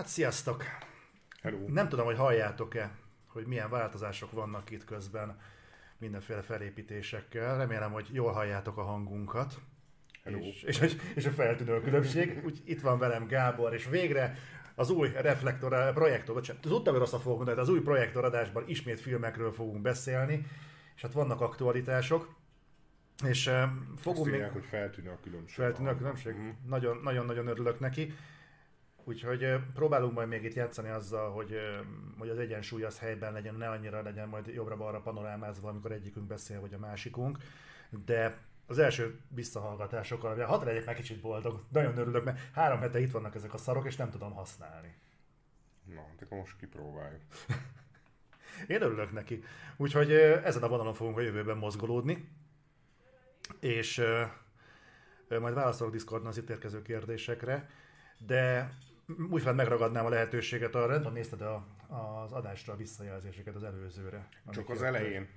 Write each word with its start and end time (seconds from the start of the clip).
Hát 0.00 0.08
sziasztok! 0.08 0.64
Hello. 1.42 1.58
Nem 1.66 1.88
tudom, 1.88 2.04
hogy 2.04 2.16
halljátok-e, 2.16 2.90
hogy 3.26 3.46
milyen 3.46 3.70
változások 3.70 4.32
vannak 4.32 4.70
itt 4.70 4.84
közben 4.84 5.40
mindenféle 5.98 6.42
felépítésekkel. 6.42 7.56
Remélem, 7.56 7.92
hogy 7.92 8.08
jól 8.12 8.32
halljátok 8.32 8.78
a 8.78 8.82
hangunkat. 8.82 9.54
Hello. 10.24 10.38
És, 10.38 10.62
és, 10.62 10.96
és, 11.14 11.26
a 11.26 11.30
feltűnő 11.30 11.80
különbség. 11.80 12.40
Úgy 12.44 12.62
itt 12.64 12.80
van 12.80 12.98
velem 12.98 13.26
Gábor, 13.26 13.74
és 13.74 13.86
végre 13.86 14.38
az 14.74 14.90
új 14.90 15.08
reflektor, 15.14 15.92
projektor, 15.92 16.34
bocsánat, 16.34 16.62
tudtam, 16.62 16.92
hogy 16.92 17.02
rosszat 17.02 17.22
fogok 17.22 17.36
mondani, 17.36 17.56
de 17.56 17.62
az 17.62 17.70
új 17.70 17.80
projektoradásban 17.80 18.64
ismét 18.66 19.00
filmekről 19.00 19.52
fogunk 19.52 19.82
beszélni, 19.82 20.46
és 20.96 21.02
hát 21.02 21.12
vannak 21.12 21.40
aktualitások. 21.40 22.34
És 23.24 23.46
uh, 23.46 23.54
Azt 23.62 23.70
fogunk 23.96 24.26
még... 24.26 24.34
írják, 24.34 24.52
hogy 24.52 24.64
feltűnő 24.64 25.10
a 25.10 25.18
különbség. 25.22 25.64
Feltűnő 25.64 25.88
a 25.88 25.96
különbség? 25.96 26.34
Nagyon, 26.66 27.00
nagyon-nagyon 27.02 27.46
örülök 27.46 27.80
neki. 27.80 28.14
Úgyhogy 29.04 29.56
próbálunk 29.74 30.12
majd 30.12 30.28
még 30.28 30.44
itt 30.44 30.54
játszani 30.54 30.88
azzal, 30.88 31.30
hogy, 31.30 31.58
hogy 32.18 32.28
az 32.28 32.38
egyensúly 32.38 32.84
az 32.84 32.98
helyben 32.98 33.32
legyen, 33.32 33.54
ne 33.54 33.68
annyira 33.68 34.02
legyen 34.02 34.28
majd 34.28 34.46
jobbra-balra 34.46 35.00
panorámázva, 35.00 35.68
amikor 35.68 35.92
egyikünk 35.92 36.26
beszél, 36.26 36.60
vagy 36.60 36.74
a 36.74 36.78
másikunk. 36.78 37.38
De 38.04 38.38
az 38.66 38.78
első 38.78 39.20
visszahallgatások 39.28 40.24
alapján, 40.24 40.48
hadd 40.48 40.64
legyek 40.64 40.86
már 40.86 40.94
kicsit 40.94 41.20
boldog, 41.20 41.60
nagyon 41.68 41.98
örülök, 41.98 42.24
mert 42.24 42.38
három 42.52 42.80
hete 42.80 43.00
itt 43.00 43.10
vannak 43.10 43.34
ezek 43.34 43.54
a 43.54 43.58
szarok, 43.58 43.86
és 43.86 43.96
nem 43.96 44.10
tudom 44.10 44.32
használni. 44.32 44.94
Na, 45.84 46.06
de 46.18 46.24
akkor 46.24 46.38
most 46.38 46.56
kipróbáljuk. 46.56 47.20
Én 48.66 48.82
örülök 48.82 49.12
neki. 49.12 49.42
Úgyhogy 49.76 50.12
ezen 50.12 50.62
a 50.62 50.68
vonalon 50.68 50.94
fogunk 50.94 51.16
a 51.16 51.20
jövőben 51.20 51.56
mozgolódni. 51.56 52.28
És 53.60 54.02
majd 55.28 55.54
válaszolok 55.54 55.92
Discordon 55.92 56.28
az 56.28 56.38
itt 56.38 56.50
érkező 56.50 56.82
kérdésekre, 56.82 57.68
de 58.18 58.72
úgy 59.30 59.42
fel 59.42 59.54
megragadnám 59.54 60.04
a 60.04 60.08
lehetőséget 60.08 60.74
arra, 60.74 60.96
tudom, 60.96 61.12
nézted 61.12 61.40
a, 61.40 61.66
az 62.22 62.32
adásra 62.32 62.72
a 62.72 62.76
visszajelzéseket 62.76 63.54
az 63.54 63.62
előzőre. 63.62 64.28
Csak 64.50 64.68
az 64.68 64.82
elején, 64.82 65.28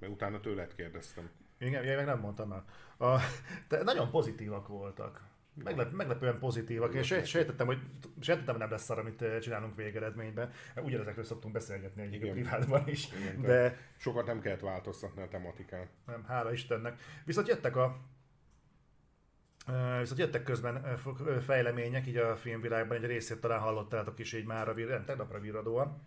mert 0.00 0.12
utána 0.12 0.40
tőled 0.40 0.74
kérdeztem. 0.74 1.30
Igen, 1.58 1.84
én 1.84 1.96
meg 1.96 2.04
nem 2.04 2.18
mondtam 2.18 2.52
el. 2.52 2.64
A, 3.08 3.20
de 3.68 3.82
nagyon 3.82 4.10
pozitívak 4.10 4.68
voltak. 4.68 5.32
Meglep, 5.64 5.92
meglepően 5.92 6.38
pozitívak. 6.38 6.94
Én 6.94 7.02
sej- 7.02 7.26
sejtettem, 7.26 7.66
hogy 7.66 7.78
sejtettem, 8.20 8.56
nem 8.56 8.70
lesz 8.70 8.82
szar, 8.84 8.98
amit 8.98 9.22
eh, 9.22 9.38
csinálunk 9.38 9.76
végeredményben. 9.76 10.50
Ugyanezekről 10.76 11.24
szoktunk 11.24 11.54
beszélgetni 11.54 12.02
egyébként 12.02 12.36
Igen. 12.36 12.48
privátban 12.48 12.88
is. 12.88 13.08
Igen, 13.12 13.42
De 13.42 13.78
Sokat 13.96 14.26
nem 14.26 14.40
kellett 14.40 14.60
változtatni 14.60 15.22
a 15.22 15.28
tematikán. 15.28 15.88
nem, 16.06 16.24
hála 16.24 16.52
Istennek. 16.52 17.00
Viszont 17.24 17.48
jöttek 17.48 17.76
a 17.76 17.96
Viszont 20.00 20.18
jöttek 20.18 20.42
közben 20.42 20.96
fejlemények 21.40 22.06
így 22.06 22.16
a 22.16 22.36
filmvilágban, 22.36 22.96
egy 22.96 23.04
részét 23.04 23.40
talán 23.40 23.60
hallottátok 23.60 24.18
is 24.18 24.32
így 24.32 24.44
már 24.46 24.68
a 24.68 24.74
vir, 24.74 25.04
tegnapra 25.04 25.40
virradóan. 25.40 26.02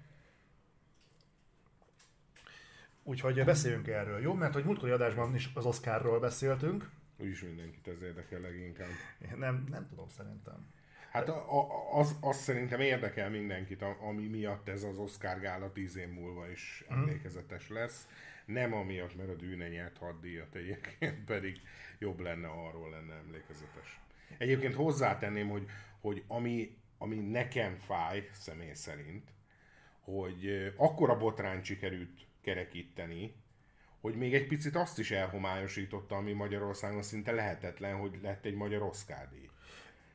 Úgyhogy 3.04 3.44
beszéljünk 3.46 3.88
erről, 3.88 4.20
jó? 4.20 4.34
Mert 4.34 4.54
hogy 4.54 4.64
múltkori 4.64 4.92
adásban 4.92 5.36
is 5.36 5.50
az 5.54 5.66
Oscarról 5.66 6.20
beszéltünk. 6.20 6.90
Úgyis 7.18 7.42
mindenkit 7.44 7.88
ez 7.88 8.02
érdekel 8.02 8.40
leginkább. 8.40 8.88
Nem, 9.36 9.64
nem 9.70 9.88
tudom 9.90 10.08
szerintem. 10.08 10.68
Hát 11.12 11.30
a, 11.30 11.60
a, 11.60 12.00
az, 12.00 12.16
az 12.22 12.38
szerintem 12.38 12.80
érdekel 12.80 13.30
mindenkit, 13.30 13.82
ami 13.82 14.28
miatt 14.28 14.68
ez 14.70 14.84
az 14.84 14.98
Oscar 14.98 15.40
gála 15.40 15.72
tíz 15.72 15.98
év 15.98 16.10
múlva 16.10 16.50
is 16.50 16.86
Mhm. 16.90 17.00
emlékezetes 17.00 17.70
lesz. 17.70 18.08
Nem 18.48 18.74
amiatt, 18.74 19.16
mert 19.16 19.30
a 19.30 19.36
Dűne 19.36 19.68
nyert 19.68 19.98
hat 19.98 20.20
díjat 20.20 20.56
egyébként, 20.56 21.24
pedig 21.26 21.62
jobb 22.00 22.20
lenne, 22.20 22.48
arról 22.48 22.90
lenne 22.90 23.14
emlékezetes. 23.14 24.00
Egyébként 24.38 24.74
hozzátenném, 24.74 25.50
hogy, 25.50 25.66
hogy 26.00 26.24
ami, 26.28 26.78
ami 26.98 27.16
nekem 27.16 27.76
fáj 27.76 28.30
személy 28.32 28.74
szerint, 28.74 29.32
hogy 30.02 30.74
akkora 30.76 31.18
botrány 31.18 31.64
sikerült 31.64 32.26
kerekíteni, 32.42 33.36
hogy 34.02 34.16
még 34.16 34.34
egy 34.34 34.48
picit 34.48 34.76
azt 34.76 35.00
is 35.00 35.12
elhomályosította, 35.12 36.16
ami 36.16 36.34
Magyarországon 36.34 37.02
szinte 37.02 37.32
lehetetlen, 37.32 37.96
hogy 37.96 38.20
lett 38.22 38.46
egy 38.46 38.56
magyar 38.56 38.92
díj. 39.30 39.50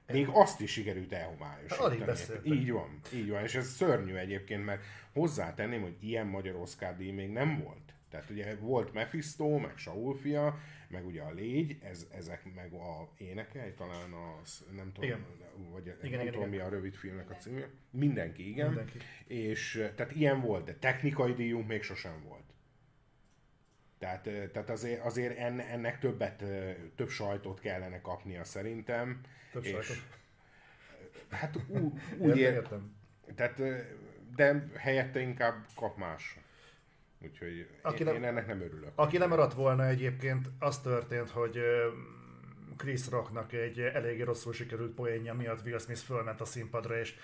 Még 0.07 0.29
azt 0.29 0.61
is 0.61 0.73
sikerült 0.73 1.13
elhomályosítani. 1.13 1.97
Így 2.45 2.71
van, 2.71 3.01
így 3.15 3.29
van, 3.31 3.43
és 3.43 3.55
ez 3.55 3.69
szörnyű 3.69 4.15
egyébként, 4.15 4.65
mert 4.65 4.83
hozzátenném, 5.13 5.83
hogy 5.83 5.97
ilyen 6.01 6.27
magyar 6.27 6.55
Oscar 6.55 6.97
díj 6.97 7.11
még 7.11 7.31
nem 7.31 7.59
volt. 7.63 7.92
Tehát 8.13 8.31
ugye 8.31 8.55
volt 8.57 8.93
Mephisto, 8.93 9.59
meg 9.59 9.77
Saul 9.77 10.17
fia, 10.17 10.59
meg 10.89 11.07
ugye 11.07 11.23
a 11.23 11.31
Légy, 11.33 11.79
ez, 11.83 12.07
ezek 12.11 12.55
meg 12.55 12.73
a 12.73 13.09
énekel, 13.19 13.75
talán 13.75 14.13
az, 14.13 14.65
nem 14.77 14.93
tudom, 14.93 15.11
Igen. 15.11 15.27
vagy 15.71 15.87
Igen, 15.87 15.97
nem 16.01 16.13
igen, 16.13 16.33
tudom 16.33 16.39
igen. 16.39 16.49
mi 16.49 16.59
a 16.59 16.69
rövid 16.69 16.95
filmnek 16.95 17.31
a 17.31 17.35
címje. 17.35 17.69
Mindenki, 17.91 18.49
igen. 18.49 18.67
Mindenki. 18.67 18.99
És 19.27 19.77
eh, 19.77 19.93
tehát 19.95 20.13
ilyen 20.15 20.41
volt, 20.41 20.65
de 20.65 20.75
technikai 20.75 21.33
díjunk 21.33 21.67
még 21.69 21.83
sosem 21.83 22.23
volt. 22.29 22.45
Tehát, 23.99 24.27
eh, 24.27 24.49
tehát 24.53 24.71
azért, 24.71 25.05
azért 25.05 25.39
en- 25.39 25.61
ennek 25.61 25.99
többet, 25.99 26.45
több 26.97 27.09
sajtot 27.09 27.61
kellene 27.61 28.01
kapnia 28.01 28.45
szerintem. 28.45 29.21
Több 29.53 29.65
és, 29.65 29.71
sajtot. 29.71 29.97
Hát 31.31 31.57
ú, 31.69 31.77
úgy 32.19 32.37
Értem, 32.37 32.39
ér, 32.39 32.53
értem. 32.53 32.95
tehát, 33.35 33.61
de 34.37 34.67
helyette 34.77 35.21
inkább 35.21 35.67
kap 35.75 35.97
más. 35.97 36.39
Úgyhogy 37.23 37.69
Aki 37.83 37.99
én, 37.99 38.07
nem- 38.07 38.15
én 38.15 38.25
ennek 38.25 38.47
nem 38.47 38.61
örülök. 38.61 38.91
Aki 38.95 39.19
nem 39.19 39.29
maradt 39.29 39.55
volna 39.55 39.87
egyébként, 39.87 40.49
az 40.59 40.81
történt, 40.81 41.31
hogy 41.31 41.61
Chris 42.77 43.09
Rocknak 43.11 43.53
egy 43.53 43.81
eléggé 43.81 44.23
rosszul 44.23 44.53
sikerült 44.53 44.95
poénja 44.95 45.35
miatt 45.35 45.65
Will 45.65 45.79
Smith 45.79 46.01
fölment 46.01 46.41
a 46.41 46.45
színpadra, 46.45 46.99
és 46.99 47.15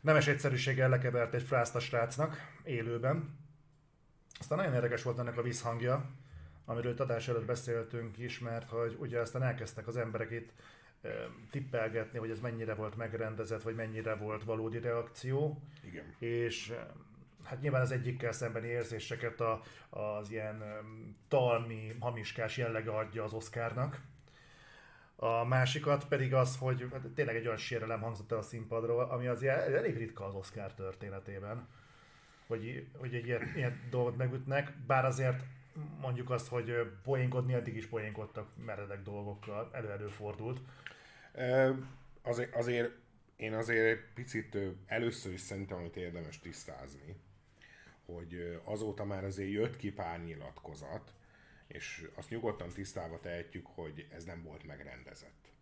nemes 0.00 0.26
egyszerűséggel 0.26 0.88
lekevert 0.88 1.34
egy 1.34 1.42
frászt 1.42 1.74
a 1.74 1.80
srácnak 1.80 2.36
élőben. 2.64 3.38
Aztán 4.38 4.58
nagyon 4.58 4.74
érdekes 4.74 5.02
volt 5.02 5.18
ennek 5.18 5.38
a 5.38 5.42
visszhangja, 5.42 6.10
amiről 6.64 6.94
adás 6.98 7.28
előtt 7.28 7.44
beszéltünk 7.44 8.18
is, 8.18 8.38
mert 8.38 8.68
hogy 8.68 8.96
ugye 8.98 9.18
aztán 9.20 9.42
elkezdtek 9.42 9.86
az 9.86 9.96
emberek 9.96 10.30
itt 10.30 10.52
tippelgetni, 11.50 12.18
hogy 12.18 12.30
ez 12.30 12.40
mennyire 12.40 12.74
volt 12.74 12.96
megrendezett, 12.96 13.62
vagy 13.62 13.74
mennyire 13.74 14.14
volt 14.14 14.44
valódi 14.44 14.78
reakció 14.78 15.62
Igen. 15.84 16.14
és 16.18 16.72
hát 17.44 17.60
nyilván 17.60 17.80
az 17.80 17.90
egyikkel 17.90 18.32
szembeni 18.32 18.66
érzéseket 18.66 19.40
a, 19.40 19.62
az 19.90 20.30
ilyen 20.30 20.62
talmi, 21.28 21.96
hamiskás 22.00 22.56
jellege 22.56 22.90
adja 22.90 23.24
az 23.24 23.32
Oscarnak. 23.32 24.00
A 25.16 25.44
másikat 25.44 26.08
pedig 26.08 26.34
az, 26.34 26.56
hogy 26.56 26.86
hát 26.92 27.06
tényleg 27.14 27.36
egy 27.36 27.46
olyan 27.46 27.56
sérelem 27.56 28.00
hangzott 28.00 28.32
el 28.32 28.38
a 28.38 28.42
színpadról, 28.42 29.04
ami 29.04 29.26
az 29.26 29.42
elég 29.42 29.96
ritka 29.96 30.24
az 30.24 30.34
Oscar 30.34 30.74
történetében, 30.74 31.68
hogy, 32.46 32.86
hogy 32.96 33.14
egy 33.14 33.26
ilyen, 33.26 33.52
ilyen 33.56 33.80
dolgot 33.90 34.16
megütnek, 34.16 34.72
bár 34.86 35.04
azért 35.04 35.44
mondjuk 36.00 36.30
azt, 36.30 36.48
hogy 36.48 36.92
poénkodni 37.02 37.54
eddig 37.54 37.76
is 37.76 37.86
poénkodtak 37.86 38.48
meredek 38.64 39.02
dolgokkal, 39.02 39.70
elő-előfordult. 39.72 40.60
Azért, 42.22 42.54
azért 42.54 42.90
én 43.36 43.54
azért 43.54 43.86
egy 43.86 44.04
picit 44.14 44.58
először 44.86 45.32
is 45.32 45.40
szerintem, 45.40 45.78
amit 45.78 45.96
érdemes 45.96 46.38
tisztázni, 46.38 47.16
hogy 48.06 48.60
azóta 48.64 49.04
már 49.04 49.24
azért 49.24 49.50
jött 49.50 49.76
ki 49.76 49.92
pár 49.92 50.24
nyilatkozat, 50.24 51.14
és 51.66 52.08
azt 52.14 52.30
nyugodtan 52.30 52.68
tisztába 52.68 53.20
tehetjük, 53.20 53.66
hogy 53.66 54.06
ez 54.10 54.24
nem 54.24 54.42
volt 54.42 54.66
megrendezett. 54.66 55.52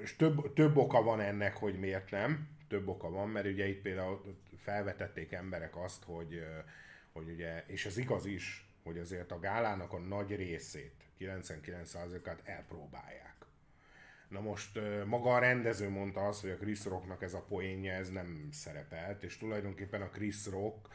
És 0.00 0.16
több, 0.16 0.52
több 0.52 0.76
oka 0.76 1.02
van 1.02 1.20
ennek, 1.20 1.56
hogy 1.56 1.78
miért 1.78 2.10
nem. 2.10 2.48
Több 2.68 2.88
oka 2.88 3.10
van, 3.10 3.28
mert 3.28 3.46
ugye 3.46 3.68
itt 3.68 3.82
például 3.82 4.38
felvetették 4.56 5.32
emberek 5.32 5.76
azt, 5.76 6.04
hogy, 6.04 6.44
hogy 7.12 7.28
ugye, 7.28 7.64
és 7.66 7.86
ez 7.86 7.96
igaz 7.96 8.26
is, 8.26 8.66
hogy 8.82 8.98
azért 8.98 9.32
a 9.32 9.38
gálának 9.38 9.92
a 9.92 9.98
nagy 9.98 10.36
részét, 10.36 11.04
99%-át 11.18 12.42
elpróbálják. 12.44 13.31
Na 14.32 14.40
most 14.40 14.80
maga 15.06 15.34
a 15.34 15.38
rendező 15.38 15.90
mondta 15.90 16.26
azt, 16.26 16.40
hogy 16.40 16.50
a 16.50 16.56
Chris 16.56 16.84
Rocknak 16.84 17.22
ez 17.22 17.34
a 17.34 17.44
poénja, 17.48 17.92
ez 17.92 18.10
nem 18.10 18.48
szerepelt, 18.52 19.22
és 19.22 19.36
tulajdonképpen 19.36 20.02
a 20.02 20.08
Chris 20.08 20.46
Rock 20.46 20.88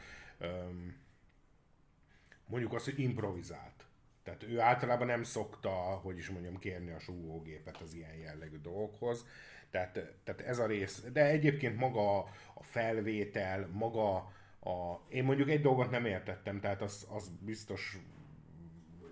mondjuk 2.46 2.72
azt, 2.72 2.84
hogy 2.84 2.98
improvizált. 2.98 3.86
Tehát 4.22 4.42
ő 4.42 4.60
általában 4.60 5.06
nem 5.06 5.22
szokta, 5.22 5.70
hogy 5.70 6.18
is 6.18 6.30
mondjam, 6.30 6.58
kérni 6.58 6.90
a 6.90 6.98
súgógépet 6.98 7.76
az 7.76 7.94
ilyen 7.94 8.14
jellegű 8.14 8.58
dolgokhoz. 8.58 9.26
Tehát, 9.70 9.92
tehát 10.24 10.40
ez 10.40 10.58
a 10.58 10.66
rész, 10.66 11.04
de 11.12 11.24
egyébként 11.24 11.76
maga 11.76 12.18
a 12.54 12.62
felvétel, 12.62 13.68
maga 13.72 14.16
a... 14.60 15.00
Én 15.08 15.24
mondjuk 15.24 15.48
egy 15.48 15.60
dolgot 15.60 15.90
nem 15.90 16.04
értettem, 16.04 16.60
tehát 16.60 16.82
az, 16.82 17.06
az 17.10 17.30
biztos 17.40 17.98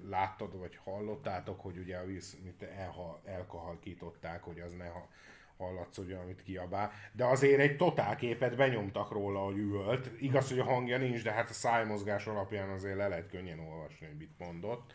láttad, 0.09 0.59
vagy 0.59 0.77
hallottátok, 0.85 1.61
hogy 1.61 1.79
ugye 1.79 1.97
a 1.97 2.05
víz, 2.05 2.39
mit 2.45 2.63
elha, 2.63 3.21
elkahalkították, 3.25 4.43
hogy 4.43 4.61
az 4.61 4.73
ne 4.73 4.87
ha, 4.87 5.09
hallatszódjon, 5.57 6.21
amit 6.21 6.43
kiabál. 6.43 6.93
De 7.13 7.25
azért 7.25 7.61
egy 7.61 7.77
totál 7.77 8.17
képet 8.17 8.57
benyomtak 8.57 9.11
róla, 9.11 9.41
hogy 9.45 9.57
üvölt. 9.57 10.11
Igaz, 10.21 10.49
hogy 10.49 10.59
a 10.59 10.65
hangja 10.65 10.99
nincs, 10.99 11.23
de 11.23 11.33
hát 11.33 11.51
a 11.51 11.53
szájmozgás 11.53 12.27
alapján 12.27 12.69
azért 12.69 12.97
le 12.97 13.09
lehet 13.09 13.31
könnyen 13.31 13.59
olvasni, 13.59 14.07
hogy 14.07 14.17
mit 14.17 14.39
mondott. 14.39 14.95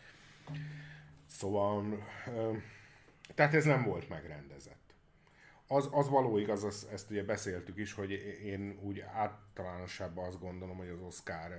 Szóval, 1.26 2.06
tehát 3.34 3.54
ez 3.54 3.64
nem 3.64 3.84
volt 3.84 4.08
megrendezett. 4.08 4.94
az, 5.66 5.88
az 5.92 6.08
való 6.08 6.38
igaz, 6.38 6.64
azt, 6.64 6.92
ezt 6.92 7.10
ugye 7.10 7.24
beszéltük 7.24 7.78
is, 7.78 7.92
hogy 7.92 8.10
én 8.44 8.78
úgy 8.80 9.00
általánosabban 9.00 10.24
azt 10.26 10.40
gondolom, 10.40 10.76
hogy 10.76 10.88
az 10.88 11.00
Oscar 11.00 11.52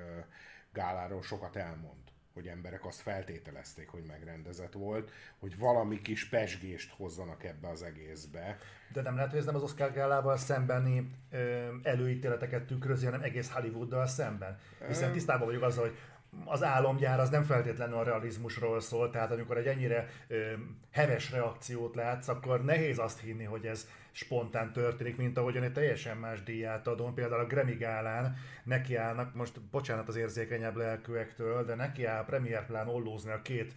gáláról 0.71 1.21
sokat 1.21 1.55
elmond 1.55 2.02
hogy 2.33 2.47
emberek 2.47 2.85
azt 2.85 3.01
feltételezték, 3.01 3.89
hogy 3.89 4.03
megrendezett 4.07 4.73
volt, 4.73 5.11
hogy 5.39 5.57
valami 5.57 6.01
kis 6.01 6.29
pesgést 6.29 6.93
hozzanak 6.97 7.43
ebbe 7.43 7.67
az 7.67 7.83
egészbe. 7.83 8.57
De 8.93 9.01
nem 9.01 9.15
lehet, 9.15 9.29
hogy 9.29 9.39
ez 9.39 9.45
nem 9.45 9.55
az 9.55 9.61
Oscar 9.61 9.91
gálával 9.91 10.37
szembeni 10.37 11.09
ö, 11.31 11.67
előítéleteket 11.83 12.65
tükrözi, 12.65 13.05
hanem 13.05 13.21
egész 13.21 13.51
Hollywooddal 13.51 14.07
szemben. 14.07 14.59
Hiszen 14.87 15.11
tisztában 15.11 15.47
vagyok 15.47 15.63
azzal, 15.63 15.83
hogy 15.83 15.97
az 16.45 16.63
álomgyár 16.63 17.19
az 17.19 17.29
nem 17.29 17.43
feltétlenül 17.43 17.97
a 17.97 18.03
realizmusról 18.03 18.79
szól, 18.79 19.09
tehát 19.09 19.31
amikor 19.31 19.57
egy 19.57 19.67
ennyire 19.67 20.09
ö, 20.27 20.51
heves 20.91 21.31
reakciót 21.31 21.95
látsz, 21.95 22.27
akkor 22.27 22.63
nehéz 22.63 22.99
azt 22.99 23.19
hinni, 23.19 23.43
hogy 23.43 23.65
ez 23.65 23.87
spontán 24.15 24.73
történik, 24.73 25.17
mint 25.17 25.37
ahogyan 25.37 25.63
egy 25.63 25.73
teljesen 25.73 26.17
más 26.17 26.43
díját 26.43 26.87
adom. 26.87 27.13
Például 27.13 27.41
a 27.41 27.47
Grammy 27.47 27.75
gálán 27.75 28.37
nekiállnak, 28.63 29.33
most 29.33 29.61
bocsánat 29.61 30.07
az 30.07 30.15
érzékenyebb 30.15 30.75
lelkűektől, 30.75 31.65
de 31.65 31.75
nekiáll 31.75 32.21
a 32.21 32.23
Premier 32.23 32.65
Plán 32.65 32.87
ollózni 32.87 33.31
a 33.31 33.41
két 33.41 33.73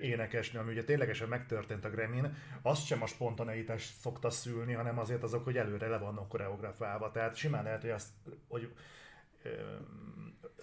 énekesnő, 0.00 0.58
ami 0.58 0.72
ugye 0.72 0.84
ténylegesen 0.84 1.28
megtörtént 1.28 1.84
a 1.84 1.90
Grammy-n, 1.90 2.36
azt 2.62 2.86
sem 2.86 3.02
a 3.02 3.06
spontaneitás 3.06 3.84
szokta 4.00 4.30
szülni, 4.30 4.72
hanem 4.72 4.98
azért 4.98 5.22
azok, 5.22 5.44
hogy 5.44 5.56
előre 5.56 5.88
le 5.88 5.98
vannak 5.98 6.28
koreografálva. 6.28 7.10
Tehát 7.10 7.34
simán 7.36 7.64
lehet, 7.64 7.80
hogy, 7.80 7.90
azt, 7.90 8.08
hogy 8.48 8.72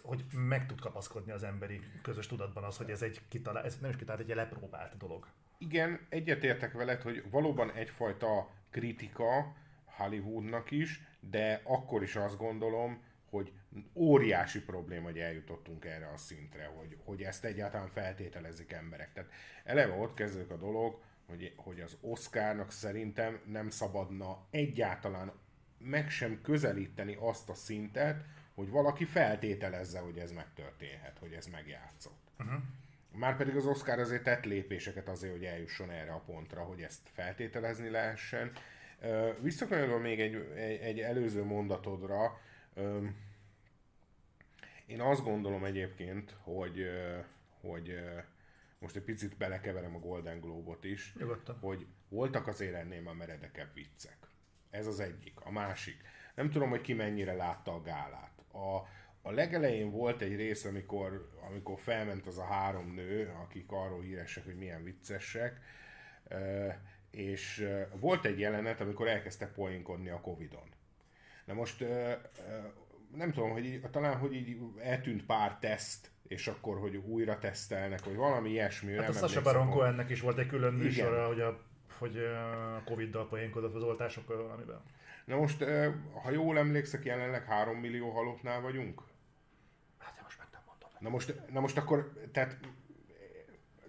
hogy 0.01 0.25
meg 0.31 0.65
tud 0.65 0.79
kapaszkodni 0.79 1.31
az 1.31 1.43
emberi 1.43 1.81
közös 2.01 2.27
tudatban 2.27 2.63
az, 2.63 2.77
hogy 2.77 2.89
ez 2.89 3.01
egy 3.01 3.21
kitalál, 3.27 3.63
ez 3.63 3.77
nem 3.79 3.89
is 3.89 3.95
kitalált, 3.95 4.29
egy 4.29 4.35
lepróbált 4.35 4.97
dolog. 4.97 5.27
Igen, 5.57 5.99
egyetértek 6.09 6.73
veled, 6.73 7.01
hogy 7.01 7.23
valóban 7.29 7.71
egyfajta 7.71 8.49
kritika 8.69 9.55
Hollywoodnak 9.85 10.71
is, 10.71 11.01
de 11.19 11.61
akkor 11.63 12.03
is 12.03 12.15
azt 12.15 12.37
gondolom, 12.37 13.01
hogy 13.29 13.51
óriási 13.93 14.61
probléma, 14.61 15.05
hogy 15.05 15.19
eljutottunk 15.19 15.85
erre 15.85 16.11
a 16.13 16.17
szintre, 16.17 16.65
hogy, 16.65 16.97
hogy 17.05 17.23
ezt 17.23 17.45
egyáltalán 17.45 17.87
feltételezik 17.87 18.71
emberek. 18.71 19.13
Tehát 19.13 19.31
eleve 19.63 19.93
ott 19.93 20.13
kezdődik 20.13 20.51
a 20.51 20.57
dolog, 20.57 21.01
hogy, 21.27 21.53
hogy 21.55 21.79
az 21.79 21.97
Oscarnak 22.01 22.71
szerintem 22.71 23.39
nem 23.45 23.69
szabadna 23.69 24.45
egyáltalán 24.49 25.31
meg 25.77 26.09
sem 26.09 26.41
közelíteni 26.41 27.17
azt 27.19 27.49
a 27.49 27.53
szintet, 27.53 28.23
hogy 28.53 28.69
valaki 28.69 29.05
feltételezze, 29.05 29.99
hogy 29.99 30.17
ez 30.17 30.31
megtörténhet, 30.31 31.17
hogy 31.19 31.33
ez 31.33 31.47
megjátszott. 31.47 32.31
Uh-huh. 32.39 32.61
Márpedig 33.17 33.55
az 33.55 33.65
Oscar 33.65 33.99
azért 33.99 34.23
tett 34.23 34.43
lépéseket 34.43 35.07
azért, 35.09 35.33
hogy 35.33 35.45
eljusson 35.45 35.89
erre 35.89 36.11
a 36.11 36.23
pontra, 36.25 36.61
hogy 36.61 36.81
ezt 36.81 37.09
feltételezni 37.13 37.89
lehessen. 37.89 38.51
Visszakanyolva 39.39 39.97
még 39.97 40.19
egy, 40.19 40.35
egy, 40.55 40.79
egy 40.79 40.99
előző 40.99 41.43
mondatodra, 41.43 42.39
én 44.85 45.01
azt 45.01 45.23
gondolom 45.23 45.63
egyébként, 45.63 46.35
hogy, 46.41 46.89
hogy 47.61 47.99
most 48.79 48.95
egy 48.95 49.03
picit 49.03 49.37
belekeverem 49.37 49.95
a 49.95 49.99
Golden 49.99 50.39
Globe-ot 50.39 50.83
is, 50.83 51.13
Nyugodtan. 51.19 51.57
hogy 51.59 51.85
voltak 52.09 52.47
azért 52.47 52.75
ennél 52.75 53.07
a 53.07 53.13
meredekebb 53.13 53.73
viccek. 53.73 54.17
Ez 54.69 54.87
az 54.87 54.99
egyik. 54.99 55.39
A 55.39 55.51
másik. 55.51 56.01
Nem 56.35 56.49
tudom, 56.49 56.69
hogy 56.69 56.81
ki 56.81 56.93
mennyire 56.93 57.33
látta 57.33 57.73
a 57.73 57.81
gálát. 57.81 58.43
A, 58.51 58.87
a 59.27 59.31
legelején 59.31 59.91
volt 59.91 60.21
egy 60.21 60.35
rész, 60.35 60.65
amikor, 60.65 61.29
amikor 61.47 61.79
felment 61.79 62.27
az 62.27 62.37
a 62.37 62.45
három 62.45 62.93
nő, 62.93 63.33
akik 63.43 63.71
arról 63.71 64.01
híresek, 64.01 64.45
hogy 64.45 64.57
milyen 64.57 64.83
viccesek, 64.83 65.59
és 67.11 67.67
volt 67.99 68.25
egy 68.25 68.39
jelenet, 68.39 68.81
amikor 68.81 69.07
elkezdtek 69.07 69.51
poénkodni 69.51 70.09
a 70.09 70.21
Covid-on. 70.21 70.69
Na 71.45 71.53
most 71.53 71.85
nem 73.15 73.31
tudom, 73.31 73.51
hogy 73.51 73.65
így, 73.65 73.81
talán, 73.91 74.17
hogy 74.17 74.33
így 74.33 74.57
eltűnt 74.79 75.25
pár 75.25 75.57
teszt, 75.59 76.11
és 76.27 76.47
akkor, 76.47 76.79
hogy 76.79 76.95
újra 76.95 77.39
tesztelnek, 77.39 78.03
vagy 78.05 78.15
valami 78.15 78.49
ilyesmi. 78.49 78.93
Hát 78.93 79.01
nem 79.01 79.09
a 79.09 79.27
Sasha 79.27 79.41
Baron 79.41 79.69
Cohennek 79.69 80.09
is 80.09 80.21
volt 80.21 80.37
egy 80.37 80.47
külön 80.47 80.73
műsora, 80.73 81.27
hogy 81.27 81.41
a, 81.41 81.61
hogy 81.97 82.17
a 82.17 82.81
Covid-dal 82.85 83.27
poénkodott 83.27 83.75
az 83.75 83.83
oltások 83.83 84.27
valamiben. 84.27 84.81
Na 85.25 85.35
most, 85.35 85.63
ha 86.23 86.31
jól 86.31 86.57
emlékszek, 86.57 87.05
jelenleg 87.05 87.43
3 87.43 87.77
millió 87.77 88.09
halottnál 88.09 88.61
vagyunk? 88.61 89.01
Hát 89.97 90.19
most 90.23 90.37
meg 90.37 90.47
nem 90.51 90.61
mondom. 90.67 90.86
Na 90.99 91.09
most, 91.09 91.41
na 91.51 91.59
most 91.59 91.77
akkor, 91.77 92.13
tehát 92.31 92.57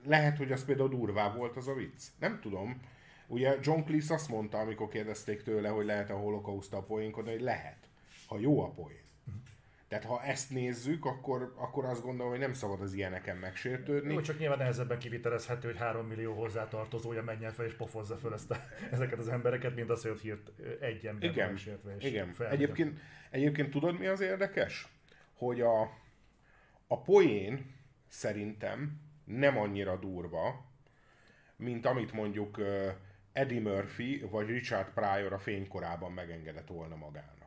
lehet, 0.05 0.37
hogy 0.37 0.52
az 0.52 0.64
például 0.64 0.88
durvább 0.88 1.37
volt 1.37 1.56
az 1.56 1.69
a 1.69 1.75
vicc. 1.75 2.02
Nem 2.19 2.40
tudom. 2.40 2.81
Ugye 3.26 3.56
John 3.62 3.81
Cleese 3.81 4.14
azt 4.14 4.28
mondta, 4.28 4.58
amikor 4.58 4.88
kérdezték 4.88 5.43
tőle, 5.43 5.69
hogy 5.69 5.87
lehet 5.87 6.10
a 6.10 6.16
holokausztal 6.16 6.84
poénkodni, 6.87 7.31
hogy 7.31 7.40
lehet, 7.40 7.88
ha 8.26 8.38
jó 8.38 8.62
a 8.62 8.70
poén. 8.70 9.06
Tehát 9.88 10.05
ha 10.05 10.22
ezt 10.22 10.50
nézzük, 10.50 11.05
akkor, 11.05 11.55
akkor 11.56 11.84
azt 11.84 12.02
gondolom, 12.02 12.31
hogy 12.31 12.40
nem 12.40 12.52
szabad 12.52 12.81
az 12.81 12.93
ilyeneken 12.93 13.37
megsértődni. 13.37 14.12
Jó, 14.12 14.20
csak 14.20 14.38
nyilván 14.38 14.58
nehezebben 14.58 14.99
kivitelezhető, 14.99 15.69
hogy 15.69 15.76
három 15.76 16.06
millió 16.06 16.34
hozzátartozója 16.34 17.22
menjen 17.22 17.52
fel 17.52 17.66
és 17.66 17.75
pofozza 17.75 18.16
fel 18.16 18.32
ezt 18.32 18.50
a, 18.50 18.56
ezeket 18.93 19.19
az 19.19 19.28
embereket, 19.28 19.75
mint 19.75 19.90
az, 19.90 20.02
hogy 20.02 20.20
hírt 20.20 20.50
egy 20.81 21.06
ember 21.06 21.31
igen, 21.31 21.49
megsértve. 21.49 21.96
És 21.99 22.04
igen. 22.04 22.34
Egyébként, 22.50 22.99
egyébként 23.31 23.70
tudod 23.70 23.99
mi 23.99 24.06
az 24.06 24.20
érdekes? 24.20 24.88
Hogy 25.34 25.61
a, 25.61 25.90
a 26.88 27.02
poén 27.02 27.75
szerintem 28.08 29.00
nem 29.25 29.58
annyira 29.58 29.96
durva, 29.96 30.67
mint 31.56 31.87
amit 31.87 32.12
mondjuk 32.12 32.61
Eddie 33.32 33.61
Murphy 33.61 34.20
vagy 34.31 34.46
Richard 34.46 34.93
Pryor 34.93 35.32
a 35.32 35.38
fénykorában 35.38 36.12
megengedett 36.12 36.69
volna 36.69 36.96
magának 36.96 37.38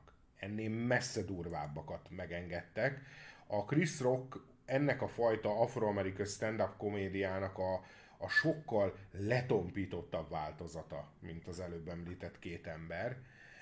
ennél 0.41 0.69
messze 0.69 1.21
durvábbakat 1.21 2.07
megengedtek. 2.09 3.01
A 3.47 3.65
Chris 3.65 3.99
Rock 3.99 4.39
ennek 4.65 5.01
a 5.01 5.07
fajta 5.07 5.59
afroamerikai 5.59 6.25
stand-up 6.25 6.77
komédiának 6.77 7.57
a, 7.57 7.73
a 8.17 8.27
sokkal 8.27 8.97
letompítottabb 9.11 10.29
változata, 10.29 11.11
mint 11.19 11.47
az 11.47 11.59
előbb 11.59 11.87
említett 11.87 12.39
két 12.39 12.67
ember. 12.67 13.17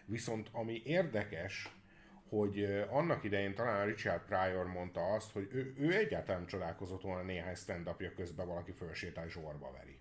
Viszont 0.05 0.49
ami 0.51 0.81
érdekes, 0.85 1.75
hogy 2.29 2.85
annak 2.89 3.23
idején 3.23 3.55
talán 3.55 3.85
Richard 3.85 4.21
Pryor 4.21 4.67
mondta 4.67 5.13
azt, 5.13 5.31
hogy 5.31 5.47
ő, 5.51 5.73
ő 5.77 5.93
egyáltalán 5.93 6.45
csodálkozott 6.45 7.01
volna 7.01 7.23
néhány 7.23 7.55
stand 7.55 7.89
közben 8.15 8.47
valaki 8.47 8.71
fölsétál 8.71 9.25
és 9.25 9.35
orba 9.35 9.71
veri. 9.71 9.99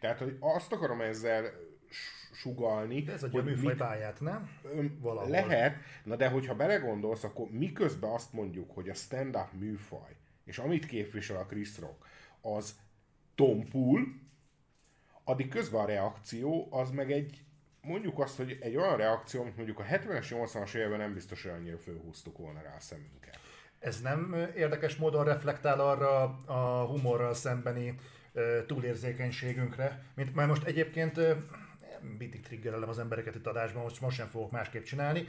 Tehát, 0.00 0.18
hogy 0.18 0.36
azt 0.40 0.72
akarom 0.72 1.00
ezzel 1.00 1.44
sugalni. 2.32 3.02
De 3.02 3.12
ez 3.12 3.22
a 3.22 3.42
műfaj 3.42 3.76
pályát, 3.76 4.20
nem? 4.20 4.50
Valahol. 5.00 5.30
Lehet, 5.30 5.76
na 6.04 6.16
de 6.16 6.28
hogyha 6.28 6.54
belegondolsz, 6.54 7.24
akkor 7.24 7.50
miközben 7.50 8.10
azt 8.10 8.32
mondjuk, 8.32 8.70
hogy 8.70 8.88
a 8.88 8.94
stand-up 8.94 9.52
műfaj, 9.52 10.16
és 10.44 10.58
amit 10.58 10.86
képvisel 10.86 11.36
a 11.36 11.46
Chris 11.46 11.78
Rock, 11.78 12.06
az 12.40 12.76
tompul, 13.34 14.22
addig 15.24 15.48
közben 15.48 15.80
a 15.80 15.86
reakció 15.86 16.68
az 16.70 16.90
meg 16.90 17.12
egy, 17.12 17.44
mondjuk 17.84 18.18
azt, 18.18 18.36
hogy 18.36 18.58
egy 18.60 18.76
olyan 18.76 18.96
reakció, 18.96 19.40
amit 19.40 19.56
mondjuk 19.56 19.78
a 19.78 19.82
70-es, 19.82 20.26
80-as 20.30 20.74
években 20.74 20.98
nem 20.98 21.14
biztos, 21.14 21.42
hogy 21.42 21.50
annyira 21.50 21.78
fölhúztuk 21.78 22.38
volna 22.38 22.60
rá 22.62 22.74
a 22.76 22.80
szemünket. 22.80 23.38
Ez 23.78 24.00
nem 24.00 24.50
érdekes 24.56 24.96
módon 24.96 25.24
reflektál 25.24 25.80
arra 25.80 26.22
a 26.46 26.86
humorral 26.86 27.34
szembeni 27.34 27.94
túlérzékenységünkre, 28.66 30.02
mint 30.14 30.34
már 30.34 30.46
most 30.46 30.64
egyébként 30.64 31.20
mindig 32.18 32.40
triggerelem 32.42 32.88
az 32.88 32.98
embereket 32.98 33.34
itt 33.34 33.46
adásban, 33.46 33.82
most, 33.82 34.00
most 34.00 34.16
sem 34.16 34.26
fogok 34.26 34.50
másképp 34.50 34.82
csinálni. 34.82 35.26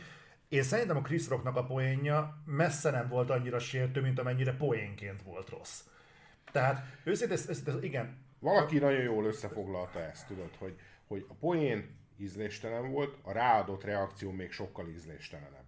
Én 0.49 0.63
szerintem 0.63 0.97
a 0.97 1.01
Chris 1.01 1.27
Rocknak 1.27 1.55
a 1.55 1.65
poénja 1.65 2.41
messze 2.45 2.91
nem 2.91 3.07
volt 3.07 3.29
annyira 3.29 3.59
sértő, 3.59 4.01
mint 4.01 4.19
amennyire 4.19 4.53
poénként 4.53 5.21
volt 5.21 5.49
rossz. 5.49 5.81
Tehát 6.51 6.85
őszintén, 7.03 7.37
őszintén 7.49 7.83
igen. 7.83 8.17
Valaki 8.39 8.77
nagyon 8.77 9.01
jól 9.01 9.25
összefoglalta 9.25 9.99
ezt, 9.99 10.27
tudod, 10.27 10.55
hogy, 10.57 10.75
hogy 11.07 11.25
a 11.29 11.33
poén 11.33 12.04
ízléstelen 12.17 12.91
volt, 12.91 13.17
a 13.21 13.31
ráadott 13.31 13.83
reakció 13.83 14.31
még 14.31 14.51
sokkal 14.51 14.87
ízléstelenebb. 14.87 15.65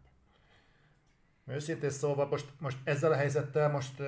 Őszintén 1.50 1.90
szóval 1.90 2.28
most, 2.28 2.46
most 2.60 2.78
ezzel 2.84 3.12
a 3.12 3.16
helyzettel 3.16 3.70
most 3.70 4.02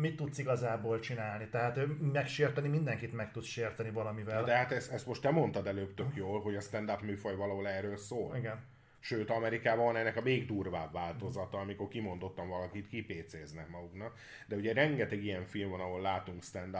mit 0.00 0.16
tudsz 0.16 0.38
igazából 0.38 1.00
csinálni? 1.00 1.48
Tehát 1.48 1.78
megsérteni 2.12 2.68
mindenkit 2.68 3.12
meg 3.12 3.32
tudsz 3.32 3.46
sérteni 3.46 3.90
valamivel. 3.90 4.44
De 4.44 4.56
hát 4.56 4.72
ezt, 4.72 4.92
ezt 4.92 5.06
most 5.06 5.22
te 5.22 5.30
mondtad 5.30 5.66
előbb 5.66 5.94
tök 5.94 6.14
jól, 6.14 6.40
hogy 6.40 6.56
a 6.56 6.60
stand-up 6.60 7.00
műfaj 7.00 7.36
valahol 7.36 7.68
erről 7.68 7.96
szól. 7.96 8.36
Igen. 8.36 8.72
Sőt, 9.00 9.30
Amerikában 9.30 9.84
van 9.84 9.96
ennek 9.96 10.16
a 10.16 10.20
még 10.20 10.46
durvább 10.46 10.92
változata, 10.92 11.58
amikor 11.58 11.88
kimondottan 11.88 12.48
valakit 12.48 12.88
kipécéznek 12.88 13.68
maguknak. 13.68 14.18
De 14.46 14.56
ugye 14.56 14.72
rengeteg 14.72 15.24
ilyen 15.24 15.44
film 15.44 15.70
van, 15.70 15.80
ahol 15.80 16.00
látunk 16.00 16.42
stand 16.42 16.76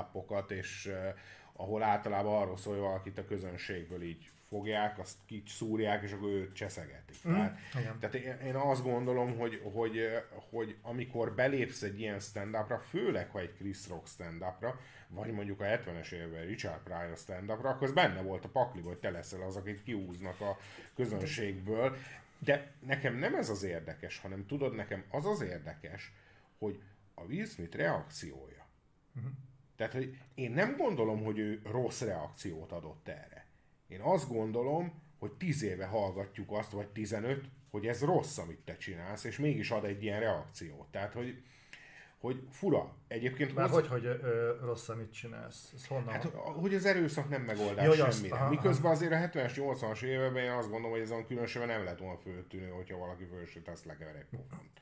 és 0.49 0.87
uh, 0.87 1.19
ahol 1.53 1.83
általában 1.83 2.43
arról 2.43 2.57
szól, 2.57 2.73
hogy 2.73 2.83
valakit 2.83 3.19
a 3.19 3.25
közönségből 3.25 4.03
így 4.03 4.31
fogják, 4.55 4.99
azt 4.99 5.17
kiszúrják, 5.27 6.03
és 6.03 6.13
akkor 6.13 6.29
őt 6.29 6.55
cseszegetik. 6.55 7.29
Mm, 7.29 7.33
tehát, 7.33 7.59
tehát 8.01 8.15
én, 8.15 8.47
én 8.47 8.55
azt 8.55 8.83
gondolom, 8.83 9.39
hogy, 9.39 9.61
hogy, 9.73 10.01
hogy 10.51 10.77
amikor 10.83 11.35
belépsz 11.35 11.83
egy 11.83 12.01
ilyen 12.01 12.19
stand-upra, 12.19 12.79
főleg 12.79 13.31
ha 13.31 13.41
egy 13.41 13.55
Chris 13.55 13.89
Rock 13.89 14.07
stand-upra, 14.07 14.81
vagy 15.09 15.33
mondjuk 15.33 15.61
a 15.61 15.65
70-es 15.65 16.13
évben 16.13 16.47
Richard 16.47 16.83
Pryor 16.83 17.17
stand-upra, 17.17 17.69
akkor 17.69 17.87
az 17.87 17.93
benne 17.93 18.23
volt 18.23 18.45
a 18.45 18.49
pakli, 18.49 18.81
hogy 18.81 18.99
te 18.99 19.11
leszel 19.11 19.43
az, 19.43 19.57
akit 19.57 19.83
kiúznak 19.83 20.41
a 20.41 20.59
közönségből. 20.95 21.97
De 22.39 22.73
nekem 22.81 23.15
nem 23.17 23.35
ez 23.35 23.49
az 23.49 23.63
érdekes, 23.63 24.19
hanem 24.19 24.47
tudod, 24.47 24.75
nekem 24.75 25.05
az 25.11 25.27
az 25.27 25.41
érdekes, 25.41 26.13
hogy 26.59 26.83
a 27.15 27.23
Will 27.23 27.47
Smith 27.47 27.77
reakciója. 27.77 28.67
Uh-huh. 29.17 29.33
Tehát, 29.77 29.93
hogy 29.93 30.19
én 30.35 30.51
nem 30.51 30.77
gondolom, 30.77 31.25
hogy 31.25 31.39
ő 31.39 31.61
rossz 31.65 32.01
reakciót 32.01 32.73
adott 32.73 33.09
erre. 33.09 33.44
Én 33.95 34.01
azt 34.01 34.29
gondolom, 34.29 35.03
hogy 35.19 35.33
tíz 35.33 35.63
éve 35.63 35.87
hallgatjuk 35.87 36.51
azt, 36.51 36.71
vagy 36.71 36.89
15, 36.89 37.45
hogy 37.71 37.87
ez 37.87 38.03
rossz, 38.03 38.39
amit 38.39 38.59
te 38.65 38.77
csinálsz, 38.77 39.25
és 39.25 39.39
mégis 39.39 39.71
ad 39.71 39.85
egy 39.85 40.03
ilyen 40.03 40.21
reakciót. 40.21 40.87
Tehát, 40.91 41.13
hogy, 41.13 41.43
hogy 42.19 42.43
fura. 42.51 42.97
Egyébként 43.09 43.55
Már 43.55 43.71
hogy, 43.71 43.87
hogy 43.87 44.05
ö, 44.05 44.57
rossz, 44.63 44.89
amit 44.89 45.13
csinálsz? 45.13 45.73
Ez 45.75 45.87
honnan? 45.87 46.09
Hát, 46.09 46.25
hogy 46.35 46.75
az 46.75 46.85
erőszak 46.85 47.29
nem 47.29 47.43
megoldás 47.43 47.87
Jó, 47.87 48.11
semmire. 48.11 48.39
Azt, 48.39 48.51
Miközben 48.51 48.91
azért 48.91 49.13
a 49.13 49.17
70-es, 49.17 49.53
80-as 49.57 50.03
években 50.03 50.45
én 50.45 50.51
azt 50.51 50.69
gondolom, 50.69 50.91
hogy 50.91 51.01
ez 51.01 51.11
a 51.11 51.27
különösebben 51.27 51.69
nem 51.69 51.85
lett 51.85 51.99
volna 51.99 52.19
föltűnő, 52.19 52.69
hogyha 52.69 52.99
valaki 52.99 53.25
fölsőt, 53.25 53.69
azt 53.69 53.85
lekever 53.85 54.17
egy 54.17 54.27
pofont. 54.31 54.81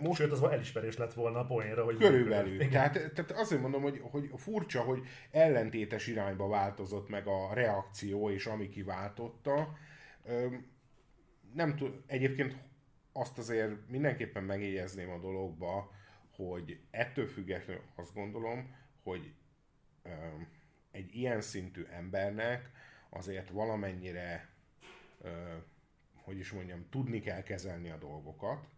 Most, 0.00 0.20
Sőt, 0.20 0.32
az 0.32 0.42
elismerés 0.42 0.96
lett 0.96 1.12
volna 1.12 1.38
a 1.38 1.44
poénra, 1.44 1.84
hogy... 1.84 1.96
Körülbelül. 1.96 2.68
Tehát, 2.68 2.92
tehát 2.92 3.30
azért 3.30 3.60
mondom, 3.60 3.82
hogy, 3.82 4.00
hogy 4.02 4.30
furcsa, 4.36 4.80
hogy 4.80 5.06
ellentétes 5.30 6.06
irányba 6.06 6.48
változott 6.48 7.08
meg 7.08 7.26
a 7.26 7.54
reakció, 7.54 8.30
és 8.30 8.46
ami 8.46 8.68
kiváltotta. 8.68 9.76
Nem 11.54 11.76
tud, 11.76 12.02
egyébként 12.06 12.56
azt 13.12 13.38
azért 13.38 13.88
mindenképpen 13.88 14.44
megjegyezném 14.44 15.10
a 15.10 15.18
dologba, 15.18 15.90
hogy 16.36 16.80
ettől 16.90 17.26
függetlenül 17.26 17.82
azt 17.96 18.14
gondolom, 18.14 18.76
hogy 19.02 19.32
egy 20.90 21.14
ilyen 21.14 21.40
szintű 21.40 21.86
embernek 21.90 22.70
azért 23.10 23.50
valamennyire, 23.50 24.48
hogy 26.24 26.38
is 26.38 26.52
mondjam, 26.52 26.86
tudni 26.90 27.20
kell 27.20 27.42
kezelni 27.42 27.90
a 27.90 27.96
dolgokat, 27.96 28.68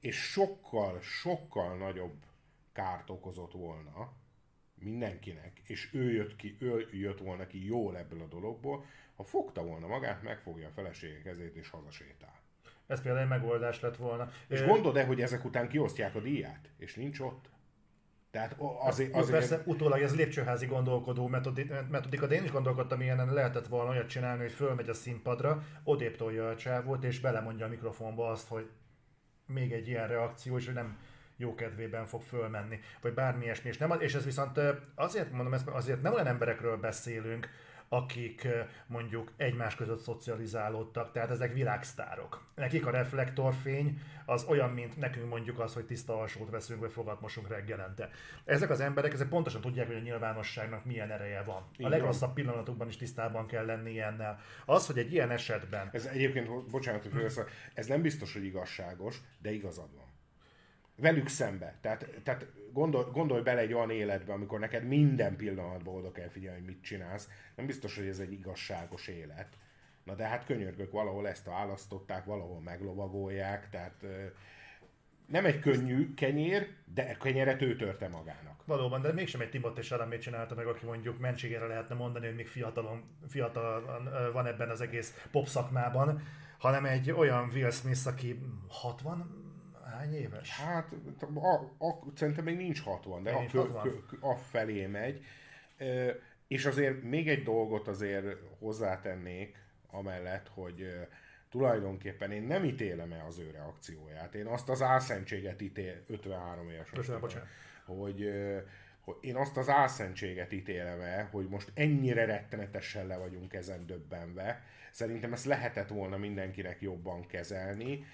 és 0.00 0.16
sokkal, 0.16 1.00
sokkal 1.00 1.76
nagyobb 1.76 2.24
kárt 2.72 3.10
okozott 3.10 3.52
volna 3.52 4.12
mindenkinek, 4.74 5.60
és 5.66 5.94
ő 5.94 6.12
jött, 6.12 6.36
ki, 6.36 6.56
ő 6.60 6.88
jött 6.92 7.18
volna 7.18 7.46
ki 7.46 7.66
jól 7.66 7.96
ebből 7.96 8.22
a 8.22 8.26
dologból, 8.26 8.84
ha 9.16 9.22
fogta 9.22 9.62
volna 9.62 9.86
magát, 9.86 10.22
megfogja 10.22 10.68
a 10.68 10.70
felesége 10.70 11.22
kezét 11.22 11.56
és 11.56 11.70
hazasétál. 11.70 12.40
Ez 12.86 13.02
például 13.02 13.22
egy 13.22 13.28
megoldás 13.28 13.80
lett 13.80 13.96
volna. 13.96 14.30
És 14.48 14.64
gondolod-e, 14.64 15.04
hogy 15.04 15.20
ezek 15.20 15.44
után 15.44 15.68
kiosztják 15.68 16.14
a 16.14 16.20
díját, 16.20 16.70
és 16.76 16.94
nincs 16.94 17.20
ott? 17.20 17.48
Tehát 18.30 18.56
azért, 18.80 19.14
azért... 19.14 19.38
Persze 19.38 19.62
utólag 19.66 20.00
ez 20.00 20.16
lépcsőházi 20.16 20.66
gondolkodó 20.66 21.26
metodika, 21.26 22.26
de 22.26 22.34
én 22.34 22.44
is 22.44 22.50
gondolkodtam 22.50 23.00
ilyenen, 23.00 23.32
lehetett 23.32 23.66
volna 23.66 23.90
olyat 23.90 24.08
csinálni, 24.08 24.42
hogy 24.42 24.52
fölmegy 24.52 24.88
a 24.88 24.94
színpadra, 24.94 25.64
odébb 25.84 26.16
tolja 26.16 26.48
a 26.48 26.56
csávót, 26.56 27.04
és 27.04 27.20
belemondja 27.20 27.66
a 27.66 27.68
mikrofonba 27.68 28.30
azt, 28.30 28.48
hogy 28.48 28.70
még 29.52 29.72
egy 29.72 29.88
ilyen 29.88 30.08
reakció, 30.08 30.56
és 30.56 30.64
hogy 30.64 30.74
nem 30.74 30.98
jó 31.36 31.54
kedvében 31.54 32.06
fog 32.06 32.22
fölmenni, 32.22 32.80
vagy 33.00 33.14
bármi 33.14 33.44
ilyesmi. 33.44 33.68
És, 33.68 33.76
nem, 33.76 34.00
és 34.00 34.14
ez 34.14 34.24
viszont 34.24 34.60
azért 34.94 35.32
mondom 35.32 35.54
ezt, 35.54 35.68
azért 35.68 36.02
nem 36.02 36.12
olyan 36.12 36.26
emberekről 36.26 36.76
beszélünk, 36.76 37.48
akik 37.92 38.48
mondjuk 38.86 39.32
egymás 39.36 39.74
között 39.74 39.98
szocializálódtak, 39.98 41.12
tehát 41.12 41.30
ezek 41.30 41.52
világsztárok. 41.52 42.44
Nekik 42.54 42.86
a 42.86 42.90
reflektorfény 42.90 44.00
az 44.26 44.44
olyan, 44.44 44.70
mint 44.70 44.96
nekünk 44.96 45.28
mondjuk 45.28 45.58
az, 45.58 45.74
hogy 45.74 45.84
tiszta 45.84 46.20
alsót 46.20 46.50
veszünk, 46.50 46.80
vagy 46.80 46.92
fogat 46.92 47.20
mosunk 47.20 47.48
reggelente. 47.48 48.10
Ezek 48.44 48.70
az 48.70 48.80
emberek 48.80 49.12
ezek 49.12 49.28
pontosan 49.28 49.60
tudják, 49.60 49.86
hogy 49.86 49.96
a 49.96 50.00
nyilvánosságnak 50.00 50.84
milyen 50.84 51.10
ereje 51.10 51.42
van. 51.42 51.68
A 51.78 51.88
legrosszabb 51.88 52.32
pillanatokban 52.32 52.88
is 52.88 52.96
tisztában 52.96 53.46
kell 53.46 53.64
lenni 53.64 54.00
ennel. 54.00 54.38
Az, 54.64 54.86
hogy 54.86 54.98
egy 54.98 55.12
ilyen 55.12 55.30
esetben... 55.30 55.88
Ez 55.92 56.06
egyébként, 56.06 56.70
bocsánat, 56.70 57.02
hogy 57.02 57.32
ez 57.74 57.86
nem 57.86 58.02
biztos, 58.02 58.32
hogy 58.32 58.44
igazságos, 58.44 59.20
de 59.38 59.50
igazad 59.50 59.94
van 59.96 60.09
velük 61.00 61.28
szembe. 61.28 61.78
Tehát, 61.80 62.06
tehát 62.22 62.46
gondol, 62.72 63.10
gondolj 63.10 63.42
bele 63.42 63.60
egy 63.60 63.72
olyan 63.72 63.90
életbe, 63.90 64.32
amikor 64.32 64.58
neked 64.58 64.84
minden 64.84 65.36
pillanatban 65.36 65.94
oda 65.94 66.12
kell 66.12 66.28
figyelni, 66.28 66.58
hogy 66.58 66.68
mit 66.68 66.82
csinálsz. 66.82 67.28
Nem 67.56 67.66
biztos, 67.66 67.96
hogy 67.96 68.06
ez 68.06 68.18
egy 68.18 68.32
igazságos 68.32 69.08
élet. 69.08 69.48
Na 70.04 70.14
de 70.14 70.26
hát 70.26 70.44
könyörgök, 70.44 70.92
valahol 70.92 71.28
ezt 71.28 71.46
választották, 71.46 72.24
valahol 72.24 72.60
meglovagolják, 72.60 73.70
tehát 73.70 74.04
nem 75.26 75.44
egy 75.44 75.58
könnyű 75.58 76.14
kenyér, 76.14 76.68
de 76.94 77.16
kenyeret 77.20 77.62
ő 77.62 77.76
törte 77.76 78.08
magának. 78.08 78.64
Valóban, 78.64 79.00
de 79.00 79.12
mégsem 79.12 79.40
egy 79.40 79.50
Timothy 79.50 79.82
Salamét 79.82 80.20
csinálta 80.20 80.54
meg, 80.54 80.66
aki 80.66 80.86
mondjuk 80.86 81.18
mentségére 81.18 81.66
lehetne 81.66 81.94
mondani, 81.94 82.26
hogy 82.26 82.34
még 82.34 82.48
fiatalon, 82.48 83.02
fiatalon 83.28 84.08
van 84.32 84.46
ebben 84.46 84.68
az 84.68 84.80
egész 84.80 85.26
pop 85.30 85.46
szakmában, 85.46 86.22
hanem 86.58 86.84
egy 86.84 87.10
olyan 87.10 87.50
Will 87.54 87.70
Smith, 87.70 88.06
aki 88.06 88.38
60, 88.68 89.39
hány 90.00 90.14
éves? 90.14 90.50
Hát, 90.50 90.92
a, 91.34 91.84
a, 91.86 91.98
szerintem 92.14 92.44
még 92.44 92.56
nincs 92.56 92.82
60, 92.82 93.22
de 93.22 93.30
a, 93.30 93.46
kö, 93.46 93.70
kö, 93.82 94.16
a 94.20 94.34
felé 94.34 94.86
megy. 94.86 95.24
E, 95.76 96.16
és 96.46 96.66
azért 96.66 97.02
még 97.02 97.28
egy 97.28 97.42
dolgot 97.42 97.88
azért 97.88 98.26
hozzátennék, 98.58 99.56
amellett, 99.90 100.48
hogy 100.48 101.08
tulajdonképpen 101.50 102.32
én 102.32 102.42
nem 102.42 102.64
ítélem 102.64 103.12
el 103.12 103.26
az 103.26 103.38
ő 103.38 103.50
reakcióját. 103.50 104.34
Én 104.34 104.46
azt 104.46 104.68
az 104.68 104.82
álszentséget 104.82 105.62
ítél, 105.62 106.02
53 106.06 106.70
éves. 106.70 106.90
Köszönöm, 106.90 107.20
hogy, 107.20 107.38
hogy 109.04 109.18
én 109.20 109.36
azt 109.36 109.56
az 109.56 109.68
álszentséget 109.68 110.52
ítélem 110.52 111.00
el, 111.00 111.28
hogy 111.30 111.48
most 111.48 111.70
ennyire 111.74 112.24
rettenetesen 112.24 113.06
le 113.06 113.16
vagyunk 113.16 113.52
ezen 113.54 113.86
döbbenve, 113.86 114.62
Szerintem 114.90 115.32
ezt 115.32 115.44
lehetett 115.44 115.88
volna 115.88 116.16
mindenkinek 116.16 116.80
jobban 116.80 117.26
kezelni. 117.26 118.04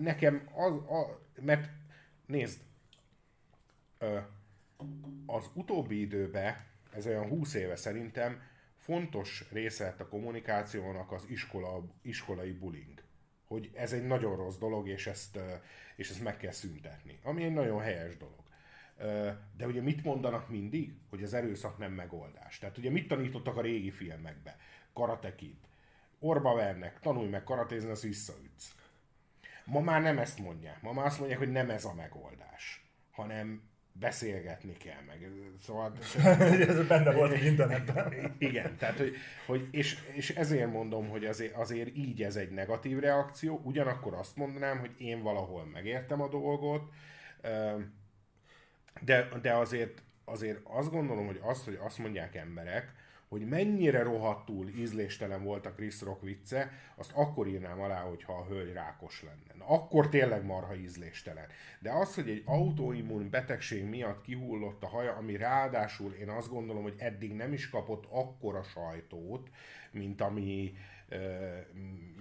Nekem 0.00 0.48
az, 0.54 0.72
a, 0.72 1.20
mert 1.40 1.68
nézd, 2.26 2.60
az 5.26 5.50
utóbbi 5.54 6.00
időben, 6.00 6.56
ez 6.92 7.06
olyan 7.06 7.28
20 7.28 7.54
éve 7.54 7.76
szerintem, 7.76 8.42
fontos 8.76 9.44
része 9.52 9.84
lett 9.84 10.00
a 10.00 10.08
kommunikációnak 10.08 11.12
az 11.12 11.24
iskola, 11.28 11.84
iskolai 12.02 12.52
bullying. 12.52 13.02
Hogy 13.46 13.70
ez 13.74 13.92
egy 13.92 14.06
nagyon 14.06 14.36
rossz 14.36 14.58
dolog, 14.58 14.88
és 14.88 15.06
ezt, 15.06 15.38
és 15.96 16.10
ezt 16.10 16.22
meg 16.22 16.36
kell 16.36 16.50
szüntetni. 16.50 17.18
Ami 17.22 17.44
egy 17.44 17.52
nagyon 17.52 17.80
helyes 17.80 18.16
dolog. 18.16 18.40
De 19.56 19.66
ugye 19.66 19.80
mit 19.80 20.04
mondanak 20.04 20.48
mindig? 20.48 20.94
Hogy 21.10 21.22
az 21.22 21.34
erőszak 21.34 21.78
nem 21.78 21.92
megoldás. 21.92 22.58
Tehát 22.58 22.78
ugye 22.78 22.90
mit 22.90 23.08
tanítottak 23.08 23.56
a 23.56 23.60
régi 23.60 23.90
filmekbe? 23.90 24.56
Karate 24.92 25.34
Kid, 25.34 25.56
orba 26.22 26.54
vernek, 26.54 26.98
tanulj 27.00 27.28
meg 27.28 27.44
karatézni, 27.44 27.90
az 27.90 28.02
visszaütsz. 28.02 28.74
Ma 29.64 29.80
már 29.80 30.02
nem 30.02 30.18
ezt 30.18 30.38
mondják. 30.38 30.82
Ma 30.82 30.92
már 30.92 31.06
azt 31.06 31.18
mondják, 31.18 31.38
hogy 31.38 31.52
nem 31.52 31.70
ez 31.70 31.84
a 31.84 31.94
megoldás, 31.94 32.84
hanem 33.10 33.70
beszélgetni 33.92 34.72
kell 34.76 35.00
meg. 35.06 35.30
Szóval... 35.62 35.92
ez 36.68 36.86
benne 36.86 37.12
volt 37.12 37.42
internetben. 37.42 38.14
Igen, 38.38 38.76
tehát, 38.76 38.96
hogy, 38.96 39.14
hogy 39.46 39.68
és, 39.70 39.98
és 40.12 40.30
ezért 40.30 40.72
mondom, 40.72 41.08
hogy 41.08 41.24
azért, 41.24 41.54
azért 41.54 41.96
így 41.96 42.22
ez 42.22 42.36
egy 42.36 42.50
negatív 42.50 42.98
reakció, 42.98 43.60
ugyanakkor 43.64 44.14
azt 44.14 44.36
mondanám, 44.36 44.78
hogy 44.78 44.94
én 44.98 45.22
valahol 45.22 45.64
megértem 45.64 46.20
a 46.20 46.28
dolgot, 46.28 46.92
de, 49.00 49.28
de 49.42 49.54
azért, 49.54 50.02
azért 50.24 50.58
azt 50.64 50.90
gondolom, 50.90 51.26
hogy 51.26 51.40
azt, 51.42 51.64
hogy 51.64 51.78
azt 51.82 51.98
mondják 51.98 52.34
emberek, 52.34 52.92
hogy 53.32 53.48
mennyire 53.48 54.02
rohadtul 54.02 54.68
ízléstelen 54.68 55.42
volt 55.42 55.66
a 55.66 55.72
Chris 55.72 56.00
Rock 56.00 56.22
vicce, 56.22 56.70
azt 56.96 57.12
akkor 57.14 57.46
írnám 57.46 57.80
alá, 57.80 58.00
hogyha 58.00 58.32
a 58.32 58.44
hölgy 58.44 58.72
rákos 58.72 59.22
lenne. 59.22 59.58
Na, 59.58 59.64
akkor 59.74 60.08
tényleg 60.08 60.44
marha 60.44 60.74
ízléstelen. 60.74 61.46
De 61.78 61.90
az, 61.90 62.14
hogy 62.14 62.28
egy 62.28 62.42
autoimmun 62.44 63.30
betegség 63.30 63.84
miatt 63.84 64.22
kihullott 64.22 64.82
a 64.82 64.86
haja, 64.86 65.12
ami 65.12 65.36
ráadásul 65.36 66.12
én 66.12 66.28
azt 66.28 66.48
gondolom, 66.48 66.82
hogy 66.82 66.94
eddig 66.98 67.32
nem 67.32 67.52
is 67.52 67.68
kapott 67.68 68.06
akkora 68.10 68.62
sajtót, 68.62 69.50
mint 69.90 70.20
ami, 70.20 70.74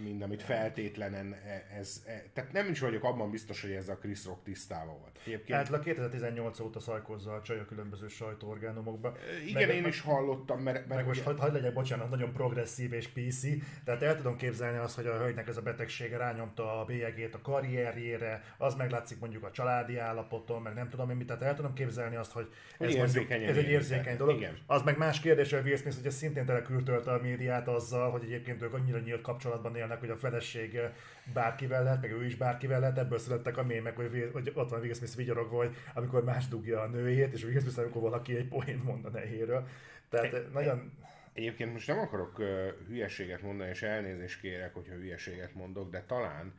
mint 0.03 0.23
amit 0.23 0.43
feltétlenen 0.43 1.33
e, 1.33 1.77
ez, 1.79 2.03
ez, 2.05 2.21
tehát 2.33 2.51
nem 2.51 2.69
is 2.69 2.79
vagyok 2.79 3.03
abban 3.03 3.31
biztos, 3.31 3.61
hogy 3.61 3.71
ez 3.71 3.89
a 3.89 3.97
Chris 3.97 4.25
Rock 4.25 4.43
tisztában 4.43 4.99
volt. 4.99 5.19
Egyébként... 5.25 5.57
Hát 5.57 5.73
a 5.73 5.79
2018 5.79 6.59
óta 6.59 6.79
szajkozza 6.79 7.33
a 7.33 7.41
csaj 7.41 7.59
a 7.59 7.65
különböző 7.65 8.07
sajtóorgánumokba. 8.07 9.17
Igen, 9.45 9.67
meg, 9.67 9.75
én 9.75 9.85
is 9.85 10.01
hallottam, 10.01 10.61
mert... 10.61 10.87
mert 10.87 10.95
meg 10.95 11.05
most 11.05 11.27
ugye... 11.27 11.41
hagyd 11.41 11.53
legyek, 11.53 11.73
bocsánat, 11.73 12.09
nagyon 12.09 12.33
progresszív 12.33 12.93
és 12.93 13.07
PC, 13.07 13.41
tehát 13.83 14.01
el 14.01 14.15
tudom 14.15 14.37
képzelni 14.37 14.77
azt, 14.77 14.95
hogy 14.95 15.05
a 15.05 15.17
hölgynek 15.17 15.47
ez 15.47 15.57
a 15.57 15.61
betegsége 15.61 16.17
rányomta 16.17 16.79
a 16.79 16.85
bélyegét 16.85 17.35
a 17.35 17.41
karrierjére, 17.41 18.43
az 18.57 18.75
meglátszik 18.75 19.19
mondjuk 19.19 19.43
a 19.43 19.51
családi 19.51 19.97
állapoton, 19.97 20.61
meg 20.61 20.73
nem 20.73 20.89
tudom 20.89 21.09
én 21.09 21.15
mit, 21.15 21.27
tehát 21.27 21.41
el 21.41 21.55
tudom 21.55 21.73
képzelni 21.73 22.15
azt, 22.15 22.31
hogy 22.31 22.47
ez, 22.79 22.95
mondjuk, 22.95 23.29
ez 23.29 23.57
egy 23.57 23.69
érzékeny 23.69 24.17
dolog. 24.17 24.37
Igen. 24.37 24.57
Az 24.65 24.81
meg 24.81 24.97
más 24.97 25.19
kérdés, 25.19 25.51
hogy 25.51 25.63
Will 25.63 25.77
Smith 25.77 25.97
ugye 25.99 26.09
szintén 26.09 26.45
telekültölte 26.45 27.11
a 27.11 27.21
médiát 27.21 27.67
azzal, 27.67 28.11
hogy 28.11 28.23
egyébként 28.23 28.61
ők 28.61 28.73
annyira 28.81 28.99
nyílt 28.99 29.21
kapcsolatban 29.21 29.75
élnek, 29.75 29.99
hogy 29.99 30.09
a 30.09 30.17
feleség 30.17 30.79
bárkivel 31.33 31.83
lehet, 31.83 32.01
meg 32.01 32.11
ő 32.11 32.25
is 32.25 32.35
bárkivel 32.35 32.79
lehet, 32.79 32.97
ebből 32.97 33.19
születtek 33.19 33.57
a 33.57 33.63
mémek, 33.63 33.95
hogy, 33.95 34.29
hogy 34.33 34.51
ott 34.53 34.69
van 34.69 34.79
Will 34.79 34.93
Smith 34.93 35.15
vigyorogva, 35.15 35.57
hogy 35.57 35.75
amikor 35.93 36.23
más 36.23 36.47
dugja 36.47 36.81
a 36.81 36.87
nőjét, 36.87 37.33
és 37.33 37.43
Will 37.43 37.59
Smith, 37.59 37.79
amikor 37.79 38.01
valaki 38.01 38.35
egy 38.35 38.47
poént 38.47 38.83
mond 38.83 39.05
a 39.05 39.09
nehéről. 39.09 39.67
Tehát 40.09 40.33
egy, 40.33 40.49
nagyon... 40.51 40.91
Egyébként 41.33 41.71
most 41.71 41.87
nem 41.87 41.99
akarok 41.99 42.39
uh, 42.39 42.69
hülyeséget 42.87 43.41
mondani, 43.41 43.69
és 43.69 43.81
elnézést 43.81 44.39
kérek, 44.39 44.73
hogyha 44.73 44.93
hülyeséget 44.93 45.53
mondok, 45.53 45.89
de 45.91 46.03
talán 46.07 46.53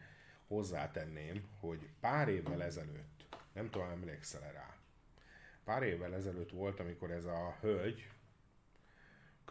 hozzátenném, 0.48 1.42
hogy 1.60 1.88
pár 2.00 2.28
évvel 2.28 2.62
ezelőtt, 2.62 3.26
nem 3.52 3.70
tudom, 3.70 3.88
emlékszel 3.88 4.52
rá, 4.52 4.76
pár 5.64 5.82
évvel 5.82 6.14
ezelőtt 6.14 6.50
volt, 6.50 6.80
amikor 6.80 7.10
ez 7.10 7.24
a 7.24 7.56
hölgy 7.60 8.11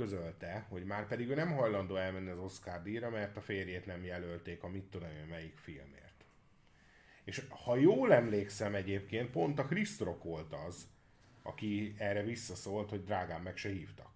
közölte, 0.02 0.66
hogy 0.70 0.84
már 0.84 1.08
pedig 1.08 1.30
ő 1.30 1.36
nem 1.36 1.52
hajlandó 1.52 1.96
elmenni 1.96 2.30
az 2.30 2.40
Oscar 2.40 2.82
díjra, 2.82 3.10
mert 3.10 3.38
a 3.38 3.42
férjét 3.42 3.86
nem 3.86 4.04
jelölték 4.04 4.64
a 4.64 4.68
mit 4.68 4.84
tudom 4.84 5.10
én 5.10 5.28
melyik 5.30 5.58
filmért. 5.58 6.26
És 7.24 7.46
ha 7.50 7.76
jól 7.76 8.14
emlékszem 8.14 8.76
egyébként, 8.76 9.30
pont 9.30 9.60
a 9.60 9.66
Chris 9.66 10.00
Rock 10.00 10.24
volt 10.24 10.54
az, 10.68 10.88
aki 11.44 11.96
erre 11.98 12.24
visszaszólt, 12.24 12.90
hogy 12.90 13.04
drágán 13.04 13.42
meg 13.42 13.58
se 13.58 13.70
hívtak. 13.70 14.11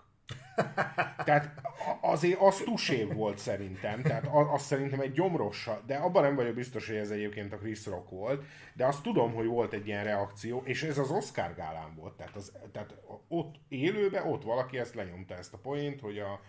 Tehát 1.25 1.61
azért 2.01 2.39
az 2.39 2.57
tusév 2.57 3.13
volt 3.13 3.37
szerintem, 3.37 4.01
tehát 4.01 4.27
az, 4.53 4.61
szerintem 4.61 4.99
egy 4.99 5.11
gyomrossa, 5.11 5.81
de 5.85 5.95
abban 5.95 6.23
nem 6.23 6.35
vagyok 6.35 6.55
biztos, 6.55 6.87
hogy 6.87 6.95
ez 6.95 7.09
egyébként 7.09 7.53
a 7.53 7.57
Chris 7.57 7.85
Rock 7.85 8.09
volt, 8.09 8.43
de 8.73 8.85
azt 8.85 9.03
tudom, 9.03 9.33
hogy 9.33 9.45
volt 9.45 9.73
egy 9.73 9.87
ilyen 9.87 10.03
reakció, 10.03 10.61
és 10.65 10.83
ez 10.83 10.97
az 10.97 11.11
Oscar 11.11 11.55
gálán 11.55 11.95
volt, 11.95 12.13
tehát, 12.13 12.35
az, 12.35 12.51
tehát 12.71 12.95
ott 13.27 13.55
élőben, 13.67 14.27
ott 14.27 14.43
valaki 14.43 14.77
ezt 14.77 14.95
lenyomta 14.95 15.35
ezt 15.35 15.53
a 15.53 15.57
point, 15.57 16.01
hogy 16.01 16.19
a 16.19 16.41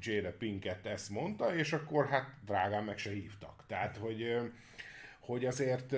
Jada 0.00 0.32
Pinkett 0.32 0.86
ezt 0.86 1.10
mondta, 1.10 1.54
és 1.54 1.72
akkor 1.72 2.08
hát 2.08 2.34
drágán 2.44 2.84
meg 2.84 2.98
se 2.98 3.10
hívtak. 3.10 3.64
Tehát, 3.66 3.96
hogy, 3.96 4.36
hogy 5.20 5.46
azért 5.46 5.94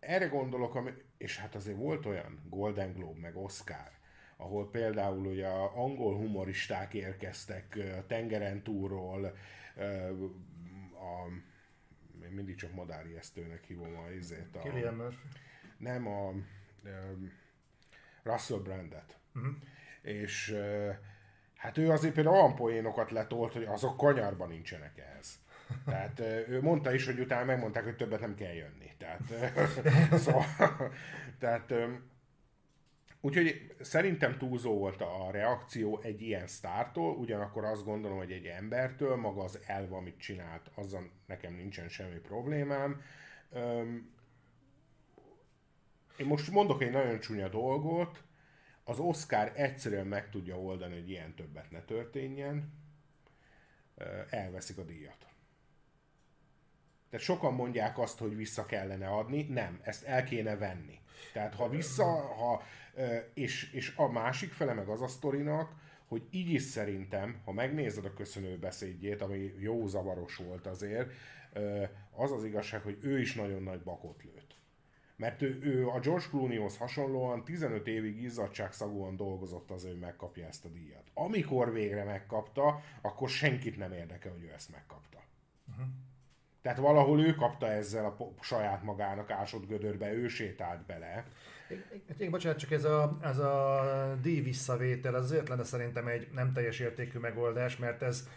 erre 0.00 0.26
gondolok, 0.26 0.90
és 1.18 1.38
hát 1.38 1.54
azért 1.54 1.76
volt 1.76 2.06
olyan 2.06 2.40
Golden 2.48 2.92
Globe, 2.92 3.20
meg 3.20 3.36
Oscar, 3.36 3.90
ahol 4.40 4.70
például 4.70 5.26
ugye 5.26 5.46
a 5.46 5.76
angol 5.76 6.16
humoristák 6.16 6.94
érkeztek 6.94 7.78
a 7.98 8.06
tengeren 8.06 8.62
túlról, 8.62 9.24
a, 10.94 11.28
én 12.24 12.30
mindig 12.30 12.56
csak 12.56 12.70
esztőnek 13.18 13.64
hívom 13.64 13.96
a 13.96 14.10
izét. 14.10 14.56
A, 14.56 14.58
Killian 14.58 14.94
Murphy. 14.94 15.28
Nem, 15.78 16.06
a, 16.06 16.28
a 16.28 16.34
Russell 18.22 18.58
Brandet. 18.58 19.18
Uh-huh. 19.34 19.52
És 20.02 20.56
hát 21.56 21.78
ő 21.78 21.90
azért 21.90 22.14
például 22.14 22.36
olyan 22.36 22.54
poénokat 22.54 23.10
letolt, 23.10 23.52
hogy 23.52 23.64
azok 23.64 23.96
kanyarban 23.96 24.48
nincsenek 24.48 24.98
ehhez. 24.98 25.38
Tehát 25.84 26.20
ő 26.48 26.62
mondta 26.62 26.94
is, 26.94 27.06
hogy 27.06 27.20
utána 27.20 27.44
megmondták, 27.44 27.84
hogy 27.84 27.96
többet 27.96 28.20
nem 28.20 28.34
kell 28.34 28.52
jönni. 28.52 28.92
Tehát, 28.98 29.22
szóval, 30.24 30.44
tehát 31.38 31.74
Úgyhogy 33.20 33.74
szerintem 33.80 34.38
túlzó 34.38 34.78
volt 34.78 35.00
a 35.00 35.28
reakció 35.30 36.00
egy 36.02 36.22
ilyen 36.22 36.46
sztártól, 36.46 37.16
ugyanakkor 37.16 37.64
azt 37.64 37.84
gondolom, 37.84 38.18
hogy 38.18 38.32
egy 38.32 38.46
embertől, 38.46 39.16
maga 39.16 39.42
az 39.42 39.58
elv, 39.66 39.92
amit 39.92 40.18
csinált, 40.18 40.70
azzal 40.74 41.10
nekem 41.26 41.54
nincsen 41.54 41.88
semmi 41.88 42.18
problémám. 42.18 43.02
Én 46.16 46.26
most 46.26 46.50
mondok 46.50 46.82
egy 46.82 46.90
nagyon 46.90 47.20
csúnya 47.20 47.48
dolgot, 47.48 48.22
az 48.84 48.98
Oscar 48.98 49.52
egyszerűen 49.54 50.06
meg 50.06 50.30
tudja 50.30 50.60
oldani, 50.60 50.94
hogy 50.94 51.10
ilyen 51.10 51.34
többet 51.34 51.70
ne 51.70 51.80
történjen, 51.80 52.72
elveszik 54.30 54.78
a 54.78 54.82
díjat. 54.82 55.26
Tehát 57.10 57.24
sokan 57.24 57.54
mondják 57.54 57.98
azt, 57.98 58.18
hogy 58.18 58.36
vissza 58.36 58.66
kellene 58.66 59.08
adni, 59.08 59.42
nem, 59.42 59.80
ezt 59.82 60.04
el 60.04 60.24
kéne 60.24 60.56
venni. 60.56 60.98
Tehát 61.32 61.54
ha 61.54 61.68
vissza, 61.68 62.04
ha 62.04 62.62
és, 63.34 63.72
és 63.72 63.92
a 63.96 64.08
másik 64.08 64.52
fele 64.52 64.72
meg 64.72 64.88
az 64.88 65.02
a 65.02 65.08
sztorinak, 65.08 65.72
hogy 66.08 66.22
így 66.30 66.50
is 66.50 66.62
szerintem, 66.62 67.40
ha 67.44 67.52
megnézed 67.52 68.04
a 68.04 68.14
köszönő 68.14 68.58
beszédjét, 68.58 69.22
ami 69.22 69.54
jó 69.58 69.86
zavaros 69.86 70.36
volt 70.36 70.66
azért, 70.66 71.12
az 72.10 72.32
az 72.32 72.44
igazság, 72.44 72.82
hogy 72.82 72.98
ő 73.02 73.20
is 73.20 73.34
nagyon 73.34 73.62
nagy 73.62 73.80
bakot 73.80 74.22
lőtt. 74.22 74.58
Mert 75.16 75.42
ő, 75.42 75.58
ő 75.62 75.88
a 75.88 75.98
George 75.98 76.26
Clooneyhoz 76.30 76.76
hasonlóan 76.76 77.44
15 77.44 77.86
évig 77.86 78.22
izzadságszagúan 78.22 79.16
dolgozott 79.16 79.70
az, 79.70 79.84
hogy 79.84 79.98
megkapja 79.98 80.46
ezt 80.46 80.64
a 80.64 80.68
díjat. 80.68 81.10
Amikor 81.14 81.72
végre 81.72 82.04
megkapta, 82.04 82.82
akkor 83.00 83.28
senkit 83.28 83.76
nem 83.76 83.92
érdekel, 83.92 84.32
hogy 84.32 84.42
ő 84.42 84.52
ezt 84.54 84.70
megkapta. 84.70 85.22
Uh-huh. 85.68 85.86
Tehát 86.62 86.78
valahol 86.78 87.20
ő 87.20 87.34
kapta 87.34 87.70
ezzel 87.70 88.04
a 88.04 88.16
saját 88.40 88.82
magának 88.82 89.30
ásott 89.30 89.66
gödörbe, 89.66 90.12
ő 90.12 90.28
sétált 90.28 90.86
bele. 90.86 91.26
Én, 92.18 92.30
bocsánat, 92.30 92.58
csak 92.58 92.70
ez 92.70 92.84
a, 92.84 93.18
ez 93.22 93.38
a 93.38 94.18
díj 94.22 94.40
visszavétel 94.40 95.14
azért 95.14 95.48
lenne 95.48 95.64
szerintem 95.64 96.06
egy 96.06 96.28
nem 96.32 96.52
teljes 96.52 96.78
értékű 96.78 97.18
megoldás, 97.18 97.76
mert 97.76 98.02
ez 98.02 98.28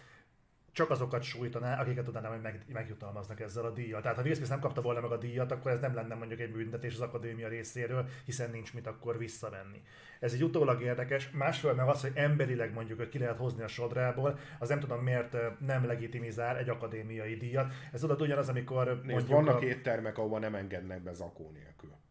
csak 0.74 0.89
azokat 0.89 1.24
sújtaná, 1.24 1.82
akiket 1.82 2.08
utána 2.08 2.28
hogy 2.28 2.41
meg, 2.41 2.65
megjutalmaznak 2.67 3.39
ezzel 3.39 3.65
a 3.65 3.72
díjjal. 3.72 4.02
Tehát 4.02 4.17
ha 4.17 4.24
Will 4.24 4.34
Smith 4.34 4.50
nem 4.50 4.60
kapta 4.60 4.82
volna 4.82 5.02
meg 5.02 5.12
a 5.12 5.17
díjat, 5.17 5.52
akkor 5.52 5.72
ez 5.72 5.80
nem 5.80 5.93
lenne 5.93 6.15
mondjuk 6.15 6.39
egy 6.39 6.52
büntetés 6.52 6.93
az 6.93 7.02
akadémia 7.02 7.48
részéről, 7.48 8.06
hiszen 8.26 8.52
nincs 8.52 8.74
mit 8.74 8.88
akkor 8.88 9.17
visszavenni. 9.17 9.82
Ez 10.19 10.34
egy 10.34 10.43
utólag 10.43 10.82
érdekes. 10.82 11.30
Másról 11.30 11.74
meg 11.74 11.88
az, 11.88 12.02
hogy 12.02 12.12
emberileg 12.15 12.74
mondjuk, 12.74 12.98
hogy 12.98 13.10
ki 13.10 13.19
lehet 13.19 13.38
hozni 13.38 13.63
a 13.63 13.67
sodrából, 13.67 14.39
az 14.60 14.69
nem 14.69 14.80
tudom 14.80 15.04
miért 15.04 15.36
nem 15.60 15.86
legitimizál 15.86 16.58
egy 16.58 16.69
akadémiai 16.69 17.36
díjat. 17.36 17.74
Ez 17.91 18.00
tudod 18.00 18.22
ugyanaz, 18.22 18.50
amikor 18.50 19.02
Nézd, 19.04 19.28
vannak 19.28 19.62
a... 19.62 19.65
éttermek, 19.65 20.17
ahova 20.17 20.39
nem 20.39 20.56
engednek 20.56 21.02
be 21.02 21.13
zakó 21.13 21.52
nélkül. 21.54 22.03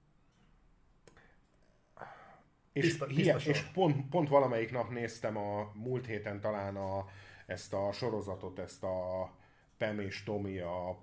És, 2.72 2.84
tiszta, 2.84 3.06
tiszta 3.06 3.50
és 3.50 3.62
pont, 3.62 4.08
pont 4.08 4.28
valamelyik 4.28 4.72
nap 4.72 4.90
néztem 4.90 5.36
a 5.36 5.72
múlt 5.74 6.06
héten 6.06 6.40
talán 6.40 6.76
a, 6.76 7.06
ezt 7.46 7.72
a 7.72 7.92
sorozatot, 7.92 8.58
ezt 8.58 8.82
a 8.82 9.30
Pam 9.78 10.00
és 10.00 10.22
Tommy, 10.22 10.58
a 10.58 11.02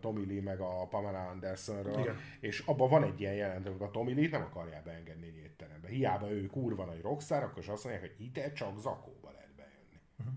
Tommy 0.00 0.26
Lee 0.26 0.42
meg 0.42 0.60
a 0.60 0.86
Pamela 0.86 1.28
Andersonről, 1.28 1.98
Igen. 1.98 2.16
és 2.40 2.62
abban 2.66 2.88
van 2.88 3.04
egy 3.04 3.20
ilyen 3.20 3.34
jelent, 3.34 3.68
hogy 3.68 3.76
a 3.78 3.90
Tommy 3.90 4.14
Lee-t 4.14 4.30
nem 4.30 4.42
akarják 4.42 4.84
beengedni 4.84 5.26
egy 5.26 5.36
étterembe. 5.36 5.88
Hiába 5.88 6.30
ő 6.30 6.46
kurva 6.46 6.84
nagy 6.84 7.00
rockstar, 7.00 7.42
akkor 7.42 7.58
is 7.58 7.68
azt 7.68 7.84
mondják, 7.84 8.10
hogy 8.16 8.24
ide 8.26 8.52
csak 8.52 8.78
zakóba 8.78 9.30
lehet 9.30 9.54
bejönni. 9.56 10.00
Uh-huh. 10.18 10.34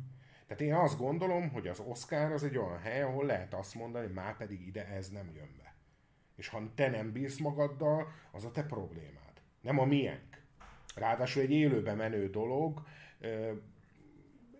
Tehát 0.47 0.61
én 0.61 0.73
azt 0.73 0.97
gondolom, 0.97 1.49
hogy 1.49 1.67
az 1.67 1.79
Oscar 1.79 2.31
az 2.31 2.43
egy 2.43 2.57
olyan 2.57 2.79
hely, 2.79 3.01
ahol 3.01 3.25
lehet 3.25 3.53
azt 3.53 3.75
mondani, 3.75 4.05
hogy 4.05 4.13
már 4.13 4.37
pedig 4.37 4.67
ide 4.67 4.87
ez 4.87 5.09
nem 5.09 5.31
jön 5.35 5.55
be. 5.57 5.75
És 6.35 6.47
ha 6.47 6.61
te 6.75 6.89
nem 6.89 7.11
bírsz 7.11 7.37
magaddal, 7.37 8.11
az 8.31 8.45
a 8.45 8.51
te 8.51 8.63
problémád. 8.63 9.41
Nem 9.61 9.79
a 9.79 9.85
miénk. 9.85 10.36
Ráadásul 10.97 11.41
egy 11.41 11.51
élőben 11.51 11.97
menő 11.97 12.29
dolog. 12.29 12.81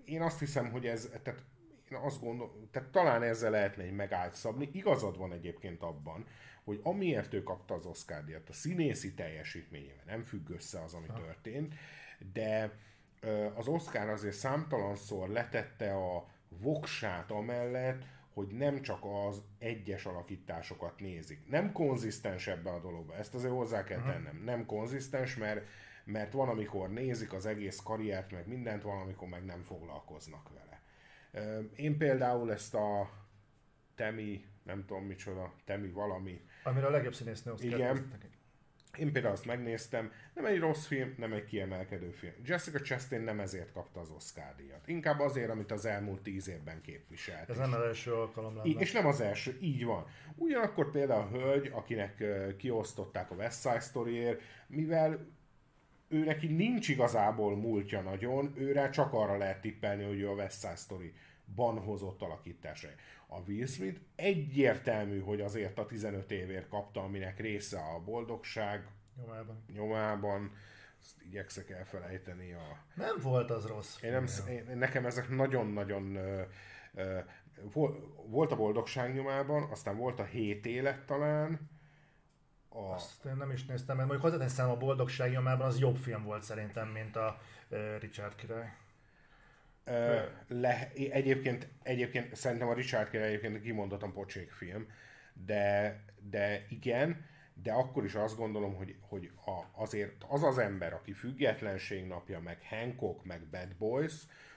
Én 0.06 0.21
azt 0.21 0.39
hiszem, 0.39 0.71
hogy 0.71 0.86
ez, 0.86 1.10
tehát 1.23 1.43
én 1.91 1.97
azt 1.97 2.21
gondolom, 2.21 2.69
tehát 2.71 2.89
talán 2.89 3.23
ezzel 3.23 3.52
lehetne 3.52 3.84
egy 3.84 3.95
megállt 3.95 4.36
szabni. 4.36 4.69
Igazad 4.71 5.17
van 5.17 5.32
egyébként 5.32 5.82
abban, 5.82 6.26
hogy 6.63 6.80
amiért 6.84 7.34
ő 7.34 7.43
kapta 7.43 7.73
az 7.73 7.86
oscar 7.86 8.23
a 8.47 8.54
színészi 8.54 9.13
teljesítményével 9.13 10.04
nem 10.06 10.23
függ 10.23 10.50
össze 10.50 10.84
az, 10.84 10.93
ami 10.93 11.06
történt, 11.15 11.73
de 12.34 12.71
az 13.56 13.67
Oscar 13.67 14.10
azért 14.10 14.36
számtalanszor 14.36 15.30
letette 15.30 15.93
a 15.93 16.28
voksát 16.50 17.32
amellett, 17.32 18.04
hogy 18.34 18.47
nem 18.47 18.82
csak 18.82 19.00
az 19.28 19.41
egyes 19.60 20.06
alakításokat 20.06 21.00
nézik. 21.00 21.50
Nem 21.50 21.71
konzisztens 21.71 22.47
ebbe 22.47 22.69
a 22.69 22.80
dologba, 22.80 23.15
ezt 23.15 23.34
azért 23.34 23.54
hozzá 23.54 23.84
kell 23.84 24.02
tennem. 24.02 24.41
Nem 24.45 24.65
konzisztens, 24.65 25.36
mert 25.36 25.67
mert 26.08 26.34
van, 26.34 26.50
amikor 26.50 26.89
nézik 26.89 27.34
az 27.34 27.46
egész 27.46 27.80
karriert, 27.84 28.32
meg 28.32 28.48
mindent, 28.48 28.84
van, 28.84 29.02
amikor 29.02 29.28
meg 29.28 29.46
nem 29.46 29.62
foglalkoznak 29.62 30.50
vele. 30.50 30.82
Én 31.76 31.98
például 31.98 32.52
ezt 32.52 32.76
a 32.76 33.10
Temi, 33.96 34.46
nem 34.63 34.86
tudom 34.86 35.04
micsoda, 35.04 35.54
Temi 35.65 35.89
valami. 35.89 36.41
Amire 36.63 36.86
a 36.86 36.89
legjobb 36.89 37.13
színésznő 37.13 37.54
Igen. 37.60 38.12
Én 38.98 39.12
például 39.12 39.34
azt 39.34 39.46
megnéztem, 39.46 40.12
nem 40.34 40.46
egy 40.46 40.60
rossz 40.60 40.86
film, 40.86 41.15
nem 41.17 41.34
egy 41.34 41.46
kiemelkedő 41.46 42.12
film. 42.12 42.34
Jessica 42.46 42.80
Chastain 42.80 43.22
nem 43.22 43.39
ezért 43.39 43.72
kapta 43.72 44.00
az 44.00 44.10
Oscar 44.10 44.56
díjat. 44.56 44.88
Inkább 44.88 45.20
azért, 45.20 45.50
amit 45.50 45.72
az 45.72 45.86
elmúlt 45.86 46.22
tíz 46.22 46.50
évben 46.50 46.82
képviselt. 46.82 47.50
Ez 47.50 47.58
nem 47.58 47.74
az 47.74 47.80
első 47.80 48.13
alkalom 48.13 48.56
lenne. 48.56 48.80
És 48.80 48.91
nem 48.91 49.06
az 49.06 49.22
első, 49.22 49.58
így 49.62 49.86
van. 49.86 50.06
Ugyanakkor 50.36 50.91
például 50.91 51.22
a 51.22 51.30
hölgy, 51.30 51.72
akinek 51.74 52.24
kiosztották 52.58 53.32
a 53.32 53.36
West 53.36 53.62
Side 53.62 53.80
story 53.80 54.38
mivel 54.67 55.36
ő 56.08 56.24
neki 56.24 56.48
nincs 56.48 56.89
igazából 56.89 57.56
múltja 57.56 58.02
nagyon, 58.02 58.54
őre 58.56 58.89
csak 58.89 59.13
arra 59.13 59.38
lehet 59.38 59.62
tippelni, 59.62 60.04
hogy 60.04 60.20
ő 60.20 60.30
a 60.30 60.34
West 60.34 60.60
Side 60.60 60.76
Story 60.76 61.13
ban 61.56 61.80
hozott 61.80 62.22
alakításai. 62.22 62.91
A 63.28 63.39
Will 63.48 63.65
Smith 63.65 64.00
egyértelmű, 64.15 65.20
hogy 65.20 65.41
azért 65.41 65.78
a 65.78 65.86
15 65.86 66.32
évért 66.32 66.67
kapta, 66.67 67.04
aminek 67.04 67.39
része 67.39 67.80
a 67.80 68.00
boldogság 68.04 68.88
nyomában. 69.17 69.63
nyomában. 69.74 70.52
Ezt 71.02 71.22
igyekszek 71.22 71.70
elfelejteni 71.70 72.54
a... 72.54 72.78
Nem 72.96 73.15
volt 73.22 73.52
az 73.52 73.65
rossz. 73.65 74.02
Én 74.02 74.12
nem, 74.12 74.26
én, 74.50 74.78
nekem 74.78 75.06
ezek 75.06 75.30
nagyon-nagyon... 75.30 76.17
volt 78.28 78.52
a 78.52 78.56
boldogság 78.56 79.13
nyomában, 79.13 79.63
aztán 79.72 79.98
volt 79.98 80.20
a 80.20 80.24
hét 80.24 80.65
élet 80.65 81.06
talán, 81.06 81.70
a... 82.78 82.94
Azt 82.94 83.26
én 83.26 83.36
nem 83.36 83.52
is 83.52 83.66
néztem, 83.66 83.96
mert 83.96 84.08
mondjuk 84.08 84.32
hozzáteszem 84.32 84.70
a 84.70 84.78
boldogság 84.78 85.32
nyomában 85.32 85.68
az 85.68 85.80
jobb 85.80 85.98
film 85.98 86.24
volt 86.24 86.44
szerintem, 86.44 86.88
mint 86.88 87.16
a 87.16 87.40
Richard 88.00 88.36
király. 88.36 88.74
Le, 90.48 90.92
egyébként, 90.94 91.68
egyébként 91.84 92.36
szerintem 92.36 92.68
a 92.68 92.74
Richard 92.74 93.10
Király 93.10 93.28
egyébként 93.28 93.62
kimondottan 93.62 94.13
pocsék 94.13 94.52
film, 94.52 94.88
de, 95.34 96.00
de 96.30 96.66
igen, 96.70 97.26
de 97.63 97.72
akkor 97.72 98.04
is 98.04 98.16
azt 98.16 98.38
gondolom, 98.38 98.76
hogy, 98.76 98.96
hogy 99.00 99.32
a, 99.46 99.82
azért 99.82 100.24
az 100.28 100.44
az 100.44 100.58
ember, 100.58 100.94
aki 100.94 101.13
függetlenség 101.13 102.06
napja, 102.06 102.40
meg 102.40 102.58
Hancock, 102.70 103.26
meg 103.26 103.42
Bad 103.42 103.76
Boys, 103.78 104.13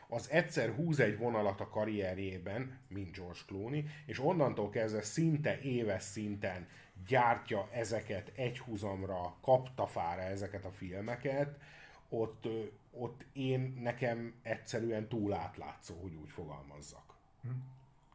az 0.08 0.30
egyszer 0.30 0.74
húz 0.74 1.00
egy 1.00 1.18
vonalat 1.18 1.60
a 1.60 1.68
karrierjében, 1.68 2.78
mint 2.88 3.16
George 3.16 3.40
Clooney, 3.46 3.84
és 4.06 4.20
onnantól 4.20 4.70
kezdve 4.70 5.02
szinte 5.02 5.60
éves 5.60 6.02
szinten 6.02 6.68
gyártja 7.06 7.68
ezeket 7.72 8.32
egyhuzamra, 8.34 9.34
kaptafára 9.40 10.22
ezeket 10.22 10.64
a 10.64 10.70
filmeket, 10.70 11.58
ott, 12.08 12.48
ott 12.90 13.24
én 13.32 13.78
nekem 13.82 14.34
egyszerűen 14.42 15.08
túl 15.08 15.32
átlátszó, 15.32 15.94
hogy 16.00 16.14
úgy 16.14 16.30
fogalmazzak. 16.30 17.14
Hm. 17.42 17.48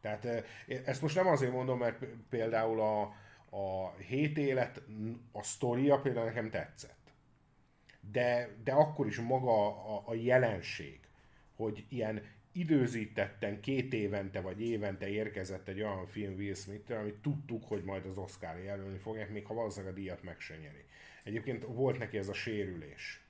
Tehát 0.00 0.44
ezt 0.84 1.02
most 1.02 1.14
nem 1.14 1.26
azért 1.26 1.52
mondom, 1.52 1.78
mert 1.78 2.04
például 2.28 2.80
a, 2.80 3.02
a 3.56 3.94
hét 3.96 4.38
élet, 4.38 4.82
a 5.32 5.42
sztoria 5.42 6.00
például 6.00 6.26
nekem 6.26 6.50
tetszett. 6.50 7.12
De, 8.00 8.48
de 8.64 8.72
akkor 8.72 9.06
is 9.06 9.20
maga 9.20 9.66
a, 9.66 10.02
a 10.06 10.14
jelenség, 10.14 11.00
hogy 11.56 11.86
ilyen 11.88 12.22
időzítetten 12.58 13.60
két 13.60 13.92
évente 13.92 14.40
vagy 14.40 14.60
évente 14.60 15.08
érkezett 15.08 15.68
egy 15.68 15.80
olyan 15.80 16.06
film 16.06 16.34
Will 16.34 16.54
smith 16.54 16.90
amit 16.90 17.14
tudtuk, 17.14 17.64
hogy 17.64 17.82
majd 17.82 18.06
az 18.06 18.18
Oscar 18.18 18.58
jelölni 18.58 18.98
fogják, 18.98 19.30
még 19.30 19.46
ha 19.46 19.54
valószínűleg 19.54 19.94
a 19.94 19.96
díjat 19.96 20.22
meg 20.22 20.40
se 20.40 20.56
nyeri. 20.56 20.84
Egyébként 21.24 21.64
volt 21.64 21.98
neki 21.98 22.18
ez 22.18 22.28
a 22.28 22.34
sérülés 22.34 23.20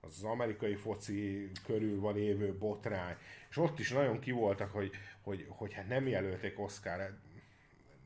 az 0.00 0.22
amerikai 0.22 0.74
foci 0.74 1.50
körül 1.64 2.00
van 2.00 2.14
lévő 2.14 2.56
botrány, 2.58 3.16
és 3.50 3.56
ott 3.56 3.78
is 3.78 3.90
nagyon 3.90 4.18
kivoltak, 4.18 4.70
hogy, 4.72 4.90
hogy, 5.20 5.46
hogy 5.48 5.72
hát 5.72 5.88
nem 5.88 6.06
jelölték 6.06 6.58
Oscar, 6.58 6.98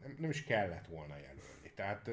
nem, 0.02 0.16
nem 0.18 0.30
is 0.30 0.44
kellett 0.44 0.86
volna 0.86 1.16
jelölni. 1.16 1.72
Tehát 1.74 2.10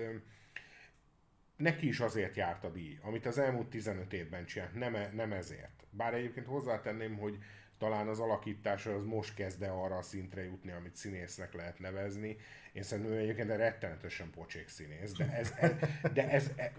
neki 1.55 1.87
is 1.87 1.99
azért 1.99 2.35
járt 2.35 2.63
a 2.63 2.69
díj, 2.69 2.99
amit 3.01 3.25
az 3.25 3.37
elmúlt 3.37 3.69
15 3.69 4.13
évben 4.13 4.45
csinált, 4.45 4.73
nem, 4.73 4.95
e, 4.95 5.09
nem 5.13 5.31
ezért. 5.33 5.85
Bár 5.89 6.13
egyébként 6.13 6.45
hozzátenném, 6.45 7.17
hogy 7.17 7.37
talán 7.81 8.07
az 8.07 8.19
alakítása 8.19 8.95
az 8.95 9.05
most 9.05 9.33
kezd 9.33 9.61
arra 9.61 9.97
a 9.97 10.01
szintre 10.01 10.43
jutni, 10.43 10.71
amit 10.71 10.95
színésznek 10.95 11.53
lehet 11.53 11.79
nevezni. 11.79 12.37
Én 12.73 12.83
szerintem 12.83 13.13
ő 13.13 13.17
egyébként 13.17 13.49
egy 13.49 13.57
rettenetesen 13.57 14.29
pocsék 14.29 14.67
színész, 14.67 15.11
de 15.11 15.31
ez, 15.31 15.53
ez, 15.59 15.71
de 16.13 16.29
ez, 16.29 16.51
ez, 16.55 16.69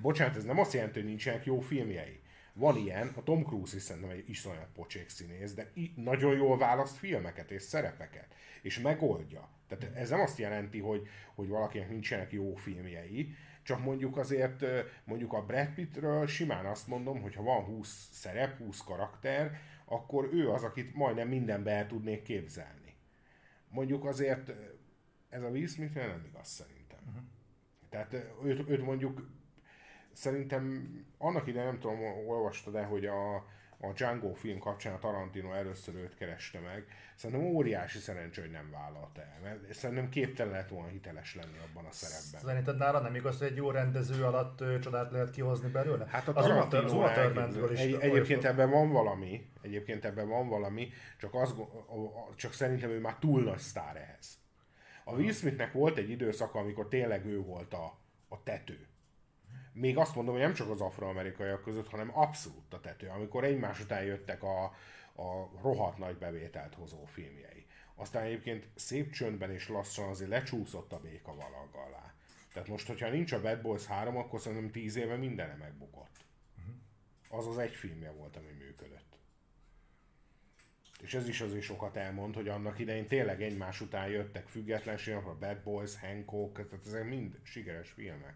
bocsánat, 0.00 0.36
ez 0.36 0.44
nem 0.44 0.58
azt 0.58 0.72
jelenti, 0.72 0.98
hogy 0.98 1.08
nincsenek 1.08 1.44
jó 1.44 1.60
filmjei. 1.60 2.20
Van 2.52 2.76
ilyen, 2.76 3.12
a 3.16 3.22
Tom 3.22 3.44
Cruise 3.44 3.76
is 3.76 3.82
szerintem 3.82 4.10
egy 4.10 4.28
iszonyat 4.28 4.68
pocsék 4.74 5.08
színész, 5.08 5.54
de 5.54 5.70
nagyon 5.94 6.36
jól 6.36 6.58
választ 6.58 6.96
filmeket 6.96 7.50
és 7.50 7.62
szerepeket, 7.62 8.34
és 8.62 8.80
megoldja. 8.80 9.48
Tehát 9.68 9.96
ez 9.96 10.10
nem 10.10 10.20
azt 10.20 10.38
jelenti, 10.38 10.78
hogy, 10.78 11.08
hogy 11.34 11.48
valakinek 11.48 11.88
nincsenek 11.88 12.32
jó 12.32 12.54
filmjei, 12.54 13.34
csak 13.62 13.84
mondjuk 13.84 14.16
azért, 14.16 14.64
mondjuk 15.04 15.32
a 15.32 15.44
Brad 15.44 15.68
Pittről 15.68 16.26
simán 16.26 16.66
azt 16.66 16.86
mondom, 16.86 17.20
hogy 17.20 17.34
ha 17.34 17.42
van 17.42 17.64
20 17.64 18.08
szerep, 18.12 18.58
20 18.58 18.80
karakter, 18.84 19.60
akkor 19.92 20.28
ő 20.32 20.50
az, 20.50 20.62
akit 20.62 20.94
majdnem 20.94 21.28
mindenbe 21.28 21.70
el 21.70 21.86
tudnék 21.86 22.22
képzelni. 22.22 22.96
Mondjuk 23.68 24.04
azért 24.04 24.52
ez 25.28 25.42
a 25.42 25.48
Will 25.48 25.66
Smith 25.66 25.94
nem 25.94 26.24
igaz 26.26 26.48
szerintem. 26.48 26.98
Uh-huh. 27.06 27.22
Tehát 27.88 28.12
őt, 28.44 28.68
őt 28.68 28.84
mondjuk 28.84 29.28
szerintem 30.12 30.94
annak 31.18 31.46
ide 31.46 31.64
nem 31.64 31.78
tudom, 31.78 32.02
olvastad 32.02 32.72
de 32.72 32.84
hogy 32.84 33.06
a, 33.06 33.46
a 33.84 33.92
Django 33.92 34.34
film 34.34 34.58
kapcsán 34.58 34.94
a 34.94 34.98
Tarantino 34.98 35.52
először 35.52 35.94
őt 35.94 36.14
kereste 36.14 36.60
meg. 36.60 36.84
Szerintem 37.14 37.46
óriási 37.46 37.98
szerencsé, 37.98 38.40
hogy 38.40 38.50
nem 38.50 38.70
vállalta 38.70 39.20
el, 39.20 39.38
mert 39.42 39.74
szerintem 39.74 40.08
képtelen 40.08 40.52
lehet 40.52 40.68
volna 40.68 40.88
hiteles 40.88 41.34
lenni 41.34 41.58
abban 41.68 41.84
a 41.84 41.90
szerepben. 41.90 42.40
Szerinted 42.40 42.76
nála 42.76 43.00
nem 43.00 43.14
igaz, 43.14 43.38
hogy 43.38 43.46
egy 43.46 43.56
jó 43.56 43.70
rendező 43.70 44.24
alatt 44.24 44.60
ö, 44.60 44.78
csodát 44.78 45.10
lehet 45.10 45.30
kihozni 45.30 45.68
belőle? 45.68 46.06
Hát 46.08 46.28
a 46.28 46.32
Tarantino 46.32 47.02
az 47.02 47.70
is. 47.70 47.78
Egy, 47.78 47.94
egyébként 47.94 48.44
ebben 48.44 48.70
van 48.70 48.90
valami, 48.90 49.50
egyébként 49.62 50.04
ebben 50.04 50.28
van 50.28 50.48
valami, 50.48 50.88
csak, 51.18 51.34
az, 51.34 51.54
csak 52.36 52.52
szerintem 52.52 52.90
ő 52.90 53.00
már 53.00 53.16
túl 53.18 53.42
nagy 53.42 53.58
sztár 53.58 53.96
ehhez. 53.96 54.40
A 55.04 55.12
Will 55.12 55.32
Smithnek 55.32 55.72
volt 55.72 55.96
egy 55.96 56.10
időszaka, 56.10 56.58
amikor 56.58 56.88
tényleg 56.88 57.26
ő 57.26 57.40
volt 57.40 57.74
a, 57.74 57.98
a 58.28 58.42
tető 58.42 58.86
még 59.72 59.96
azt 59.96 60.14
mondom, 60.14 60.34
hogy 60.34 60.42
nem 60.42 60.54
csak 60.54 60.70
az 60.70 60.80
afroamerikaiak 60.80 61.62
között, 61.62 61.88
hanem 61.88 62.18
abszolút 62.18 62.74
a 62.74 62.80
tető, 62.80 63.08
amikor 63.08 63.44
egymás 63.44 63.80
után 63.80 64.04
jöttek 64.04 64.42
a, 64.42 64.64
a 65.16 65.50
rohadt 65.62 65.98
nagy 65.98 66.16
bevételt 66.16 66.74
hozó 66.74 67.04
filmjei. 67.04 67.66
Aztán 67.94 68.22
egyébként 68.22 68.68
szép 68.74 69.12
csöndben 69.12 69.50
és 69.50 69.68
lassan 69.68 70.08
azért 70.08 70.30
lecsúszott 70.30 70.92
a 70.92 71.00
béka 71.00 71.34
valag 71.34 71.74
alá. 71.88 72.14
Tehát 72.52 72.68
most, 72.68 72.86
hogyha 72.86 73.08
nincs 73.08 73.32
a 73.32 73.40
Bad 73.40 73.60
Boys 73.60 73.86
3, 73.86 74.16
akkor 74.16 74.40
szerintem 74.40 74.70
10 74.70 74.96
éve 74.96 75.16
mindene 75.16 75.54
megbukott. 75.54 76.24
Az 77.28 77.46
az 77.46 77.58
egy 77.58 77.74
filmje 77.74 78.10
volt, 78.10 78.36
ami 78.36 78.50
működött. 78.58 79.18
És 81.00 81.14
ez 81.14 81.28
is 81.28 81.40
azért 81.40 81.62
sokat 81.62 81.96
elmond, 81.96 82.34
hogy 82.34 82.48
annak 82.48 82.78
idején 82.78 83.06
tényleg 83.08 83.42
egymás 83.42 83.80
után 83.80 84.08
jöttek 84.08 84.48
függetlenség, 84.48 85.14
a 85.14 85.36
Bad 85.38 85.58
Boys, 85.58 85.98
Hancock, 85.98 86.54
tehát 86.54 86.86
ezek 86.86 87.04
mind 87.04 87.38
sikeres 87.42 87.90
filmek. 87.90 88.34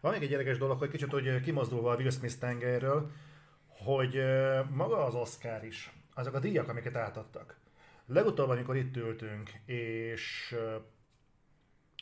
Van 0.00 0.12
még 0.12 0.22
egy 0.22 0.30
érdekes 0.30 0.58
dolog, 0.58 0.78
hogy 0.78 0.90
kicsit 0.90 1.10
hogy 1.10 1.40
kimozdulva 1.40 1.90
a 1.90 1.96
Will 1.96 2.10
Smith 2.10 2.38
tengelyről, 2.38 3.10
hogy 3.68 4.22
maga 4.70 5.04
az 5.04 5.14
Oscar 5.14 5.64
is, 5.64 5.92
azok 6.14 6.34
a 6.34 6.38
díjak, 6.38 6.68
amiket 6.68 6.96
átadtak. 6.96 7.56
Legutóbb, 8.06 8.48
amikor 8.48 8.76
itt 8.76 8.96
ültünk, 8.96 9.50
és 9.64 10.56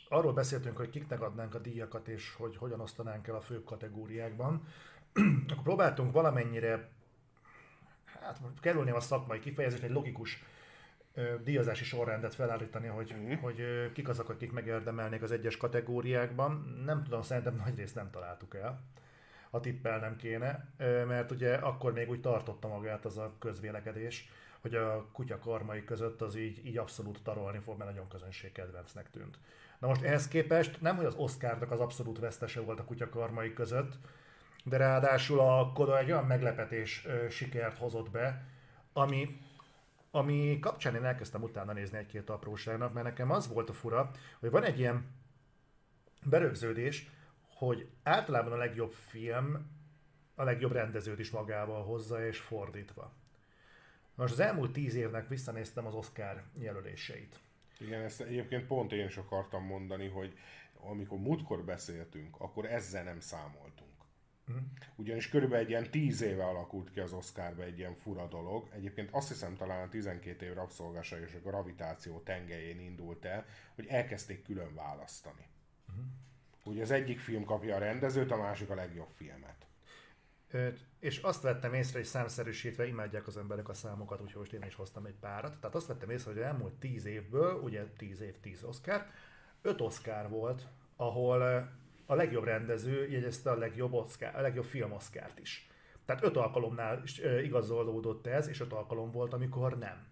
arról 0.09 0.33
beszéltünk, 0.33 0.77
hogy 0.77 0.89
kiknek 0.89 1.21
adnánk 1.21 1.55
a 1.55 1.59
díjakat, 1.59 2.07
és 2.07 2.33
hogy 2.37 2.57
hogyan 2.57 2.79
osztanánk 2.79 3.27
el 3.27 3.35
a 3.35 3.41
fő 3.41 3.63
kategóriákban, 3.63 4.67
akkor 5.49 5.63
próbáltunk 5.63 6.13
valamennyire, 6.13 6.89
hát 8.05 8.39
kerülném 8.61 8.95
a 8.95 8.99
szakmai 8.99 9.39
kifejezést, 9.39 9.83
egy 9.83 9.91
logikus 9.91 10.43
díjazási 11.43 11.83
sorrendet 11.83 12.35
felállítani, 12.35 12.87
hogy, 12.87 13.15
mm. 13.17 13.33
hogy 13.33 13.91
kik 13.93 14.09
azok, 14.09 14.29
akik 14.29 14.51
megérdemelnék 14.51 15.21
az 15.21 15.31
egyes 15.31 15.57
kategóriákban. 15.57 16.81
Nem 16.85 17.03
tudom, 17.03 17.21
szerintem 17.21 17.55
nagy 17.65 17.75
részt 17.77 17.95
nem 17.95 18.09
találtuk 18.09 18.55
el. 18.55 18.81
A 19.49 19.59
tippel 19.59 19.99
nem 19.99 20.15
kéne, 20.15 20.67
mert 21.07 21.31
ugye 21.31 21.55
akkor 21.55 21.93
még 21.93 22.09
úgy 22.09 22.21
tartotta 22.21 22.67
magát 22.67 23.05
az 23.05 23.17
a 23.17 23.33
közvélekedés, 23.39 24.29
hogy 24.61 24.75
a 24.75 25.07
kutya 25.11 25.39
karmai 25.39 25.83
között 25.83 26.21
az 26.21 26.35
így, 26.35 26.65
így 26.65 26.77
abszolút 26.77 27.23
tarolni 27.23 27.59
fog, 27.59 27.77
mert 27.77 27.89
nagyon 27.89 28.07
közönségkedvencnek 28.07 29.09
tűnt. 29.09 29.37
Na 29.79 29.87
most 29.87 30.01
ehhez 30.01 30.27
képest 30.27 30.81
nem, 30.81 30.95
hogy 30.95 31.05
az 31.05 31.15
Oscarnak 31.15 31.71
az 31.71 31.79
abszolút 31.79 32.19
vesztese 32.19 32.61
volt 32.61 32.79
a 32.79 32.83
kutya 32.83 33.09
karmai 33.09 33.53
között, 33.53 33.93
de 34.63 34.77
ráadásul 34.77 35.39
a 35.39 35.71
Koda 35.73 35.97
egy 35.97 36.11
olyan 36.11 36.25
meglepetés 36.25 37.07
sikert 37.29 37.77
hozott 37.77 38.11
be, 38.11 38.45
ami 38.93 39.39
ami 40.15 40.59
kapcsán 40.59 40.95
én 40.95 41.03
elkezdtem 41.03 41.43
utána 41.43 41.73
nézni 41.73 41.97
egy-két 41.97 42.29
apróságnak, 42.29 42.93
mert 42.93 43.05
nekem 43.05 43.31
az 43.31 43.47
volt 43.47 43.69
a 43.69 43.73
fura, 43.73 44.11
hogy 44.39 44.49
van 44.49 44.63
egy 44.63 44.79
ilyen 44.79 45.05
berögződés, 46.23 47.09
hogy 47.55 47.89
általában 48.03 48.51
a 48.51 48.57
legjobb 48.57 48.91
film 48.91 49.73
a 50.35 50.43
legjobb 50.43 50.71
rendezőt 50.71 51.19
is 51.19 51.31
magával 51.31 51.83
hozza, 51.83 52.27
és 52.27 52.39
fordítva. 52.39 53.13
Most 54.15 54.33
az 54.33 54.39
elmúlt 54.39 54.71
tíz 54.71 54.95
évnek 54.95 55.27
visszanéztem 55.27 55.85
az 55.85 55.93
Oscar 55.93 56.43
jelöléseit. 56.57 57.39
Igen, 57.79 58.01
ezt 58.01 58.21
egyébként 58.21 58.67
pont 58.67 58.91
én 58.91 59.05
is 59.05 59.17
akartam 59.17 59.65
mondani, 59.65 60.07
hogy 60.07 60.37
amikor 60.73 61.17
múltkor 61.17 61.63
beszéltünk, 61.63 62.35
akkor 62.39 62.65
ezzel 62.65 63.03
nem 63.03 63.19
számoltunk. 63.19 63.84
Mm. 64.51 64.57
Ugyanis 64.95 65.29
körülbelül 65.29 65.63
egy 65.63 65.69
ilyen 65.69 65.91
tíz 65.91 66.21
éve 66.21 66.45
alakult 66.45 66.91
ki 66.91 66.99
az 66.99 67.13
Oscarba 67.13 67.63
egy 67.63 67.77
ilyen 67.77 67.95
fura 67.95 68.27
dolog. 68.27 68.69
Egyébként 68.73 69.09
azt 69.11 69.27
hiszem 69.27 69.55
talán 69.55 69.87
a 69.87 69.89
12 69.89 70.45
év 70.45 70.53
rabszolgása 70.53 71.19
és 71.19 71.33
a 71.33 71.49
gravitáció 71.49 72.19
tengelyén 72.19 72.79
indult 72.79 73.25
el, 73.25 73.45
hogy 73.75 73.87
elkezdték 73.87 74.43
külön 74.43 74.75
választani. 74.75 75.47
Mm. 75.91 76.03
Ugye 76.63 76.81
az 76.81 76.91
egyik 76.91 77.19
film 77.19 77.43
kapja 77.43 77.75
a 77.75 77.79
rendezőt, 77.79 78.31
a 78.31 78.37
másik 78.37 78.69
a 78.69 78.75
legjobb 78.75 79.09
filmet. 79.15 79.65
És 80.99 81.17
azt 81.17 81.41
vettem 81.41 81.73
észre, 81.73 81.97
hogy 81.97 82.07
számszerűsítve 82.07 82.87
imádják 82.87 83.27
az 83.27 83.37
emberek 83.37 83.69
a 83.69 83.73
számokat, 83.73 84.21
úgyhogy 84.21 84.39
most 84.39 84.53
én 84.53 84.63
is 84.63 84.75
hoztam 84.75 85.05
egy 85.05 85.15
párat. 85.19 85.57
Tehát 85.59 85.75
azt 85.75 85.87
vettem 85.87 86.09
észre, 86.09 86.31
hogy 86.31 86.41
elmúlt 86.41 86.73
10 86.73 87.05
évből, 87.05 87.53
ugye 87.53 87.85
10 87.97 88.21
év, 88.21 88.39
10 88.39 88.63
Oscar, 88.63 89.05
5 89.61 89.81
Oscar 89.81 90.29
volt, 90.29 90.67
ahol 90.95 91.69
a 92.05 92.15
legjobb 92.15 92.43
rendező 92.43 93.09
jegyezte 93.09 93.51
a 93.51 93.57
legjobb, 93.57 93.93
Oscar, 93.93 94.35
a 94.35 94.41
legjobb 94.41 94.65
film 94.65 94.91
Oscárt 94.91 95.39
is. 95.39 95.69
Tehát 96.05 96.23
öt 96.23 96.37
alkalomnál 96.37 97.03
igazolódott 97.43 98.27
ez, 98.27 98.47
és 98.47 98.59
öt 98.59 98.73
alkalom 98.73 99.11
volt, 99.11 99.33
amikor 99.33 99.77
nem. 99.77 100.07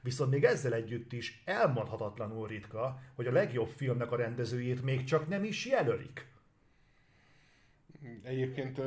Viszont 0.00 0.30
még 0.30 0.44
ezzel 0.44 0.74
együtt 0.74 1.12
is 1.12 1.42
elmondhatatlanul 1.44 2.46
ritka, 2.48 3.00
hogy 3.14 3.26
a 3.26 3.32
legjobb 3.32 3.68
filmnek 3.68 4.12
a 4.12 4.16
rendezőjét 4.16 4.82
még 4.82 5.04
csak 5.04 5.28
nem 5.28 5.44
is 5.44 5.66
jelölik. 5.66 6.26
Egyébként 8.22 8.80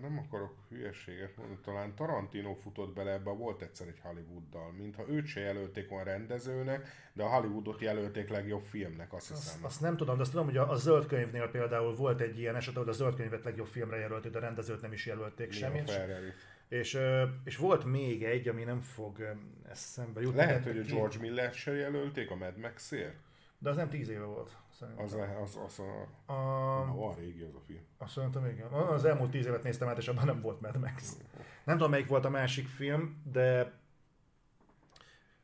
nem 0.00 0.18
akarok 0.18 0.54
hülyeséget 0.68 1.36
mondani, 1.36 1.60
talán 1.64 1.94
Tarantino 1.94 2.54
futott 2.54 2.94
bele 2.94 3.12
ebbe, 3.12 3.30
volt 3.30 3.62
egyszer 3.62 3.86
egy 3.86 4.00
Hollywooddal, 4.02 4.72
mintha 4.72 5.08
őt 5.08 5.26
se 5.26 5.40
jelölték 5.40 5.92
olyan 5.92 6.04
rendezőnek, 6.04 6.86
de 7.12 7.22
a 7.22 7.28
Hollywoodot 7.28 7.80
jelölték 7.80 8.28
legjobb 8.28 8.62
filmnek, 8.62 9.12
azt 9.12 9.28
hiszem. 9.28 9.54
Azt, 9.54 9.64
azt 9.64 9.80
nem 9.80 9.96
tudom, 9.96 10.16
de 10.16 10.22
azt 10.22 10.30
tudom, 10.30 10.46
hogy 10.46 10.56
a, 10.56 10.70
a 10.70 10.76
zöld 10.76 11.06
könyvnél 11.06 11.48
például 11.48 11.94
volt 11.94 12.20
egy 12.20 12.38
ilyen 12.38 12.56
eset, 12.56 12.74
hogy 12.74 12.88
a 12.88 12.92
zöld 12.92 13.14
könyvet 13.14 13.44
legjobb 13.44 13.66
filmre 13.66 13.96
jelölték, 13.96 14.32
de 14.32 14.38
a 14.38 14.40
rendezőt 14.40 14.80
nem 14.80 14.92
is 14.92 15.06
jelölték 15.06 15.52
semmit. 15.52 16.00
És, 16.68 16.98
és 17.44 17.56
volt 17.56 17.84
még 17.84 18.24
egy, 18.24 18.48
ami 18.48 18.62
nem 18.62 18.80
fog 18.80 19.36
eszembe 19.68 20.20
jutni. 20.20 20.36
Lehet, 20.36 20.64
hogy 20.64 20.78
a 20.78 20.82
George 20.82 21.18
Miller 21.20 21.52
se 21.52 21.74
jelölték 21.74 22.30
a 22.30 22.36
Mad 22.36 22.56
Max-ért? 22.56 23.16
De 23.58 23.70
az 23.70 23.76
nem 23.76 23.88
tíz 23.88 24.08
éve 24.08 24.24
volt. 24.24 24.56
Szerintem. 24.78 25.04
Az, 25.04 25.16
az, 25.42 25.58
az, 25.66 25.78
a, 25.78 26.32
a, 26.32 26.32
a, 26.32 27.08
a 27.08 27.14
régi 27.18 27.42
az 27.42 27.54
a 27.54 27.60
film. 27.66 27.80
Azt 27.98 28.12
szerintem 28.12 28.46
igen. 28.46 28.66
Az 28.66 29.04
elmúlt 29.04 29.30
tíz 29.30 29.46
évet 29.46 29.62
néztem 29.62 29.88
át, 29.88 29.98
és 29.98 30.08
abban 30.08 30.24
nem 30.24 30.40
volt 30.40 30.60
Mad 30.60 30.78
Max. 30.78 31.16
Nem 31.64 31.76
tudom, 31.76 31.90
melyik 31.90 32.08
volt 32.08 32.24
a 32.24 32.30
másik 32.30 32.66
film, 32.68 33.22
de 33.32 33.72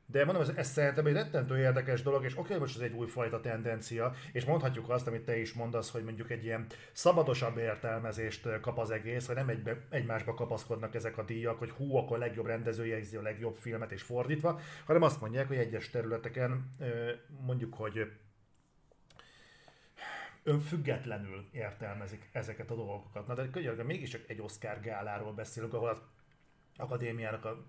de 0.06 0.24
mondom, 0.24 0.42
ez, 0.42 0.48
ez 0.48 0.68
szerintem 0.68 1.06
egy 1.06 1.12
rettentő 1.12 1.58
érdekes 1.58 2.02
dolog, 2.02 2.24
és 2.24 2.38
oké, 2.38 2.56
most 2.56 2.76
ez 2.76 2.82
egy 2.82 2.92
újfajta 2.92 3.40
tendencia, 3.40 4.12
és 4.32 4.44
mondhatjuk 4.44 4.90
azt, 4.90 5.06
amit 5.06 5.24
te 5.24 5.38
is 5.38 5.52
mondasz, 5.52 5.90
hogy 5.90 6.04
mondjuk 6.04 6.30
egy 6.30 6.44
ilyen 6.44 6.66
szabadosabb 6.92 7.56
értelmezést 7.56 8.60
kap 8.60 8.78
az 8.78 8.90
egész, 8.90 9.26
hogy 9.26 9.34
nem 9.34 9.48
egybe, 9.48 9.86
egymásba 9.90 10.34
kapaszkodnak 10.34 10.94
ezek 10.94 11.18
a 11.18 11.22
díjak, 11.22 11.58
hogy 11.58 11.70
hú, 11.70 11.96
akkor 11.96 12.16
a 12.16 12.20
legjobb 12.20 12.46
rendező 12.46 12.86
jegyzi 12.86 13.16
a 13.16 13.22
legjobb 13.22 13.56
filmet, 13.56 13.92
és 13.92 14.02
fordítva, 14.02 14.60
hanem 14.86 15.02
azt 15.02 15.20
mondják, 15.20 15.48
hogy 15.48 15.56
egyes 15.56 15.90
területeken 15.90 16.76
mondjuk, 17.40 17.74
hogy 17.74 18.12
önfüggetlenül 20.42 21.48
értelmezik 21.52 22.28
ezeket 22.32 22.70
a 22.70 22.74
dolgokat. 22.74 23.26
Na 23.26 23.34
de 23.34 23.50
könyörgöm, 23.50 23.86
mégiscsak 23.86 24.20
egy 24.26 24.40
Oscar 24.40 24.80
gáláról 24.80 25.32
beszélünk, 25.32 25.74
ahol 25.74 25.88
az 25.88 25.98
akadémiának 26.76 27.44
a 27.44 27.64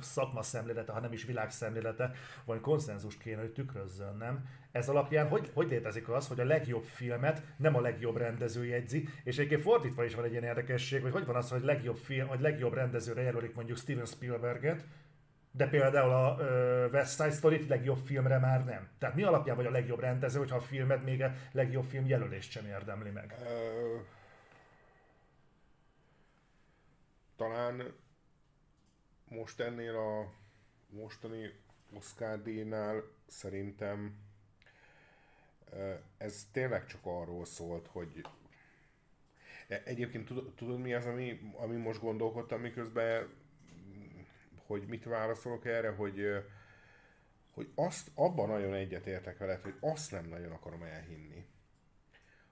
szakma 0.00 0.42
szemlélete, 0.42 0.92
ha 0.92 1.00
nem 1.00 1.12
is 1.12 1.24
világszemlélete, 1.24 2.12
vagy 2.44 2.60
konszenzust 2.60 3.18
kéne, 3.18 3.40
hogy 3.40 3.52
tükrözzön, 3.52 4.16
nem? 4.16 4.48
Ez 4.72 4.88
alapján 4.88 5.28
hogy, 5.28 5.50
hogy 5.54 5.68
létezik 5.68 6.08
az, 6.08 6.28
hogy 6.28 6.40
a 6.40 6.44
legjobb 6.44 6.84
filmet 6.84 7.42
nem 7.56 7.76
a 7.76 7.80
legjobb 7.80 8.16
rendező 8.16 8.64
jegyzi, 8.64 9.08
és 9.24 9.36
egyébként 9.36 9.62
fordítva 9.62 10.04
is 10.04 10.14
van 10.14 10.24
egy 10.24 10.30
ilyen 10.30 10.44
érdekesség, 10.44 11.02
hogy 11.02 11.12
hogy 11.12 11.26
van 11.26 11.36
az, 11.36 11.50
hogy 11.50 11.62
legjobb 11.62 11.96
film, 11.96 12.26
vagy 12.26 12.40
legjobb 12.40 12.72
rendezőre 12.72 13.22
jelölik 13.22 13.54
mondjuk 13.54 13.78
Steven 13.78 14.04
Spielberget, 14.04 14.84
de 15.56 15.68
például 15.68 16.12
a 16.12 16.34
uh, 16.34 16.92
West 16.92 17.16
Side 17.16 17.30
Story 17.30 17.68
legjobb 17.68 17.98
filmre 17.98 18.38
már 18.38 18.64
nem. 18.64 18.88
Tehát 18.98 19.14
mi 19.14 19.22
alapján 19.22 19.56
vagy 19.56 19.66
a 19.66 19.70
legjobb 19.70 20.00
rendező, 20.00 20.38
hogyha 20.38 20.56
a 20.56 20.60
filmet 20.60 21.04
még 21.04 21.22
a 21.22 21.32
legjobb 21.52 21.84
film 21.84 22.06
jelölést 22.06 22.50
sem 22.50 22.66
érdemli 22.66 23.10
meg? 23.10 23.34
Talán 27.36 27.94
most 29.28 29.60
ennél 29.60 29.96
a 29.96 30.32
mostani 30.88 31.50
Oscar 31.92 32.42
díjnál 32.42 33.02
szerintem 33.26 34.18
ez 36.18 36.48
tényleg 36.52 36.86
csak 36.86 37.00
arról 37.02 37.44
szólt, 37.44 37.86
hogy 37.86 38.26
de 39.68 39.82
egyébként 39.84 40.26
tudod, 40.26 40.54
tudod 40.54 40.80
mi 40.80 40.94
az, 40.94 41.06
ami, 41.06 41.52
ami 41.56 41.76
most 41.76 42.00
gondolkodtam, 42.00 42.60
miközben 42.60 43.28
hogy 44.66 44.86
mit 44.86 45.04
válaszolok 45.04 45.64
erre, 45.64 45.90
hogy, 45.90 46.44
hogy 47.50 47.72
azt, 47.74 48.10
abban 48.14 48.48
nagyon 48.48 48.74
egyetértek 48.74 49.38
veled, 49.38 49.62
hogy 49.62 49.74
azt 49.80 50.10
nem 50.10 50.26
nagyon 50.26 50.52
akarom 50.52 50.82
elhinni, 50.82 51.46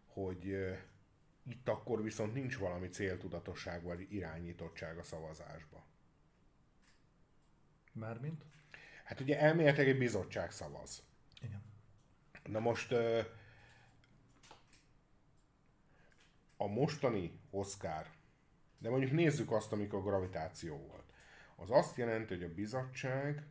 hogy 0.06 0.74
itt 1.46 1.68
akkor 1.68 2.02
viszont 2.02 2.34
nincs 2.34 2.58
valami 2.58 2.88
céltudatosság 2.88 3.82
vagy 3.82 4.12
irányítottság 4.12 4.98
a 4.98 5.02
szavazásba. 5.02 5.84
Mármint? 7.92 8.44
Hát 9.04 9.20
ugye 9.20 9.38
elméletileg 9.38 9.88
egy 9.88 9.98
bizottság 9.98 10.50
szavaz. 10.50 11.02
Igen. 11.40 11.62
Na 12.44 12.58
most 12.58 12.92
a 16.56 16.66
mostani 16.66 17.40
Oscar, 17.50 18.06
de 18.78 18.90
mondjuk 18.90 19.12
nézzük 19.12 19.52
azt, 19.52 19.72
amikor 19.72 20.02
gravitáció 20.02 20.76
volt. 20.76 21.03
Az 21.56 21.70
azt 21.70 21.96
jelenti, 21.96 22.34
hogy 22.34 22.42
a 22.42 22.54
bizottság 22.54 23.46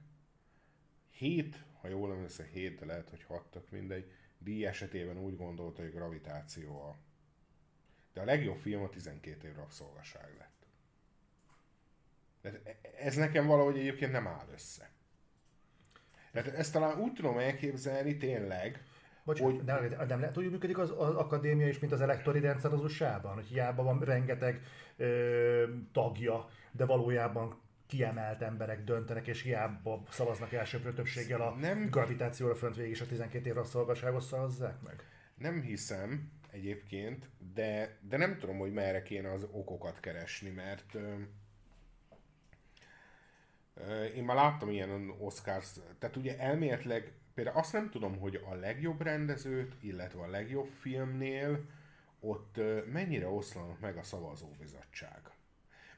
hét, 1.10 1.64
ha 1.82 1.88
jól 1.88 2.12
emlékszem, 2.12 2.46
hét, 2.46 2.80
de 2.80 2.86
lehet, 2.86 3.10
hogy 3.10 3.24
hattak 3.24 3.70
mindegy, 3.70 4.12
díj 4.38 4.66
esetében 4.66 5.18
úgy 5.18 5.38
gondolta, 5.38 5.82
hogy 5.82 5.92
gravitáció 5.92 6.82
a... 6.82 6.98
De 8.14 8.22
a 8.22 8.26
legjobb 8.26 8.58
film 8.58 8.84
a 8.84 8.90
12 8.90 9.48
év 9.48 9.56
rabszolgaság 9.56 10.36
lett. 10.38 10.66
De 12.42 12.80
ez 12.98 13.16
nekem 13.16 13.48
valahogy 13.48 13.78
egyébként 13.78 14.12
nem 14.12 14.28
áll 14.28 14.48
össze. 14.54 14.90
Tehát 16.32 16.48
ezt 16.48 16.74
talán 16.74 17.00
úgy 17.00 17.14
tudom 17.14 17.38
elképzelni 17.38 18.18
tényleg, 18.18 18.84
Bocs, 19.24 19.40
hogy... 19.40 19.64
nem, 19.64 19.96
nem 20.08 20.20
lehet, 20.20 20.36
hogy 20.36 20.50
működik 20.50 20.78
az, 20.78 20.94
az 20.98 21.16
akadémia 21.16 21.68
is, 21.68 21.80
mint 21.80 21.94
az 21.94 22.02
elektori 22.02 22.40
rendszer 22.40 22.74
az 22.74 22.84
USA-ban, 22.84 23.34
hogy 23.34 23.46
hiába 23.46 23.84
van 23.84 24.00
rengeteg 24.00 24.62
ö, 24.98 25.64
tagja, 25.92 26.50
de 26.72 26.86
valójában 26.86 27.62
kiemelt 27.88 28.42
emberek 28.42 28.84
döntenek, 28.84 29.28
és 29.28 29.42
hiába 29.42 30.04
szavaznak 30.10 30.54
elsőprő 30.54 30.94
többséggel 30.94 31.42
a 31.42 31.56
nem... 31.56 31.90
gravitációra 31.90 32.56
fönt 32.56 32.76
végig, 32.76 32.92
és 32.92 33.02
a 33.02 33.06
12 33.06 33.50
évre 33.50 33.60
a 33.60 33.64
szolgaságot 33.64 34.22
szavazzák 34.22 34.82
meg? 34.82 35.04
Nem 35.36 35.62
hiszem 35.62 36.32
egyébként, 36.52 37.30
de, 37.54 37.98
de 38.02 38.18
nem 38.18 38.38
tudom, 38.38 38.58
hogy 38.58 38.74
merre 38.74 39.02
kéne 39.02 39.32
az 39.32 39.48
okokat 39.52 40.00
keresni, 40.00 40.50
mert 40.50 40.98
én 44.16 44.24
már 44.24 44.36
láttam 44.36 44.70
ilyen 44.70 45.10
Oscars, 45.20 45.74
tehát 46.00 46.16
ugye 46.16 46.40
elméletileg 46.40 47.14
például 47.34 47.58
azt 47.58 47.74
nem 47.74 47.90
tudom, 47.90 48.18
hogy 48.18 48.36
a 48.50 48.54
legjobb 48.54 49.02
rendezőt, 49.02 49.76
illetve 49.82 50.22
a 50.22 50.30
legjobb 50.30 50.68
filmnél 50.68 51.66
ott 52.20 52.60
mennyire 52.92 53.28
oszlanak 53.28 53.80
meg 53.80 53.98
a 53.98 54.04
szavazóbizottság. 54.04 55.33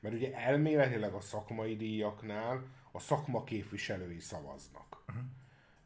Mert 0.05 0.17
ugye 0.17 0.35
elméletileg 0.35 1.13
a 1.13 1.19
szakmai 1.19 1.75
díjaknál 1.75 2.67
a 2.91 2.99
szakma 2.99 3.43
képviselői 3.43 4.19
szavaznak. 4.19 5.03
Uh-huh. 5.07 5.23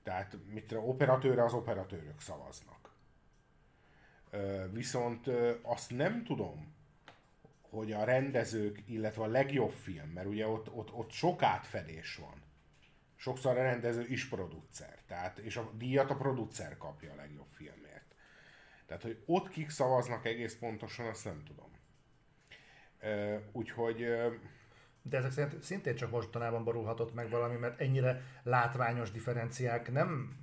Tehát 0.03 0.37
mit 0.51 0.71
operatőre 0.71 1.43
az 1.43 1.53
operatőrök 1.53 2.21
szavaznak. 2.21 2.91
Viszont 4.71 5.27
azt 5.61 5.91
nem 5.91 6.23
tudom, 6.23 6.73
hogy 7.69 7.91
a 7.91 8.03
rendezők, 8.03 8.83
illetve 8.85 9.23
a 9.23 9.27
legjobb 9.27 9.71
film, 9.71 10.09
mert 10.09 10.27
ugye 10.27 10.47
ott, 10.47 10.71
ott, 10.71 10.93
ott 10.93 11.11
sok 11.11 11.43
átfedés 11.43 12.15
van. 12.15 12.43
Sokszor 13.15 13.57
a 13.57 13.61
rendező 13.61 14.05
is 14.07 14.27
producer, 14.27 14.99
tehát, 15.07 15.37
és 15.37 15.57
a 15.57 15.71
díjat 15.77 16.09
a 16.09 16.15
producer 16.15 16.77
kapja 16.77 17.11
a 17.11 17.15
legjobb 17.15 17.49
filmért. 17.49 18.15
Tehát, 18.85 19.03
hogy 19.03 19.23
ott 19.25 19.49
kik 19.49 19.69
szavaznak 19.69 20.25
egész 20.25 20.57
pontosan, 20.57 21.07
azt 21.07 21.25
nem 21.25 21.43
tudom. 21.43 21.68
Úgyhogy... 23.51 24.05
De 25.01 25.17
ezek 25.17 25.31
szerint 25.31 25.63
szintén 25.63 25.95
csak 25.95 26.11
mostanában 26.11 26.63
borulhatott 26.63 27.13
meg 27.13 27.29
valami, 27.29 27.55
mert 27.55 27.79
ennyire 27.79 28.21
látványos 28.43 29.11
differenciák 29.11 29.91
nem 29.91 30.37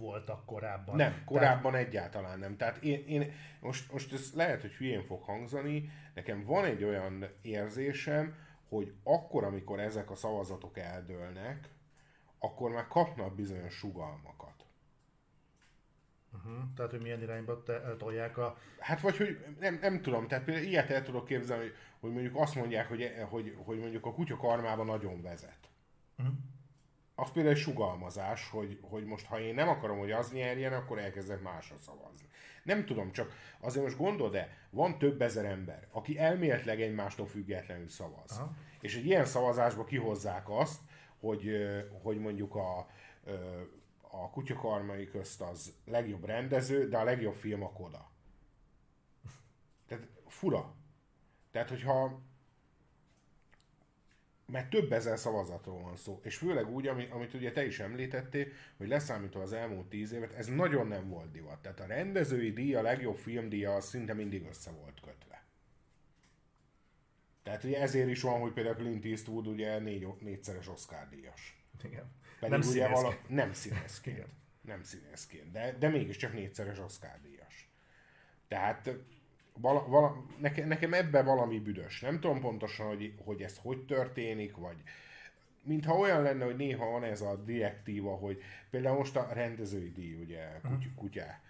voltak 0.00 0.46
korábban. 0.46 0.96
Nem, 0.96 1.22
korábban 1.24 1.72
Tehát... 1.72 1.86
egyáltalán 1.86 2.38
nem. 2.38 2.56
Tehát 2.56 2.82
én, 2.82 3.04
én 3.06 3.32
most, 3.60 3.92
most 3.92 4.12
ez 4.12 4.32
lehet, 4.34 4.60
hogy 4.60 4.72
hülyén 4.72 5.02
fog 5.02 5.22
hangzani, 5.22 5.90
nekem 6.14 6.44
van 6.44 6.64
egy 6.64 6.84
olyan 6.84 7.26
érzésem, 7.42 8.34
hogy 8.68 8.94
akkor, 9.04 9.44
amikor 9.44 9.80
ezek 9.80 10.10
a 10.10 10.14
szavazatok 10.14 10.78
eldőlnek, 10.78 11.68
akkor 12.38 12.70
már 12.70 12.88
kapnak 12.88 13.34
bizonyos 13.34 13.74
sugalmakat. 13.74 14.39
Uh-huh. 16.34 16.62
Tehát, 16.76 16.90
hogy 16.90 17.02
milyen 17.02 17.22
irányba 17.22 17.62
te, 17.62 17.96
tolják 17.98 18.38
a... 18.38 18.58
Hát 18.78 19.00
vagy, 19.00 19.16
hogy 19.16 19.44
nem, 19.60 19.78
nem 19.80 20.02
tudom, 20.02 20.28
tehát 20.28 20.44
például 20.44 20.66
ilyet 20.66 20.90
el 20.90 21.02
tudok 21.02 21.24
képzelni, 21.24 21.62
hogy, 21.62 21.74
hogy 22.00 22.12
mondjuk 22.12 22.36
azt 22.36 22.54
mondják, 22.54 22.88
hogy, 22.88 23.12
hogy, 23.28 23.56
hogy 23.64 23.78
mondjuk 23.78 24.06
a 24.06 24.14
kutya 24.14 24.36
karmában 24.36 24.86
nagyon 24.86 25.22
vezet. 25.22 25.70
Uh-huh. 26.18 26.34
Az 27.14 27.30
például 27.30 27.54
egy 27.54 27.60
sugalmazás, 27.60 28.50
hogy, 28.50 28.78
hogy 28.82 29.04
most 29.04 29.26
ha 29.26 29.40
én 29.40 29.54
nem 29.54 29.68
akarom, 29.68 29.98
hogy 29.98 30.10
az 30.10 30.32
nyerjen, 30.32 30.72
akkor 30.72 30.98
elkezdek 30.98 31.42
másra 31.42 31.76
szavazni. 31.76 32.28
Nem 32.62 32.84
tudom, 32.84 33.12
csak 33.12 33.32
azért 33.60 33.84
most 33.84 33.96
gondold 33.96 34.32
de 34.32 34.58
van 34.70 34.98
több 34.98 35.22
ezer 35.22 35.44
ember, 35.44 35.88
aki 35.90 36.18
elméletleg 36.18 36.80
egymástól 36.80 37.26
függetlenül 37.26 37.88
szavaz. 37.88 38.30
Aha. 38.30 38.54
És 38.80 38.96
egy 38.96 39.06
ilyen 39.06 39.24
szavazásba 39.24 39.84
kihozzák 39.84 40.50
azt, 40.50 40.80
hogy, 41.20 41.50
hogy 42.02 42.18
mondjuk 42.18 42.54
a, 42.54 42.86
a 44.10 44.30
kutyakarmai 44.30 45.08
közt 45.08 45.40
az 45.40 45.74
legjobb 45.84 46.24
rendező, 46.24 46.88
de 46.88 46.98
a 46.98 47.04
legjobb 47.04 47.34
film 47.34 47.62
a 47.62 47.72
Koda. 47.72 48.10
Tehát 49.86 50.08
fura. 50.26 50.74
Tehát, 51.50 51.68
hogyha 51.68 52.20
mert 54.50 54.70
több 54.70 54.92
ezer 54.92 55.18
szavazatról 55.18 55.80
van 55.82 55.96
szó, 55.96 56.20
és 56.22 56.36
főleg 56.36 56.68
úgy, 56.68 56.86
amit 56.86 57.34
ugye 57.34 57.52
te 57.52 57.64
is 57.66 57.80
említettél, 57.80 58.46
hogy 58.76 58.88
leszámítva 58.88 59.42
az 59.42 59.52
elmúlt 59.52 59.88
tíz 59.88 60.12
évet, 60.12 60.32
ez 60.32 60.46
nagyon 60.46 60.86
nem 60.86 61.08
volt 61.08 61.30
divat. 61.30 61.62
Tehát 61.62 61.80
a 61.80 61.86
rendezői 61.86 62.52
díj, 62.52 62.74
a 62.74 62.82
legjobb 62.82 63.16
filmdíja 63.16 63.74
az 63.74 63.88
szinte 63.88 64.12
mindig 64.12 64.46
össze 64.46 64.70
volt 64.70 65.00
kötve. 65.00 65.44
Tehát 67.42 67.64
ugye 67.64 67.80
ezért 67.80 68.08
is 68.08 68.22
van, 68.22 68.40
hogy 68.40 68.52
például 68.52 68.74
Clint 68.76 69.04
Eastwood 69.04 69.46
ugye 69.46 69.78
négy, 69.78 70.06
négyszeres 70.18 70.68
Oscar 70.68 71.08
díjas. 71.08 71.64
Igen. 71.82 72.10
Pedig 72.40 72.58
nem 72.58 72.68
ugye 72.68 72.88
vala, 72.88 73.16
nem 73.26 73.52
színészként. 73.52 74.26
nem 74.60 74.82
színészként, 74.82 75.50
de, 75.50 75.76
de 75.78 75.88
mégiscsak 75.88 76.32
négyszeres 76.32 76.78
Oscar 76.78 77.20
díjas. 77.22 77.70
Tehát 78.48 78.90
vala, 79.52 79.86
vala, 79.88 80.24
nekem, 80.38 80.68
nekem 80.68 80.94
ebbe 80.94 81.22
valami 81.22 81.58
büdös. 81.58 82.00
Nem 82.00 82.20
tudom 82.20 82.40
pontosan, 82.40 82.86
hogy, 82.86 83.14
hogy 83.24 83.42
ez 83.42 83.58
hogy 83.62 83.84
történik, 83.84 84.56
vagy 84.56 84.82
mintha 85.62 85.94
olyan 85.94 86.22
lenne, 86.22 86.44
hogy 86.44 86.56
néha 86.56 86.90
van 86.90 87.04
ez 87.04 87.20
a 87.20 87.36
direktíva, 87.36 88.14
hogy 88.14 88.42
például 88.70 88.96
most 88.96 89.16
a 89.16 89.32
rendezői 89.32 89.92
díj, 89.92 90.14
ugye, 90.14 90.60
kuty, 90.62 90.86
mhm. 90.86 90.94
kutyá. 90.94 91.40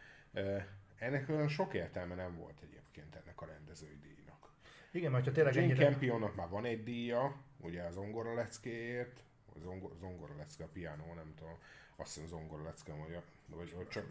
Ennek 0.98 1.28
olyan 1.28 1.48
sok 1.48 1.74
értelme 1.74 2.14
nem 2.14 2.36
volt 2.36 2.60
egyébként 2.62 3.14
ennek 3.14 3.40
a 3.40 3.46
rendezői 3.46 3.98
díjnak. 4.02 4.52
Igen, 4.90 5.10
mert 5.10 5.24
ha 5.24 5.32
tényleg 5.32 5.54
Jane 5.54 5.66
ennyire... 5.66 5.84
Campionnak 5.84 6.34
már 6.34 6.48
van 6.48 6.64
egy 6.64 6.82
díja, 6.82 7.36
ugye 7.60 7.82
az 7.82 7.96
ongora 7.96 8.34
leckéért, 8.34 9.22
zongora, 9.58 9.94
zongora 9.94 10.36
lecke, 10.36 10.64
a 10.64 10.68
piano, 10.72 11.14
nem 11.14 11.32
tudom, 11.36 11.58
azt 11.96 12.14
hiszem 12.14 12.28
zongora 12.28 12.62
lecke, 12.62 12.92
vagy, 12.92 13.22
vagy, 13.46 13.74
vagy 13.74 13.88
csak, 13.88 14.06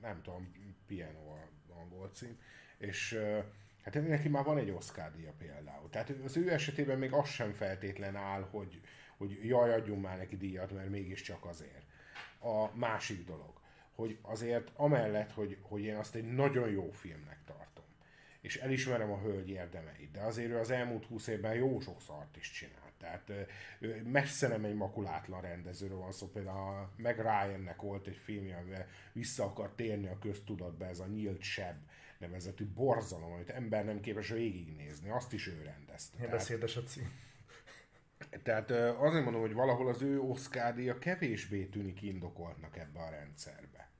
nem 0.00 0.22
tudom, 0.22 0.52
piano 0.86 1.30
a 1.30 1.48
angol 1.80 2.10
cím, 2.12 2.38
és 2.78 3.18
hát 3.82 3.94
neki 4.08 4.28
már 4.28 4.44
van 4.44 4.58
egy 4.58 4.70
Oscar 4.70 5.10
díja 5.10 5.32
például. 5.38 5.90
Tehát 5.90 6.10
az 6.24 6.36
ő 6.36 6.52
esetében 6.52 6.98
még 6.98 7.12
az 7.12 7.28
sem 7.28 7.52
feltétlen 7.52 8.16
áll, 8.16 8.42
hogy, 8.50 8.80
hogy 9.16 9.38
jaj, 9.42 9.72
adjunk 9.72 10.02
már 10.02 10.18
neki 10.18 10.36
díjat, 10.36 10.72
mert 10.72 10.90
mégiscsak 10.90 11.44
azért. 11.44 11.84
A 12.38 12.76
másik 12.76 13.24
dolog, 13.24 13.60
hogy 13.94 14.18
azért 14.22 14.70
amellett, 14.76 15.32
hogy, 15.32 15.58
hogy 15.62 15.82
én 15.82 15.96
azt 15.96 16.14
egy 16.14 16.32
nagyon 16.32 16.70
jó 16.70 16.90
filmnek 16.90 17.38
tartom, 17.44 17.84
és 18.40 18.56
elismerem 18.56 19.12
a 19.12 19.20
hölgy 19.20 19.48
érdemeit, 19.48 20.10
de 20.10 20.20
azért 20.20 20.50
ő 20.50 20.58
az 20.58 20.70
elmúlt 20.70 21.06
húsz 21.06 21.26
évben 21.26 21.54
jó 21.54 21.80
sok 21.80 22.00
szart 22.00 22.36
is 22.36 22.50
csinál. 22.50 22.79
Tehát 23.00 23.32
messze 24.04 24.48
nem 24.48 24.64
egy 24.64 24.74
makulátlan 24.74 25.40
rendezőről 25.40 25.98
van 25.98 26.12
szó. 26.12 26.26
Például 26.26 26.58
a 26.58 26.90
Meg 26.96 27.20
Ryan-nek 27.20 27.82
volt 27.82 28.06
egy 28.06 28.16
filmje, 28.16 28.56
amivel 28.56 28.86
vissza 29.12 29.44
akar 29.44 29.72
térni 29.74 30.06
a 30.06 30.18
köztudatba, 30.18 30.86
ez 30.86 30.98
a 30.98 31.06
Nyílt 31.06 31.42
Seb 31.42 31.76
nevezetű 32.18 32.66
borzalom, 32.66 33.32
amit 33.32 33.50
ember 33.50 33.84
nem 33.84 34.00
képes 34.00 34.28
végignézni. 34.28 35.10
Azt 35.10 35.32
is 35.32 35.46
ő 35.46 35.62
rendezte. 35.62 36.16
Tehát, 36.16 36.32
beszédes 36.32 36.76
a 36.76 36.82
cím. 36.82 37.12
Tehát 38.42 38.70
azért 38.70 39.24
mondom, 39.24 39.40
hogy 39.40 39.52
valahol 39.52 39.88
az 39.88 40.02
ő 40.02 40.20
Oscar-díja 40.20 40.98
kevésbé 40.98 41.64
tűnik 41.64 42.02
indokoltnak 42.02 42.76
ebbe 42.76 43.00
a 43.00 43.10
rendszerbe. 43.10 43.90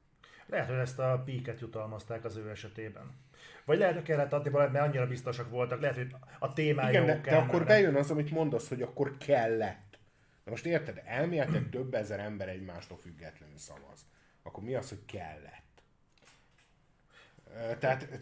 Lehet, 0.47 0.69
hogy 0.69 0.79
ezt 0.79 0.99
a 0.99 1.23
píket 1.25 1.61
jutalmazták 1.61 2.25
az 2.25 2.37
ő 2.37 2.51
esetében. 2.51 3.15
Vagy 3.65 3.79
lehet, 3.79 3.95
hogy 3.95 4.03
kellett 4.03 4.33
adni 4.33 4.51
valamit, 4.51 4.73
mert 4.73 4.87
annyira 4.87 5.07
biztosak 5.07 5.51
voltak. 5.51 5.81
Lehet, 5.81 5.97
hogy 5.97 6.15
a 6.39 6.53
témája 6.53 7.03
Igen, 7.03 7.07
de, 7.23 7.31
de 7.31 7.37
akkor 7.37 7.65
bejön 7.65 7.95
az, 7.95 8.11
amit 8.11 8.31
mondasz, 8.31 8.69
hogy 8.69 8.83
akkor 8.83 9.17
kellett. 9.17 9.99
De 10.45 10.51
most 10.51 10.67
érted, 10.67 11.03
elméletek 11.05 11.71
több 11.71 11.95
ezer 11.95 12.21
ember 12.21 12.49
egymástól 12.49 12.99
függetlenül 12.99 13.59
szavaz. 13.59 14.07
Akkor 14.43 14.65
mi 14.65 14.75
az, 14.75 14.89
hogy 14.89 15.05
kellett? 15.07 15.83
Tehát, 17.79 17.79
tehát, 17.79 18.19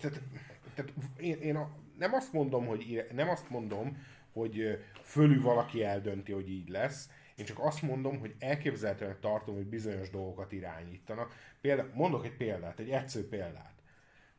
tehát 0.74 0.92
én, 1.16 1.36
én 1.40 1.56
a, 1.56 1.70
nem 1.98 2.14
azt 2.14 2.32
mondom, 2.32 2.66
hogy 2.66 3.06
nem 3.12 3.28
azt 3.28 3.50
mondom, 3.50 4.02
hogy 4.32 4.84
fölül 5.02 5.42
valaki 5.42 5.84
eldönti, 5.84 6.32
hogy 6.32 6.50
így 6.50 6.68
lesz. 6.68 7.10
Én 7.36 7.44
csak 7.44 7.58
azt 7.60 7.82
mondom, 7.82 8.18
hogy 8.18 8.34
elképzelhetően 8.38 9.16
tartom, 9.20 9.54
hogy 9.54 9.66
bizonyos 9.66 10.10
dolgokat 10.10 10.52
irányítanak. 10.52 11.34
Például, 11.60 11.90
mondok 11.94 12.24
egy 12.24 12.36
példát, 12.36 12.78
egy 12.78 12.90
egyszerű 12.90 13.24
példát. 13.24 13.74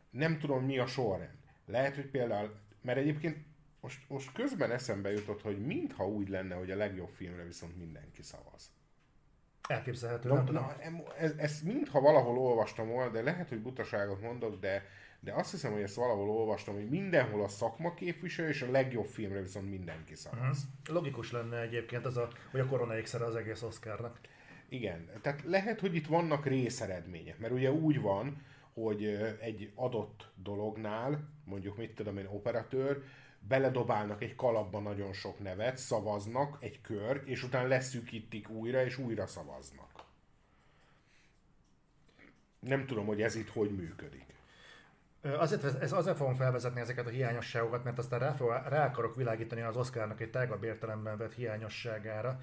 Nem 0.09 0.39
tudom, 0.39 0.65
mi 0.65 0.77
a 0.77 0.85
sorrend. 0.85 1.37
Lehet, 1.65 1.95
hogy 1.95 2.07
például, 2.07 2.59
mert 2.81 2.97
egyébként 2.97 3.37
most, 3.81 4.09
most 4.09 4.31
közben 4.31 4.71
eszembe 4.71 5.11
jutott, 5.11 5.41
hogy 5.41 5.65
mintha 5.65 6.07
úgy 6.07 6.29
lenne, 6.29 6.55
hogy 6.55 6.71
a 6.71 6.75
legjobb 6.75 7.09
filmre 7.09 7.43
viszont 7.43 7.77
mindenki 7.77 8.21
szavaz. 8.21 8.71
Elképzelhető, 9.67 10.29
na, 10.29 10.35
nem 10.35 10.45
tudom. 10.45 10.63
Na, 10.63 11.15
ez, 11.15 11.33
ezt 11.37 11.63
mintha 11.63 12.01
valahol 12.01 12.37
olvastam 12.37 12.87
volna, 12.87 13.11
de 13.11 13.21
lehet, 13.21 13.49
hogy 13.49 13.61
butaságot 13.61 14.21
mondok, 14.21 14.59
de, 14.59 14.83
de 15.19 15.33
azt 15.33 15.51
hiszem, 15.51 15.71
hogy 15.71 15.81
ezt 15.81 15.95
valahol 15.95 16.29
olvastam, 16.29 16.73
hogy 16.73 16.89
mindenhol 16.89 17.43
a 17.43 17.47
szakma 17.47 17.93
képviselő, 17.93 18.47
és 18.47 18.61
a 18.61 18.71
legjobb 18.71 19.05
filmre 19.05 19.41
viszont 19.41 19.69
mindenki 19.69 20.15
szavaz. 20.15 20.39
Uh-huh. 20.39 20.95
Logikus 20.95 21.31
lenne 21.31 21.61
egyébként 21.61 22.05
az, 22.05 22.17
a, 22.17 22.29
hogy 22.51 22.59
a 22.59 22.65
korona 22.65 22.93
az 22.93 23.35
egész 23.35 23.61
Oscarnak. 23.61 24.19
Igen, 24.69 25.09
tehát 25.21 25.43
lehet, 25.43 25.79
hogy 25.79 25.95
itt 25.95 26.07
vannak 26.07 26.45
részeredmények, 26.45 27.39
mert 27.39 27.53
ugye 27.53 27.71
úgy 27.71 28.01
van, 28.01 28.41
hogy 28.83 29.05
egy 29.41 29.71
adott 29.75 30.31
dolognál, 30.35 31.29
mondjuk 31.45 31.77
mit 31.77 31.95
tudom 31.95 32.17
én, 32.17 32.25
operatőr, 32.25 33.03
beledobálnak 33.39 34.21
egy 34.21 34.35
kalapba 34.35 34.79
nagyon 34.79 35.13
sok 35.13 35.39
nevet, 35.39 35.77
szavaznak 35.77 36.57
egy 36.59 36.81
kör, 36.81 37.21
és 37.25 37.43
utána 37.43 37.67
leszűkítik 37.67 38.49
újra, 38.49 38.83
és 38.83 38.97
újra 38.97 39.27
szavaznak. 39.27 39.89
Nem 42.59 42.85
tudom, 42.85 43.05
hogy 43.05 43.21
ez 43.21 43.35
itt 43.35 43.49
hogy 43.49 43.75
működik. 43.75 44.25
Azért, 45.21 45.63
ez 45.63 45.91
azért 45.91 46.17
fogom 46.17 46.35
felvezetni 46.35 46.79
ezeket 46.79 47.05
a 47.05 47.09
hiányosságokat, 47.09 47.83
mert 47.83 47.97
aztán 47.97 48.19
rá, 48.19 48.35
rá 48.67 48.85
akarok 48.85 49.15
világítani 49.15 49.61
az 49.61 49.77
Oscarnak 49.77 50.21
egy 50.21 50.29
tágabb 50.29 50.63
értelemben 50.63 51.17
vett 51.17 51.33
hiányosságára. 51.33 52.39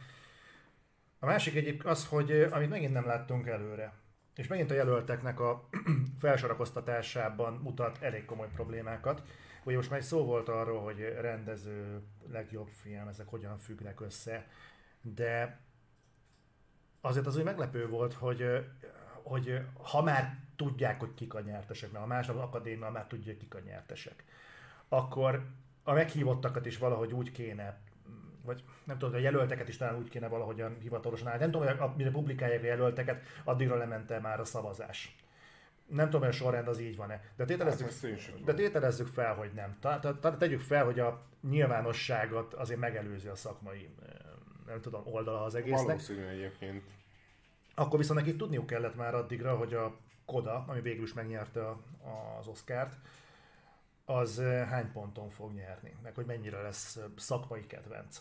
A 1.18 1.26
másik 1.26 1.54
egyik 1.54 1.84
az, 1.84 2.06
hogy 2.06 2.30
amit 2.30 2.68
megint 2.68 2.92
nem 2.92 3.06
láttunk 3.06 3.46
előre, 3.46 3.92
és 4.36 4.46
megint 4.46 4.70
a 4.70 4.74
jelölteknek 4.74 5.40
a 5.40 5.68
felsorakoztatásában 6.20 7.52
mutat 7.52 8.02
elég 8.02 8.24
komoly 8.24 8.48
problémákat. 8.54 9.22
Ugye 9.64 9.76
most 9.76 9.90
már 9.90 10.02
szó 10.02 10.24
volt 10.24 10.48
arról, 10.48 10.82
hogy 10.82 11.16
rendező, 11.20 12.02
legjobb 12.28 12.68
film, 12.68 13.08
ezek 13.08 13.28
hogyan 13.28 13.58
függnek 13.58 14.00
össze, 14.00 14.46
de 15.00 15.60
azért 17.00 17.26
az 17.26 17.36
úgy 17.36 17.44
meglepő 17.44 17.88
volt, 17.88 18.12
hogy, 18.12 18.66
hogy 19.22 19.60
ha 19.82 20.02
már 20.02 20.38
tudják, 20.56 21.00
hogy 21.00 21.14
kik 21.14 21.34
a 21.34 21.40
nyertesek, 21.40 21.92
mert 21.92 22.04
a 22.04 22.08
második 22.08 22.40
akadémia 22.40 22.90
már 22.90 23.06
tudja, 23.06 23.36
kik 23.36 23.54
a 23.54 23.60
nyertesek, 23.60 24.24
akkor 24.88 25.46
a 25.82 25.92
meghívottakat 25.92 26.66
is 26.66 26.78
valahogy 26.78 27.12
úgy 27.12 27.32
kéne 27.32 27.78
vagy 28.46 28.62
nem 28.84 28.98
tudom, 28.98 29.14
a 29.14 29.18
jelölteket 29.18 29.68
is 29.68 29.76
talán 29.76 29.96
úgy 29.96 30.08
kéne 30.08 30.28
valahogyan 30.28 30.76
hivatalosan 30.80 31.28
állni. 31.28 31.40
Nem 31.40 31.50
tudom, 31.50 31.78
hogy 31.78 31.90
mire 31.96 32.10
publikálják 32.10 32.62
a 32.62 32.66
jelölteket, 32.66 33.22
addigra 33.44 33.76
lemente 33.76 34.20
már 34.20 34.40
a 34.40 34.44
szavazás. 34.44 35.16
Nem 35.86 36.04
tudom, 36.04 36.20
hogy 36.20 36.30
a 36.30 36.32
sorrend 36.32 36.68
az 36.68 36.78
így 36.78 36.96
van-e. 36.96 37.20
De 37.36 37.44
tételezzük, 37.44 37.90
hát, 37.90 38.44
de 38.44 38.54
tételezzük 38.54 39.06
fel, 39.06 39.34
hogy 39.34 39.50
nem. 39.52 39.78
Tegyük 40.38 40.60
fel, 40.60 40.84
hogy 40.84 41.00
a 41.00 41.22
nyilvánosságot 41.48 42.54
azért 42.54 42.80
megelőzi 42.80 43.28
a 43.28 43.34
szakmai 43.34 43.88
nem 44.66 44.80
tudom, 44.80 45.02
oldala 45.04 45.44
az 45.44 45.54
egésznek. 45.54 45.86
Valószínű 45.86 46.26
egyébként. 46.26 46.82
Akkor 47.74 47.98
viszont 47.98 48.18
neki 48.18 48.36
tudniuk 48.36 48.66
kellett 48.66 48.96
már 48.96 49.14
addigra, 49.14 49.56
hogy 49.56 49.74
a 49.74 49.96
Koda, 50.24 50.64
ami 50.66 50.80
végül 50.80 51.02
is 51.02 51.12
megnyerte 51.12 51.68
az 52.38 52.46
Oscárt, 52.46 52.96
az 54.04 54.40
hány 54.68 54.92
ponton 54.92 55.28
fog 55.28 55.52
nyerni, 55.54 55.96
meg 56.02 56.14
hogy 56.14 56.26
mennyire 56.26 56.62
lesz 56.62 56.98
szakmai 57.16 57.66
kedvenc. 57.66 58.20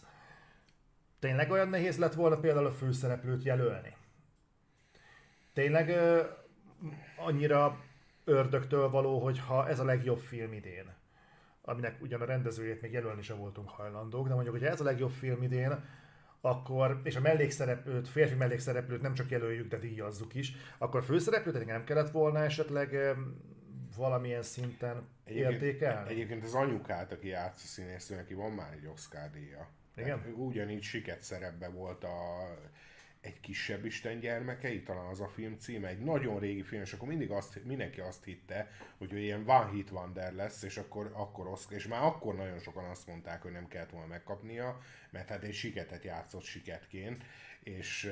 Tényleg 1.19 1.51
olyan 1.51 1.69
nehéz 1.69 1.97
lett 1.97 2.13
volna 2.13 2.39
például 2.39 2.65
a 2.65 2.71
főszereplőt 2.71 3.43
jelölni? 3.43 3.93
Tényleg 5.53 5.97
annyira 7.17 7.79
ördögtől 8.23 8.89
való, 8.89 9.19
hogy 9.19 9.39
ha 9.39 9.67
ez 9.67 9.79
a 9.79 9.83
legjobb 9.83 10.19
film 10.19 10.53
idén, 10.53 10.93
aminek 11.61 12.01
ugyan 12.01 12.21
a 12.21 12.25
rendezőjét 12.25 12.81
még 12.81 12.91
jelölni 12.91 13.21
sem 13.21 13.37
voltunk 13.37 13.69
hajlandók, 13.69 14.27
de 14.27 14.33
mondjuk, 14.33 14.55
hogy 14.55 14.65
ez 14.65 14.81
a 14.81 14.83
legjobb 14.83 15.09
film 15.11 15.43
idén, 15.43 15.83
akkor, 16.41 17.01
és 17.03 17.15
a 17.15 17.19
mellékszereplőt, 17.19 18.07
férfi 18.07 18.35
mellékszereplőt 18.35 19.01
nem 19.01 19.13
csak 19.13 19.29
jelöljük, 19.29 19.67
de 19.67 19.77
díjazzuk 19.77 20.33
is, 20.33 20.53
akkor 20.77 20.99
a 20.99 21.03
főszereplőt 21.03 21.65
nem 21.65 21.83
kellett 21.83 22.11
volna 22.11 22.43
esetleg 22.43 23.15
valamilyen 23.95 24.41
szinten 24.41 25.07
egyébként, 25.23 25.61
értékelni? 25.61 26.09
Egyébként 26.09 26.43
az 26.43 26.53
anyukát, 26.53 27.11
aki 27.11 27.27
játsza 27.27 27.67
színésznő, 27.67 28.15
neki 28.15 28.33
van 28.33 28.51
már 28.51 28.73
egy 28.73 28.85
Oscar 28.85 29.29
díja. 29.29 29.67
Igen? 29.95 30.21
Tehát 30.21 30.37
ugyanígy 30.37 30.83
siket 30.83 31.21
szerepbe 31.21 31.67
volt 31.67 32.03
a 32.03 32.47
egy 33.25 33.39
kisebb 33.39 33.85
Isten 33.85 34.19
gyermekei, 34.19 34.83
talán 34.83 35.05
az 35.05 35.21
a 35.21 35.27
film 35.27 35.57
címe, 35.59 35.87
egy 35.87 35.99
nagyon 35.99 36.39
régi 36.39 36.63
film, 36.63 36.81
és 36.81 36.93
akkor 36.93 37.07
mindig 37.07 37.31
azt, 37.31 37.63
mindenki 37.63 37.99
azt 37.99 38.23
hitte, 38.23 38.71
hogy 38.97 39.13
ő 39.13 39.17
ilyen 39.17 39.49
One 39.49 39.69
Hit 39.71 39.91
Wonder 39.91 40.33
lesz, 40.33 40.63
és 40.63 40.77
akkor, 40.77 41.11
akkor 41.13 41.47
Oscar, 41.47 41.77
és 41.77 41.87
már 41.87 42.03
akkor 42.03 42.35
nagyon 42.35 42.59
sokan 42.59 42.83
azt 42.83 43.07
mondták, 43.07 43.41
hogy 43.41 43.51
nem 43.51 43.67
kellett 43.67 43.89
volna 43.89 44.07
megkapnia, 44.07 44.81
mert 45.09 45.29
hát 45.29 45.43
egy 45.43 45.53
siketet 45.53 46.03
játszott 46.03 46.43
siketként, 46.43 47.23
és, 47.63 48.11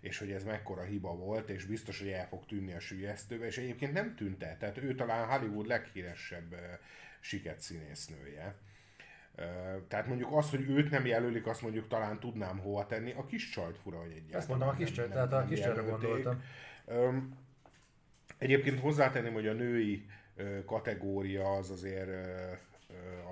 és 0.00 0.18
hogy 0.18 0.30
ez 0.30 0.44
mekkora 0.44 0.82
hiba 0.82 1.14
volt, 1.16 1.48
és 1.48 1.64
biztos, 1.64 1.98
hogy 1.98 2.08
el 2.08 2.28
fog 2.28 2.46
tűnni 2.46 2.72
a 2.72 2.80
sülyeztőbe, 2.80 3.46
és 3.46 3.58
egyébként 3.58 3.92
nem 3.92 4.14
tűnt 4.14 4.42
el, 4.42 4.56
tehát 4.58 4.78
ő 4.78 4.94
talán 4.94 5.28
Hollywood 5.28 5.66
leghíresebb 5.66 6.54
siket 7.20 7.60
színésznője. 7.60 8.54
Tehát 9.88 10.06
mondjuk 10.06 10.32
az, 10.32 10.50
hogy 10.50 10.68
őt 10.68 10.90
nem 10.90 11.06
jelölik, 11.06 11.46
azt 11.46 11.62
mondjuk 11.62 11.88
talán 11.88 12.20
tudnám 12.20 12.58
hova 12.58 12.86
tenni. 12.86 13.12
A 13.12 13.26
kis 13.26 13.48
csajt 13.48 13.78
fura, 13.78 13.98
hogy 13.98 14.10
egyáltalán 14.10 14.40
Ezt 14.40 14.48
mondom, 14.48 14.68
a 14.68 14.72
kis 14.74 14.90
csajt, 14.90 15.10
tehát 15.10 15.32
a 15.32 15.44
kis 15.44 15.60
csajra 15.60 15.84
gondoltam. 15.84 16.42
Egyébként 18.38 18.80
hozzátenném, 18.80 19.32
hogy 19.32 19.46
a 19.46 19.52
női 19.52 20.06
kategória 20.66 21.52
az 21.52 21.70
azért, 21.70 22.10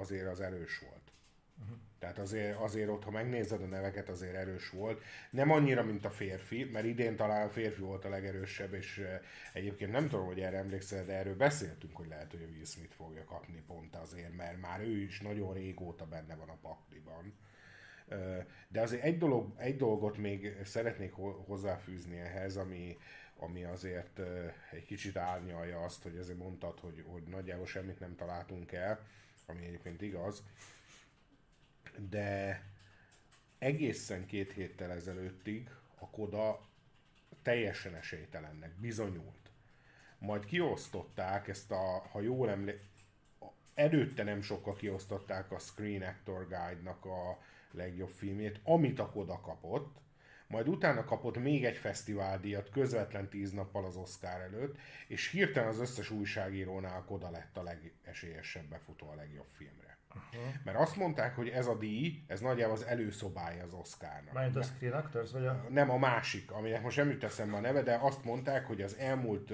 azért 0.00 0.28
az 0.28 0.40
erős 0.40 0.78
volt. 0.78 1.12
Uh-huh. 1.62 1.76
Tehát 2.02 2.18
azért, 2.18 2.56
azért 2.58 2.88
ott, 2.88 3.04
ha 3.04 3.10
megnézed 3.10 3.62
a 3.62 3.66
neveket, 3.66 4.08
azért 4.08 4.34
erős 4.34 4.70
volt. 4.70 5.02
Nem 5.30 5.50
annyira, 5.50 5.84
mint 5.84 6.04
a 6.04 6.10
férfi, 6.10 6.64
mert 6.64 6.84
idén 6.84 7.16
talán 7.16 7.46
a 7.46 7.50
férfi 7.50 7.80
volt 7.80 8.04
a 8.04 8.08
legerősebb, 8.08 8.74
és 8.74 8.98
eh, 8.98 9.20
egyébként 9.52 9.92
nem 9.92 10.08
tudom, 10.08 10.26
hogy 10.26 10.40
erre 10.40 10.56
emlékszel, 10.56 11.04
de 11.04 11.12
erről 11.12 11.36
beszéltünk, 11.36 11.96
hogy 11.96 12.08
lehet, 12.08 12.30
hogy 12.30 12.40
Will 12.40 12.64
Smith 12.64 12.94
fogja 12.94 13.24
kapni 13.24 13.62
pont 13.66 13.96
azért, 13.96 14.36
mert 14.36 14.60
már 14.60 14.80
ő 14.80 15.02
is 15.02 15.20
nagyon 15.20 15.52
régóta 15.54 16.06
benne 16.06 16.34
van 16.34 16.48
a 16.48 16.58
pakliban. 16.62 17.34
De 18.68 18.80
azért 18.80 19.02
egy, 19.02 19.18
dolog, 19.18 19.52
egy 19.56 19.76
dolgot 19.76 20.16
még 20.16 20.56
szeretnék 20.64 21.12
hozzáfűzni 21.46 22.18
ehhez, 22.18 22.56
ami, 22.56 22.96
ami 23.36 23.64
azért 23.64 24.20
egy 24.70 24.84
kicsit 24.84 25.16
árnyalja 25.16 25.80
azt, 25.80 26.02
hogy 26.02 26.16
azért 26.16 26.38
mondtad, 26.38 26.80
hogy, 26.80 27.04
hogy 27.06 27.22
nagyjából 27.22 27.66
semmit 27.66 28.00
nem 28.00 28.16
találtunk 28.16 28.72
el, 28.72 29.00
ami 29.46 29.64
egyébként 29.64 30.02
igaz, 30.02 30.42
de 31.98 32.62
egészen 33.58 34.26
két 34.26 34.52
héttel 34.52 34.90
ezelőttig 34.90 35.70
a 35.98 36.10
Koda 36.10 36.60
teljesen 37.42 37.94
esélytelennek 37.94 38.72
bizonyult. 38.80 39.50
Majd 40.18 40.44
kiosztották 40.44 41.48
ezt 41.48 41.70
a, 41.70 42.06
ha 42.10 42.20
jól 42.20 42.50
emlékszem, 42.50 42.90
előtte 43.74 44.22
nem 44.22 44.42
sokkal 44.42 44.76
kiosztották 44.76 45.52
a 45.52 45.58
Screen 45.58 46.02
Actor 46.02 46.48
Guide-nak 46.48 47.04
a 47.04 47.38
legjobb 47.70 48.10
filmét, 48.10 48.60
amit 48.64 48.98
a 48.98 49.10
Koda 49.10 49.40
kapott, 49.40 50.00
majd 50.46 50.68
utána 50.68 51.04
kapott 51.04 51.38
még 51.38 51.64
egy 51.64 51.76
fesztiváldíjat 51.76 52.70
közvetlen 52.70 53.28
tíz 53.28 53.52
nappal 53.52 53.84
az 53.84 53.96
Oscar 53.96 54.40
előtt, 54.40 54.78
és 55.06 55.30
hirtelen 55.30 55.68
az 55.68 55.78
összes 55.78 56.10
újságírónál 56.10 57.04
Koda 57.04 57.30
lett 57.30 57.56
a 57.56 57.62
legesélyesebb 57.62 58.64
befutó 58.64 59.08
a 59.08 59.14
legjobb 59.14 59.48
filmre. 59.50 59.98
Uh-huh. 60.14 60.54
Mert 60.64 60.78
azt 60.78 60.96
mondták, 60.96 61.36
hogy 61.36 61.48
ez 61.48 61.66
a 61.66 61.74
díj, 61.74 62.22
ez 62.26 62.40
nagyjából 62.40 62.74
az 62.74 62.84
előszobája 62.84 63.64
az 63.64 63.72
Oscarnak. 63.72 64.32
Mármint 64.32 64.56
a 64.56 64.62
Screen 64.62 64.92
Actors, 64.92 65.30
vagy 65.30 65.46
a... 65.46 65.66
Nem 65.68 65.90
a 65.90 65.96
másik, 65.96 66.50
aminek 66.50 66.82
most 66.82 66.96
nem 66.96 67.10
jut 67.10 67.24
eszembe 67.24 67.56
a 67.56 67.60
neve, 67.60 67.82
de 67.82 67.98
azt 68.02 68.24
mondták, 68.24 68.66
hogy 68.66 68.82
az 68.82 68.96
elmúlt 68.96 69.52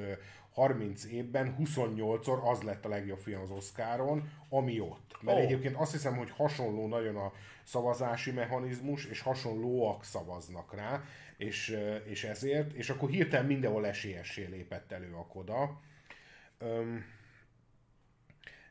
30 0.59 1.04
évben 1.04 1.56
28-szor 1.61 2.42
az 2.42 2.62
lett 2.62 2.84
a 2.84 2.88
legjobb 2.88 3.18
film 3.18 3.40
az 3.40 3.50
Oscaron, 3.50 4.30
ami 4.48 4.80
ott. 4.80 5.16
Mert 5.20 5.38
oh. 5.38 5.44
egyébként 5.44 5.76
azt 5.76 5.92
hiszem, 5.92 6.16
hogy 6.16 6.30
hasonló 6.30 6.88
nagyon 6.88 7.16
a 7.16 7.32
szavazási 7.64 8.30
mechanizmus, 8.30 9.04
és 9.04 9.20
hasonlóak 9.20 10.04
szavaznak 10.04 10.74
rá, 10.74 11.02
és, 11.36 11.78
és 12.04 12.24
ezért, 12.24 12.72
és 12.72 12.90
akkor 12.90 13.11
hirtelen 13.11 13.46
mindenhol 13.46 13.86
esélyessé 13.86 14.44
lépett 14.44 14.92
elő 14.92 15.12
a 15.12 15.26
Koda. 15.26 15.80
Um, 16.61 17.04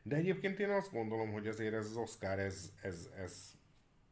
de 0.08 0.16
egyébként 0.16 0.58
én 0.58 0.70
azt 0.70 0.92
gondolom, 0.92 1.32
hogy 1.32 1.46
azért 1.46 1.74
ez 1.74 1.84
az 1.84 1.96
Oscar, 1.96 2.38
ez, 2.38 2.72
ez, 2.82 3.08
ez, 3.22 3.54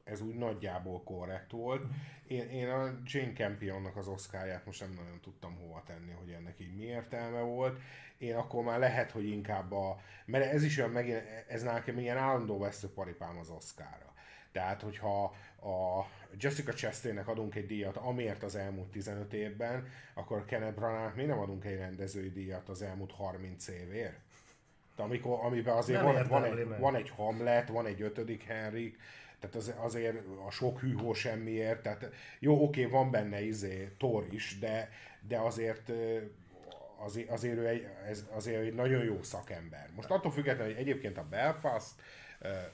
ez 0.05 0.21
úgy 0.21 0.35
nagyjából 0.35 1.03
korrekt 1.03 1.51
volt. 1.51 1.83
Én, 2.27 2.49
én 2.49 2.69
a 2.69 2.99
Jane 3.05 3.33
Campionnak 3.33 3.97
az 3.97 4.09
Oscarját 4.09 4.67
most 4.67 4.81
nem 4.81 4.93
nagyon 4.93 5.21
tudtam 5.21 5.57
hova 5.57 5.83
tenni, 5.87 6.13
hogy 6.13 6.31
ennek 6.31 6.61
így 6.61 6.77
mi 6.77 6.85
értelme 6.85 7.41
volt. 7.41 7.81
Én 8.19 8.35
akkor 8.35 8.65
már 8.65 8.79
lehet, 8.79 9.11
hogy 9.11 9.29
inkább 9.29 9.73
a... 9.73 10.01
Mert 10.25 10.53
ez 10.53 10.63
is 10.63 10.79
olyan 10.79 10.91
megint, 10.91 11.23
ez 11.49 11.63
nekem 11.63 11.99
ilyen 11.99 12.17
állandó 12.17 12.59
veszőparipám 12.59 13.39
az 13.39 13.51
Oscarra. 13.51 14.15
Tehát, 14.53 14.83
hogyha 14.83 15.25
a 15.61 16.07
Jessica 16.39 16.73
Chastainnek 16.73 17.29
adunk 17.29 17.55
egy 17.55 17.67
díjat, 17.67 17.97
amiért 17.97 18.43
az 18.43 18.57
elmúlt 18.57 18.91
15 18.91 19.33
évben, 19.33 19.89
akkor 20.15 20.45
Kenneth 20.45 20.75
Branagh 20.75 21.15
miért 21.15 21.31
nem 21.31 21.39
adunk 21.39 21.65
egy 21.65 21.79
rendezői 21.79 22.31
díjat 22.31 22.69
az 22.69 22.83
elmúlt 22.83 23.13
30 23.13 23.69
évért? 23.69 24.21
Amikor, 25.01 25.39
amiben 25.43 25.77
azért 25.77 26.03
van, 26.03 26.27
van, 26.29 26.45
egy, 26.45 26.79
van 26.79 26.97
egy 26.97 27.11
Hamlet, 27.11 27.69
van 27.69 27.87
egy 27.87 28.03
ötödik 28.03 28.43
Henrik, 28.43 28.99
tehát 29.41 29.57
az, 29.57 29.75
azért 29.77 30.17
a 30.47 30.51
sok 30.51 30.81
hűhó 30.81 31.13
semmiért, 31.13 31.83
tehát 31.83 32.11
jó, 32.39 32.63
oké, 32.63 32.85
van 32.85 33.11
benne 33.11 33.43
izé 33.43 33.91
Thor 33.99 34.27
is, 34.31 34.59
de, 34.59 34.89
de 35.29 35.39
azért 35.39 35.93
azért, 36.99 37.31
azért, 37.31 37.57
ő 37.57 37.67
egy, 37.67 37.87
ez, 38.09 38.27
azért 38.31 38.61
egy 38.61 38.75
nagyon 38.75 39.05
jó 39.05 39.23
szakember. 39.23 39.89
Most 39.95 40.11
attól 40.11 40.31
függetlenül, 40.31 40.73
hogy 40.73 40.83
egyébként 40.83 41.19
a 41.19 41.27
Belfast 41.31 41.95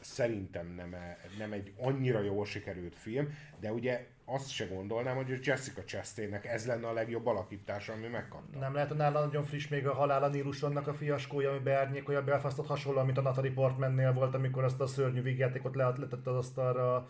szerintem 0.01 0.67
nem, 0.67 0.97
nem 1.39 1.53
egy 1.53 1.73
annyira 1.79 2.21
jól 2.21 2.45
sikerült 2.45 2.97
film, 2.97 3.37
de 3.61 3.73
ugye 3.73 4.07
azt 4.25 4.51
se 4.51 4.67
gondolnám, 4.67 5.17
hogy 5.17 5.47
Jessica 5.47 5.85
Chastainnek 5.85 6.47
ez 6.47 6.67
lenne 6.67 6.89
a 6.89 6.93
legjobb 6.93 7.27
alakítása, 7.27 7.93
ami 7.93 8.07
megkapta. 8.07 8.59
Nem 8.59 8.75
lehet, 8.75 8.89
hogy 8.89 8.97
nála 8.97 9.25
nagyon 9.25 9.45
friss 9.45 9.69
még 9.69 9.87
a 9.87 9.95
Halál 9.95 10.23
a 10.23 10.29
Nílusonnak 10.29 10.87
a 10.87 10.95
fiaskója, 10.95 11.51
ami 11.51 11.59
beárnyékolja 11.59 12.25
Belfastot 12.25 12.67
hasonló, 12.67 13.03
mint 13.03 13.19
a 13.19 13.23
Natalie 13.23 13.53
Portmannél 13.53 14.13
volt, 14.13 14.35
amikor 14.35 14.65
azt 14.65 14.81
a 14.81 14.87
szörnyű 14.87 15.23
vígjátékot 15.23 15.75
leatletett 15.75 16.27
az 16.27 16.37
asztalra, 16.37 17.09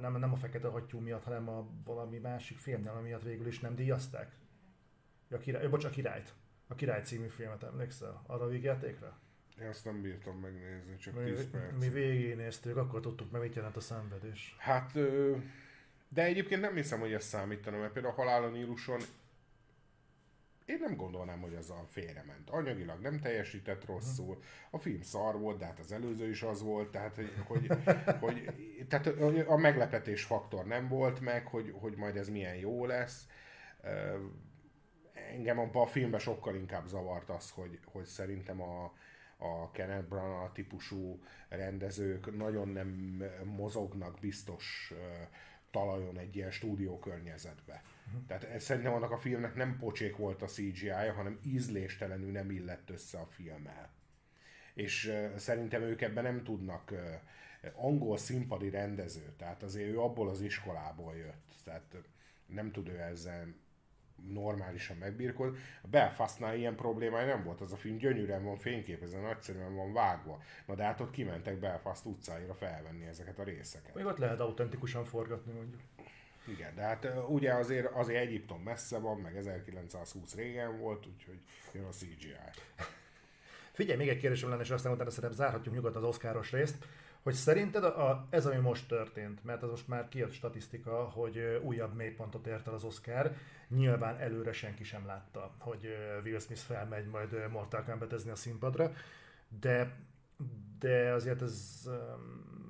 nem, 0.00 0.18
nem 0.18 0.32
a 0.32 0.36
fekete 0.36 0.68
hattyú 0.68 0.98
miatt, 0.98 1.24
hanem 1.24 1.48
a 1.48 1.66
valami 1.84 2.18
másik 2.18 2.58
filmnél, 2.58 2.90
ami 2.90 3.08
miatt 3.08 3.22
végül 3.22 3.46
is 3.46 3.60
nem 3.60 3.74
díjazták. 3.74 4.32
Ja, 5.28 5.38
király, 5.38 5.68
bocs, 5.68 5.84
a 5.84 5.90
királyt. 5.90 6.34
A 6.68 6.74
király 6.74 7.02
című 7.02 7.26
filmet 7.26 7.62
emlékszel? 7.62 8.22
Arra 8.26 8.44
a 8.44 8.48
vígjátékra? 8.48 9.18
Én 9.60 9.68
azt 9.68 9.84
nem 9.84 10.02
bírtam 10.02 10.36
megnézni, 10.38 10.96
csak 10.96 11.14
mi, 11.14 11.24
10 11.24 11.50
perc. 11.50 11.80
Mi 11.80 11.88
végignéztük, 11.88 12.76
akkor 12.76 13.00
tudtuk 13.00 13.30
meg, 13.30 13.40
mit 13.40 13.54
jelent 13.54 13.76
a 13.76 13.80
szenvedés. 13.80 14.56
Hát, 14.58 14.92
de 16.14 16.22
egyébként 16.22 16.60
nem 16.60 16.74
hiszem, 16.74 17.00
hogy 17.00 17.12
ez 17.12 17.24
számítana, 17.24 17.78
mert 17.78 17.92
például 17.92 18.14
a 18.14 18.16
Halál 18.16 18.44
a 18.44 18.48
Níluson 18.48 19.00
én 20.64 20.78
nem 20.80 20.96
gondolnám, 20.96 21.40
hogy 21.40 21.54
az 21.54 21.70
a 21.70 21.84
félrement. 21.88 22.50
Anyagilag 22.50 23.00
nem 23.00 23.20
teljesített 23.20 23.84
rosszul, 23.84 24.42
a 24.70 24.78
film 24.78 25.02
szar 25.02 25.38
volt, 25.38 25.58
de 25.58 25.64
hát 25.64 25.78
az 25.78 25.92
előző 25.92 26.28
is 26.28 26.42
az 26.42 26.62
volt, 26.62 26.90
tehát 26.90 27.14
hogy, 27.14 27.32
hogy, 27.46 27.70
hogy 28.20 28.50
tehát 28.88 29.06
a 29.46 29.56
meglepetés 29.56 30.24
faktor 30.24 30.64
nem 30.64 30.88
volt 30.88 31.20
meg, 31.20 31.46
hogy, 31.46 31.74
hogy 31.80 31.96
majd 31.96 32.16
ez 32.16 32.28
milyen 32.28 32.54
jó 32.54 32.86
lesz. 32.86 33.26
Engem 35.12 35.58
abban 35.58 35.82
a 35.82 35.86
filmben 35.86 36.20
sokkal 36.20 36.54
inkább 36.54 36.86
zavart 36.86 37.30
az, 37.30 37.50
hogy, 37.50 37.78
hogy 37.84 38.04
szerintem 38.04 38.62
a, 38.62 38.92
a 39.36 39.70
Kenneth 39.70 40.08
Branagh 40.08 40.52
típusú 40.52 41.22
rendezők 41.48 42.36
nagyon 42.36 42.68
nem 42.68 43.22
mozognak 43.44 44.18
biztos 44.20 44.92
talajon 45.74 46.18
egy 46.18 46.36
ilyen 46.36 46.50
stúdió 46.50 46.98
környezetbe. 46.98 47.82
Uh-huh. 48.06 48.26
Tehát 48.26 48.44
ez, 48.44 48.62
szerintem 48.62 48.92
annak 48.92 49.10
a 49.10 49.18
filmnek 49.18 49.54
nem 49.54 49.76
pocsék 49.78 50.16
volt 50.16 50.42
a 50.42 50.46
CGI-ja, 50.46 51.12
hanem 51.12 51.38
ízléstelenül 51.42 52.30
nem 52.30 52.50
illett 52.50 52.90
össze 52.90 53.18
a 53.18 53.26
filmmel. 53.26 53.90
És 54.74 55.04
uh, 55.04 55.36
szerintem 55.36 55.82
ők 55.82 56.00
ebben 56.00 56.24
nem 56.24 56.42
tudnak 56.42 56.90
uh, 56.90 56.98
angol 57.74 58.16
színpadi 58.16 58.70
rendező, 58.70 59.32
tehát 59.36 59.62
azért 59.62 59.88
ő 59.88 60.00
abból 60.00 60.28
az 60.28 60.40
iskolából 60.40 61.16
jött, 61.16 61.54
tehát 61.64 61.96
nem 62.46 62.70
tud 62.70 62.88
ő 62.88 63.00
ezzel 63.00 63.54
normálisan 64.32 64.96
megbírkod. 64.96 65.56
A 65.82 65.86
Belfastnál 65.86 66.56
ilyen 66.56 66.74
problémája 66.74 67.26
nem 67.26 67.44
volt, 67.44 67.60
az 67.60 67.72
a 67.72 67.76
film 67.76 67.96
gyönyörűen 67.96 68.44
van 68.44 68.56
fényképezve, 68.56 69.20
nagyszerűen 69.20 69.74
van 69.74 69.92
vágva. 69.92 70.42
Na 70.66 70.74
de 70.74 70.82
hát 70.82 71.00
ott 71.00 71.10
kimentek 71.10 71.58
Belfast 71.58 72.04
utcáira 72.04 72.54
felvenni 72.54 73.06
ezeket 73.06 73.38
a 73.38 73.42
részeket. 73.42 73.94
Még 73.94 74.04
ott 74.04 74.18
lehet 74.18 74.40
autentikusan 74.40 75.04
forgatni 75.04 75.52
mondjuk. 75.52 75.80
Igen, 76.46 76.74
de 76.74 76.82
hát 76.82 77.08
ugye 77.28 77.52
azért, 77.52 77.92
azért 77.92 78.20
Egyiptom 78.20 78.62
messze 78.62 78.98
van, 78.98 79.18
meg 79.18 79.36
1920 79.36 80.34
régen 80.34 80.78
volt, 80.78 81.06
úgyhogy 81.06 81.38
jön 81.72 81.84
a 81.84 81.90
CGI. 81.90 82.36
Figyelj, 83.72 83.98
még 83.98 84.08
egy 84.08 84.18
kérdésem 84.18 84.48
lenne, 84.48 84.62
és 84.62 84.70
aztán 84.70 84.92
utána 84.92 85.10
szerintem 85.10 85.38
zárhatjuk 85.38 85.74
nyugodtan 85.74 86.02
az 86.02 86.08
oszkáros 86.08 86.52
részt 86.52 86.86
hogy 87.24 87.34
szerinted 87.34 87.84
a, 87.84 88.08
a, 88.10 88.26
ez, 88.30 88.46
ami 88.46 88.56
most 88.56 88.88
történt, 88.88 89.44
mert 89.44 89.62
ez 89.62 89.68
most 89.68 89.88
már 89.88 90.08
kijött 90.08 90.32
statisztika, 90.32 91.04
hogy 91.04 91.60
újabb 91.62 91.94
mélypontot 91.94 92.46
ért 92.46 92.68
el 92.68 92.74
az 92.74 92.84
Oscar, 92.84 93.32
nyilván 93.68 94.18
előre 94.18 94.52
senki 94.52 94.84
sem 94.84 95.06
látta, 95.06 95.54
hogy 95.58 95.88
Will 96.24 96.38
Smith 96.38 96.60
felmegy 96.60 97.06
majd 97.06 97.50
Mortal 97.50 97.82
kombat 97.82 98.12
a 98.12 98.34
színpadra, 98.34 98.92
de, 99.60 99.96
de 100.78 101.12
azért 101.12 101.42
ez 101.42 101.88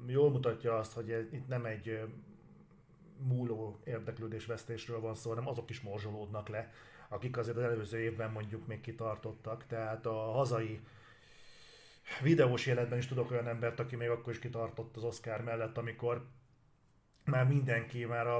jól 0.06 0.30
mutatja 0.30 0.78
azt, 0.78 0.92
hogy 0.92 1.28
itt 1.32 1.48
nem 1.48 1.64
egy 1.64 2.00
múló 3.18 3.80
érdeklődésvesztésről 3.84 5.00
van 5.00 5.14
szó, 5.14 5.28
hanem 5.30 5.48
azok 5.48 5.70
is 5.70 5.80
morzsolódnak 5.80 6.48
le, 6.48 6.72
akik 7.08 7.36
azért 7.36 7.56
az 7.56 7.62
előző 7.62 7.98
évben 7.98 8.30
mondjuk 8.30 8.66
még 8.66 8.80
kitartottak. 8.80 9.66
Tehát 9.66 10.06
a 10.06 10.14
hazai 10.14 10.80
videós 12.22 12.66
életben 12.66 12.98
is 12.98 13.06
tudok 13.06 13.30
olyan 13.30 13.48
embert, 13.48 13.80
aki 13.80 13.96
még 13.96 14.08
akkor 14.08 14.32
is 14.32 14.38
kitartott 14.38 14.96
az 14.96 15.02
Oscar 15.02 15.40
mellett, 15.40 15.78
amikor 15.78 16.26
már 17.24 17.46
mindenki, 17.46 18.04
már 18.04 18.26
a, 18.26 18.36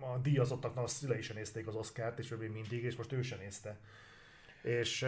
a 0.00 0.18
díjazottaknak 0.22 0.84
a 0.84 0.88
szülei 0.88 1.18
is 1.18 1.32
nézték 1.32 1.66
az 1.66 1.74
Oscárt, 1.74 2.18
és 2.18 2.30
ő 2.30 2.50
mindig, 2.50 2.82
és 2.84 2.96
most 2.96 3.12
ő 3.12 3.22
sem 3.22 3.38
nézte. 3.38 3.78
És 4.62 5.06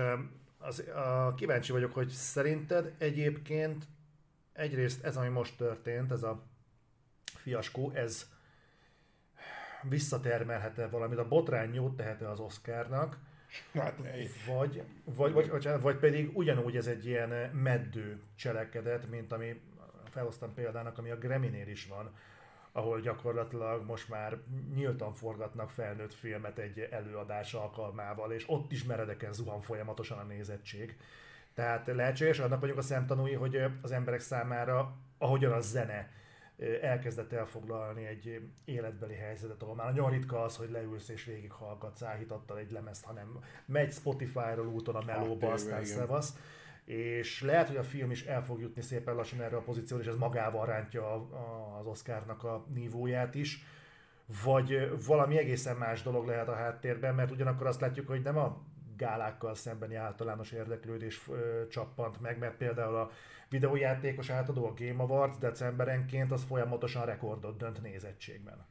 az, 0.59 0.79
a, 0.79 1.35
kíváncsi 1.37 1.73
vagyok, 1.73 1.93
hogy 1.93 2.09
szerinted 2.09 2.95
egyébként 2.99 3.85
egyrészt 4.53 5.05
ez, 5.05 5.17
ami 5.17 5.29
most 5.29 5.57
történt, 5.57 6.13
ez 6.13 6.23
a 6.23 6.47
fiaskó, 7.25 7.91
ez 7.91 8.31
visszatermelhet-e 9.83 10.89
valamit, 10.89 11.19
a 11.19 11.29
botrány 11.29 11.75
jót 11.75 11.97
tehet-e 11.97 12.31
az 12.31 12.41
Oscarnak, 12.41 13.19
Hát, 13.73 13.97
vagy, 14.47 14.83
vagy, 15.05 15.33
vagy, 15.33 15.49
vagy, 15.51 15.69
vagy 15.81 15.97
pedig 15.97 16.37
ugyanúgy 16.37 16.77
ez 16.77 16.87
egy 16.87 17.07
ilyen 17.07 17.51
meddő 17.51 18.21
cselekedet, 18.37 19.11
mint 19.11 19.33
ami 19.33 19.61
felhoztam 20.11 20.55
példának, 20.55 20.99
ami 20.99 21.11
a 21.11 21.19
Greminél 21.19 21.69
is 21.69 21.87
van, 21.87 22.15
ahol 22.73 23.01
gyakorlatilag 23.01 23.85
most 23.85 24.09
már 24.09 24.39
nyíltan 24.75 25.13
forgatnak 25.13 25.71
felnőtt 25.71 26.15
filmet 26.15 26.59
egy 26.59 26.79
előadás 26.79 27.55
alkalmával, 27.55 28.33
és 28.33 28.45
ott 28.47 28.73
is 28.73 28.85
meredeken 28.85 29.33
zuhan 29.33 29.61
folyamatosan 29.61 30.19
a 30.19 30.23
nézettség. 30.23 30.97
Tehát 31.55 31.87
lehetséges, 31.87 32.39
annak 32.39 32.61
vagyunk 32.61 32.79
a 32.79 32.83
szemtanúi, 32.83 33.33
hogy 33.33 33.63
az 33.83 33.93
emberek 33.93 34.21
számára, 34.21 34.97
ahogyan 35.19 35.53
a 35.53 35.61
zene 35.61 36.11
elkezdett 36.83 37.33
elfoglalni 37.33 38.07
egy 38.07 38.41
életbeli 38.65 39.15
helyzetet, 39.15 39.63
ahol 39.63 39.75
már 39.75 39.87
nagyon 39.87 40.11
ritka 40.11 40.43
az, 40.43 40.57
hogy 40.57 40.71
leülsz 40.71 41.09
és 41.09 41.25
végighallgatsz 41.25 42.03
áhítattal 42.03 42.59
egy 42.59 42.71
lemezt, 42.71 43.05
hanem 43.05 43.39
megy 43.67 43.93
Spotify-ról 43.93 44.67
úton 44.67 44.95
a 44.95 45.05
melóba, 45.07 45.47
hát, 45.47 45.55
aztán 45.55 45.85
szevasz. 45.85 46.37
És 46.85 47.43
lehet, 47.43 47.67
hogy 47.67 47.77
a 47.77 47.83
film 47.83 48.11
is 48.11 48.25
el 48.25 48.45
fog 48.45 48.61
jutni 48.61 48.83
szépen 48.83 49.15
lassan 49.15 49.41
erre 49.41 49.57
a 49.57 49.63
pozícióra, 49.63 50.03
és 50.03 50.09
ez 50.09 50.17
magával 50.17 50.67
rántja 50.67 51.13
az 51.79 51.87
Oscarnak 51.87 52.45
a 52.45 52.67
nívóját 52.75 53.35
is. 53.35 53.65
Vagy 54.45 54.91
valami 55.07 55.39
egészen 55.39 55.77
más 55.77 56.03
dolog 56.03 56.27
lehet 56.27 56.49
a 56.49 56.55
háttérben, 56.55 57.15
mert 57.15 57.31
ugyanakkor 57.31 57.67
azt 57.67 57.81
látjuk, 57.81 58.07
hogy 58.07 58.23
nem 58.23 58.37
a 58.37 58.63
gálákkal 58.97 59.55
szembeni 59.55 59.95
általános 59.95 60.53
érdeklődés 60.53 61.23
ö, 61.29 61.67
csappant 61.69 62.21
meg, 62.21 62.39
mert 62.39 62.57
például 62.57 62.97
a 62.97 63.11
videójátékos 63.49 64.31
átadó 64.31 64.67
a 64.67 64.75
Game 64.75 65.03
Awards 65.03 65.39
decemberenként 65.39 66.33
az 66.33 66.45
folyamatosan 66.45 67.05
rekordot 67.05 67.57
dönt 67.57 67.83
nézettségben. 67.83 68.67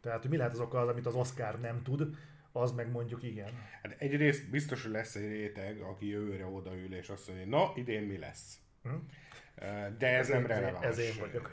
Tehát, 0.00 0.20
hogy 0.20 0.30
mi 0.30 0.36
lehet 0.36 0.52
az 0.52 0.60
oka 0.60 0.80
az, 0.80 0.88
amit 0.88 1.06
az 1.06 1.14
Oscar 1.14 1.60
nem 1.60 1.82
tud, 1.82 2.16
az 2.52 2.72
meg 2.72 2.90
mondjuk 2.90 3.22
igen. 3.22 3.50
Hát 3.82 3.94
egyrészt 3.98 4.50
biztos, 4.50 4.82
hogy 4.82 4.92
lesz 4.92 5.14
egy 5.14 5.28
réteg, 5.28 5.80
aki 5.80 6.08
jövőre 6.08 6.46
odaül 6.46 6.94
és 6.94 7.08
azt 7.08 7.28
mondja, 7.28 7.46
na, 7.46 7.72
idén 7.74 8.02
mi 8.02 8.18
lesz? 8.18 8.58
Hm? 8.82 8.94
De 9.98 10.06
ez, 10.06 10.18
ez 10.18 10.28
nem 10.28 10.46
releváns. 10.46 10.84
Ez 10.84 10.98
én 10.98 11.14
vagyok. 11.20 11.50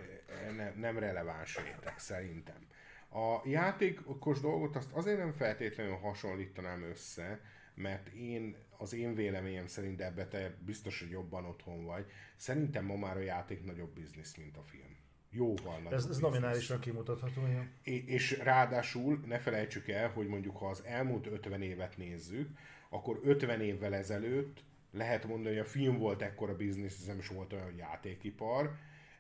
Nem, 0.58 0.74
nem 0.76 1.00
releváns 1.00 1.58
réteg, 1.58 1.98
szerintem. 1.98 2.68
A 3.10 3.42
játékos 3.46 4.40
dolgot 4.40 4.76
azt 4.76 4.92
azért 4.92 5.18
nem 5.18 5.34
feltétlenül 5.34 5.96
hasonlítanám 5.96 6.84
össze, 6.84 7.40
mert 7.74 8.08
én, 8.08 8.56
az 8.78 8.94
én 8.94 9.16
véleményem 9.16 9.68
szerint, 9.68 9.98
de 9.98 10.06
ebbe 10.06 10.28
te 10.28 10.56
biztos, 10.66 11.00
hogy 11.00 11.10
jobban 11.10 11.46
otthon 11.46 11.86
vagy, 11.86 12.06
szerintem 12.36 12.86
ma 12.86 12.96
már 12.96 13.18
a 13.18 13.22
játék 13.22 13.66
nagyobb 13.66 13.94
biznisz, 13.94 14.36
mint 14.36 14.58
a 14.58 14.64
film. 14.64 14.96
Jóval 15.30 15.78
nagyobb 15.78 15.94
Ez, 15.94 16.06
ez 16.06 16.18
nominálisan 16.18 16.80
kimutatható, 16.80 17.42
igen. 17.48 18.06
És 18.06 18.40
ráadásul 18.40 19.24
ne 19.26 19.40
felejtsük 19.40 19.88
el, 19.88 20.10
hogy 20.10 20.28
mondjuk 20.28 20.58
ha 20.58 20.70
az 20.70 20.84
elmúlt 20.86 21.28
50 21.28 21.62
évet 21.62 21.98
nézzük, 21.98 22.50
akkor 22.90 23.20
50 23.24 23.62
évvel 23.62 23.96
ezelőtt 23.96 24.64
lehet 24.92 25.28
mondani, 25.28 25.56
hogy 25.56 25.66
a 25.66 25.70
film 25.70 25.98
volt 25.98 26.22
ekkora 26.22 26.56
biznisz, 26.56 27.00
ez 27.00 27.06
nem 27.06 27.18
is 27.18 27.28
volt 27.28 27.54
olyan 27.54 27.76
játékipar, 27.78 28.76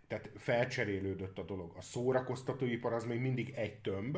tehát 0.08 0.30
felcserélődött 0.36 1.38
a 1.38 1.43
dolog. 1.43 1.74
A 1.76 1.82
szórakoztatóipar 1.82 2.93
az 2.93 3.06
még 3.06 3.20
mindig 3.20 3.49
egy 3.49 3.82
tömb, 3.82 4.18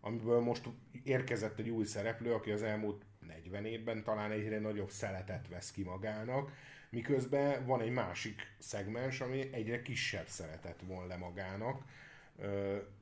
amiből 0.00 0.40
most 0.40 0.68
érkezett 1.04 1.58
egy 1.58 1.68
új 1.68 1.84
szereplő, 1.84 2.32
aki 2.34 2.50
az 2.50 2.62
elmúlt 2.62 3.04
40 3.32 3.64
évben 3.64 4.02
talán 4.02 4.30
egyre 4.30 4.58
nagyobb 4.58 4.90
szeletet 4.90 5.48
vesz 5.48 5.70
ki 5.70 5.82
magának, 5.82 6.52
miközben 6.90 7.66
van 7.66 7.80
egy 7.80 7.90
másik 7.90 8.54
szegmens, 8.58 9.20
ami 9.20 9.52
egyre 9.52 9.82
kisebb 9.82 10.26
szeretet 10.26 10.80
von 10.86 11.06
le 11.06 11.16
magának. 11.16 11.82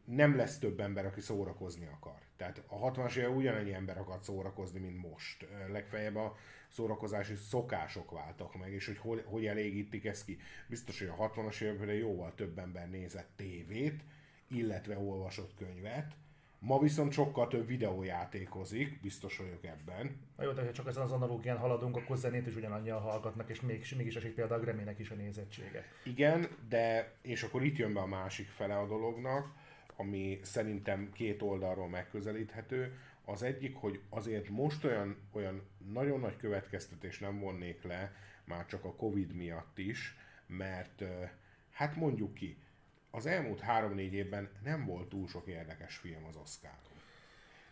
Nem 0.04 0.36
lesz 0.36 0.58
több 0.58 0.80
ember, 0.80 1.06
aki 1.06 1.20
szórakozni 1.20 1.86
akar. 1.86 2.18
Tehát 2.36 2.62
a 2.66 2.90
60-as 2.90 3.16
évek 3.16 3.36
ugyanannyi 3.36 3.72
ember 3.72 3.98
akart 3.98 4.22
szórakozni, 4.22 4.78
mint 4.80 5.10
most. 5.10 5.46
Legfeljebb 5.68 6.16
a 6.16 6.36
szórakozási 6.68 7.34
szokások 7.34 8.10
váltak 8.10 8.58
meg, 8.58 8.72
és 8.72 8.98
hogy, 9.00 9.22
hogy 9.26 9.46
elégítik 9.46 10.04
ezt 10.04 10.24
ki. 10.24 10.38
Biztos, 10.68 10.98
hogy 10.98 11.08
a 11.08 11.30
60-as 11.30 11.60
években 11.60 11.94
jóval 11.94 12.34
több 12.34 12.58
ember 12.58 12.90
nézett 12.90 13.30
tévét, 13.36 14.04
illetve 14.48 14.98
olvasott 14.98 15.54
könyvet, 15.54 16.14
Ma 16.62 16.78
viszont 16.78 17.12
sokkal 17.12 17.48
több 17.48 17.66
videójátékozik, 17.66 19.00
biztos 19.00 19.36
vagyok 19.36 19.64
ebben. 19.64 20.20
Na 20.36 20.44
jó, 20.44 20.52
de 20.52 20.70
csak 20.70 20.86
ezen 20.86 21.02
az 21.02 21.12
analógián 21.12 21.56
haladunk, 21.56 21.96
akkor 21.96 22.16
zenét 22.16 22.46
is 22.46 22.54
ugyanannyian 22.54 23.00
hallgatnak, 23.00 23.50
és 23.50 23.60
mégis, 23.60 23.94
mégis 23.94 24.16
esik 24.16 24.34
például 24.34 24.60
a 24.60 24.64
Grammy-nek 24.64 24.98
is 24.98 25.10
a 25.10 25.14
nézettsége. 25.14 25.84
Igen, 26.04 26.48
de 26.68 27.12
és 27.22 27.42
akkor 27.42 27.64
itt 27.64 27.76
jön 27.76 27.92
be 27.92 28.00
a 28.00 28.06
másik 28.06 28.48
fele 28.48 28.78
a 28.78 28.86
dolognak, 28.86 29.52
ami 29.96 30.40
szerintem 30.42 31.12
két 31.12 31.42
oldalról 31.42 31.88
megközelíthető. 31.88 32.98
Az 33.24 33.42
egyik, 33.42 33.76
hogy 33.76 34.00
azért 34.08 34.48
most 34.48 34.84
olyan, 34.84 35.16
olyan 35.32 35.62
nagyon 35.92 36.20
nagy 36.20 36.36
következtetés 36.36 37.18
nem 37.18 37.38
vonnék 37.38 37.82
le, 37.82 38.12
már 38.44 38.66
csak 38.66 38.84
a 38.84 38.94
Covid 38.94 39.34
miatt 39.34 39.78
is, 39.78 40.16
mert 40.46 41.02
hát 41.70 41.96
mondjuk 41.96 42.34
ki, 42.34 42.56
az 43.10 43.26
elmúlt 43.26 43.60
három-négy 43.60 44.12
évben 44.12 44.48
nem 44.62 44.84
volt 44.84 45.08
túl 45.08 45.28
sok 45.28 45.46
érdekes 45.46 45.96
film 45.96 46.24
az 46.24 46.36
Oscaron. 46.36 46.78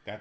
Tehát, 0.03 0.21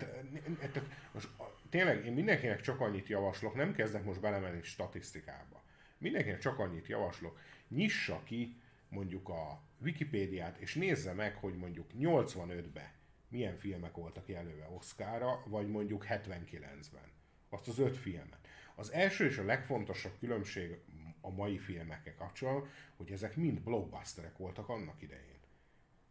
tehát 0.59 0.81
most 1.11 1.29
tényleg 1.69 2.05
én 2.05 2.13
mindenkinek 2.13 2.61
csak 2.61 2.79
annyit 2.79 3.07
javaslok, 3.07 3.55
nem 3.55 3.73
kezdek 3.73 4.03
most 4.03 4.19
belemenni 4.19 4.63
statisztikába. 4.63 5.63
Mindenkinek 5.97 6.39
csak 6.39 6.59
annyit 6.59 6.87
javaslok, 6.87 7.39
nyissa 7.67 8.21
ki 8.23 8.61
mondjuk 8.89 9.29
a 9.29 9.61
Wikipédiát, 9.81 10.57
és 10.57 10.75
nézze 10.75 11.13
meg, 11.13 11.35
hogy 11.35 11.57
mondjuk 11.57 11.89
85-ben 11.99 12.91
milyen 13.29 13.55
filmek 13.55 13.95
voltak 13.95 14.27
jelölve 14.27 14.67
Oscarra, 14.69 15.43
vagy 15.45 15.67
mondjuk 15.67 16.05
79-ben. 16.09 17.11
Azt 17.49 17.67
az 17.67 17.79
öt 17.79 17.97
filmet. 17.97 18.39
Az 18.75 18.91
első 18.91 19.25
és 19.25 19.37
a 19.37 19.43
legfontosabb 19.43 20.17
különbség 20.19 20.77
a 21.27 21.35
mai 21.35 21.57
filmekkel 21.57 22.15
kapcsolatban, 22.15 22.69
hogy 22.97 23.11
ezek 23.11 23.35
mind 23.35 23.61
blockbusterek 23.61 24.37
voltak 24.37 24.69
annak 24.69 25.01
idején. 25.01 25.35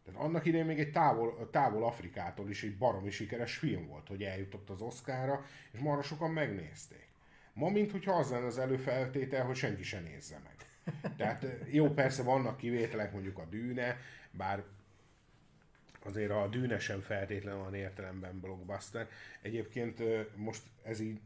Tehát 0.05 0.21
annak 0.21 0.45
idején 0.45 0.65
még 0.65 0.79
egy 0.79 0.91
távol, 0.91 1.49
távol 1.51 1.85
Afrikától 1.85 2.49
is 2.49 2.63
egy 2.63 2.77
baromi 2.77 3.09
sikeres 3.09 3.57
film 3.57 3.87
volt, 3.87 4.07
hogy 4.07 4.23
eljutott 4.23 4.69
az 4.69 4.81
Oscarra, 4.81 5.45
és 5.71 5.79
marra 5.79 6.01
sokan 6.01 6.31
megnézték. 6.31 7.07
Ma, 7.53 7.69
mint 7.69 7.91
hogyha 7.91 8.13
az 8.13 8.29
lenne 8.29 8.45
az 8.45 8.57
előfeltétel, 8.57 9.45
hogy 9.45 9.55
senki 9.55 9.83
se 9.83 9.99
nézze 9.99 10.41
meg. 10.43 10.55
Tehát 11.17 11.45
jó, 11.71 11.93
persze 11.93 12.23
vannak 12.23 12.57
kivételek, 12.57 13.11
mondjuk 13.11 13.37
a 13.37 13.45
Dűne, 13.45 13.97
bár 14.31 14.63
azért 16.03 16.31
a 16.31 16.47
Dűne 16.47 16.79
sem 16.79 16.99
feltétlenül 16.99 17.59
van 17.59 17.73
értelemben 17.73 18.39
blockbuster. 18.39 19.09
Egyébként 19.41 20.01
most 20.35 20.63
ez 20.83 20.99
így, 20.99 21.19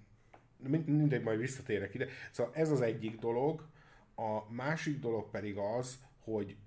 mindegy, 0.86 1.24
majd 1.24 1.40
visszatérek 1.40 1.94
ide. 1.94 2.08
Szóval 2.32 2.54
ez 2.56 2.72
az 2.72 2.82
egyik 2.82 3.20
dolog, 3.20 3.68
a 4.22 4.46
másik 4.50 5.00
dolog 5.00 5.30
pedig 5.30 5.58
az, 5.58 6.00
hogy 6.24 6.58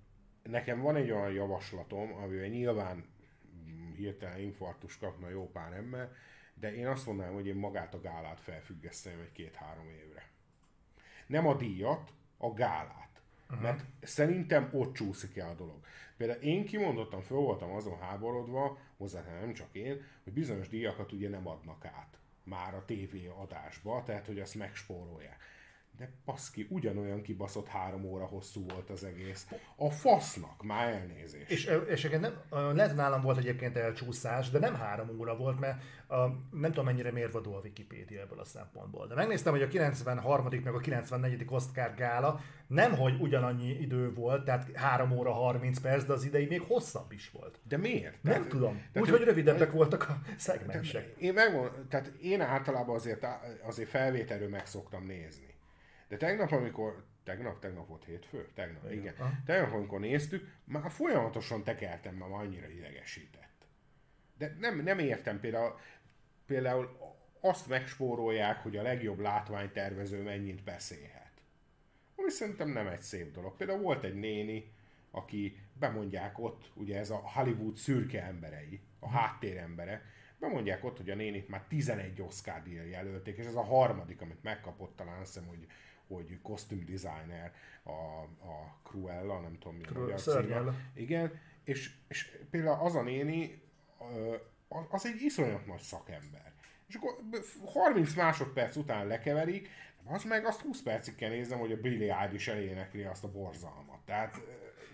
nekem 0.43 0.81
van 0.81 0.97
egy 0.97 1.11
olyan 1.11 1.33
javaslatom, 1.33 2.13
amivel 2.13 2.47
nyilván 2.47 3.05
hirtelen 3.97 4.39
infarktus 4.39 4.99
kapna 4.99 5.29
jó 5.29 5.51
pár 5.51 5.73
ember, 5.73 6.13
de 6.55 6.75
én 6.75 6.87
azt 6.87 7.07
mondanám, 7.07 7.33
hogy 7.33 7.47
én 7.47 7.55
magát 7.55 7.95
a 7.95 8.01
gálát 8.01 8.41
felfüggesztem 8.41 9.21
egy 9.21 9.33
két-három 9.33 9.89
évre. 9.89 10.29
Nem 11.27 11.47
a 11.47 11.55
díjat, 11.55 12.13
a 12.37 12.53
gálát. 12.53 13.23
Uh-huh. 13.49 13.63
Mert 13.63 13.85
szerintem 14.03 14.69
ott 14.73 14.95
csúszik 14.95 15.37
el 15.37 15.49
a 15.49 15.55
dolog. 15.55 15.85
Például 16.17 16.41
én 16.41 16.65
kimondottan 16.65 17.23
föl 17.23 17.39
voltam 17.39 17.71
azon 17.71 17.99
háborodva, 17.99 18.79
hozzá 18.97 19.23
nem 19.41 19.53
csak 19.53 19.69
én, 19.73 20.05
hogy 20.25 20.33
bizonyos 20.33 20.69
díjakat 20.69 21.13
ugye 21.13 21.29
nem 21.29 21.49
adnak 21.49 21.85
át 21.85 22.19
már 22.45 22.75
a 22.75 22.85
TV 22.85 23.41
adásba, 23.41 24.03
tehát 24.03 24.27
hogy 24.27 24.41
azt 24.41 24.55
megspórolják. 24.55 25.43
De 25.99 26.11
paszki, 26.25 26.67
ugyanolyan 26.71 27.23
kibaszott 27.23 27.67
három 27.67 28.05
óra 28.05 28.25
hosszú 28.25 28.65
volt 28.69 28.91
az 28.91 29.05
egész. 29.05 29.47
A 29.77 29.91
fasznak, 29.91 30.63
már 30.63 30.89
elnézést. 30.89 31.51
És, 31.51 31.71
és 31.87 32.09
nem, 32.21 32.35
lehet 32.51 32.97
nálam 32.97 33.21
volt 33.21 33.39
egyébként 33.39 33.77
elcsúszás, 33.77 34.51
de 34.51 34.59
nem 34.59 34.75
három 34.75 35.19
óra 35.19 35.37
volt, 35.37 35.61
mert 35.61 35.83
a, 36.07 36.17
nem 36.51 36.71
tudom 36.71 36.85
mennyire 36.85 37.13
mérvadó 37.13 37.55
a 37.55 37.61
Wikipédia 37.61 38.21
ebből 38.21 38.41
a 38.41 38.45
szempontból. 38.45 39.07
De 39.07 39.15
megnéztem, 39.15 39.53
hogy 39.53 39.63
a 39.63 39.69
93. 39.69 40.49
meg 40.65 40.75
a 40.75 40.79
94. 40.79 41.45
Oscar 41.49 41.95
gála 41.95 42.41
nem, 42.67 42.97
hogy 42.97 43.21
ugyanannyi 43.21 43.71
idő 43.71 44.13
volt, 44.13 44.45
tehát 44.45 44.71
3 44.75 45.11
óra 45.11 45.33
30 45.33 45.81
perc, 45.81 46.05
de 46.05 46.13
az 46.13 46.25
idei 46.25 46.47
még 46.47 46.61
hosszabb 46.61 47.13
is 47.13 47.31
volt. 47.31 47.59
De 47.69 47.77
miért? 47.77 48.23
Nem 48.23 48.43
de, 48.43 48.49
tudom. 48.49 48.83
Úgyhogy 48.95 49.23
rövidebbek 49.23 49.73
voltak 49.73 50.09
a 50.09 50.19
szegmensek. 50.37 51.15
Én, 51.19 51.33
megmond, 51.33 51.71
tehát 51.89 52.13
én 52.21 52.41
általában 52.41 52.95
azért, 52.95 53.27
azért 53.63 53.89
felvételről 53.89 54.49
meg 54.49 54.67
szoktam 54.67 55.07
nézni. 55.07 55.54
De 56.15 56.27
tegnap, 56.27 56.53
amikor 56.53 57.05
Tegnap, 57.25 57.59
tegnap 57.59 57.89
volt 57.89 58.05
hétfő? 58.05 58.49
Tegnap, 58.55 58.85
igen. 58.85 58.99
igen. 58.99 59.43
Tegnap, 59.47 59.73
amikor 59.73 60.01
néztük, 60.01 60.53
már 60.65 60.91
folyamatosan 60.91 61.65
tekertem, 61.65 62.15
már 62.15 62.31
annyira 62.31 62.69
idegesített. 62.69 63.67
De 64.39 64.57
nem, 64.59 64.83
nem 64.83 64.99
értem 64.99 65.41
például, 65.41 65.79
például 66.47 66.99
azt 67.41 67.69
megspórolják, 67.69 68.63
hogy 68.63 68.77
a 68.77 68.83
legjobb 68.83 69.19
látványtervező 69.19 70.23
mennyit 70.23 70.63
beszélhet. 70.63 71.33
Ami 72.17 72.31
szerintem 72.31 72.69
nem 72.69 72.87
egy 72.87 73.03
szép 73.03 73.33
dolog. 73.33 73.57
Például 73.57 73.81
volt 73.81 74.05
egy 74.05 74.15
néni, 74.15 74.73
aki 75.11 75.57
bemondják 75.79 76.39
ott, 76.39 76.71
ugye 76.75 76.99
ez 76.99 77.11
a 77.11 77.17
Hollywood 77.17 77.77
szürke 77.77 78.23
emberei, 78.23 78.81
a 78.99 79.09
háttérembere, 79.09 80.03
bemondják 80.39 80.85
ott, 80.85 80.97
hogy 80.97 81.11
a 81.11 81.15
nénit 81.15 81.49
már 81.49 81.65
11 81.69 82.23
Oscar 82.23 82.63
díjra 82.63 82.85
jelölték, 82.85 83.37
és 83.37 83.47
ez 83.47 83.55
a 83.55 83.65
harmadik, 83.65 84.21
amit 84.21 84.43
megkapott 84.43 84.97
talán, 84.97 85.21
azt 85.21 85.35
hiszem, 85.35 85.49
hogy 85.49 85.67
hogy 86.09 86.39
kosztüm 86.43 86.85
designer 86.85 87.53
a, 87.83 87.91
a 88.49 88.79
Cruella, 88.83 89.41
nem 89.41 89.59
tudom 89.59 89.77
mi 89.77 89.83
Cru- 89.83 90.13
a 90.13 90.17
címe. 90.17 90.91
Igen, 90.95 91.41
és, 91.65 91.95
és 92.09 92.39
például 92.51 92.87
az 92.87 92.95
a 92.95 93.03
néni, 93.03 93.63
az 94.91 95.07
egy 95.07 95.23
iszonyat 95.23 95.67
nagy 95.67 95.81
szakember. 95.81 96.53
És 96.87 96.95
akkor 96.95 97.17
30 97.65 98.15
másodperc 98.15 98.77
után 98.77 99.07
lekeverik, 99.07 99.69
az 100.05 100.25
meg 100.25 100.47
azt 100.47 100.61
20 100.61 100.83
percig 100.83 101.15
kell 101.15 101.31
néznem, 101.31 101.59
hogy 101.59 101.73
a 101.73 101.81
Billy 101.81 102.11
Eilish 102.11 102.49
elénekli 102.49 103.03
azt 103.03 103.25
a 103.25 103.31
borzalmat. 103.31 103.99
Tehát, 104.05 104.41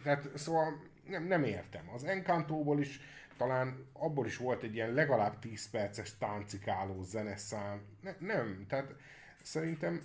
tehát 0.02 0.28
szóval 0.34 0.82
nem, 1.08 1.24
nem 1.24 1.44
értem. 1.44 1.90
Az 1.94 2.04
Encantóból 2.04 2.80
is 2.80 3.00
talán 3.36 3.86
abból 3.92 4.26
is 4.26 4.36
volt 4.36 4.62
egy 4.62 4.74
ilyen 4.74 4.92
legalább 4.92 5.38
10 5.38 5.70
perces 5.70 6.18
táncikáló 6.18 7.02
zeneszám. 7.02 7.82
Ne, 8.00 8.14
nem, 8.18 8.64
tehát 8.68 8.94
szerintem 9.42 10.02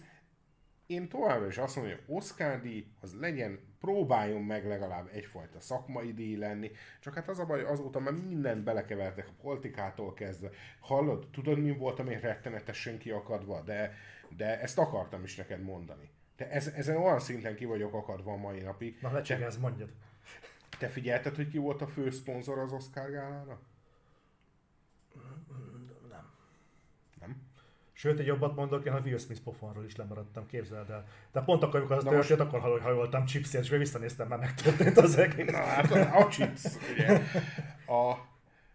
én 0.88 1.10
továbbra 1.10 1.48
is 1.48 1.58
azt 1.58 1.76
mondom, 1.76 1.96
hogy 1.96 2.16
Oscar 2.16 2.62
díj 2.62 2.88
az 3.02 3.20
legyen, 3.20 3.60
próbáljon 3.80 4.42
meg 4.42 4.68
legalább 4.68 5.10
egyfajta 5.12 5.60
szakmai 5.60 6.14
díj 6.14 6.36
lenni, 6.36 6.72
csak 7.00 7.14
hát 7.14 7.30
az 7.30 7.40
a 7.40 7.46
baj, 7.46 7.64
azóta 7.64 8.00
már 8.00 8.14
mindent 8.14 8.64
belekevertek, 8.64 9.28
a 9.28 9.42
politikától 9.42 10.14
kezdve. 10.14 10.50
Hallod, 10.80 11.28
tudod 11.32 11.60
mi 11.60 11.72
volt, 11.72 12.00
ami 12.00 12.20
rettenetesen 12.20 12.98
kiakadva, 12.98 13.62
de, 13.62 13.94
de 14.30 14.62
ezt 14.62 14.78
akartam 14.78 15.24
is 15.24 15.36
neked 15.36 15.62
mondani. 15.62 16.10
De 16.38 16.50
ez, 16.50 16.68
ezen 16.68 16.98
olyan 16.98 17.20
szinten 17.20 17.56
ki 17.56 17.66
vagyok 17.66 17.94
akadva 17.94 18.32
a 18.32 18.38
mai 18.38 18.60
napig. 18.60 18.98
Na, 19.02 19.22
ez 19.22 19.58
mondjad. 19.58 19.90
Te 20.80 20.88
figyelted, 20.88 21.36
hogy 21.36 21.48
ki 21.48 21.58
volt 21.58 21.82
a 21.82 21.88
fő 21.88 22.10
szponzor 22.10 22.60
az 22.60 22.72
Oscar 22.72 23.12
gálára? 23.12 23.60
Sőt, 27.98 28.20
egy 28.20 28.26
jobbat 28.26 28.56
mondok, 28.56 28.86
én 28.86 28.94
a 28.94 29.00
Will 29.00 29.18
Smith 29.18 29.42
pofonról 29.42 29.86
is 29.86 29.96
lemaradtam, 29.96 30.46
képzeld 30.46 30.90
el. 30.90 31.08
De 31.32 31.42
pont 31.42 31.64
akkor, 31.64 31.80
amikor 31.80 31.96
az 31.96 32.04
történt, 32.04 32.40
most... 32.40 32.54
akkor 32.54 32.82
hajoltam 32.82 33.26
chipsért, 33.26 33.64
és 33.64 33.70
visszanéztem, 33.70 34.28
már 34.28 34.40
megtörtént 34.40 34.98
az 34.98 35.18
egész. 35.18 35.52
Na 35.52 35.58
hát 35.58 35.92
a, 35.92 36.28
chips, 36.30 36.64
ugye. 36.92 37.22
A, 37.88 38.16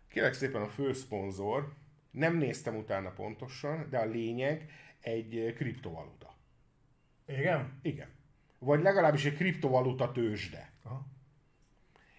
kérlek 0.08 0.32
szépen 0.32 0.62
a 0.62 0.68
fő 0.68 0.92
szponzor, 0.92 1.72
nem 2.10 2.36
néztem 2.36 2.76
utána 2.76 3.10
pontosan, 3.10 3.86
de 3.90 3.98
a 3.98 4.04
lényeg 4.04 4.70
egy 5.00 5.54
kriptovaluta. 5.56 6.34
Igen? 7.26 7.78
Igen. 7.82 8.08
Vagy 8.58 8.82
legalábbis 8.82 9.24
egy 9.24 9.36
kriptovaluta 9.36 10.12
tőzsde. 10.12 10.72
Aha. 10.82 11.06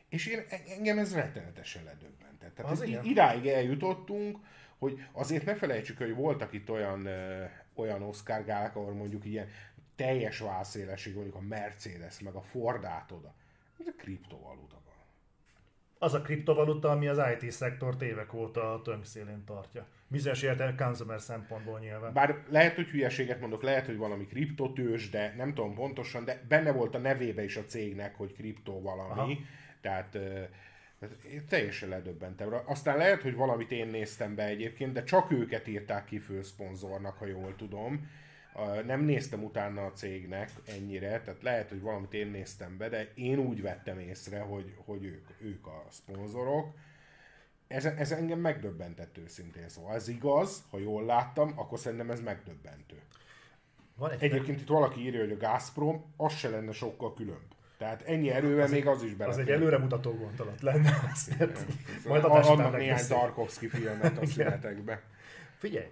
És 0.09 0.25
én, 0.25 0.39
engem 0.67 0.97
ez 0.97 1.13
rettenetesen 1.13 1.83
ledöbbentett. 1.83 2.55
Tehát 2.55 2.71
az 2.71 2.81
idáig 3.03 3.47
eljutottunk, 3.47 4.37
hogy 4.81 4.99
azért 5.11 5.45
ne 5.45 5.55
felejtsük, 5.55 5.97
hogy 5.97 6.15
voltak 6.15 6.53
itt 6.53 6.69
olyan, 6.69 7.05
ö, 7.05 7.43
olyan 7.75 8.01
Oscar 8.01 8.45
gálák, 8.45 8.75
ahol 8.75 8.93
mondjuk 8.93 9.25
ilyen 9.25 9.47
teljes 9.95 10.39
válszélesség, 10.39 11.13
mondjuk 11.13 11.35
a 11.35 11.41
Mercedes, 11.41 12.19
meg 12.19 12.33
a 12.33 12.41
Ford 12.41 12.87
oda. 13.09 13.33
Ez 13.79 13.87
a 13.87 13.93
kriptovaluta 13.97 14.81
van. 14.85 14.93
Az 15.99 16.13
a 16.13 16.21
kriptovaluta, 16.21 16.89
ami 16.89 17.07
az 17.07 17.21
IT 17.39 17.51
szektort 17.51 18.01
évek 18.01 18.33
óta 18.33 18.73
a 18.73 18.81
tönkszélén 18.81 19.43
tartja. 19.45 19.87
Bizonyos 20.07 20.41
értelme 20.41 20.75
consumer 20.75 21.21
szempontból 21.21 21.79
nyilván. 21.79 22.13
Bár 22.13 22.43
lehet, 22.49 22.75
hogy 22.75 22.87
hülyeséget 22.87 23.39
mondok, 23.39 23.63
lehet, 23.63 23.85
hogy 23.85 23.97
valami 23.97 24.25
kriptotős, 24.25 25.09
de 25.09 25.33
nem 25.37 25.53
tudom 25.53 25.73
pontosan, 25.73 26.25
de 26.25 26.43
benne 26.47 26.71
volt 26.71 26.95
a 26.95 26.99
nevébe 26.99 27.43
is 27.43 27.57
a 27.57 27.65
cégnek, 27.65 28.15
hogy 28.15 28.33
kriptó 28.33 28.81
valami. 28.81 29.11
Aha. 29.11 29.37
Tehát 29.81 30.17
én 31.31 31.45
teljesen 31.47 31.89
ledöbbentem. 31.89 32.53
Aztán 32.65 32.97
lehet, 32.97 33.21
hogy 33.21 33.35
valamit 33.35 33.71
én 33.71 33.87
néztem 33.87 34.35
be 34.35 34.45
egyébként, 34.45 34.93
de 34.93 35.03
csak 35.03 35.31
őket 35.31 35.67
írták 35.67 36.05
ki 36.05 36.19
főszponzornak, 36.19 37.17
ha 37.17 37.25
jól 37.25 37.55
tudom. 37.55 38.09
Nem 38.85 39.01
néztem 39.01 39.43
utána 39.43 39.85
a 39.85 39.91
cégnek 39.91 40.49
ennyire, 40.65 41.21
tehát 41.21 41.41
lehet, 41.41 41.69
hogy 41.69 41.81
valamit 41.81 42.13
én 42.13 42.27
néztem 42.27 42.77
be, 42.77 42.89
de 42.89 43.11
én 43.15 43.39
úgy 43.39 43.61
vettem 43.61 43.99
észre, 43.99 44.39
hogy, 44.39 44.75
hogy 44.85 45.03
ők, 45.03 45.27
ők 45.39 45.67
a 45.67 45.85
szponzorok. 45.89 46.73
Ez, 47.67 47.85
ez 47.85 48.11
engem 48.11 48.39
megdöbbentett 48.39 49.17
őszintén, 49.17 49.69
szóval 49.69 49.95
ez 49.95 50.07
igaz, 50.07 50.63
ha 50.69 50.77
jól 50.77 51.05
láttam, 51.05 51.53
akkor 51.55 51.79
szerintem 51.79 52.11
ez 52.11 52.21
megdöbbentő. 52.21 53.01
Van 53.95 54.11
egy 54.11 54.23
Egyébként 54.23 54.61
itt 54.61 54.67
valaki 54.67 54.99
írja, 54.99 55.19
hogy 55.19 55.31
a 55.31 55.37
Gazprom, 55.37 56.13
az 56.17 56.33
se 56.33 56.49
lenne 56.49 56.71
sokkal 56.71 57.13
különb. 57.13 57.53
Tehát 57.81 58.01
ennyi 58.01 58.29
erővel 58.29 58.63
az 58.63 58.71
még 58.71 58.87
az 58.87 59.03
is 59.03 59.13
bele. 59.13 59.31
Az 59.31 59.37
egy 59.37 59.49
előremutató 59.49 60.11
gondolat 60.11 60.61
lenne. 60.61 60.99
Azért. 61.11 61.65
Majd 62.07 62.23
Adnak 62.23 62.77
néhány 62.77 63.07
Tarkovsky 63.07 63.67
filmet 63.67 64.17
a 64.17 64.25
szünetekbe. 64.31 65.01
Figyelj, 65.57 65.87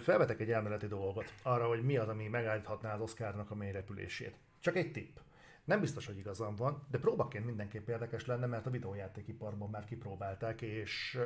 felvetek 0.00 0.40
egy 0.40 0.50
elméleti 0.50 0.86
dolgot 0.86 1.32
arra, 1.42 1.66
hogy 1.66 1.82
mi 1.82 1.96
az, 1.96 2.08
ami 2.08 2.28
megállíthatná 2.28 2.94
az 2.94 3.00
Oscarnak 3.00 3.50
a 3.50 3.54
mélyrepülését. 3.54 4.34
Csak 4.60 4.76
egy 4.76 4.92
tipp. 4.92 5.16
Nem 5.64 5.80
biztos, 5.80 6.06
hogy 6.06 6.18
igazam 6.18 6.56
van, 6.56 6.86
de 6.90 6.98
próbaként 6.98 7.44
mindenképp 7.44 7.88
érdekes 7.88 8.26
lenne, 8.26 8.46
mert 8.46 8.66
a 8.66 8.70
videójátékiparban 8.70 9.70
már 9.70 9.84
kipróbálták, 9.84 10.62
és 10.62 11.18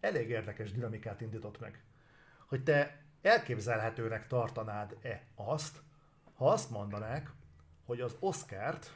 elég 0.00 0.28
érdekes 0.28 0.72
dinamikát 0.72 1.20
indított 1.20 1.60
meg. 1.60 1.82
Hogy 2.46 2.62
te 2.62 3.02
elképzelhetőnek 3.22 4.26
tartanád-e 4.26 5.22
azt, 5.34 5.78
ha 6.34 6.50
azt 6.50 6.70
mondanák, 6.70 7.30
hogy 7.84 8.00
az 8.00 8.16
Oscárt 8.20 8.92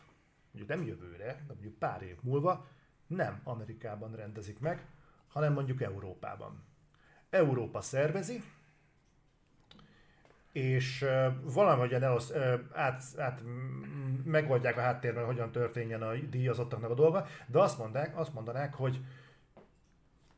mondjuk 0.52 0.78
nem 0.78 0.86
jövőre, 0.86 1.26
de 1.46 1.52
mondjuk 1.52 1.78
pár 1.78 2.02
év 2.02 2.16
múlva 2.20 2.66
nem 3.06 3.40
Amerikában 3.44 4.14
rendezik 4.14 4.58
meg, 4.58 4.86
hanem 5.28 5.52
mondjuk 5.52 5.82
Európában. 5.82 6.64
Európa 7.30 7.80
szervezi, 7.80 8.42
és 10.52 11.04
valamilyen 11.42 12.02
elosz, 12.02 12.32
át, 12.72 13.02
át, 13.16 13.40
megoldják 14.24 14.76
a 14.76 14.80
háttérben, 14.80 15.24
hogyan 15.24 15.52
történjen 15.52 16.02
a 16.02 16.14
díjazottaknak 16.14 16.90
a 16.90 16.94
dolga, 16.94 17.26
de 17.46 17.58
azt, 17.58 17.78
mondják, 17.78 18.18
azt 18.18 18.34
mondanák, 18.34 18.74
hogy 18.74 19.00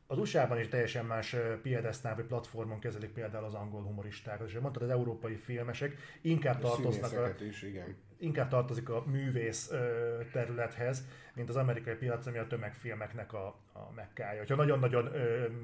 az 0.07 0.17
USA-ban 0.17 0.59
is 0.59 0.67
teljesen 0.67 1.05
más 1.05 1.35
piedesztál 1.61 2.15
vagy 2.15 2.25
platformon 2.25 2.79
kezelik 2.79 3.13
például 3.13 3.45
az 3.45 3.53
angol 3.53 3.81
humoristákat, 3.81 4.47
és 4.47 4.59
mondtad, 4.59 4.83
az 4.83 4.89
európai 4.89 5.35
filmesek 5.35 5.95
inkább 6.21 6.59
tartoznak 6.59 7.11
a, 7.11 7.43
is, 7.43 7.61
igen 7.61 7.95
inkább 8.17 8.49
tartozik 8.49 8.89
a 8.89 9.03
művész 9.05 9.71
területhez, 10.31 11.05
mint 11.33 11.49
az 11.49 11.55
amerikai 11.55 11.93
piac, 11.93 12.25
ami 12.25 12.37
a 12.37 12.47
tömegfilmeknek 12.47 13.33
a, 13.33 13.45
a 13.73 13.91
mekkája. 13.95 14.43
Ha 14.47 14.55
nagyon-nagyon 14.55 15.09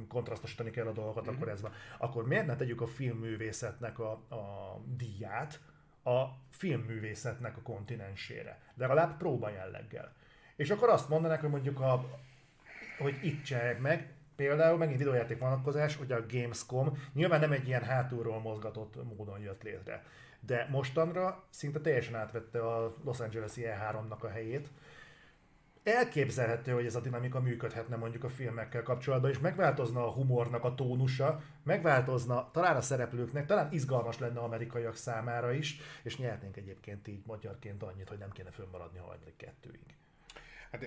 kontrasztosítani 0.08 0.70
kell 0.70 0.88
a 0.88 0.92
dolgokat, 0.92 1.26
mm-hmm. 1.26 1.36
akkor 1.36 1.50
ez 1.50 1.62
van. 1.62 1.72
Akkor 1.98 2.28
miért 2.28 2.46
ne 2.46 2.56
tegyük 2.56 2.82
a 2.82 2.88
filmművészetnek 2.88 4.00
a, 4.00 4.12
a 4.12 4.78
díját 4.98 5.60
a 6.04 6.24
filmművészetnek 6.50 7.58
a 7.58 7.62
kontinensére? 7.62 8.60
Legalább 8.76 9.18
próba 9.18 9.50
jelleggel. 9.50 10.14
És 10.56 10.70
akkor 10.70 10.90
azt 10.90 11.10
mondanák, 11.10 11.42
hogy 11.42 11.50
mondjuk 11.50 11.80
a, 11.80 12.20
hogy 12.98 13.20
itt 13.22 13.44
csinálják 13.44 13.80
meg, 13.80 14.14
Például 14.36 14.78
megint 14.78 14.98
videójáték 14.98 15.40
vonatkozás, 15.40 15.96
hogy 15.96 16.12
a 16.12 16.26
Gamescom 16.30 16.98
nyilván 17.14 17.40
nem 17.40 17.52
egy 17.52 17.68
ilyen 17.68 17.84
hátulról 17.84 18.40
mozgatott 18.40 19.16
módon 19.16 19.40
jött 19.40 19.64
létre 19.64 20.04
de 20.46 20.68
mostanra 20.72 21.44
szinte 21.50 21.80
teljesen 21.80 22.16
átvette 22.16 22.60
a 22.68 22.96
Los 23.04 23.20
Angeles 23.20 23.52
E3-nak 23.56 24.20
a 24.20 24.28
helyét. 24.28 24.70
elképzelhető, 25.84 26.72
hogy 26.72 26.86
ez 26.86 26.96
a 26.96 27.02
dinamika 27.02 27.40
működhetne 27.40 27.96
mondjuk 27.96 28.24
a 28.24 28.30
filmekkel 28.30 28.84
kapcsolatban, 28.84 29.30
és 29.30 29.40
megváltozna 29.40 30.08
a 30.08 30.12
humornak 30.12 30.64
a 30.64 30.76
tónusa, 30.76 31.42
megváltozna 31.64 32.52
talán 32.52 32.76
a 32.76 32.82
szereplőknek, 32.82 33.46
talán 33.46 33.74
izgalmas 33.74 34.20
lenne 34.20 34.40
amerikaiak 34.40 34.96
számára 34.96 35.52
is, 35.54 35.80
és 36.04 36.18
nyernénk 36.18 36.58
egyébként 36.58 37.08
így 37.08 37.22
magyarként 37.26 37.84
annyit, 37.84 38.10
hogy 38.10 38.18
nem 38.18 38.32
kéne 38.32 38.52
fönnmaradni 38.52 39.00
a 39.00 39.04
harmadik 39.04 39.36
kettőig. 39.36 39.96
Hát 40.72 40.86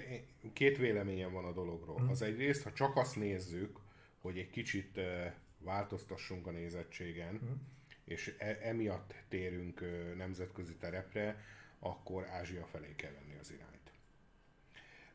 két 0.53 0.79
véleményem 0.79 1.33
van 1.33 1.45
a 1.45 1.53
dologról. 1.53 1.97
Hmm. 1.97 2.09
Az 2.09 2.23
egyrészt, 2.23 2.63
ha 2.63 2.73
csak 2.73 2.97
azt 2.97 3.17
nézzük, 3.17 3.79
hogy 4.21 4.39
egy 4.39 4.51
kicsit 4.51 5.01
változtassunk 5.59 6.47
a 6.47 6.51
nézettségen, 6.51 7.39
hmm. 7.39 7.61
És 8.05 8.35
e- 8.39 8.59
emiatt 8.63 9.15
térünk 9.29 9.85
nemzetközi 10.17 10.75
terepre, 10.75 11.45
akkor 11.79 12.27
Ázsia 12.27 12.67
felé 12.67 12.95
kell 12.97 13.13
venni 13.13 13.39
az 13.41 13.53
irányt 13.53 13.75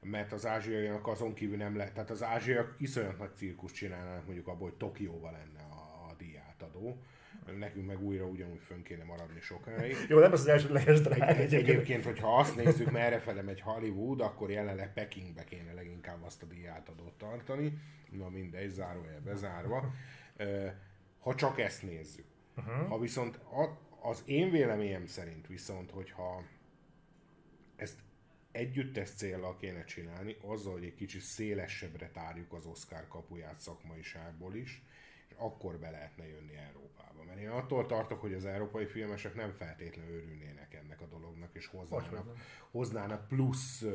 mert 0.01 0.31
az 0.31 0.45
ázsiaiak 0.45 1.07
azon 1.07 1.33
kívül 1.33 1.57
nem 1.57 1.75
lehet, 1.75 1.93
tehát 1.93 2.09
az 2.09 2.23
ázsiaiak 2.23 2.75
iszonyat 2.77 3.17
nagy 3.17 3.35
cirkus 3.35 3.71
csinálnak 3.71 4.25
mondjuk 4.25 4.47
abból, 4.47 4.69
hogy 4.69 4.77
Tokióban 4.77 5.31
lenne 5.31 5.59
a, 5.59 6.07
a 6.09 6.15
díjátadó, 6.17 7.01
nekünk 7.57 7.85
meg 7.85 8.01
újra 8.01 8.25
ugyanúgy 8.25 8.61
fönn 8.61 8.81
kéne 8.81 9.03
maradni 9.03 9.39
sokáig. 9.39 9.95
Jó, 10.07 10.19
nem 10.19 10.31
az 10.31 10.39
az 10.39 10.47
elsődleges 10.47 11.01
drága 11.01 11.25
egy, 11.25 11.35
egyébként. 11.35 11.67
egyébként, 11.67 12.03
hogyha 12.03 12.37
azt 12.37 12.55
nézzük, 12.55 12.91
merre 12.91 13.19
fele 13.19 13.41
megy 13.41 13.61
Hollywood, 13.61 14.21
akkor 14.21 14.51
jelenleg 14.51 14.93
Pekingbe 14.93 15.43
kéne 15.43 15.73
leginkább 15.73 16.23
azt 16.23 16.43
a 16.43 16.45
díjátadót 16.45 17.13
tartani. 17.13 17.77
Na 18.11 18.29
mindegy, 18.29 18.69
zárójel 18.69 19.21
bezárva. 19.21 19.93
Ha 21.19 21.35
csak 21.35 21.59
ezt 21.59 21.83
nézzük. 21.83 22.25
Uh-huh. 22.67 22.87
Ha 22.87 22.99
viszont 22.99 23.39
az 24.01 24.23
én 24.25 24.51
véleményem 24.51 25.05
szerint 25.05 25.47
viszont, 25.47 25.91
hogyha 25.91 26.43
ezt 27.75 27.99
együttes 28.51 29.09
célral 29.09 29.57
kéne 29.57 29.83
csinálni, 29.83 30.37
azzal, 30.41 30.73
hogy 30.73 30.83
egy 30.83 30.95
kicsit 30.95 31.21
szélesebbre 31.21 32.09
tárjuk 32.09 32.53
az 32.53 32.65
Oscar 32.65 33.07
kapuját 33.07 33.59
szakmaiságból 33.59 34.55
is, 34.55 34.83
és 35.29 35.35
akkor 35.37 35.77
be 35.77 35.89
lehetne 35.89 36.27
jönni 36.27 36.55
Európába. 36.55 37.23
Mert 37.23 37.39
én 37.39 37.49
attól 37.49 37.85
tartok, 37.85 38.21
hogy 38.21 38.33
az 38.33 38.45
európai 38.45 38.85
filmesek 38.85 39.35
nem 39.35 39.51
feltétlenül 39.51 40.15
örülnének 40.15 40.73
ennek 40.73 41.01
a 41.01 41.05
dolognak, 41.05 41.55
és 41.55 41.67
hoznának, 41.67 42.37
hoznának 42.71 43.27
plusz 43.27 43.85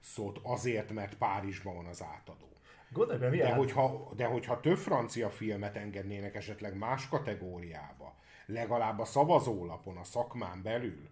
szót 0.00 0.38
azért, 0.42 0.92
mert 0.92 1.16
Párizsban 1.16 1.74
van 1.74 1.86
az 1.86 2.02
átadó. 2.02 2.55
Gondolj 2.96 3.38
de, 3.38 3.54
hogyha, 3.54 4.12
de 4.16 4.24
hogyha 4.24 4.60
több 4.60 4.76
francia 4.76 5.30
filmet 5.30 5.76
engednének 5.76 6.34
esetleg 6.34 6.76
más 6.76 7.08
kategóriába, 7.08 8.16
legalább 8.46 8.98
a 8.98 9.04
szavazólapon, 9.04 9.96
a 9.96 10.04
szakmán 10.04 10.62
belül, 10.62 11.08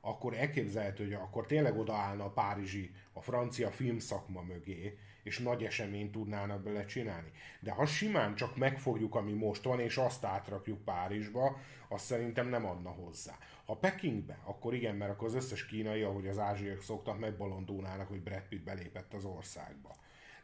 akkor 0.00 0.34
elképzelhető, 0.34 1.04
hogy 1.04 1.12
akkor 1.12 1.46
tényleg 1.46 1.78
odaállna 1.78 2.24
a 2.24 2.30
párizsi, 2.30 2.90
a 3.12 3.20
francia 3.20 3.70
filmszakma 3.70 4.42
mögé, 4.42 4.98
és 5.22 5.38
nagy 5.38 5.64
eseményt 5.64 6.12
tudnának 6.12 6.62
bele 6.62 6.84
csinálni. 6.84 7.30
De 7.60 7.72
ha 7.72 7.86
simán 7.86 8.34
csak 8.34 8.56
megfogjuk, 8.56 9.14
ami 9.14 9.32
most 9.32 9.62
van, 9.62 9.80
és 9.80 9.96
azt 9.96 10.24
átrakjuk 10.24 10.84
Párizsba, 10.84 11.56
azt 11.88 12.04
szerintem 12.04 12.48
nem 12.48 12.66
adna 12.66 12.90
hozzá. 12.90 13.38
Ha 13.66 13.76
Pekingbe, 13.76 14.38
akkor 14.44 14.74
igen, 14.74 14.94
mert 14.94 15.10
akkor 15.10 15.28
az 15.28 15.34
összes 15.34 15.66
kínai, 15.66 16.02
ahogy 16.02 16.26
az 16.26 16.38
ázsiak 16.38 16.82
szoktak, 16.82 17.18
megbolondulnának, 17.18 18.08
hogy 18.08 18.22
Brad 18.22 18.42
Pitt 18.48 18.64
belépett 18.64 19.14
az 19.14 19.24
országba. 19.24 19.96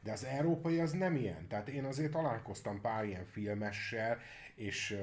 De 0.03 0.13
az 0.13 0.25
európai 0.25 0.81
az 0.81 0.93
nem 0.93 1.17
ilyen. 1.17 1.49
Tehát 1.49 1.69
én 1.69 1.85
azért 1.85 2.13
találkoztam 2.13 2.81
pár 2.81 3.05
ilyen 3.05 3.25
filmessel, 3.25 4.19
és 4.55 4.99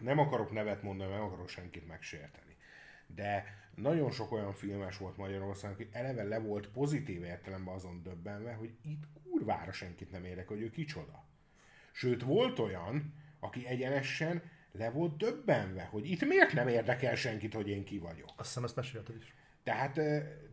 nem 0.00 0.18
akarok 0.18 0.52
nevet 0.52 0.82
mondani, 0.82 1.12
nem 1.12 1.22
akarok 1.22 1.48
senkit 1.48 1.86
megsérteni 1.86 2.48
de 3.14 3.44
nagyon 3.74 4.10
sok 4.10 4.32
olyan 4.32 4.52
filmes 4.52 4.96
volt 4.96 5.16
Magyarországon, 5.16 5.76
aki 5.76 5.88
eleve 5.92 6.22
le 6.22 6.38
volt 6.38 6.68
pozitív 6.68 7.22
értelemben 7.22 7.74
azon 7.74 8.02
döbbenve, 8.02 8.52
hogy 8.52 8.70
itt 8.82 9.02
kurvára 9.22 9.72
senkit 9.72 10.10
nem 10.10 10.24
érek, 10.24 10.48
hogy 10.48 10.60
ő 10.60 10.70
kicsoda. 10.70 11.24
Sőt, 11.92 12.22
volt 12.22 12.58
olyan, 12.58 13.14
aki 13.40 13.66
egyenesen 13.66 14.42
le 14.72 14.90
volt 14.90 15.16
döbbenve, 15.16 15.82
hogy 15.82 16.10
itt 16.10 16.24
miért 16.24 16.52
nem 16.52 16.68
érdekel 16.68 17.14
senkit, 17.14 17.54
hogy 17.54 17.68
én 17.68 17.84
ki 17.84 17.98
vagyok. 17.98 18.30
Azt 18.36 18.48
hiszem, 18.48 18.64
ezt 18.64 18.76
mesélted 18.76 19.16
is. 19.16 19.34
Tehát, 19.68 20.00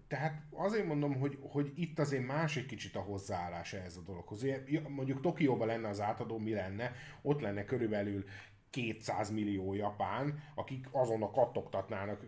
tehát 0.07 0.41
azért 0.51 0.85
mondom, 0.85 1.19
hogy, 1.19 1.37
hogy 1.41 1.71
itt 1.75 1.99
azért 1.99 2.25
másik 2.25 2.65
kicsit 2.65 2.95
a 2.95 2.99
hozzáállás 2.99 3.73
ehhez 3.73 3.97
a 3.97 4.01
dologhoz. 4.01 4.45
Mondjuk 4.87 5.21
Tokióban 5.21 5.67
lenne 5.67 5.87
az 5.87 6.01
átadó, 6.01 6.37
mi 6.37 6.53
lenne? 6.53 6.91
Ott 7.21 7.41
lenne 7.41 7.65
körülbelül 7.65 8.25
200 8.69 9.31
millió 9.31 9.73
japán, 9.73 10.43
akik 10.55 10.87
azon 10.91 11.23
a 11.23 11.31
kattogtatnának 11.31 12.25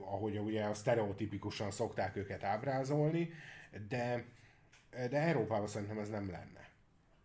ahogy 0.00 0.38
ugye 0.38 0.64
a 0.64 0.74
sztereotipikusan 0.74 1.70
szokták 1.70 2.16
őket 2.16 2.44
ábrázolni, 2.44 3.30
de, 3.88 4.24
de 4.90 5.18
Európában 5.18 5.66
szerintem 5.66 5.98
ez 5.98 6.08
nem 6.08 6.30
lenne. 6.30 6.68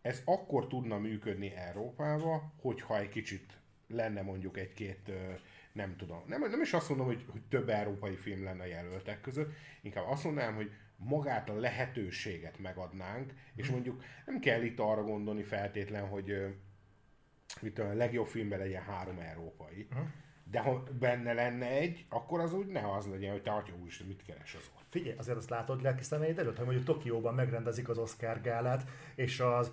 Ez 0.02 0.22
akkor 0.26 0.68
tudna 0.68 0.98
működni 0.98 1.54
Európába, 1.56 2.54
hogyha 2.62 3.00
egy 3.00 3.10
kicsit 3.10 3.58
lenne 3.88 4.22
mondjuk 4.22 4.58
egy-két, 4.58 5.12
nem 5.76 5.96
tudom, 5.96 6.24
nem, 6.28 6.42
nem 6.42 6.62
is 6.62 6.74
azt 6.74 6.90
mondom, 6.90 7.08
hogy, 7.08 7.26
hogy 7.30 7.42
több 7.42 7.70
európai 7.70 8.16
film 8.16 8.44
lenne 8.44 8.68
jelöltek 8.68 9.22
között, 9.22 9.54
inkább 9.82 10.06
azt 10.08 10.24
mondanám, 10.24 10.56
hogy 10.56 10.72
magát 10.96 11.50
a 11.50 11.60
lehetőséget 11.60 12.60
megadnánk, 12.60 13.34
és 13.56 13.70
mondjuk 13.70 14.04
nem 14.26 14.40
kell 14.40 14.62
itt 14.62 14.80
arra 14.80 15.04
gondolni 15.04 15.44
feltétlen, 15.44 16.08
hogy 16.08 16.56
mit 17.62 17.80
a 17.80 17.94
legjobb 17.94 18.28
filmben 18.28 18.60
legyen 18.60 18.84
három 18.84 19.20
európai, 19.20 19.88
uh-huh 19.92 20.08
de 20.52 20.60
ha 20.60 20.84
benne 21.00 21.34
lenne 21.34 21.68
egy, 21.68 22.06
akkor 22.10 22.40
az 22.40 22.54
úgy 22.54 22.66
ne 22.66 22.94
az 22.94 23.08
legyen, 23.08 23.32
hogy 23.32 23.42
te 23.42 23.52
atya 23.52 23.74
úr, 23.74 23.90
mit 24.08 24.24
keres 24.26 24.56
az 24.56 24.70
ott. 24.76 24.86
Figyelj, 24.90 25.18
azért 25.18 25.38
azt 25.38 25.50
látod 25.50 25.82
lelki 25.82 26.04
szemeid 26.04 26.40
előtt, 26.40 26.56
hogy 26.58 26.66
mondjuk 26.66 26.86
Tokióban 26.86 27.34
megrendezik 27.34 27.90
az 27.90 27.98
Oscar 27.98 28.42
gálát, 28.42 28.90
és 29.16 29.40
az 29.40 29.72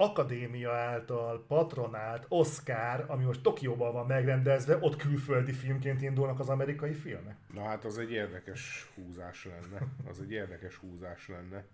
akadémia 0.00 0.72
által 0.72 1.44
patronált 1.48 2.26
Oscar, 2.28 3.04
ami 3.08 3.24
most 3.24 3.42
Tokióban 3.42 3.92
van 3.92 4.06
megrendezve, 4.06 4.78
ott 4.80 4.96
külföldi 4.96 5.52
filmként 5.52 6.02
indulnak 6.02 6.40
az 6.40 6.48
amerikai 6.48 6.92
filmek. 6.92 7.36
Na 7.54 7.62
hát 7.62 7.84
az 7.84 7.98
egy 7.98 8.12
érdekes 8.12 8.90
húzás 8.94 9.44
lenne. 9.44 9.86
Az 10.10 10.20
egy 10.20 10.32
érdekes 10.32 10.76
húzás 10.76 11.28
lenne. 11.28 11.64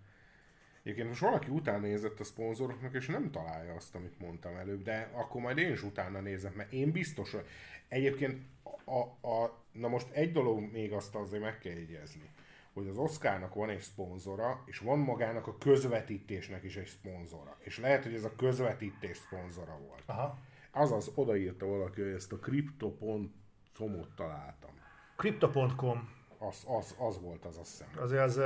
Egyébként 0.83 1.07
most 1.07 1.21
valaki 1.21 1.49
utána 1.49 1.77
nézett 1.77 2.19
a 2.19 2.23
szponzoroknak, 2.23 2.93
és 2.93 3.07
nem 3.07 3.31
találja 3.31 3.73
azt, 3.73 3.95
amit 3.95 4.19
mondtam 4.19 4.55
előbb, 4.55 4.83
de 4.83 5.09
akkor 5.13 5.41
majd 5.41 5.57
én 5.57 5.71
is 5.71 5.83
utána 5.83 6.19
nézem, 6.19 6.53
mert 6.55 6.73
én 6.73 6.91
biztos, 6.91 7.31
hogy 7.31 7.45
Egyébként 7.87 8.41
a, 8.85 9.27
a, 9.27 9.63
na 9.71 9.87
most 9.87 10.07
egy 10.11 10.31
dolog 10.31 10.71
még 10.71 10.91
azt 10.91 11.15
azért 11.15 11.41
meg 11.41 11.59
kell 11.59 11.73
jegyezni, 11.73 12.29
hogy 12.77 12.87
az 12.87 12.97
Oscarnak 12.97 13.53
van 13.53 13.69
egy 13.69 13.79
szponzora, 13.79 14.63
és 14.65 14.79
van 14.79 14.99
magának 14.99 15.47
a 15.47 15.57
közvetítésnek 15.57 16.63
is 16.63 16.75
egy 16.75 16.87
szponzora. 16.87 17.57
És 17.59 17.79
lehet, 17.79 18.03
hogy 18.03 18.13
ez 18.13 18.23
a 18.23 18.35
közvetítés 18.35 19.17
szponzora 19.17 19.77
volt. 19.87 20.03
Aha. 20.05 20.37
Azaz, 20.71 21.11
odaírta 21.15 21.65
valaki, 21.65 22.01
hogy 22.01 22.11
ezt 22.11 22.31
a 22.31 22.39
crypto.com-ot 22.39 24.15
találtam. 24.15 24.71
Crypto.com. 25.15 26.09
Az, 26.37 26.63
az, 26.67 26.95
az 26.97 27.21
volt 27.21 27.45
az, 27.45 27.57
azt 27.57 27.71
hiszem. 27.71 27.87
Azért 28.03 28.23
az, 28.23 28.37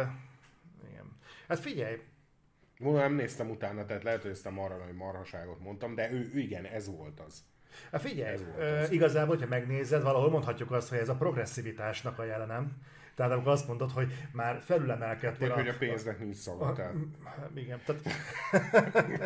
igen. 0.89 1.17
Hát 1.47 1.59
figyelj, 1.59 1.99
Mondom, 2.79 3.01
nem 3.01 3.13
néztem 3.13 3.49
utána, 3.49 3.85
tehát 3.85 4.03
lehet, 4.03 4.21
hogy 4.21 4.31
ezt 4.31 4.45
a 4.45 4.51
marha, 4.51 4.77
marhaságot 4.97 5.59
mondtam, 5.59 5.95
de 5.95 6.11
ő, 6.11 6.31
ő 6.33 6.39
igen, 6.39 6.65
ez 6.65 6.95
volt 6.95 7.19
az. 7.19 7.43
Hát 7.91 8.01
figyelj, 8.01 8.37
ö, 8.57 8.83
igazából, 8.89 9.35
hogyha 9.35 9.49
megnézed, 9.49 10.01
valahol 10.01 10.29
mondhatjuk 10.29 10.71
azt, 10.71 10.89
hogy 10.89 10.97
ez 10.97 11.09
a 11.09 11.15
progresszivitásnak 11.15 12.19
a 12.19 12.23
jelenem. 12.23 12.77
Tehát 13.15 13.31
amikor 13.31 13.51
azt 13.51 13.67
mondod, 13.67 13.91
hogy 13.91 14.13
már 14.31 14.61
felülemelkedtél... 14.61 15.49
Vagy 15.49 15.57
a, 15.57 15.61
hogy 15.61 15.67
a 15.67 15.77
pénznek 15.77 16.19
nincs 16.19 16.35
szaga, 16.35 16.73
tehát... 16.73 16.93
Igen, 17.53 17.79
tehát... 17.85 18.01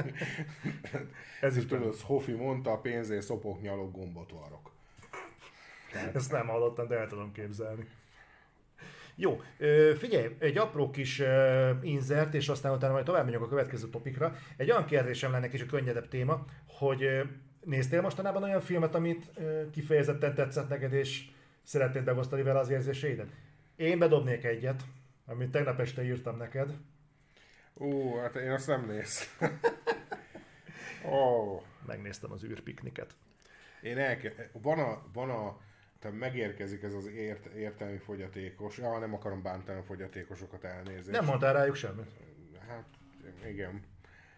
ez 1.42 1.58
is 1.58 1.66
tudod, 1.66 1.96
Hofi 2.00 2.32
mondta, 2.32 2.72
a 2.72 2.78
pénzért 2.78 3.26
szopok, 3.26 3.62
nyalok, 3.62 3.92
gombot 3.92 4.32
varok. 4.32 4.72
Tehát... 5.92 6.16
Ezt 6.16 6.32
nem 6.32 6.48
hallottam, 6.48 6.88
de 6.88 6.98
el 6.98 7.08
tudom 7.08 7.32
képzelni. 7.32 7.88
Jó, 9.16 9.42
figyelj, 9.98 10.36
egy 10.40 10.58
apró 10.58 10.90
kis 10.90 11.22
inzert, 11.82 12.34
és 12.34 12.50
aztán 12.50 12.74
utána 12.74 12.94
majd 12.94 13.06
tovább 13.06 13.26
megyünk 13.26 13.44
a 13.44 13.48
következő 13.48 13.88
topikra. 13.88 14.36
Egy 14.58 14.72
olyan 14.72 14.86
kérdésem 14.86 15.32
lenne, 15.32 15.48
kis 15.48 15.62
a 15.62 15.66
könnyedebb 15.66 16.08
téma, 16.08 16.46
hogy 16.68 17.26
Néztél 17.66 18.02
mostanában 18.02 18.44
olyan 18.44 18.62
filmet, 18.62 18.96
amit 18.96 19.32
kifejezetten 19.72 20.36
tetszett 20.36 20.70
neked, 20.70 20.94
és 20.94 21.26
szeretnéd 21.64 22.06
megosztani 22.06 22.42
vele 22.42 22.60
az 22.60 22.70
érzéseidet? 22.70 23.30
Én 23.76 24.00
bedobnék 24.00 24.44
egyet, 24.44 24.84
amit 25.26 25.52
tegnap 25.52 25.80
este 25.80 26.04
írtam 26.04 26.38
neked. 26.38 26.70
Ó, 27.74 28.18
hát 28.18 28.36
én 28.36 28.52
azt 28.52 28.68
nem 28.68 28.86
néz. 28.86 29.38
oh. 31.06 31.62
Megnéztem 31.88 32.32
az 32.32 32.44
űrpikniket. 32.44 33.14
Én 33.82 33.98
elke... 33.98 34.50
Van 34.52 34.80
a, 34.80 35.04
van 35.14 35.30
a 35.30 35.58
tehát 36.00 36.20
megérkezik 36.20 36.84
ez 36.84 36.94
az 36.94 37.06
ért, 37.06 37.46
értelmi 37.46 37.98
fogyatékos. 37.98 38.78
Ja, 38.78 39.00
nem 39.00 39.14
akarom 39.14 39.42
bántani 39.42 39.80
a 39.80 39.84
fogyatékosokat 39.84 40.64
elnézni. 40.64 41.12
Nem 41.12 41.26
mondtál 41.26 41.54
rájuk 41.54 41.76
semmit. 41.76 42.10
Hát, 42.68 42.86
igen. 43.48 43.82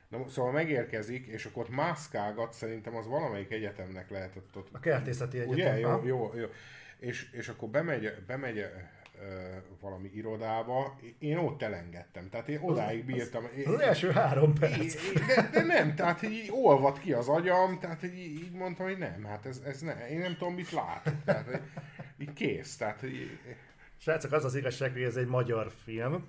Na, 0.08 0.28
szóval 0.30 0.52
megérkezik, 0.52 1.26
és 1.26 1.46
akkor 1.46 1.64
ott 1.64 1.70
mászkálgat, 1.70 2.54
szerintem 2.54 2.96
az 2.96 3.08
valamelyik 3.08 3.52
egyetemnek 3.52 4.10
lehetett 4.10 4.58
ott. 4.58 4.70
A 4.72 4.80
kertészeti 4.80 5.38
egyetem. 5.40 5.54
Ugye? 5.54 5.80
Jó, 5.80 6.06
jó, 6.06 6.32
jó. 6.36 6.46
És, 7.00 7.32
és 7.32 7.50
akkor 7.50 7.70
bemegy, 7.70 8.14
bemegy 8.28 8.66
valami 9.82 10.10
irodába, 10.14 11.00
én 11.20 11.38
ott 11.38 11.62
elengedtem. 11.62 12.30
Tehát 12.30 12.48
én 12.48 12.60
odáig 12.62 13.06
bírtam. 13.06 13.44
Az, 13.44 13.66
az, 13.66 13.74
az 13.74 13.80
első 13.80 14.12
három 14.12 14.54
perc. 14.54 14.96
De, 15.14 15.50
de 15.52 15.64
nem, 15.64 15.96
tehát 15.96 16.22
így 16.22 16.50
olvad 16.52 17.00
ki 17.00 17.14
az 17.14 17.28
agyam, 17.28 17.80
tehát 17.80 18.04
így, 18.04 18.18
így 18.18 18.52
mondtam, 18.52 18.86
hogy 18.86 18.98
nem, 18.98 19.24
hát 19.24 19.46
ez, 19.46 19.62
ez 19.66 19.82
ne, 19.82 20.10
én 20.10 20.20
nem 20.20 20.36
tudom, 20.38 20.54
mit 20.54 20.72
látok. 20.72 21.14
Tehát 21.26 21.62
így 22.18 22.34
kész. 22.34 22.78
Tehát, 22.78 23.04
így... 23.04 23.40
Srácok, 23.98 24.32
az 24.32 24.46
az 24.46 24.56
igazság, 24.56 24.92
hogy 24.92 25.02
ez 25.02 25.16
egy 25.16 25.28
magyar 25.28 25.72
film, 25.84 26.28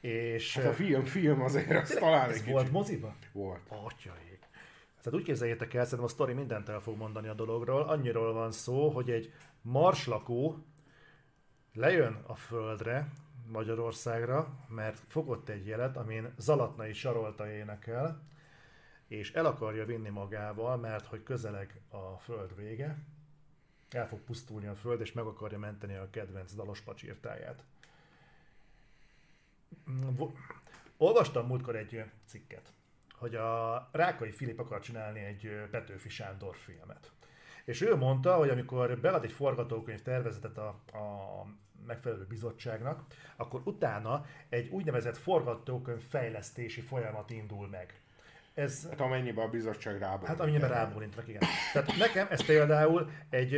és... 0.00 0.56
Hát 0.56 0.66
a 0.66 0.72
film, 0.72 1.04
film 1.04 1.40
azért, 1.40 1.70
azt 1.70 1.98
talán 1.98 2.30
egy 2.30 2.44
volt 2.44 2.70
moziba? 2.72 3.16
Volt. 3.32 3.60
Atyaik. 3.68 4.38
Tehát 5.02 5.20
úgy 5.20 5.24
képzeljétek 5.24 5.74
el, 5.74 5.84
szerintem 5.84 6.06
a 6.06 6.08
sztori 6.08 6.32
mindent 6.32 6.68
el 6.68 6.80
fog 6.80 6.96
mondani 6.96 7.28
a 7.28 7.34
dologról. 7.34 7.82
Annyiról 7.82 8.32
van 8.32 8.52
szó, 8.52 8.88
hogy 8.88 9.10
egy 9.10 9.32
marslakó 9.62 10.64
lejön 11.76 12.22
a 12.26 12.34
földre, 12.34 13.08
Magyarországra, 13.46 14.66
mert 14.68 15.02
fogott 15.08 15.48
egy 15.48 15.66
jelet, 15.66 15.96
amin 15.96 16.34
Zalatnai 16.38 16.92
Sarolta 16.92 17.50
énekel, 17.50 18.22
és 19.06 19.32
el 19.32 19.46
akarja 19.46 19.84
vinni 19.84 20.08
magával, 20.08 20.76
mert 20.76 21.06
hogy 21.06 21.22
közeleg 21.22 21.80
a 21.88 22.18
föld 22.18 22.56
vége, 22.56 22.98
el 23.90 24.08
fog 24.08 24.20
pusztulni 24.20 24.66
a 24.66 24.74
föld, 24.74 25.00
és 25.00 25.12
meg 25.12 25.24
akarja 25.24 25.58
menteni 25.58 25.94
a 25.94 26.10
kedvenc 26.10 26.54
dalos 26.54 26.80
pacsirtáját. 26.80 27.64
Olvastam 30.96 31.46
múltkor 31.46 31.76
egy 31.76 32.04
cikket, 32.24 32.72
hogy 33.14 33.34
a 33.34 33.88
Rákai 33.92 34.30
Filip 34.30 34.58
akar 34.58 34.80
csinálni 34.80 35.20
egy 35.20 35.68
Petőfi 35.70 36.08
Sándor 36.08 36.56
filmet. 36.56 37.10
És 37.64 37.80
ő 37.80 37.96
mondta, 37.96 38.36
hogy 38.36 38.48
amikor 38.48 39.00
bead 39.00 39.24
egy 39.24 39.32
forgatókönyv 39.32 40.02
tervezetet 40.02 40.58
a, 40.58 40.68
a 40.68 41.46
megfelelő 41.86 42.26
bizottságnak, 42.28 43.04
akkor 43.36 43.60
utána 43.64 44.26
egy 44.48 44.68
úgynevezett 44.68 45.16
forgatókönyv 45.16 46.00
fejlesztési 46.08 46.80
folyamat 46.80 47.30
indul 47.30 47.68
meg. 47.68 48.00
Ez, 48.54 48.88
hát 48.88 49.00
amennyiben 49.00 49.46
a 49.46 49.50
bizottság 49.50 49.98
rábólint. 49.98 50.26
Hát 50.26 50.40
amennyiben 50.40 50.68
rábólintnak, 50.68 51.28
igen. 51.28 51.42
Tehát 51.72 51.96
nekem 51.96 52.26
ez 52.30 52.44
például 52.44 53.10
egy, 53.30 53.54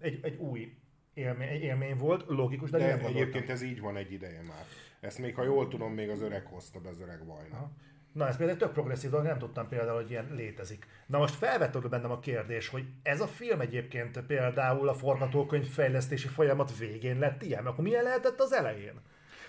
egy, 0.00 0.18
egy 0.22 0.36
új 0.36 0.76
élmény, 1.14 1.48
egy 1.48 1.62
élmény 1.62 1.96
volt, 1.96 2.24
logikus, 2.26 2.70
de, 2.70 2.78
de 2.78 2.86
nem 2.86 3.04
egyébként 3.04 3.50
ez 3.50 3.62
így 3.62 3.80
van 3.80 3.96
egy 3.96 4.12
ideje 4.12 4.42
már. 4.42 4.64
Ezt 5.00 5.18
még, 5.18 5.34
ha 5.34 5.42
jól 5.44 5.68
tudom, 5.68 5.92
még 5.92 6.08
az 6.08 6.20
öreg 6.20 6.46
hozta 6.46 6.80
be 6.80 6.88
az 6.88 7.00
öreg 7.00 7.26
vajna. 7.26 7.70
Na, 8.12 8.28
ez 8.28 8.36
például 8.36 8.58
tök 8.58 8.72
progresszív 8.72 9.10
dolog, 9.10 9.26
nem 9.26 9.38
tudtam 9.38 9.68
például, 9.68 10.00
hogy 10.00 10.10
ilyen 10.10 10.30
létezik. 10.34 10.86
Na 11.06 11.18
most 11.18 11.34
felvetődő 11.34 11.88
bennem 11.88 12.10
a 12.10 12.18
kérdés, 12.18 12.68
hogy 12.68 12.84
ez 13.02 13.20
a 13.20 13.26
film 13.26 13.60
egyébként 13.60 14.20
például 14.20 14.88
a 14.88 14.94
forgatókönyv 14.94 15.66
fejlesztési 15.66 16.28
folyamat 16.28 16.76
végén 16.78 17.18
lett 17.18 17.42
ilyen, 17.42 17.66
akkor 17.66 17.84
milyen 17.84 18.02
lehetett 18.02 18.40
az 18.40 18.52
elején? 18.52 19.00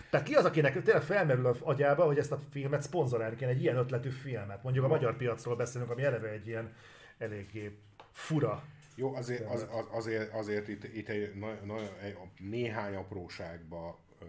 Tehát 0.10 0.26
ki 0.26 0.34
az, 0.34 0.46
akinek 0.46 0.82
tényleg 0.82 1.04
felmerül 1.04 1.46
a 1.46 1.56
agyába, 1.60 2.06
hogy 2.06 2.18
ezt 2.18 2.32
a 2.32 2.40
filmet 2.52 2.82
szponzorálni 2.82 3.36
kéne, 3.36 3.52
egy 3.52 3.62
ilyen 3.62 3.78
ötletű 3.78 4.10
filmet? 4.10 4.64
Mondjuk 4.64 4.86
a 4.86 4.88
magyar 4.88 5.18
piacról 5.18 5.56
beszélünk, 5.56 5.92
ami 5.92 6.04
eleve 6.04 6.28
egy 6.28 6.48
ilyen 6.48 6.74
eléggé 7.18 7.78
fura 8.12 8.64
jó, 8.96 9.16
azért, 9.16 9.50
az, 9.50 9.68
az, 9.72 9.86
azért, 9.92 10.34
azért 10.34 10.68
itt, 10.68 10.84
itt 10.84 11.10
egy, 11.10 11.36
na, 11.36 11.54
na, 11.64 11.76
egy, 12.02 12.18
néhány 12.38 12.96
apróságba 12.96 14.00
ö, 14.20 14.26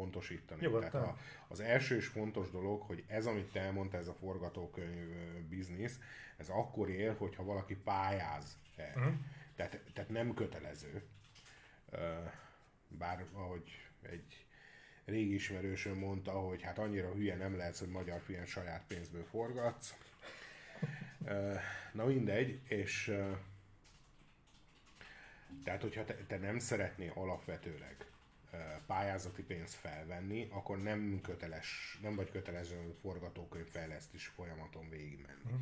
pontosítani. 0.00 0.60
Nyugodtan. 0.60 0.90
Tehát 0.90 1.06
a, 1.06 1.18
az 1.48 1.60
első 1.60 1.96
és 1.96 2.06
fontos 2.06 2.50
dolog, 2.50 2.82
hogy 2.82 3.04
ez, 3.06 3.26
amit 3.26 3.52
te 3.52 3.60
elmondtál, 3.60 4.00
ez 4.00 4.08
a 4.08 4.14
forgatókönyv 4.14 5.08
biznisz, 5.48 5.98
ez 6.36 6.48
akkor 6.48 6.90
él, 6.90 7.14
hogyha 7.14 7.44
valaki 7.44 7.76
pályáz. 7.76 8.58
Uh-huh. 8.78 9.14
Tehát, 9.56 9.80
tehát 9.94 10.10
nem 10.10 10.34
kötelező. 10.34 11.02
Bár 12.88 13.24
ahogy 13.32 13.88
egy 14.02 14.46
régi 15.04 15.34
ismerősöm 15.34 15.98
mondta, 15.98 16.32
hogy 16.32 16.62
hát 16.62 16.78
annyira 16.78 17.12
hülye 17.12 17.36
nem 17.36 17.56
lehet, 17.56 17.78
hogy 17.78 17.88
magyar 17.88 18.20
film 18.20 18.44
saját 18.44 18.84
pénzből 18.86 19.24
forgatsz. 19.24 19.94
Na 21.92 22.04
mindegy, 22.04 22.60
és 22.68 23.16
tehát 25.64 25.82
hogyha 25.82 26.04
te, 26.04 26.14
te 26.14 26.38
nem 26.38 26.58
szeretnél 26.58 27.12
alapvetőleg 27.14 28.09
pályázati 28.86 29.42
pénzt 29.42 29.74
felvenni, 29.74 30.48
akkor 30.50 30.82
nem 30.82 31.20
köteles, 31.22 31.98
nem 32.02 32.14
vagy 32.14 32.30
kötelező 32.30 32.94
forgatókönyv 33.00 33.66
fejlesztés 33.66 34.26
folyamaton 34.26 34.88
végigmenni. 34.88 35.40
Uh-huh. 35.44 35.60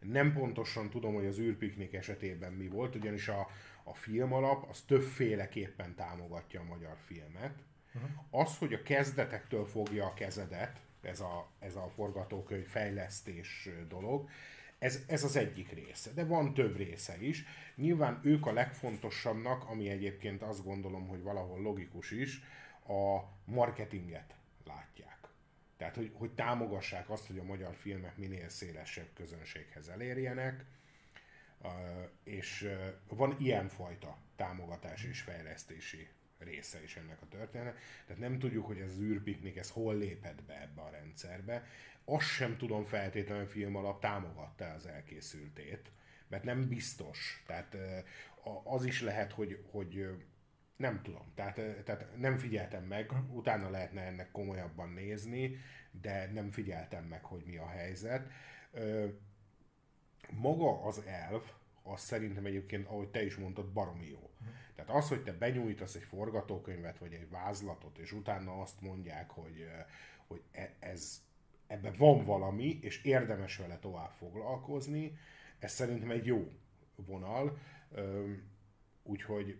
Nem 0.00 0.32
pontosan 0.32 0.90
tudom, 0.90 1.14
hogy 1.14 1.26
az 1.26 1.38
űrpiknik 1.38 1.94
esetében 1.94 2.52
mi 2.52 2.68
volt, 2.68 2.94
ugyanis 2.94 3.28
a, 3.28 3.48
a 3.82 3.94
film 3.94 4.32
alap 4.32 4.68
az 4.70 4.80
többféleképpen 4.80 5.94
támogatja 5.94 6.60
a 6.60 6.64
magyar 6.64 6.96
filmet. 7.06 7.54
Uh-huh. 7.94 8.10
Az, 8.30 8.58
hogy 8.58 8.72
a 8.72 8.82
kezdetektől 8.82 9.66
fogja 9.66 10.06
a 10.06 10.14
kezedet, 10.14 10.80
ez 11.02 11.20
a, 11.20 11.50
ez 11.58 11.76
a 11.76 11.88
forgatókönyv 11.94 12.66
fejlesztés 12.66 13.68
dolog, 13.88 14.28
ez, 14.78 15.02
ez 15.06 15.24
az 15.24 15.36
egyik 15.36 15.72
része, 15.72 16.10
de 16.12 16.24
van 16.24 16.54
több 16.54 16.76
része 16.76 17.16
is. 17.20 17.44
Nyilván 17.74 18.20
ők 18.22 18.46
a 18.46 18.52
legfontosabbnak, 18.52 19.64
ami 19.68 19.88
egyébként 19.88 20.42
azt 20.42 20.64
gondolom, 20.64 21.06
hogy 21.06 21.22
valahol 21.22 21.60
logikus 21.60 22.10
is, 22.10 22.42
a 22.88 23.22
marketinget 23.44 24.34
látják. 24.64 25.18
Tehát, 25.76 25.94
hogy, 25.94 26.12
hogy 26.14 26.30
támogassák 26.30 27.10
azt, 27.10 27.26
hogy 27.26 27.38
a 27.38 27.44
magyar 27.44 27.74
filmek 27.74 28.16
minél 28.16 28.48
szélesebb 28.48 29.08
közönséghez 29.14 29.88
elérjenek, 29.88 30.64
és 32.24 32.68
van 33.08 33.36
ilyenfajta 33.38 34.18
támogatás 34.36 35.04
és 35.04 35.20
fejlesztési 35.20 36.08
része 36.38 36.82
is 36.82 36.96
ennek 36.96 37.22
a 37.22 37.28
történet. 37.28 37.78
Tehát 38.06 38.22
nem 38.22 38.38
tudjuk, 38.38 38.66
hogy 38.66 38.78
ez 38.78 38.90
az 38.90 39.00
űrpiknik, 39.00 39.56
ez 39.56 39.70
hol 39.70 39.96
lépett 39.96 40.42
be 40.42 40.60
ebbe 40.60 40.80
a 40.80 40.90
rendszerbe 40.90 41.66
azt 42.08 42.26
sem 42.26 42.56
tudom 42.56 42.84
feltétlenül 42.84 43.46
film 43.46 43.76
alap 43.76 44.00
támogatta 44.00 44.64
az 44.64 44.86
elkészültét, 44.86 45.92
mert 46.28 46.44
nem 46.44 46.68
biztos. 46.68 47.42
Tehát 47.46 47.76
az 48.64 48.84
is 48.84 49.02
lehet, 49.02 49.32
hogy, 49.32 49.64
hogy 49.70 50.08
nem 50.76 51.02
tudom, 51.02 51.32
tehát, 51.34 51.54
tehát 51.84 52.16
nem 52.16 52.36
figyeltem 52.36 52.84
meg, 52.84 53.12
utána 53.30 53.70
lehetne 53.70 54.02
ennek 54.02 54.30
komolyabban 54.30 54.88
nézni, 54.88 55.56
de 55.90 56.30
nem 56.32 56.50
figyeltem 56.50 57.04
meg, 57.04 57.24
hogy 57.24 57.42
mi 57.44 57.56
a 57.56 57.68
helyzet. 57.68 58.30
Maga 60.30 60.84
az 60.84 61.02
elv, 61.06 61.42
az 61.82 62.00
szerintem 62.00 62.46
egyébként, 62.46 62.86
ahogy 62.86 63.08
te 63.08 63.24
is 63.24 63.36
mondtad, 63.36 63.72
baromi 63.72 64.08
jó. 64.08 64.30
Tehát 64.74 64.90
az, 64.90 65.08
hogy 65.08 65.22
te 65.22 65.32
benyújtasz 65.32 65.94
egy 65.94 66.02
forgatókönyvet, 66.02 66.98
vagy 66.98 67.12
egy 67.12 67.30
vázlatot, 67.30 67.98
és 67.98 68.12
utána 68.12 68.60
azt 68.60 68.80
mondják, 68.80 69.30
hogy, 69.30 69.68
hogy 70.26 70.42
e, 70.52 70.74
ez, 70.78 71.22
ebben 71.68 71.94
van 71.98 72.24
valami, 72.24 72.78
és 72.82 73.02
érdemes 73.02 73.56
vele 73.56 73.78
tovább 73.78 74.10
foglalkozni, 74.10 75.18
ez 75.58 75.72
szerintem 75.72 76.10
egy 76.10 76.26
jó 76.26 76.52
vonal, 76.94 77.58
úgyhogy 79.02 79.58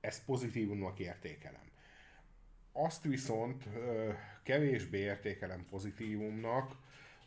ezt 0.00 0.24
pozitívumnak 0.24 0.98
értékelem. 0.98 1.70
Azt 2.72 3.02
viszont 3.02 3.68
kevésbé 4.42 4.98
értékelem 4.98 5.66
pozitívumnak, 5.70 6.76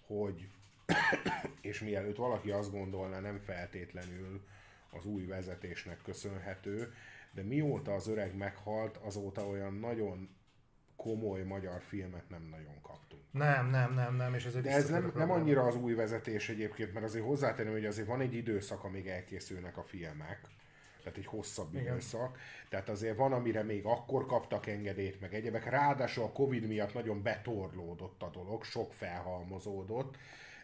hogy 0.05 0.49
és 1.61 1.79
mielőtt 1.79 2.15
valaki 2.15 2.51
azt 2.51 2.71
gondolná, 2.71 3.19
nem 3.19 3.39
feltétlenül 3.39 4.47
az 4.89 5.05
új 5.05 5.25
vezetésnek 5.25 6.01
köszönhető, 6.01 6.93
de 7.31 7.43
mióta 7.43 7.93
az 7.93 8.07
öreg 8.07 8.35
meghalt, 8.35 8.97
azóta 8.97 9.47
olyan 9.47 9.73
nagyon 9.73 10.29
komoly 10.95 11.43
magyar 11.43 11.81
filmet 11.81 12.29
nem 12.29 12.43
nagyon 12.43 12.81
kaptunk. 12.81 13.12
Nem, 13.33 13.69
nem, 13.69 13.93
nem, 13.93 14.15
nem, 14.15 14.33
és 14.33 14.45
ez 14.45 14.55
egy 14.55 14.61
De 14.61 14.71
ez 14.71 14.89
nem, 14.89 15.11
nem 15.15 15.31
annyira 15.31 15.63
az 15.63 15.75
új 15.75 15.93
vezetés 15.93 16.49
egyébként, 16.49 16.93
mert 16.93 17.05
azért 17.05 17.25
hozzátenni, 17.25 17.71
hogy 17.71 17.85
azért 17.85 18.07
van 18.07 18.21
egy 18.21 18.33
időszak, 18.33 18.83
amíg 18.83 19.07
elkészülnek 19.07 19.77
a 19.77 19.83
filmek, 19.83 20.39
tehát 21.03 21.17
egy 21.17 21.25
hosszabb 21.25 21.73
Igen. 21.73 21.85
időszak. 21.85 22.37
Tehát 22.69 22.89
azért 22.89 23.17
van, 23.17 23.33
amire 23.33 23.63
még 23.63 23.85
akkor 23.85 24.25
kaptak 24.25 24.67
engedélyt, 24.67 25.21
meg 25.21 25.33
egyebek. 25.33 25.69
Ráadásul 25.69 26.23
a 26.23 26.31
Covid 26.31 26.67
miatt 26.67 26.93
nagyon 26.93 27.21
betorlódott 27.21 28.21
a 28.21 28.29
dolog, 28.29 28.63
sok 28.63 28.93
felhalmozódott, 28.93 30.17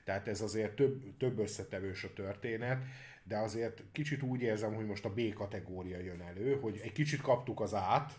tehát 0.03 0.27
ez 0.27 0.41
azért 0.41 0.75
több, 0.75 1.17
több 1.17 1.39
összetevős 1.39 2.03
a 2.03 2.13
történet, 2.13 2.83
de 3.23 3.37
azért 3.37 3.83
kicsit 3.91 4.21
úgy 4.21 4.41
érzem, 4.41 4.73
hogy 4.73 4.85
most 4.85 5.05
a 5.05 5.13
B 5.13 5.33
kategória 5.33 5.99
jön 5.99 6.21
elő, 6.21 6.59
hogy 6.59 6.79
egy 6.83 6.91
kicsit 6.91 7.21
kaptuk 7.21 7.59
az 7.59 7.73
át, 7.73 8.13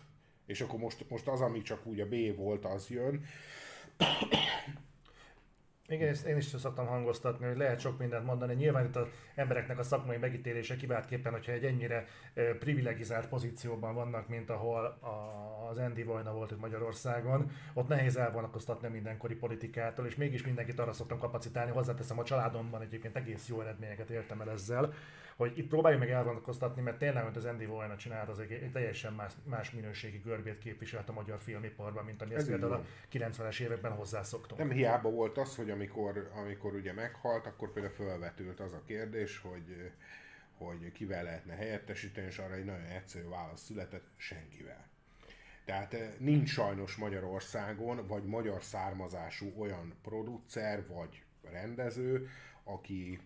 és 0.45 0.61
akkor 0.61 0.79
most, 0.79 1.09
most 1.09 1.27
az, 1.27 1.41
ami 1.41 1.61
csak 1.61 1.85
úgy 1.85 1.99
a 1.99 2.07
B 2.07 2.35
volt, 2.35 2.65
az 2.65 2.89
jön. 2.89 3.25
Igen, 5.87 6.07
ezt 6.07 6.25
én 6.25 6.37
is 6.37 6.45
szoktam 6.45 6.87
hangoztatni, 6.87 7.45
hogy 7.45 7.57
lehet 7.57 7.79
sok 7.79 7.97
mindent 7.97 8.25
mondani. 8.25 8.53
Nyilván 8.53 8.85
itt 8.85 8.95
az 8.95 9.07
embereknek 9.35 9.79
a 9.79 9.83
szakmai 9.83 10.17
megítélése 10.17 10.75
kiváltképpen, 10.75 11.31
hogyha 11.31 11.51
egy 11.51 11.65
ennyire 11.65 12.05
privilegizált 12.59 13.27
pozícióban 13.27 13.93
vannak, 13.95 14.27
mint 14.27 14.49
ahol 14.49 14.99
az 15.69 15.77
Andy 15.77 16.03
Vajna 16.03 16.33
volt 16.33 16.51
itt 16.51 16.59
Magyarországon, 16.59 17.51
ott 17.73 17.87
nehéz 17.87 18.17
elvonatkoztatni 18.17 18.87
mindenkori 18.87 19.35
politikától, 19.35 20.05
és 20.05 20.15
mégis 20.15 20.43
mindenkit 20.43 20.79
arra 20.79 20.93
szoktam 20.93 21.19
kapacitálni. 21.19 21.71
Hozzáteszem, 21.71 22.19
a 22.19 22.23
családomban 22.23 22.81
egyébként 22.81 23.15
egész 23.15 23.47
jó 23.47 23.61
eredményeket 23.61 24.09
értem 24.09 24.41
el 24.41 24.49
ezzel, 24.49 24.93
hogy 25.41 25.57
itt 25.57 25.67
próbáljuk 25.67 25.99
meg 26.01 26.09
elvonatkoztatni, 26.09 26.81
mert 26.81 26.97
tényleg, 26.97 27.23
amit 27.23 27.35
az 27.35 27.45
Andy 27.45 27.65
Vojna 27.65 27.95
csinált, 27.95 28.29
az 28.29 28.39
egy, 28.39 28.51
egy 28.51 28.71
teljesen 28.71 29.13
más, 29.13 29.33
más 29.43 29.71
minőségi 29.71 30.17
görbét 30.17 30.57
képviselt 30.57 31.09
a 31.09 31.13
magyar 31.13 31.39
filmiparban, 31.39 32.05
mint 32.05 32.21
ami 32.21 32.33
ezt 32.33 32.47
például 32.47 32.73
a 32.73 32.83
90-es 33.11 33.59
években 33.59 33.91
hozzászoktunk. 33.91 34.59
Nem 34.59 34.71
hiába 34.71 35.09
volt 35.09 35.37
az, 35.37 35.55
hogy 35.55 35.69
amikor, 35.69 36.31
amikor 36.35 36.73
ugye 36.73 36.93
meghalt, 36.93 37.45
akkor 37.45 37.71
például 37.71 37.93
felvetült 37.93 38.59
az 38.59 38.73
a 38.73 38.81
kérdés, 38.85 39.39
hogy 39.39 39.91
hogy 40.57 40.91
kivel 40.91 41.23
lehetne 41.23 41.53
helyettesíteni, 41.53 42.27
és 42.27 42.37
arra 42.37 42.53
egy 42.53 42.65
nagyon 42.65 42.85
egyszerű 42.85 43.27
válasz 43.27 43.61
született, 43.61 44.05
senkivel. 44.17 44.89
Tehát 45.65 45.93
eh, 45.93 46.09
nincs 46.17 46.49
sajnos 46.49 46.95
Magyarországon, 46.95 48.07
vagy 48.07 48.23
magyar 48.23 48.63
származású 48.63 49.53
olyan 49.57 49.93
producer, 50.01 50.87
vagy 50.87 51.23
rendező, 51.51 52.29
aki 52.63 53.19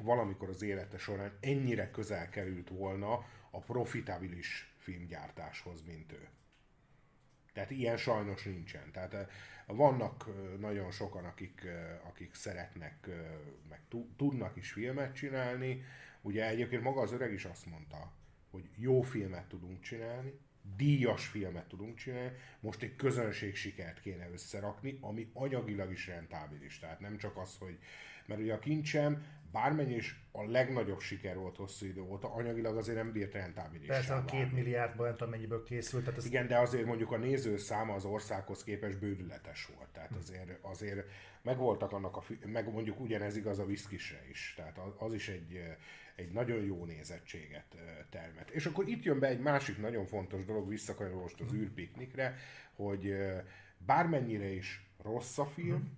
valamikor 0.00 0.48
az 0.48 0.62
élete 0.62 0.98
során 0.98 1.38
ennyire 1.40 1.90
közel 1.90 2.28
került 2.28 2.68
volna 2.68 3.12
a 3.50 3.58
profitabilis 3.60 4.74
filmgyártáshoz, 4.78 5.82
mint 5.86 6.12
ő. 6.12 6.28
Tehát 7.52 7.70
ilyen 7.70 7.96
sajnos 7.96 8.44
nincsen. 8.44 8.92
Tehát 8.92 9.14
eh, 9.14 9.26
vannak 9.66 10.24
eh, 10.28 10.58
nagyon 10.58 10.90
sokan, 10.90 11.24
akik, 11.24 11.66
akik 12.08 12.34
szeretnek, 12.34 13.08
meg 13.68 13.80
tudnak 14.16 14.56
is 14.56 14.72
filmet 14.72 15.14
csinálni. 15.14 15.84
Ugye 16.20 16.48
egyébként 16.48 16.82
maga 16.82 17.00
az 17.00 17.12
öreg 17.12 17.32
is 17.32 17.44
azt 17.44 17.66
mondta, 17.66 18.12
hogy 18.50 18.68
jó 18.76 19.02
filmet 19.02 19.48
tudunk 19.48 19.80
csinálni, 19.80 20.32
díjas 20.76 21.26
filmet 21.26 21.68
tudunk 21.68 21.96
csinálni, 21.96 22.36
most 22.60 22.82
egy 22.82 22.96
közönség 22.96 23.56
sikert 23.56 24.00
kéne 24.00 24.30
összerakni, 24.30 24.98
ami 25.00 25.30
anyagilag 25.32 25.92
is 25.92 26.06
rentábilis. 26.06 26.78
Tehát 26.78 27.00
nem 27.00 27.16
csak 27.16 27.36
az, 27.36 27.56
hogy 27.58 27.78
mert 28.26 28.40
ugye 28.40 28.54
a 28.54 28.58
kincsem 28.58 29.26
bármennyi 29.52 29.94
is 29.94 30.24
a 30.32 30.44
legnagyobb 30.44 31.00
siker 31.00 31.36
volt 31.36 31.56
hosszú 31.56 31.86
idő 31.86 32.00
óta, 32.00 32.34
anyagilag 32.34 32.76
azért 32.76 32.96
nem 32.96 33.12
bírt 33.12 33.32
rentábilis. 33.32 33.86
Persze 33.86 34.14
a 34.14 34.24
két 34.24 34.52
milliárdban 34.52 35.06
nem 35.06 35.16
tudom 35.16 35.30
mennyiből 35.30 35.62
készült. 35.62 36.04
Tehát 36.04 36.18
ez... 36.18 36.26
Igen, 36.26 36.46
de 36.46 36.58
azért 36.58 36.84
mondjuk 36.84 37.12
a 37.12 37.16
nézőszáma 37.16 37.94
az 37.94 38.04
országhoz 38.04 38.64
képest 38.64 38.98
bődületes 38.98 39.66
volt. 39.76 39.88
Tehát 39.88 40.12
azért, 40.18 40.58
azért 40.60 41.06
megvoltak 41.42 41.92
annak 41.92 42.16
a, 42.16 42.22
meg 42.46 42.72
mondjuk 42.72 43.00
ugyanez 43.00 43.36
igaz 43.36 43.58
a 43.58 43.66
viszkisre 43.66 44.24
is. 44.30 44.54
Tehát 44.56 44.78
az, 44.98 45.14
is 45.14 45.28
egy, 45.28 45.62
egy 46.16 46.32
nagyon 46.32 46.64
jó 46.64 46.84
nézettséget 46.84 47.76
termet. 48.10 48.50
És 48.50 48.66
akkor 48.66 48.88
itt 48.88 49.02
jön 49.04 49.18
be 49.18 49.26
egy 49.26 49.40
másik 49.40 49.78
nagyon 49.78 50.06
fontos 50.06 50.44
dolog, 50.44 50.68
visszakanyarodva 50.68 51.22
most 51.22 51.40
az 51.40 51.52
űrpiknikre, 51.52 52.36
hogy 52.72 53.14
bármennyire 53.78 54.48
is 54.48 54.86
rossz 55.02 55.38
a 55.38 55.46
film, 55.46 55.97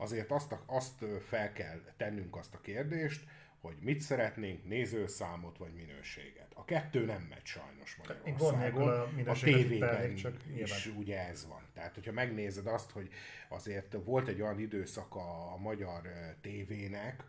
azért 0.00 0.30
azt, 0.30 0.54
azt 0.66 1.04
fel 1.26 1.52
kell 1.52 1.80
tennünk 1.96 2.36
azt 2.36 2.54
a 2.54 2.60
kérdést, 2.60 3.28
hogy 3.60 3.76
mit 3.80 4.00
szeretnénk, 4.00 4.64
nézőszámot 4.64 5.58
vagy 5.58 5.72
minőséget. 5.72 6.52
A 6.54 6.64
kettő 6.64 7.04
nem 7.04 7.22
megy 7.22 7.44
sajnos 7.44 7.96
Magyarországon. 7.96 8.88
A, 8.88 9.30
a 9.30 9.34
tévében 9.34 10.14
csak 10.14 10.36
is 10.54 10.86
ugye 10.86 11.28
ez 11.28 11.46
van. 11.46 11.62
Tehát, 11.74 11.94
hogyha 11.94 12.12
megnézed 12.12 12.66
azt, 12.66 12.90
hogy 12.90 13.08
azért 13.48 13.96
volt 14.04 14.28
egy 14.28 14.40
olyan 14.40 14.60
időszak 14.60 15.14
a, 15.14 15.52
a 15.52 15.56
magyar 15.56 16.08
tévének, 16.40 17.24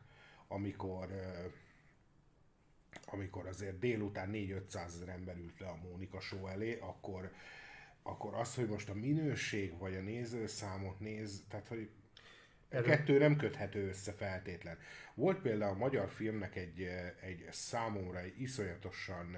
amikor 0.47 1.07
amikor 3.05 3.47
azért 3.47 3.79
délután 3.79 4.29
4-500 4.33 4.75
ezer 4.75 5.09
ember 5.09 5.37
ült 5.37 5.59
le 5.59 5.67
a 5.67 5.79
Mónika 5.89 6.19
show 6.19 6.47
elé, 6.47 6.77
akkor, 6.81 7.31
akkor 8.03 8.33
az, 8.33 8.55
hogy 8.55 8.67
most 8.67 8.89
a 8.89 8.93
minőség 8.93 9.77
vagy 9.77 9.95
a 9.95 10.01
nézőszámot 10.01 10.99
néz, 10.99 11.43
tehát 11.49 11.67
hogy 11.67 11.89
a 12.71 12.81
kettő 12.81 13.17
nem 13.17 13.35
köthető 13.35 13.87
össze 13.87 14.11
feltétlen. 14.11 14.77
Volt 15.13 15.41
például 15.41 15.73
a 15.73 15.77
magyar 15.77 16.09
filmnek 16.09 16.55
egy, 16.55 16.81
egy 17.21 17.47
számomra 17.51 18.19
egy 18.19 18.41
iszonyatosan 18.41 19.37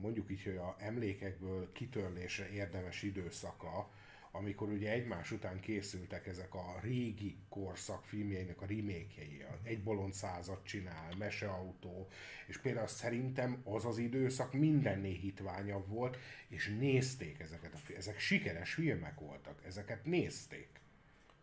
mondjuk 0.00 0.30
így, 0.30 0.42
hogy 0.42 0.56
a 0.56 0.76
emlékekből 0.78 1.72
kitörlésre 1.72 2.50
érdemes 2.50 3.02
időszaka, 3.02 3.90
amikor 4.34 4.68
ugye 4.68 4.90
egymás 4.90 5.30
után 5.30 5.60
készültek 5.60 6.26
ezek 6.26 6.54
a 6.54 6.78
régi 6.82 7.36
korszak 7.48 8.04
filmjeinek 8.04 8.60
a 8.60 8.66
remake 8.66 9.22
Egy 9.62 9.82
bolond 9.82 10.12
százat 10.12 10.64
csinál, 10.64 11.14
Meseautó, 11.18 12.08
és 12.46 12.58
például 12.58 12.86
szerintem 12.86 13.60
az 13.64 13.84
az 13.84 13.98
időszak 13.98 14.52
mindenné 14.52 15.12
hitványabb 15.12 15.88
volt, 15.88 16.16
és 16.48 16.76
nézték 16.78 17.40
ezeket 17.40 17.72
a 17.72 17.76
filmeket. 17.76 18.06
Ezek 18.06 18.18
sikeres 18.18 18.74
filmek 18.74 19.20
voltak, 19.20 19.64
ezeket 19.64 20.04
nézték. 20.04 20.81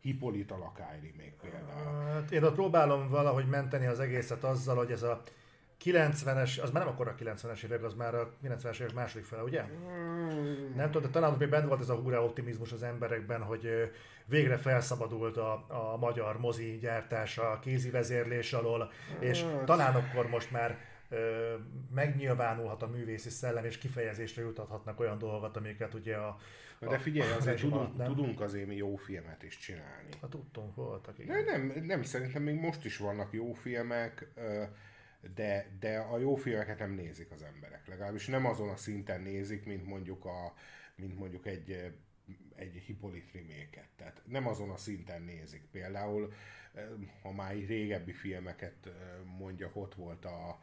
Hippolyta 0.02 0.58
lakály 0.58 1.00
még 1.18 1.34
például. 1.42 2.04
Hát 2.04 2.32
én 2.32 2.44
ott 2.44 2.54
próbálom 2.54 3.10
valahogy 3.10 3.48
menteni 3.48 3.86
az 3.86 4.00
egészet 4.00 4.44
azzal, 4.44 4.76
hogy 4.76 4.92
ez 4.92 5.04
a 5.04 5.22
90-es, 5.84 6.62
az 6.62 6.72
már 6.72 6.84
nem 6.84 6.94
akkor 6.94 7.08
a 7.08 7.16
90-es 7.16 7.64
évek, 7.64 7.84
az 7.84 7.94
már 7.94 8.16
a 8.16 8.30
90-es 8.44 8.80
évek 8.80 8.94
második 8.94 9.26
fele, 9.26 9.44
ugye? 9.44 9.64
Mm. 9.64 10.76
Nem 10.76 10.92
tudom, 10.92 11.02
de 11.02 11.20
talán 11.20 11.36
még 11.40 11.50
bent 11.50 11.68
volt 11.68 11.82
ez 11.82 11.90
a 11.90 11.96
hurrá 11.96 12.20
optimizmus 12.20 12.72
az 12.72 12.84
emberekben, 12.84 13.42
hogy 13.42 13.92
végre 14.26 14.58
felszabadult 14.58 15.38
a, 15.38 15.66
a 15.68 15.98
magyar 15.98 16.40
mozi 16.40 16.78
gyártása 16.82 17.52
a 17.52 17.60
kézi 17.60 17.90
vezérlés 17.90 18.54
alól, 18.54 18.92
és 19.20 19.44
hát. 19.44 19.66
talán 19.66 19.96
akkor 19.96 20.30
most 20.30 20.52
már 20.52 20.78
megnyilvánulhat 21.92 22.82
a 22.82 22.88
művészi 22.88 23.30
szellem, 23.30 23.66
és 23.66 23.78
kifejezésre 23.78 24.42
jutathatnak 24.42 25.00
olyan 25.00 25.18
dolgokat, 25.18 25.58
amiket 25.58 25.94
ugye 25.94 26.16
a, 26.16 26.38
de 26.80 26.98
figyelj, 26.98 27.32
azért 27.32 27.60
tudunk, 27.60 27.98
nem? 27.98 28.08
tudunk 28.08 28.42
azért 28.42 28.68
mi 28.68 28.76
jó 28.76 28.96
filmet 28.96 29.44
is 29.44 29.58
csinálni. 29.58 30.10
Hát 30.22 30.30
tudtunk, 30.30 30.76
voltak, 30.76 31.20
igen. 31.20 31.46
De 31.46 31.58
nem, 31.58 31.86
nem, 31.86 32.04
szerintem 32.04 32.44
még 32.44 32.56
most 32.56 32.86
is 32.86 32.98
vannak 32.98 33.34
jó 33.34 33.54
filmek, 33.54 34.28
de, 35.36 35.68
de 35.80 35.98
a 35.98 36.18
jó 36.18 36.36
filmeket 36.36 36.80
nem 36.80 36.92
nézik 36.92 37.32
az 37.32 37.44
emberek. 37.44 37.88
Legalábbis 37.88 38.28
nem 38.28 38.46
azon 38.46 38.70
a 38.70 38.76
szinten 38.76 39.22
nézik, 39.22 39.66
mint 39.66 39.86
mondjuk, 39.86 40.26
a, 40.26 40.54
mint 40.96 41.18
mondjuk 41.18 41.46
egy, 41.46 41.94
egy 42.56 42.74
Hippolyt 42.74 43.32
remake 43.34 43.90
Tehát 43.96 44.22
nem 44.26 44.48
azon 44.48 44.70
a 44.70 44.78
szinten 44.78 45.22
nézik. 45.22 45.68
Például, 45.72 46.34
ha 47.22 47.32
már 47.32 47.54
régebbi 47.54 48.12
filmeket 48.12 48.90
mondjak, 49.38 49.76
ott 49.76 49.96
volt 49.96 50.26
a 50.26 50.60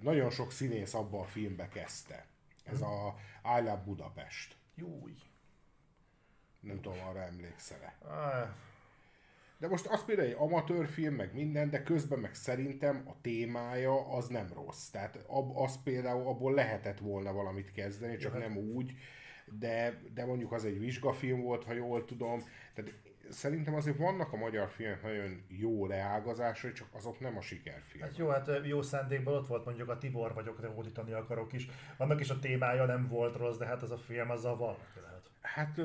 nagyon 0.00 0.30
sok 0.30 0.52
színész 0.52 0.94
abba 0.94 1.20
a 1.20 1.24
filmbe 1.24 1.68
kezdte. 1.68 2.26
Ez 2.64 2.80
a 2.80 3.14
I 3.58 3.60
Love 3.60 3.82
Budapest. 3.84 4.56
Júj. 4.74 5.12
Nem 6.60 6.80
tudom, 6.80 6.98
arra 7.08 7.22
emlékszel-e. 7.22 7.96
De 9.58 9.68
most 9.68 9.86
az 9.86 10.04
például 10.04 10.28
egy 10.28 10.36
amatőrfilm, 10.38 11.14
meg 11.14 11.34
minden, 11.34 11.70
de 11.70 11.82
közben 11.82 12.18
meg 12.18 12.34
szerintem 12.34 13.02
a 13.06 13.20
témája 13.20 14.08
az 14.08 14.26
nem 14.26 14.48
rossz. 14.54 14.88
Tehát 14.88 15.24
ab, 15.26 15.56
az 15.56 15.82
például 15.82 16.26
abból 16.26 16.54
lehetett 16.54 16.98
volna 16.98 17.32
valamit 17.32 17.72
kezdeni, 17.72 18.16
csak 18.16 18.38
nem 18.38 18.56
úgy, 18.56 18.94
de, 19.58 20.00
de 20.14 20.24
mondjuk 20.24 20.52
az 20.52 20.64
egy 20.64 20.78
vizsgafilm 20.78 21.40
volt, 21.40 21.64
ha 21.64 21.72
jól 21.72 22.04
tudom. 22.04 22.42
Tehát 22.74 22.92
szerintem 23.32 23.74
azért 23.74 23.96
vannak 23.96 24.32
a 24.32 24.36
magyar 24.36 24.68
filmek 24.68 25.02
nagyon 25.02 25.42
jó 25.48 25.86
leágazásai, 25.86 26.72
csak 26.72 26.88
azok 26.92 27.20
nem 27.20 27.36
a 27.36 27.40
sikerfilmek. 27.40 28.08
Hát 28.08 28.18
jó, 28.18 28.28
hát 28.28 28.50
jó 28.64 28.82
szándékban 28.82 29.34
ott 29.34 29.46
volt 29.46 29.64
mondjuk 29.64 29.88
a 29.88 29.98
Tibor 29.98 30.34
vagyok, 30.34 30.60
de 30.60 30.66
hódítani 30.66 31.12
akarok 31.12 31.52
is. 31.52 31.68
Annak 31.96 32.20
is 32.20 32.30
a 32.30 32.38
témája 32.38 32.84
nem 32.84 33.08
volt 33.08 33.36
rossz, 33.36 33.56
de 33.56 33.66
hát 33.66 33.82
az 33.82 33.90
a 33.90 33.96
film 33.96 34.30
azzal 34.30 34.56
van. 34.56 34.76
lehet. 35.02 35.30
Hát 35.40 35.80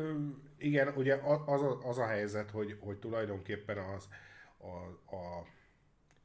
igen, 0.57 0.87
ugye 0.95 1.15
az 1.45 1.61
a, 1.61 1.87
az 1.87 1.97
a 1.97 2.05
helyzet, 2.05 2.51
hogy, 2.51 2.77
hogy 2.79 2.97
tulajdonképpen 2.97 3.77
az 3.77 4.09
a, 4.57 5.15
a 5.15 5.45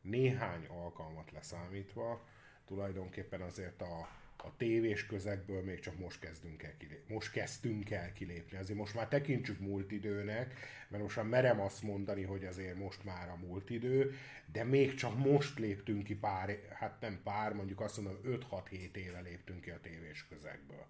néhány 0.02 0.66
alkalmat 0.66 1.30
leszámítva, 1.30 2.22
tulajdonképpen 2.66 3.40
azért 3.40 3.82
a, 3.82 4.08
a 4.44 4.56
tévés 4.56 5.06
közegből 5.06 5.62
még 5.62 5.80
csak 5.80 5.98
most 5.98 6.20
kezdünk 6.20 6.62
el 6.62 6.76
kilépni. 6.76 7.14
Most 7.14 7.32
kezdtünk 7.32 7.90
el 7.90 8.12
kilépni. 8.12 8.58
Azért 8.58 8.78
most 8.78 8.94
már 8.94 9.08
tekintsük 9.08 9.60
múlt 9.60 9.92
időnek, 9.92 10.54
mert 10.88 11.02
most 11.02 11.16
már 11.16 11.26
merem 11.26 11.60
azt 11.60 11.82
mondani, 11.82 12.22
hogy 12.22 12.44
azért 12.44 12.76
most 12.76 13.04
már 13.04 13.28
a 13.28 13.36
múlt 13.36 13.70
idő, 13.70 14.14
de 14.52 14.64
még 14.64 14.94
csak 14.94 15.18
most 15.18 15.58
léptünk 15.58 16.04
ki 16.04 16.14
pár, 16.14 16.58
hát 16.72 17.00
nem 17.00 17.20
pár, 17.24 17.52
mondjuk 17.52 17.80
azt 17.80 18.00
mondom 18.00 18.40
5-6-7 18.50 18.94
éve 18.94 19.20
léptünk 19.20 19.60
ki 19.60 19.70
a 19.70 19.80
tévés 19.80 20.26
közegből. 20.28 20.86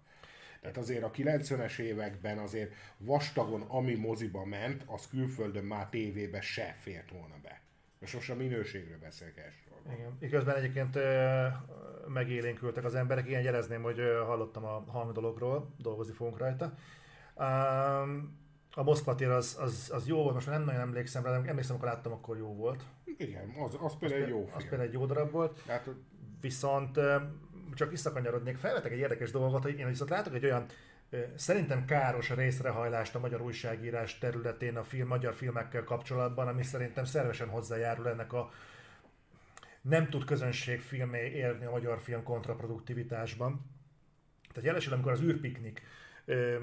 Tehát 0.61 0.77
azért 0.77 1.03
a 1.03 1.11
90-es 1.11 1.79
években 1.79 2.37
azért 2.37 2.73
vastagon, 2.97 3.61
ami 3.61 3.95
moziba 3.95 4.45
ment, 4.45 4.83
az 4.85 5.07
külföldön 5.07 5.63
már 5.63 5.89
tévébe 5.89 6.41
se 6.41 6.75
fért 6.81 7.09
volna 7.09 7.39
be. 7.41 7.61
És 7.99 8.13
most 8.13 8.29
a 8.29 8.35
minőségről 8.35 8.99
beszélek 8.99 9.37
Igen. 9.91 10.17
Iközben 10.19 10.55
egyébként 10.55 10.97
megélénkültek 12.07 12.85
az 12.85 12.95
emberek. 12.95 13.27
Igen, 13.27 13.41
jelezném, 13.41 13.81
hogy 13.81 14.01
hallottam 14.25 14.65
a 14.65 14.83
hangdologról, 14.87 15.73
dolgozni 15.77 16.13
fogunk 16.13 16.37
rajta. 16.37 16.73
A 18.75 18.83
Moszkva 18.83 19.15
tér 19.15 19.29
az, 19.29 19.57
az, 19.61 19.91
az, 19.93 20.07
jó 20.07 20.21
volt, 20.21 20.33
most 20.33 20.47
nem 20.47 20.63
nagyon 20.63 20.81
emlékszem 20.81 21.23
rá, 21.23 21.39
de 21.39 21.49
emlékszem, 21.49 21.75
akkor 21.75 21.87
láttam, 21.87 22.11
akkor 22.11 22.37
jó 22.37 22.55
volt. 22.55 22.83
Igen, 23.17 23.53
az, 23.65 23.77
az 23.79 23.97
például 23.99 24.21
egy 24.21 24.29
jó 24.29 24.43
film. 24.43 24.55
Az 24.55 24.61
például 24.61 24.87
egy 24.87 24.93
jó 24.93 25.05
darab 25.05 25.31
volt. 25.31 25.61
Hát, 25.67 25.89
Viszont 26.41 26.99
csak 27.73 27.89
visszakanyarodnék, 27.89 28.57
felvetek 28.57 28.91
egy 28.91 28.97
érdekes 28.97 29.31
dolgot, 29.31 29.63
hogy 29.63 29.79
én 29.79 29.87
viszont 29.87 30.09
látok 30.09 30.33
egy 30.33 30.45
olyan 30.45 30.65
szerintem 31.35 31.85
káros 31.85 32.29
részrehajlást 32.29 33.15
a 33.15 33.19
magyar 33.19 33.41
újságírás 33.41 34.17
területén 34.17 34.77
a 34.77 34.83
film, 34.83 35.07
magyar 35.07 35.33
filmekkel 35.33 35.83
kapcsolatban, 35.83 36.47
ami 36.47 36.63
szerintem 36.63 37.05
szervesen 37.05 37.49
hozzájárul 37.49 38.07
ennek 38.09 38.33
a 38.33 38.51
nem 39.83 40.09
tud 40.09 40.25
közönségfilmé 40.25 41.29
érni 41.29 41.65
a 41.65 41.71
magyar 41.71 42.01
film 42.01 42.23
kontraproduktivitásban. 42.23 43.71
Tehát 44.47 44.69
jelesül, 44.69 44.93
amikor 44.93 45.11
az 45.11 45.21
űrpiknik, 45.21 45.81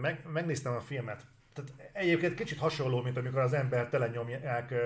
meg, 0.01 0.23
megnéztem 0.33 0.75
a 0.75 0.81
filmet, 0.81 1.27
tehát 1.55 1.91
egyébként 1.93 2.35
kicsit 2.35 2.59
hasonló, 2.59 3.03
mint 3.03 3.17
amikor 3.17 3.41
az 3.41 3.53
ember 3.53 3.89
telenyomják 3.89 4.71
uh, 4.71 4.79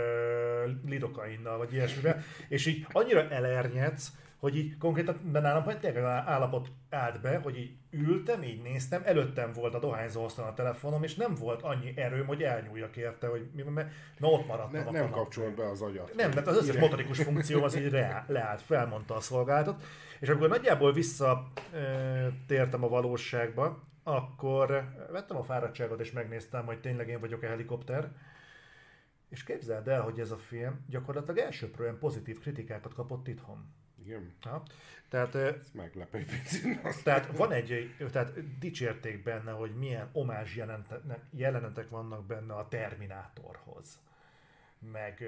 lidokainnal, 0.86 1.58
vagy 1.58 1.72
ilyesmivel, 1.72 2.22
és 2.48 2.66
így 2.66 2.86
annyira 2.92 3.28
elernyedsz, 3.30 4.12
hogy 4.38 4.56
így 4.56 4.76
konkrétan 4.78 5.20
nálam 5.32 5.64
tényleg 5.80 6.02
állapot 6.02 6.68
állt 6.90 7.20
be, 7.20 7.38
hogy 7.38 7.58
így 7.58 7.76
ültem, 7.90 8.42
így 8.42 8.62
néztem, 8.62 9.02
előttem 9.04 9.52
volt 9.52 9.74
a 9.74 9.78
dohányzó 9.78 10.24
a 10.24 10.52
telefonom, 10.54 11.02
és 11.02 11.14
nem 11.14 11.34
volt 11.34 11.62
annyi 11.62 11.92
erőm, 11.96 12.26
hogy 12.26 12.42
elnyúljak 12.42 12.96
érte, 12.96 13.26
hogy 13.26 13.50
mi, 13.52 13.62
mert 13.62 13.92
na 14.18 14.28
ott 14.28 14.46
maradtam. 14.46 14.92
Ne, 14.92 15.00
nem 15.00 15.10
kapcsolt 15.10 15.54
be 15.54 15.68
az 15.68 15.82
agyat. 15.82 16.14
Nem, 16.14 16.30
mert 16.34 16.46
az 16.46 16.56
összes 16.56 16.76
motorikus 16.76 17.22
funkció 17.22 17.62
az 17.62 17.76
így 17.76 17.88
re, 17.88 18.24
leállt, 18.28 18.62
felmondta 18.62 19.14
a 19.14 19.20
szolgáltat, 19.20 19.82
és 20.20 20.28
amikor 20.28 20.48
nagyjából 20.48 20.92
visszatértem 20.92 22.84
a 22.84 22.88
valóságba, 22.88 23.82
akkor 24.02 24.88
vettem 25.10 25.36
a 25.36 25.42
fáradtságot 25.42 26.00
és 26.00 26.12
megnéztem, 26.12 26.64
hogy 26.64 26.80
tényleg 26.80 27.08
én 27.08 27.20
vagyok 27.20 27.42
a 27.42 27.46
helikopter, 27.46 28.10
és 29.28 29.44
képzeld 29.44 29.88
el, 29.88 30.00
hogy 30.00 30.20
ez 30.20 30.30
a 30.30 30.36
film 30.36 30.84
gyakorlatilag 30.88 31.38
elsőprően 31.38 31.98
pozitív 31.98 32.40
kritikákat 32.40 32.94
kapott 32.94 33.28
itthon. 33.28 33.74
Igen. 34.04 34.32
Ha? 34.42 34.62
Tehát, 35.08 35.34
Ez 35.34 35.70
meglepő 35.72 36.24
tehát 37.04 37.36
van 37.36 37.52
egy, 37.52 37.94
tehát 38.12 38.58
dicsérték 38.58 39.22
benne, 39.22 39.50
hogy 39.50 39.74
milyen 39.74 40.08
omázs 40.12 40.56
jelenetek 41.30 41.88
vannak 41.88 42.26
benne 42.26 42.54
a 42.54 42.68
Terminátorhoz. 42.68 44.00
Meg... 44.92 45.24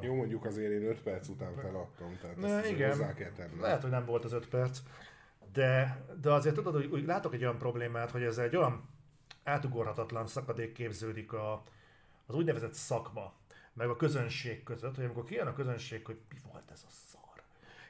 Jó, 0.00 0.14
mondjuk 0.14 0.44
azért 0.44 0.72
én 0.72 0.88
5 0.88 1.00
perc 1.02 1.28
után 1.28 1.54
feladtam, 1.54 2.18
tehát 2.20 2.36
ne, 2.36 2.48
ezt 2.48 2.70
igen, 2.70 2.90
hozzá 2.90 3.14
kell 3.14 3.30
tenni. 3.30 3.60
Lehet, 3.60 3.82
hogy 3.82 3.90
nem 3.90 4.04
volt 4.04 4.24
az 4.24 4.32
5 4.32 4.48
perc, 4.48 4.78
de, 5.52 6.04
de 6.20 6.32
azért 6.32 6.54
tudod, 6.54 6.74
hogy 6.74 6.86
úgy 6.86 7.04
látok 7.04 7.34
egy 7.34 7.42
olyan 7.42 7.58
problémát, 7.58 8.10
hogy 8.10 8.22
ez 8.22 8.38
egy 8.38 8.56
olyan 8.56 8.88
átugorhatatlan 9.44 10.26
szakadék 10.26 10.72
képződik 10.72 11.32
a, 11.32 11.62
az 12.26 12.34
úgynevezett 12.34 12.74
szakma, 12.74 13.32
meg 13.72 13.88
a 13.88 13.96
közönség 13.96 14.62
között, 14.62 14.94
hogy 14.94 15.04
amikor 15.04 15.24
kijön 15.24 15.46
a 15.46 15.52
közönség, 15.52 16.06
hogy 16.06 16.20
mi 16.28 16.38
volt 16.52 16.70
ez 16.70 16.84
a 16.86 16.90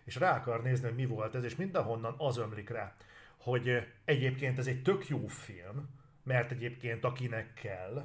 és 0.05 0.17
rá 0.17 0.37
akar 0.37 0.63
nézni, 0.63 0.87
hogy 0.87 0.97
mi 0.97 1.07
volt 1.07 1.35
ez, 1.35 1.45
és 1.45 1.57
mindenhonnan 1.57 2.15
az 2.19 2.37
ömlik 2.37 2.71
rá, 2.71 2.95
hogy 3.37 3.87
egyébként 4.05 4.59
ez 4.59 4.67
egy 4.67 4.83
tök 4.83 5.09
jó 5.09 5.27
film, 5.27 5.89
mert 6.23 6.51
egyébként 6.51 7.05
akinek 7.05 7.55
kell, 7.55 8.05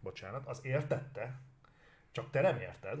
bocsánat, 0.00 0.46
az 0.46 0.60
értette, 0.62 1.40
csak 2.10 2.30
te 2.30 2.40
nem 2.40 2.58
érted, 2.58 3.00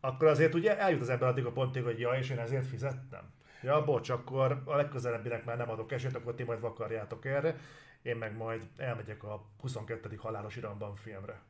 akkor 0.00 0.28
azért 0.28 0.54
ugye 0.54 0.78
eljut 0.78 1.00
az 1.00 1.08
ember 1.08 1.28
addig 1.28 1.44
a 1.44 1.52
pontig, 1.52 1.82
hogy 1.82 1.98
ja, 1.98 2.10
és 2.10 2.30
én 2.30 2.38
ezért 2.38 2.66
fizettem. 2.66 3.34
Ja, 3.62 3.84
bocs, 3.84 4.08
akkor 4.08 4.62
a 4.64 4.76
legközelebbinek 4.76 5.44
már 5.44 5.56
nem 5.56 5.70
adok 5.70 5.92
esélyt, 5.92 6.16
akkor 6.16 6.34
ti 6.34 6.42
majd 6.42 6.60
vakarjátok 6.60 7.24
erre, 7.24 7.56
én 8.02 8.16
meg 8.16 8.36
majd 8.36 8.68
elmegyek 8.76 9.24
a 9.24 9.46
22. 9.60 10.16
halálos 10.16 10.56
iramban 10.56 10.94
filmre. 10.94 11.40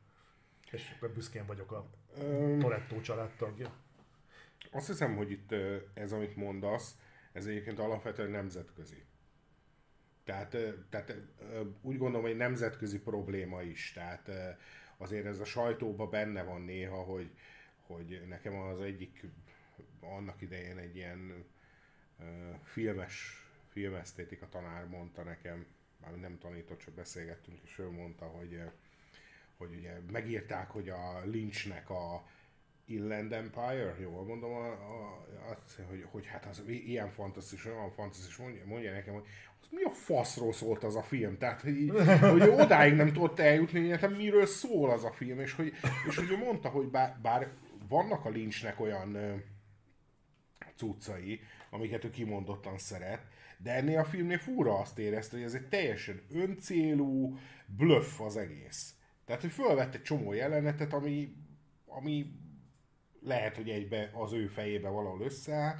És 0.71 0.93
akkor 0.95 1.09
büszkén 1.09 1.45
vagyok 1.45 1.71
a 1.71 1.85
Toretto 2.59 3.01
családtagja. 3.01 3.69
Azt 4.71 4.87
hiszem, 4.87 5.15
hogy 5.15 5.31
itt 5.31 5.55
ez, 5.93 6.11
amit 6.11 6.35
mondasz, 6.35 6.97
ez 7.31 7.45
egyébként 7.45 7.79
alapvetően 7.79 8.29
nemzetközi. 8.29 9.03
Tehát, 10.23 10.57
tehát 10.89 11.15
úgy 11.81 11.97
gondolom, 11.97 12.25
hogy 12.25 12.37
nemzetközi 12.37 12.99
probléma 12.99 13.61
is. 13.61 13.91
Tehát 13.91 14.31
azért 14.97 15.25
ez 15.25 15.39
a 15.39 15.45
sajtóban 15.45 16.09
benne 16.09 16.43
van 16.43 16.61
néha, 16.61 17.03
hogy, 17.03 17.31
hogy 17.81 18.23
nekem 18.27 18.55
az 18.55 18.81
egyik 18.81 19.25
annak 19.99 20.41
idején 20.41 20.77
egy 20.77 20.95
ilyen 20.95 21.45
filmes, 22.63 23.45
filmesztétika 23.69 24.49
tanár 24.49 24.87
mondta 24.87 25.23
nekem, 25.23 25.65
már 26.01 26.15
nem 26.15 26.37
tanított, 26.37 26.79
csak 26.79 26.93
beszélgettünk, 26.93 27.59
és 27.63 27.79
ő 27.79 27.89
mondta, 27.89 28.25
hogy, 28.25 28.61
hogy 29.57 29.75
ugye 29.75 29.99
megírták, 30.11 30.69
hogy 30.69 30.89
a 30.89 31.21
Lynchnek 31.25 31.89
a 31.89 32.27
Inland 32.87 33.33
Empire, 33.33 33.95
jól 33.99 34.23
mondom, 34.23 34.51
a, 34.51 34.65
a, 34.65 35.25
az, 35.51 35.75
hogy, 35.89 36.05
hogy 36.11 36.25
hát 36.25 36.45
az 36.45 36.63
ilyen 36.67 37.09
fantasztikus, 37.09 37.65
olyan 37.65 37.91
fantasztikus, 37.91 38.37
mondja, 38.37 38.65
mondja 38.65 38.91
nekem, 38.91 39.13
hogy 39.13 39.25
az 39.61 39.67
mi 39.71 39.81
a 39.83 39.89
faszról 39.89 40.53
szólt 40.53 40.83
az 40.83 40.95
a 40.95 41.03
film, 41.03 41.37
tehát 41.37 41.61
hogy, 41.61 41.91
hogy 42.19 42.41
odáig 42.41 42.93
nem 42.93 43.13
tudott 43.13 43.39
eljutni, 43.39 43.89
hogy 43.89 43.99
hát 43.99 44.17
miről 44.17 44.45
szól 44.45 44.89
az 44.89 45.03
a 45.03 45.11
film, 45.11 45.39
és 45.39 45.53
hogy, 45.53 45.73
és 46.07 46.15
hogy 46.15 46.37
mondta, 46.37 46.69
hogy 46.69 46.87
bár, 46.87 47.19
bár 47.21 47.51
vannak 47.87 48.25
a 48.25 48.29
Lynchnek 48.29 48.79
olyan 48.79 49.43
cuccai, 50.75 51.39
amiket 51.69 52.03
ő 52.03 52.09
kimondottan 52.09 52.77
szeret, 52.77 53.21
de 53.57 53.73
ennél 53.73 53.99
a 53.99 54.05
filmnél 54.05 54.37
fura 54.37 54.79
azt 54.79 54.99
érezte, 54.99 55.35
hogy 55.35 55.45
ez 55.45 55.53
egy 55.53 55.67
teljesen 55.67 56.21
öncélú 56.31 57.37
bluff 57.65 58.19
az 58.19 58.37
egész. 58.37 58.93
Tehát, 59.25 59.41
hogy 59.41 59.51
fölvett 59.51 59.95
egy 59.95 60.01
csomó 60.01 60.33
jelenetet, 60.33 60.93
ami, 60.93 61.35
ami 61.85 62.25
lehet, 63.27 63.55
hogy 63.55 63.69
egybe 63.69 64.09
az 64.13 64.33
ő 64.33 64.47
fejébe 64.47 64.89
valahol 64.89 65.21
összeáll. 65.21 65.75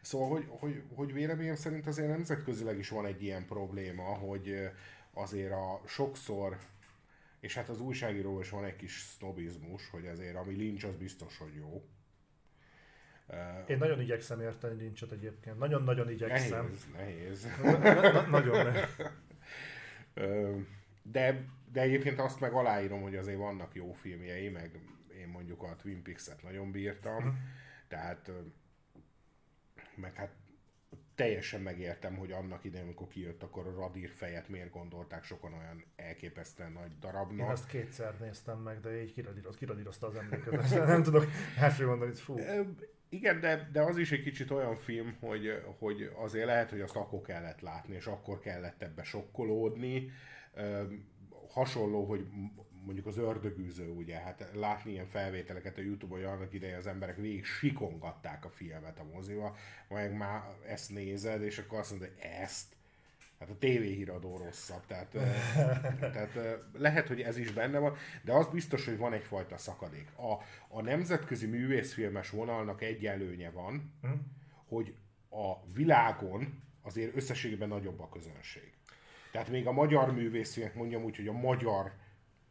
Szóval, 0.00 0.28
hogy, 0.28 0.46
hogy, 0.48 0.82
hogy 0.94 1.12
véleményem 1.12 1.54
szerint 1.54 1.86
azért 1.86 2.08
nemzetközileg 2.08 2.78
is 2.78 2.88
van 2.88 3.06
egy 3.06 3.22
ilyen 3.22 3.46
probléma, 3.46 4.02
hogy 4.02 4.70
azért 5.12 5.52
a 5.52 5.80
sokszor, 5.86 6.58
és 7.40 7.54
hát 7.54 7.68
az 7.68 7.80
újságíró 7.80 8.40
is 8.40 8.50
van 8.50 8.64
egy 8.64 8.76
kis 8.76 8.98
sznobizmus, 8.98 9.90
hogy 9.90 10.06
azért 10.06 10.36
ami 10.36 10.54
lincs, 10.54 10.84
az 10.84 10.96
biztos, 10.96 11.38
hogy 11.38 11.54
jó. 11.54 11.82
Én 13.66 13.78
nagyon 13.78 14.00
igyekszem 14.00 14.40
érteni 14.40 14.82
lincset 14.82 15.12
egyébként. 15.12 15.58
Nagyon-nagyon 15.58 16.10
igyekszem. 16.10 16.64
Nehéz, 16.64 16.86
nehéz. 16.92 17.46
Na, 17.62 18.12
na, 18.12 18.26
nagyon 18.26 18.64
nehéz. 18.64 18.96
De, 21.02 21.44
de 21.72 21.80
egyébként 21.80 22.18
azt 22.18 22.40
meg 22.40 22.52
aláírom, 22.52 23.02
hogy 23.02 23.16
azért 23.16 23.38
vannak 23.38 23.74
jó 23.74 23.92
filmjei, 23.92 24.48
meg 24.48 24.80
én 25.20 25.28
mondjuk 25.28 25.62
a 25.62 25.76
Twin 25.76 26.02
Peaks-et 26.02 26.42
nagyon 26.42 26.70
bírtam, 26.70 27.16
uh-huh. 27.16 27.34
tehát 27.88 28.30
meg 29.94 30.14
hát 30.14 30.30
teljesen 31.14 31.60
megértem, 31.60 32.16
hogy 32.16 32.32
annak 32.32 32.64
idején, 32.64 32.86
amikor 32.86 33.08
kijött, 33.08 33.42
akkor 33.42 33.66
a 33.66 33.74
radír 33.74 34.10
fejet 34.10 34.48
miért 34.48 34.70
gondolták 34.70 35.24
sokan 35.24 35.52
olyan 35.52 35.84
elképesztően 35.96 36.72
nagy 36.72 36.98
darabnak. 36.98 37.46
Én 37.46 37.52
azt 37.52 37.66
kétszer 37.66 38.14
néztem 38.20 38.58
meg, 38.58 38.80
de 38.80 39.02
így 39.02 39.14
kiradírozta 39.56 40.06
az 40.06 40.14
emlékezetet. 40.14 40.86
Nem 40.94 41.02
tudok 41.02 41.26
első 41.58 41.86
mondani, 41.86 42.14
fú. 42.14 42.38
Igen, 43.08 43.40
de, 43.40 43.68
de 43.72 43.82
az 43.82 43.96
is 43.96 44.12
egy 44.12 44.22
kicsit 44.22 44.50
olyan 44.50 44.76
film, 44.76 45.16
hogy, 45.20 45.62
hogy 45.78 46.12
azért 46.16 46.46
lehet, 46.46 46.70
hogy 46.70 46.80
azt 46.80 46.96
akkor 46.96 47.20
kellett 47.20 47.60
látni, 47.60 47.94
és 47.94 48.06
akkor 48.06 48.38
kellett 48.38 48.82
ebbe 48.82 49.02
sokkolódni. 49.02 50.10
Hasonló, 51.48 52.04
hogy 52.04 52.26
mondjuk 52.84 53.06
az 53.06 53.18
ördögűző, 53.18 53.88
ugye, 53.88 54.16
hát 54.16 54.50
látni 54.54 54.90
ilyen 54.90 55.06
felvételeket 55.06 55.78
a 55.78 55.80
Youtube-on, 55.80 56.20
hogy 56.20 56.28
annak 56.28 56.52
ideje 56.52 56.76
az 56.76 56.86
emberek 56.86 57.16
végig 57.16 57.44
sikongatták 57.44 58.44
a 58.44 58.50
filmet 58.50 58.98
a 58.98 59.04
moziba, 59.04 59.56
majd 59.88 60.12
már 60.12 60.42
ezt 60.66 60.90
nézed, 60.90 61.42
és 61.42 61.58
akkor 61.58 61.78
azt 61.78 61.90
mondod, 61.90 62.08
hogy 62.08 62.18
ezt, 62.30 62.78
Hát 63.40 63.50
a 63.50 63.58
tévéhíradó 63.58 64.36
rosszabb, 64.36 64.86
tehát, 64.86 65.10
tehát 66.12 66.38
lehet, 66.72 67.08
hogy 67.08 67.20
ez 67.20 67.36
is 67.36 67.52
benne 67.52 67.78
van, 67.78 67.96
de 68.22 68.32
az 68.32 68.48
biztos, 68.48 68.84
hogy 68.84 68.96
van 68.96 69.12
egyfajta 69.12 69.56
szakadék. 69.56 70.08
A, 70.16 70.32
a 70.68 70.82
nemzetközi 70.82 71.46
művészfilmes 71.46 72.30
vonalnak 72.30 72.82
egy 72.82 73.06
előnye 73.06 73.50
van, 73.50 73.92
hm? 74.02 74.08
hogy 74.68 74.94
a 75.30 75.72
világon 75.74 76.62
azért 76.82 77.16
összességében 77.16 77.68
nagyobb 77.68 78.00
a 78.00 78.08
közönség. 78.08 78.72
Tehát 79.32 79.48
még 79.48 79.66
a 79.66 79.72
magyar 79.72 80.12
művészfilmek, 80.12 80.74
mondjam 80.74 81.02
úgy, 81.02 81.16
hogy 81.16 81.28
a 81.28 81.32
magyar 81.32 81.92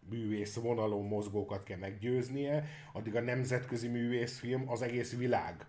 művész 0.09 0.55
vonalon 0.55 1.05
mozgókat 1.05 1.63
kell 1.63 1.77
meggyőznie, 1.77 2.65
addig 2.93 3.15
a 3.15 3.21
nemzetközi 3.21 3.87
művészfilm 3.87 4.69
az 4.69 4.81
egész 4.81 5.17
világ 5.17 5.67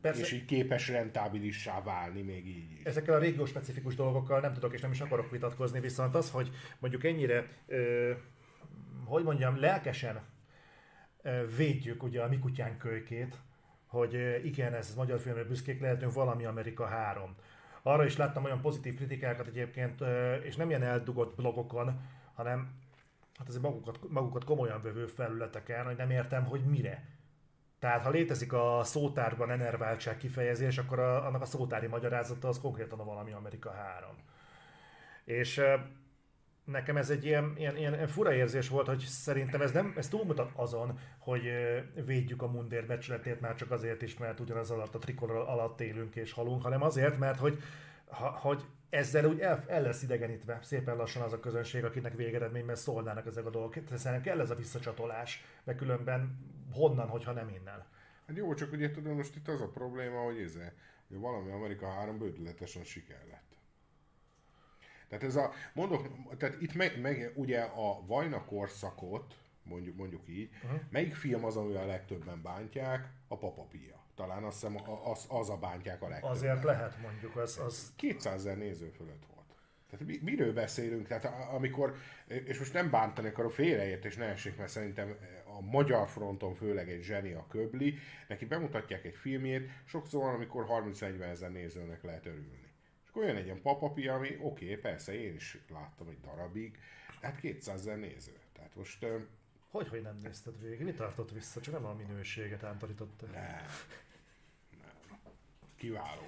Persze, 0.00 0.20
és 0.20 0.32
így 0.32 0.44
képes 0.44 0.88
rentábilissá 0.88 1.82
válni 1.82 2.22
még 2.22 2.46
így 2.46 2.72
is. 2.78 2.84
Ezekkel 2.84 3.14
a 3.14 3.18
régió 3.18 3.44
specifikus 3.44 3.94
dolgokkal 3.94 4.40
nem 4.40 4.52
tudok 4.52 4.74
és 4.74 4.80
nem 4.80 4.90
is 4.90 5.00
akarok 5.00 5.30
vitatkozni, 5.30 5.80
viszont 5.80 6.14
az, 6.14 6.30
hogy 6.30 6.50
mondjuk 6.78 7.04
ennyire, 7.04 7.48
ö, 7.66 8.12
hogy 9.04 9.24
mondjam, 9.24 9.60
lelkesen 9.60 10.22
ö, 11.22 11.44
védjük 11.56 12.02
ugye 12.02 12.22
a 12.22 12.28
mi 12.28 12.38
kutyánk 12.38 12.78
kölykét, 12.78 13.36
hogy 13.86 14.14
ö, 14.14 14.36
igen, 14.36 14.74
ez 14.74 14.94
magyar 14.94 15.20
filmre 15.20 15.44
büszkék 15.44 15.80
lehetünk, 15.80 16.12
valami 16.12 16.44
Amerika 16.44 16.86
3. 16.86 17.34
Arra 17.82 18.04
is 18.04 18.16
láttam 18.16 18.44
olyan 18.44 18.60
pozitív 18.60 18.94
kritikákat 18.94 19.46
egyébként, 19.46 20.00
ö, 20.00 20.34
és 20.34 20.56
nem 20.56 20.68
ilyen 20.68 20.82
eldugott 20.82 21.36
blogokon, 21.36 22.00
hanem 22.34 22.82
hát 23.38 23.48
azért 23.48 23.62
magukat, 23.62 23.98
magukat 24.08 24.44
komolyan 24.44 24.80
vevő 24.82 25.06
felületeken, 25.06 25.84
hogy 25.84 25.96
nem 25.96 26.10
értem, 26.10 26.44
hogy 26.44 26.64
mire 26.64 27.14
tehát 27.84 28.02
ha 28.02 28.10
létezik 28.10 28.52
a 28.52 28.80
szótárban 28.84 29.50
enerváltság 29.50 30.16
kifejezés, 30.16 30.78
akkor 30.78 30.98
a, 30.98 31.26
annak 31.26 31.42
a 31.42 31.44
szótári 31.44 31.86
magyarázata 31.86 32.48
az 32.48 32.60
konkrétan 32.60 33.00
a 33.00 33.04
valami 33.04 33.32
Amerika 33.32 33.70
3. 33.70 34.10
És 35.24 35.62
nekem 36.64 36.96
ez 36.96 37.10
egy 37.10 37.24
ilyen, 37.24 37.54
ilyen, 37.56 37.76
ilyen 37.76 38.06
fura 38.06 38.34
érzés 38.34 38.68
volt, 38.68 38.86
hogy 38.86 38.98
szerintem 38.98 39.60
ez, 39.60 39.72
nem, 39.72 39.94
ez 39.96 40.08
túlmutat 40.08 40.50
azon, 40.54 40.98
hogy 41.18 41.42
védjük 42.04 42.42
a 42.42 42.50
mundér 42.50 42.86
becsületét 42.86 43.40
már 43.40 43.54
csak 43.54 43.70
azért 43.70 44.02
is, 44.02 44.18
mert 44.18 44.40
ugyanaz 44.40 44.70
alatt 44.70 44.94
a 44.94 44.98
trikolor 44.98 45.36
alatt 45.36 45.80
élünk 45.80 46.16
és 46.16 46.32
halunk, 46.32 46.62
hanem 46.62 46.82
azért, 46.82 47.18
mert 47.18 47.38
hogy, 47.38 47.62
ha, 48.06 48.28
hogy 48.28 48.64
ezzel 48.94 49.24
úgy 49.24 49.40
el, 49.40 49.62
el 49.66 49.82
lesz 49.82 50.02
idegenítve 50.02 50.58
szépen 50.62 50.96
lassan 50.96 51.22
az 51.22 51.32
a 51.32 51.40
közönség, 51.40 51.84
akinek 51.84 52.14
végeredményben 52.14 52.76
szólnának 52.76 53.26
ezek 53.26 53.46
a 53.46 53.50
dolgok. 53.50 53.74
Szerintem 53.74 54.22
kell 54.22 54.40
ez 54.40 54.50
a 54.50 54.54
visszacsatolás, 54.54 55.44
mert 55.64 55.78
különben 55.78 56.38
honnan, 56.72 57.08
hogyha 57.08 57.32
nem 57.32 57.48
innen. 57.48 57.84
Hát 58.26 58.36
jó, 58.36 58.54
csak 58.54 58.72
ugye 58.72 58.90
tudom, 58.90 59.16
most 59.16 59.36
itt 59.36 59.48
az 59.48 59.60
a 59.60 59.68
probléma, 59.68 60.20
hogy 60.20 60.40
ez, 60.40 60.54
hogy 61.08 61.18
valami 61.18 61.50
Amerika 61.50 61.90
3 61.90 62.18
bődületesen 62.18 62.84
siker 62.84 63.26
lett. 63.30 63.56
Tehát 65.08 65.24
ez 65.24 65.36
a, 65.36 65.52
mondok, 65.72 66.08
tehát 66.38 66.60
itt 66.60 66.74
meg, 66.74 67.00
meg 67.00 67.32
ugye 67.34 67.60
a 67.60 68.06
Vajna 68.06 68.44
korszakot, 68.44 69.34
mondjuk, 69.64 69.96
mondjuk 69.96 70.28
így, 70.28 70.50
uh-huh. 70.64 70.80
melyik 70.90 71.14
film 71.14 71.44
az, 71.44 71.56
amivel 71.56 71.82
a 71.82 71.86
legtöbben 71.86 72.42
bántják? 72.42 73.08
A 73.28 73.36
Papapia. 73.36 74.02
Talán 74.14 74.44
azt 74.44 74.60
hiszem 74.60 74.76
az, 75.04 75.26
az 75.28 75.50
a 75.50 75.56
bántják 75.56 76.02
a 76.02 76.08
legtöbben. 76.08 76.36
Azért 76.36 76.62
lehet 76.62 77.00
mondjuk, 77.02 77.36
az... 77.36 77.58
az... 77.58 77.92
200 77.96 78.34
ezer 78.34 78.56
néző 78.56 78.88
fölött 78.88 79.24
volt. 79.34 79.46
Tehát 79.90 80.06
mi, 80.06 80.18
miről 80.22 80.52
beszélünk? 80.52 81.06
Tehát 81.06 81.24
amikor, 81.52 81.96
és 82.26 82.58
most 82.58 82.72
nem 82.72 82.90
bántani 82.90 83.28
akarom, 83.28 83.50
félreértés 83.50 84.16
ne 84.16 84.24
essék, 84.24 84.56
mert 84.56 84.70
szerintem 84.70 85.16
a 85.58 85.60
magyar 85.60 86.08
fronton 86.08 86.54
főleg 86.54 86.90
egy 86.90 87.02
zseni 87.02 87.32
a 87.32 87.46
köbli, 87.48 87.98
neki 88.28 88.44
bemutatják 88.44 89.04
egy 89.04 89.14
filmjét, 89.14 89.70
sokszor 89.84 90.22
van, 90.22 90.34
amikor 90.34 90.66
30-40 90.68 91.20
ezer 91.20 91.50
nézőnek 91.50 92.02
lehet 92.02 92.26
örülni 92.26 92.64
akkor 93.14 93.26
jön 93.26 93.36
egy 93.36 93.44
ilyen 93.44 93.62
papapi, 93.62 94.08
ami 94.08 94.28
oké, 94.40 94.64
okay, 94.64 94.76
persze 94.76 95.20
én 95.20 95.34
is 95.34 95.58
láttam 95.68 96.08
egy 96.08 96.20
darabig, 96.20 96.78
hát 97.20 97.40
200 97.40 97.80
ezer 97.80 97.98
néző. 97.98 98.32
Tehát 98.52 98.74
most... 98.74 99.06
Hogy, 99.74 99.88
hogy 99.88 100.02
nem 100.02 100.18
nézted 100.22 100.60
végig? 100.60 100.84
Mi 100.84 100.92
tartott 100.92 101.30
vissza? 101.30 101.60
Csak 101.60 101.74
nem 101.74 101.84
a 101.84 101.94
minőséget 101.94 102.62
ántarította. 102.64 103.26
Nem. 103.26 103.42
nem. 104.80 105.20
Kiváló. 105.76 106.22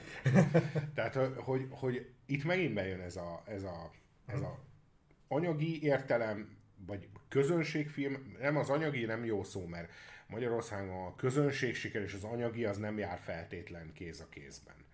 Tehát, 0.94 1.14
hogy, 1.36 1.66
hogy 1.70 2.10
itt 2.24 2.44
megint 2.44 2.74
bejön 2.74 3.01
ez 3.01 3.16
a, 3.16 3.43
ez 3.47 3.62
a, 3.62 3.90
ez 4.27 4.40
a 4.40 4.59
anyagi 5.28 5.82
értelem, 5.82 6.56
vagy 6.86 7.09
közönségfilm, 7.28 8.36
nem 8.39 8.56
az 8.56 8.70
anyagi 8.70 9.05
nem 9.05 9.24
jó 9.24 9.44
szó, 9.44 9.66
mert 9.66 9.93
Magyarországon 10.27 11.06
a 11.06 11.14
közönség 11.16 11.74
siker 11.74 12.02
és 12.02 12.14
az 12.14 12.24
anyagi 12.24 12.64
az 12.64 12.77
nem 12.77 12.98
jár 12.98 13.18
feltétlen 13.18 13.93
kéz 13.93 14.20
a 14.20 14.28
kézben. 14.28 14.85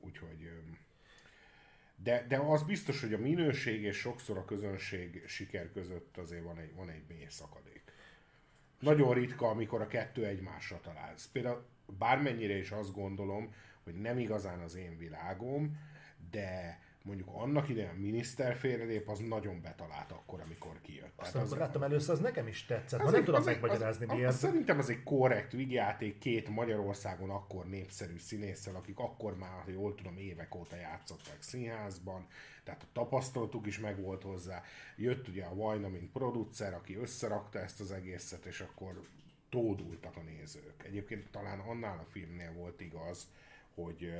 Úgyhogy... 0.00 0.50
De, 2.02 2.24
de 2.28 2.36
az 2.38 2.62
biztos, 2.62 3.00
hogy 3.00 3.14
a 3.14 3.18
minőség 3.18 3.82
és 3.82 3.96
sokszor 3.96 4.38
a 4.38 4.44
közönség 4.44 5.22
siker 5.26 5.72
között 5.72 6.16
azért 6.16 6.42
van 6.42 6.58
egy, 6.58 6.74
van 6.74 6.90
egy 6.90 7.02
mély 7.08 7.26
szakadék. 7.28 7.82
Nagyon 8.78 9.14
ritka, 9.14 9.48
amikor 9.48 9.80
a 9.80 9.86
kettő 9.86 10.26
egymásra 10.26 10.80
talál. 10.80 11.14
Például 11.32 11.64
bármennyire 11.98 12.56
is 12.56 12.70
azt 12.70 12.94
gondolom, 12.94 13.54
hogy 13.84 13.94
nem 13.94 14.18
igazán 14.18 14.58
az 14.58 14.74
én 14.74 14.98
világom, 14.98 15.78
de 16.30 16.80
mondjuk 17.02 17.28
annak 17.32 17.68
idején 17.68 17.90
a 17.90 18.00
miniszter 18.00 18.56
félrelép, 18.56 19.08
az 19.08 19.18
nagyon 19.18 19.60
betalált 19.62 20.12
akkor, 20.12 20.40
amikor 20.40 20.80
kijött. 20.82 21.12
Azt 21.16 21.34
amikor 21.34 21.58
láttam 21.58 21.82
először, 21.82 22.14
az 22.14 22.20
nekem 22.20 22.46
is 22.46 22.64
tetszett. 22.64 23.00
Az 23.00 23.12
nem 23.12 23.24
tudom 23.24 23.44
megmagyarázni 23.44 24.06
az, 24.06 24.12
miért. 24.12 24.28
Az, 24.28 24.38
szerintem 24.38 24.78
az 24.78 24.90
egy 24.90 25.02
korrekt 25.02 25.52
vigyáték 25.52 26.18
két 26.18 26.48
Magyarországon 26.48 27.30
akkor 27.30 27.66
népszerű 27.66 28.18
színésszel, 28.18 28.74
akik 28.74 28.98
akkor 28.98 29.36
már, 29.36 29.62
ha 29.64 29.70
jól 29.70 29.94
tudom, 29.94 30.16
évek 30.16 30.54
óta 30.54 30.76
játszottak 30.76 31.36
színházban, 31.38 32.26
tehát 32.64 32.82
a 32.82 32.86
tapasztalatuk 32.92 33.66
is 33.66 33.78
megvolt 33.78 34.22
hozzá. 34.22 34.62
Jött 34.96 35.28
ugye 35.28 35.44
a 35.44 35.54
Vajna, 35.54 35.88
mint 35.88 36.12
producer, 36.12 36.74
aki 36.74 36.96
összerakta 36.96 37.58
ezt 37.58 37.80
az 37.80 37.90
egészet, 37.92 38.44
és 38.44 38.60
akkor 38.60 39.02
tódultak 39.50 40.16
a 40.16 40.20
nézők. 40.20 40.84
Egyébként 40.84 41.30
talán 41.30 41.58
annál 41.58 41.98
a 41.98 42.10
filmnél 42.10 42.52
volt 42.52 42.80
igaz, 42.80 43.28
hogy 43.74 44.12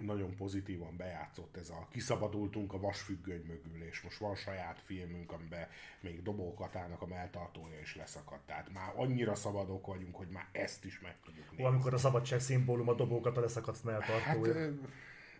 nagyon 0.00 0.36
pozitívan 0.36 0.96
bejátszott 0.96 1.56
ez 1.56 1.70
a 1.70 1.86
kiszabadultunk 1.90 2.72
a 2.72 2.78
vasfüggöny 2.78 3.44
mögül, 3.46 3.82
és 3.82 4.00
most 4.00 4.18
van 4.18 4.34
saját 4.34 4.80
filmünk, 4.84 5.32
amiben 5.32 5.68
még 6.00 6.22
dobókatának 6.22 7.02
a 7.02 7.06
melltartója 7.06 7.80
is 7.80 7.96
leszakadt. 7.96 8.46
Tehát 8.46 8.72
már 8.72 8.92
annyira 8.96 9.34
szabadok 9.34 9.86
vagyunk, 9.86 10.14
hogy 10.16 10.28
már 10.28 10.48
ezt 10.52 10.84
is 10.84 11.00
meg 11.00 11.16
tudjuk 11.24 11.50
nézni. 11.50 11.64
Amikor 11.64 11.94
a 11.94 11.98
szabadság 11.98 12.40
szimbólum 12.40 12.88
a 12.88 12.94
dobókata 12.94 13.40
leszakadt 13.40 13.84
melltartója. 13.84 14.54
Hát, 14.54 14.70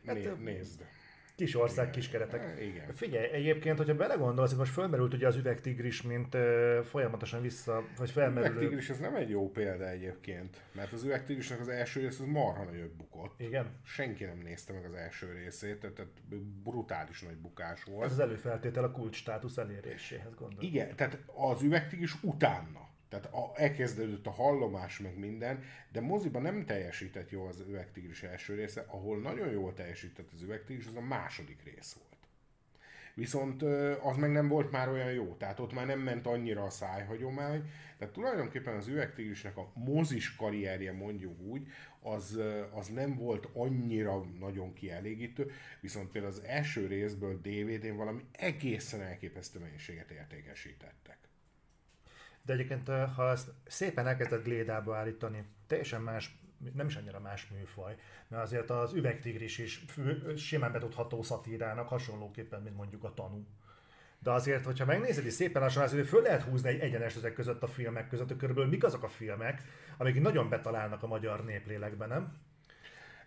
hát, 0.06 0.14
né- 0.14 0.42
nézd. 0.42 0.84
Kis 1.38 1.54
ország, 1.54 1.90
kis 1.90 2.08
keretek. 2.08 2.60
Igen. 2.60 2.92
Figyelj, 2.92 3.30
egyébként, 3.32 3.76
hogyha 3.76 3.94
belegondolsz, 3.94 4.48
hogy 4.48 4.58
most 4.58 4.72
fölmerült 4.72 5.14
ugye 5.14 5.26
az 5.26 5.36
üvegtigris, 5.36 6.02
mint 6.02 6.34
uh, 6.34 6.78
folyamatosan 6.82 7.42
vissza, 7.42 7.84
vagy 7.96 8.10
felmerül. 8.10 8.48
Az 8.48 8.56
üvegtigris 8.56 8.90
ez 8.90 8.98
nem 8.98 9.14
egy 9.14 9.30
jó 9.30 9.50
példa 9.50 9.88
egyébként, 9.88 10.62
mert 10.72 10.92
az 10.92 11.04
üvegtigrisnek 11.04 11.60
az 11.60 11.68
első 11.68 12.00
rész 12.00 12.20
az 12.20 12.26
marha 12.26 12.64
nagyot 12.64 12.96
bukott. 12.96 13.40
Igen. 13.40 13.66
Senki 13.84 14.24
nem 14.24 14.38
nézte 14.38 14.72
meg 14.72 14.84
az 14.84 14.92
első 14.92 15.32
részét, 15.32 15.80
tehát, 15.80 15.96
tehát 15.96 16.12
brutális 16.64 17.22
nagy 17.22 17.36
bukás 17.36 17.84
volt. 17.84 18.04
Ez 18.04 18.12
az 18.12 18.20
előfeltétel 18.20 18.84
a 18.84 18.90
kulcs 18.90 19.16
státusz 19.16 19.56
eléréséhez 19.56 20.34
gondolom. 20.34 20.64
Igen, 20.64 20.96
tehát 20.96 21.18
az 21.26 21.62
üvegtigris 21.62 22.22
utána 22.22 22.88
tehát 23.08 23.26
a, 23.26 23.52
elkezdődött 23.54 24.26
a 24.26 24.30
hallomás, 24.30 24.98
meg 24.98 25.18
minden, 25.18 25.62
de 25.92 26.00
moziban 26.00 26.42
nem 26.42 26.64
teljesített 26.64 27.30
jó 27.30 27.46
az 27.46 27.64
üvegtigris 27.68 28.22
első 28.22 28.54
része, 28.54 28.84
ahol 28.86 29.18
nagyon 29.18 29.50
jól 29.50 29.74
teljesített 29.74 30.32
az 30.32 30.42
üvegtigris, 30.42 30.86
az 30.86 30.96
a 30.96 31.00
második 31.00 31.62
rész 31.64 31.92
volt. 31.92 32.08
Viszont 33.14 33.62
az 34.02 34.16
meg 34.16 34.30
nem 34.30 34.48
volt 34.48 34.70
már 34.70 34.88
olyan 34.88 35.12
jó, 35.12 35.34
tehát 35.38 35.60
ott 35.60 35.72
már 35.72 35.86
nem 35.86 36.00
ment 36.00 36.26
annyira 36.26 36.64
a 36.64 36.70
szájhagyomány, 36.70 37.70
tehát 37.98 38.14
tulajdonképpen 38.14 38.76
az 38.76 38.86
üvegtigrisnek 38.86 39.56
a 39.56 39.70
mozis 39.74 40.36
karrierje 40.36 40.92
mondjuk 40.92 41.40
úgy, 41.40 41.66
az, 42.00 42.40
az 42.70 42.88
nem 42.88 43.16
volt 43.16 43.48
annyira 43.52 44.24
nagyon 44.38 44.72
kielégítő, 44.72 45.50
viszont 45.80 46.10
például 46.10 46.32
az 46.32 46.42
első 46.46 46.86
részből 46.86 47.40
DVD-n 47.40 47.96
valami 47.96 48.24
egészen 48.32 49.02
elképesztő 49.02 49.58
mennyiséget 49.58 50.10
értékesítettek. 50.10 51.18
De 52.48 52.54
egyébként, 52.54 52.88
ha 52.88 53.30
ezt 53.30 53.48
szépen 53.66 54.06
elkezdett 54.06 54.44
glédába 54.44 54.96
állítani, 54.96 55.44
teljesen 55.66 56.02
más, 56.02 56.38
nem 56.74 56.86
is 56.86 56.96
annyira 56.96 57.20
más 57.20 57.48
műfaj, 57.48 57.96
mert 58.28 58.42
azért 58.42 58.70
az 58.70 58.92
üvegtigris 58.92 59.58
is 59.58 59.84
simán 60.36 60.72
betudható 60.72 61.22
szatírának, 61.22 61.88
hasonlóképpen, 61.88 62.62
mint 62.62 62.76
mondjuk 62.76 63.04
a 63.04 63.14
tanú. 63.14 63.46
De 64.18 64.30
azért, 64.30 64.64
hogyha 64.64 64.84
megnézed, 64.84 65.24
és 65.24 65.32
szépen 65.32 65.62
lassan 65.62 65.82
azért 65.82 66.08
föl 66.08 66.22
lehet 66.22 66.42
húzni 66.42 66.68
egy 66.68 66.80
egyenes 66.80 67.16
ezek 67.16 67.32
között 67.32 67.62
a 67.62 67.66
filmek 67.66 68.08
között, 68.08 68.36
körülbelül 68.36 68.70
mik 68.70 68.84
azok 68.84 69.02
a 69.02 69.08
filmek, 69.08 69.62
amik 69.96 70.20
nagyon 70.20 70.48
betalálnak 70.48 71.02
a 71.02 71.06
magyar 71.06 71.44
néplélekben, 71.44 72.08
nem? 72.08 72.38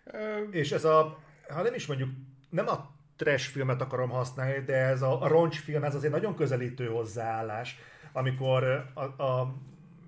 Ö... 0.04 0.42
És 0.50 0.72
ez 0.72 0.84
a, 0.84 1.18
ha 1.48 1.62
nem 1.62 1.74
is 1.74 1.86
mondjuk, 1.86 2.10
nem 2.50 2.68
a 2.68 2.90
trash 3.16 3.50
filmet 3.50 3.80
akarom 3.80 4.10
használni, 4.10 4.64
de 4.64 4.76
ez 4.76 5.02
a, 5.02 5.22
a 5.22 5.26
roncsfilm, 5.26 5.84
ez 5.84 5.94
azért 5.94 6.12
nagyon 6.12 6.34
közelítő 6.34 6.86
hozzáállás 6.86 7.78
amikor 8.12 8.64
a, 8.94 9.22
a, 9.22 9.54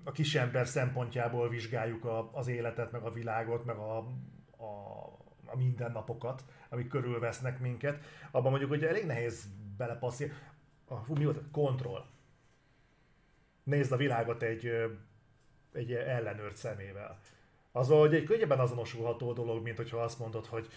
a 0.03 0.11
kisember 0.11 0.67
szempontjából 0.67 1.49
vizsgáljuk 1.49 2.05
a, 2.05 2.29
az 2.33 2.47
életet, 2.47 2.91
meg 2.91 3.01
a 3.01 3.11
világot, 3.11 3.65
meg 3.65 3.75
a, 3.75 3.97
a, 4.57 5.05
a 5.45 5.55
mindennapokat, 5.55 6.43
amik 6.69 6.87
körülvesznek 6.87 7.59
minket, 7.59 8.03
abban 8.31 8.49
mondjuk, 8.49 8.69
hogy 8.69 8.83
elég 8.83 9.05
nehéz 9.05 9.47
belepasszolni. 9.77 10.33
Hú, 10.87 11.15
mi 11.15 11.23
volt? 11.23 11.41
Kontroll. 11.51 12.05
Nézd 13.63 13.91
a 13.91 13.97
világot 13.97 14.41
egy, 14.41 14.71
egy 15.73 15.93
ellenőrt 15.93 16.55
szemével. 16.55 17.19
Az, 17.71 17.87
hogy 17.87 18.13
egy 18.13 18.23
könnyebben 18.23 18.59
azonosulható 18.59 19.33
dolog, 19.33 19.63
mint 19.63 19.77
hogyha 19.77 19.97
azt 19.97 20.19
mondod, 20.19 20.45
hogy 20.45 20.67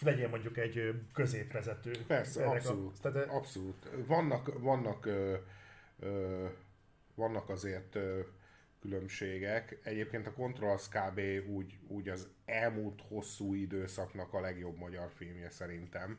legyen 0.00 0.30
mondjuk 0.30 0.56
egy 0.56 1.02
középvezető. 1.12 1.92
Persze, 2.06 2.46
abszolút, 2.46 2.96
a, 3.02 3.10
tehát, 3.10 3.28
abszolút. 3.28 3.90
Vannak, 4.06 4.60
vannak 4.60 5.06
ö, 5.06 5.34
ö, 5.98 6.46
vannak 7.16 7.48
azért 7.48 7.98
különbségek. 8.80 9.78
Egyébként 9.82 10.26
a 10.26 10.32
Control 10.32 10.70
az 10.70 10.88
kb. 10.88 11.20
Úgy, 11.48 11.78
úgy 11.88 12.08
az 12.08 12.28
elmúlt 12.44 13.02
hosszú 13.08 13.54
időszaknak 13.54 14.32
a 14.32 14.40
legjobb 14.40 14.76
magyar 14.76 15.10
filmje 15.10 15.50
szerintem. 15.50 16.18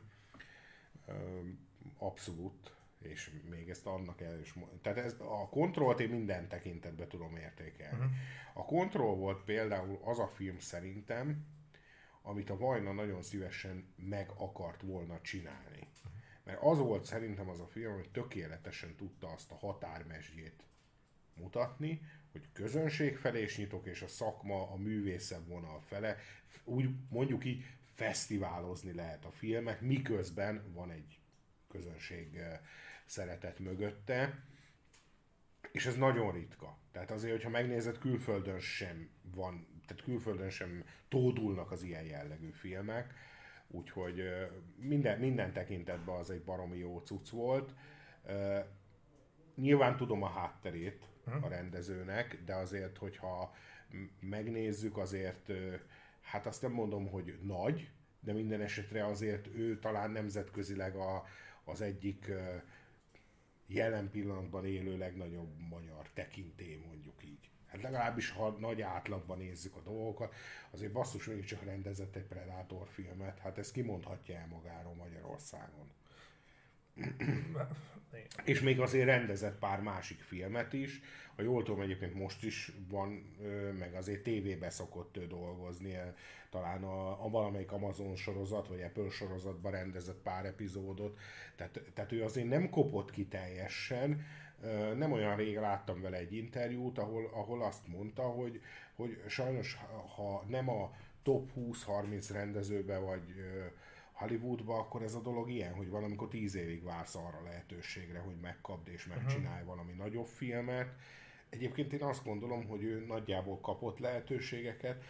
Abszolút. 1.98 2.72
És 2.98 3.30
még 3.50 3.68
ezt 3.68 3.86
annak 3.86 4.20
el 4.20 4.40
is... 4.40 4.54
Tehát 4.82 4.98
ez, 4.98 5.16
a 5.18 5.48
Control-t 5.48 6.00
én 6.00 6.08
minden 6.08 6.48
tekintetben 6.48 7.08
tudom 7.08 7.36
értékelni. 7.36 7.98
Uh-huh. 7.98 8.12
A 8.52 8.64
Control 8.64 9.16
volt 9.16 9.44
például 9.44 10.00
az 10.04 10.18
a 10.18 10.28
film 10.28 10.58
szerintem, 10.58 11.46
amit 12.22 12.50
a 12.50 12.56
Vajna 12.56 12.92
nagyon 12.92 13.22
szívesen 13.22 13.94
meg 13.96 14.30
akart 14.36 14.82
volna 14.82 15.20
csinálni. 15.20 15.78
Uh-huh. 15.78 16.12
Mert 16.44 16.62
az 16.62 16.78
volt 16.78 17.04
szerintem 17.04 17.48
az 17.48 17.60
a 17.60 17.66
film, 17.66 17.94
hogy 17.94 18.10
tökéletesen 18.10 18.94
tudta 18.96 19.28
azt 19.28 19.50
a 19.50 19.54
határmesdjét 19.54 20.67
mutatni, 21.38 22.00
hogy 22.32 22.48
közönség 22.52 23.16
felé 23.16 23.42
is 23.42 23.56
nyitok, 23.56 23.86
és 23.86 24.02
a 24.02 24.06
szakma 24.06 24.70
a 24.70 24.76
művészebb 24.76 25.46
vonal 25.46 25.80
fele, 25.86 26.16
úgy 26.64 26.88
mondjuk 27.10 27.44
így 27.44 27.64
fesztiválozni 27.94 28.92
lehet 28.92 29.24
a 29.24 29.30
filmet, 29.30 29.80
miközben 29.80 30.72
van 30.72 30.90
egy 30.90 31.18
közönség 31.68 32.40
szeretet 33.04 33.58
mögötte, 33.58 34.42
és 35.72 35.86
ez 35.86 35.96
nagyon 35.96 36.32
ritka. 36.32 36.78
Tehát 36.92 37.10
azért, 37.10 37.32
hogyha 37.32 37.50
megnézed, 37.50 37.98
külföldön 37.98 38.60
sem 38.60 39.08
van, 39.34 39.66
tehát 39.86 40.02
külföldön 40.02 40.50
sem 40.50 40.84
tódulnak 41.08 41.70
az 41.70 41.82
ilyen 41.82 42.04
jellegű 42.04 42.50
filmek, 42.50 43.14
úgyhogy 43.66 44.22
minden, 44.76 45.18
minden 45.18 45.52
tekintetben 45.52 46.14
az 46.14 46.30
egy 46.30 46.42
baromi 46.42 46.78
jó 46.78 46.98
cucc 46.98 47.28
volt. 47.28 47.74
Nyilván 49.54 49.96
tudom 49.96 50.22
a 50.22 50.28
hátterét 50.28 51.07
a 51.32 51.48
rendezőnek, 51.48 52.42
de 52.44 52.54
azért, 52.54 52.98
hogyha 52.98 53.54
megnézzük, 54.20 54.96
azért 54.96 55.52
hát 56.20 56.46
azt 56.46 56.62
nem 56.62 56.72
mondom, 56.72 57.08
hogy 57.08 57.38
nagy, 57.42 57.90
de 58.20 58.32
minden 58.32 58.60
esetre 58.60 59.06
azért 59.06 59.46
ő 59.46 59.78
talán 59.78 60.10
nemzetközileg 60.10 60.96
a, 60.96 61.24
az 61.64 61.80
egyik 61.80 62.30
jelen 63.66 64.10
pillanatban 64.10 64.66
élő 64.66 64.98
legnagyobb 64.98 65.58
magyar 65.70 66.10
tekintély, 66.14 66.76
mondjuk 66.86 67.24
így. 67.24 67.50
Hát 67.66 67.82
legalábbis, 67.82 68.30
ha 68.30 68.50
nagy 68.50 68.80
átlagban 68.80 69.38
nézzük 69.38 69.76
a 69.76 69.80
dolgokat, 69.80 70.34
azért 70.70 70.92
basszus 70.92 71.30
csak 71.44 71.64
rendezett 71.64 72.16
egy 72.16 72.26
Predator 72.26 72.88
filmet, 72.88 73.38
hát 73.38 73.58
ezt 73.58 73.72
kimondhatja 73.72 74.36
el 74.36 74.46
magáról 74.46 74.94
Magyarországon. 74.94 75.90
És 78.44 78.60
még 78.60 78.80
azért 78.80 79.06
rendezett 79.06 79.58
pár 79.58 79.80
másik 79.80 80.20
filmet 80.20 80.72
is. 80.72 81.00
Ha 81.36 81.42
jól 81.42 81.62
tudom, 81.62 81.80
egyébként 81.80 82.14
most 82.14 82.44
is 82.44 82.72
van, 82.88 83.36
meg 83.78 83.94
azért 83.94 84.22
tévébe 84.22 84.70
szokott 84.70 85.18
dolgozni, 85.28 85.94
talán 86.50 86.82
a, 86.82 87.24
a 87.24 87.28
valamelyik 87.28 87.72
Amazon 87.72 88.16
sorozat, 88.16 88.68
vagy 88.68 88.82
Apple 88.82 89.10
sorozatban 89.10 89.72
rendezett 89.72 90.22
pár 90.22 90.44
epizódot, 90.44 91.18
tehát, 91.56 91.80
tehát 91.94 92.12
ő 92.12 92.24
azért 92.24 92.48
nem 92.48 92.70
kopott 92.70 93.10
ki 93.10 93.26
teljesen, 93.26 94.24
nem 94.96 95.12
olyan 95.12 95.36
rég 95.36 95.56
láttam 95.56 96.00
vele 96.00 96.16
egy 96.16 96.32
interjút, 96.32 96.98
ahol, 96.98 97.30
ahol 97.32 97.62
azt 97.62 97.86
mondta, 97.86 98.22
hogy, 98.22 98.60
hogy 98.94 99.22
sajnos 99.26 99.78
ha 100.16 100.44
nem 100.48 100.68
a 100.68 100.92
top 101.22 101.50
20-30 101.56 102.28
rendezőbe 102.32 102.98
vagy 102.98 103.22
Hollywoodba, 104.18 104.78
akkor 104.78 105.02
ez 105.02 105.14
a 105.14 105.20
dolog 105.20 105.50
ilyen, 105.50 105.74
hogy 105.74 105.88
valamikor 105.88 106.28
tíz 106.28 106.54
évig 106.54 106.84
vársz 106.84 107.14
arra 107.14 107.42
lehetőségre, 107.42 108.18
hogy 108.18 108.36
megkapd 108.40 108.88
és 108.88 109.06
megcsinálj 109.06 109.60
uh-huh. 109.60 109.68
valami 109.68 109.92
nagyobb 109.92 110.26
filmet. 110.26 110.94
Egyébként 111.48 111.92
én 111.92 112.02
azt 112.02 112.24
gondolom, 112.24 112.66
hogy 112.66 112.82
ő 112.82 113.04
nagyjából 113.06 113.60
kapott 113.60 113.98
lehetőségeket, 113.98 115.04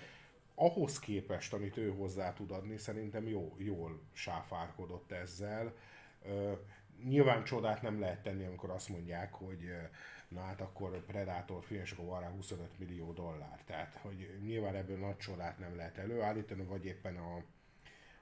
ahhoz 0.54 0.98
képest, 0.98 1.52
amit 1.52 1.76
ő 1.76 1.90
hozzá 1.90 2.32
tud 2.32 2.50
adni, 2.50 2.76
szerintem 2.76 3.28
jó, 3.28 3.54
jól 3.58 4.00
sáfárkodott 4.12 5.12
ezzel. 5.12 5.74
Nyilván 7.04 7.44
csodát 7.44 7.82
nem 7.82 8.00
lehet 8.00 8.22
tenni, 8.22 8.44
amikor 8.44 8.70
azt 8.70 8.88
mondják, 8.88 9.34
hogy 9.34 9.72
na 10.28 10.40
hát 10.40 10.60
akkor 10.60 11.04
Predator 11.04 11.64
film, 11.64 11.80
és 11.80 11.92
akkor 11.92 12.04
van 12.04 12.20
rá 12.20 12.28
25 12.30 12.78
millió 12.78 13.12
dollár. 13.12 13.60
Tehát, 13.64 13.98
hogy 14.02 14.38
nyilván 14.42 14.74
ebből 14.74 14.98
nagy 14.98 15.16
csodát 15.16 15.58
nem 15.58 15.76
lehet 15.76 15.98
előállítani, 15.98 16.62
vagy 16.62 16.84
éppen 16.84 17.16
a, 17.16 17.42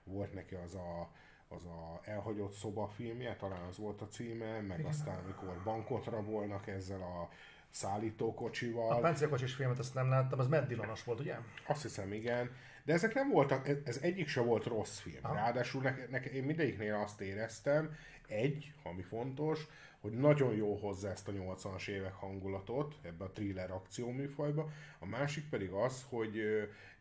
volt 0.06 0.34
neki 0.34 0.54
az 0.54 0.74
a, 0.74 1.10
az 1.48 1.64
a 1.64 2.00
elhagyott 2.04 2.52
szoba 2.52 2.88
filmje, 2.88 3.36
talán 3.36 3.62
az 3.68 3.78
volt 3.78 4.00
a 4.00 4.08
címe, 4.08 4.60
meg 4.60 4.78
Igen. 4.78 4.90
aztán 4.90 5.18
amikor 5.24 5.60
bankot 5.64 6.04
rabolnak 6.04 6.66
ezzel 6.66 7.02
a 7.02 7.28
szállítókocsival. 7.70 8.96
A 8.96 9.00
páncélkocsis 9.00 9.54
filmet 9.54 9.78
azt 9.78 9.94
nem 9.94 10.08
láttam, 10.08 10.38
az 10.38 10.48
Meddilonos 10.48 11.04
volt, 11.04 11.20
ugye? 11.20 11.36
Azt 11.66 11.82
hiszem, 11.82 12.12
igen. 12.12 12.50
De 12.84 12.92
ezek 12.92 13.14
nem 13.14 13.30
voltak, 13.30 13.68
ez 13.84 13.98
egyik 14.02 14.28
se 14.28 14.40
volt 14.40 14.64
rossz 14.64 14.98
film. 14.98 15.18
Aha. 15.22 15.34
Ráadásul 15.34 15.82
ne, 15.82 15.94
ne, 16.10 16.20
én 16.20 16.44
mindegyiknél 16.44 16.94
azt 16.94 17.20
éreztem, 17.20 17.96
egy, 18.28 18.72
ami 18.82 19.02
fontos, 19.02 19.66
hogy 20.00 20.12
nagyon 20.12 20.54
jó 20.54 20.74
hozzá 20.74 21.10
ezt 21.10 21.28
a 21.28 21.32
80-as 21.32 21.88
évek 21.88 22.14
hangulatot 22.14 22.94
ebbe 23.02 23.24
a 23.24 23.30
thriller 23.30 23.70
akció 23.70 24.10
műfajba. 24.10 24.70
A 24.98 25.06
másik 25.06 25.48
pedig 25.48 25.70
az, 25.70 26.04
hogy 26.08 26.40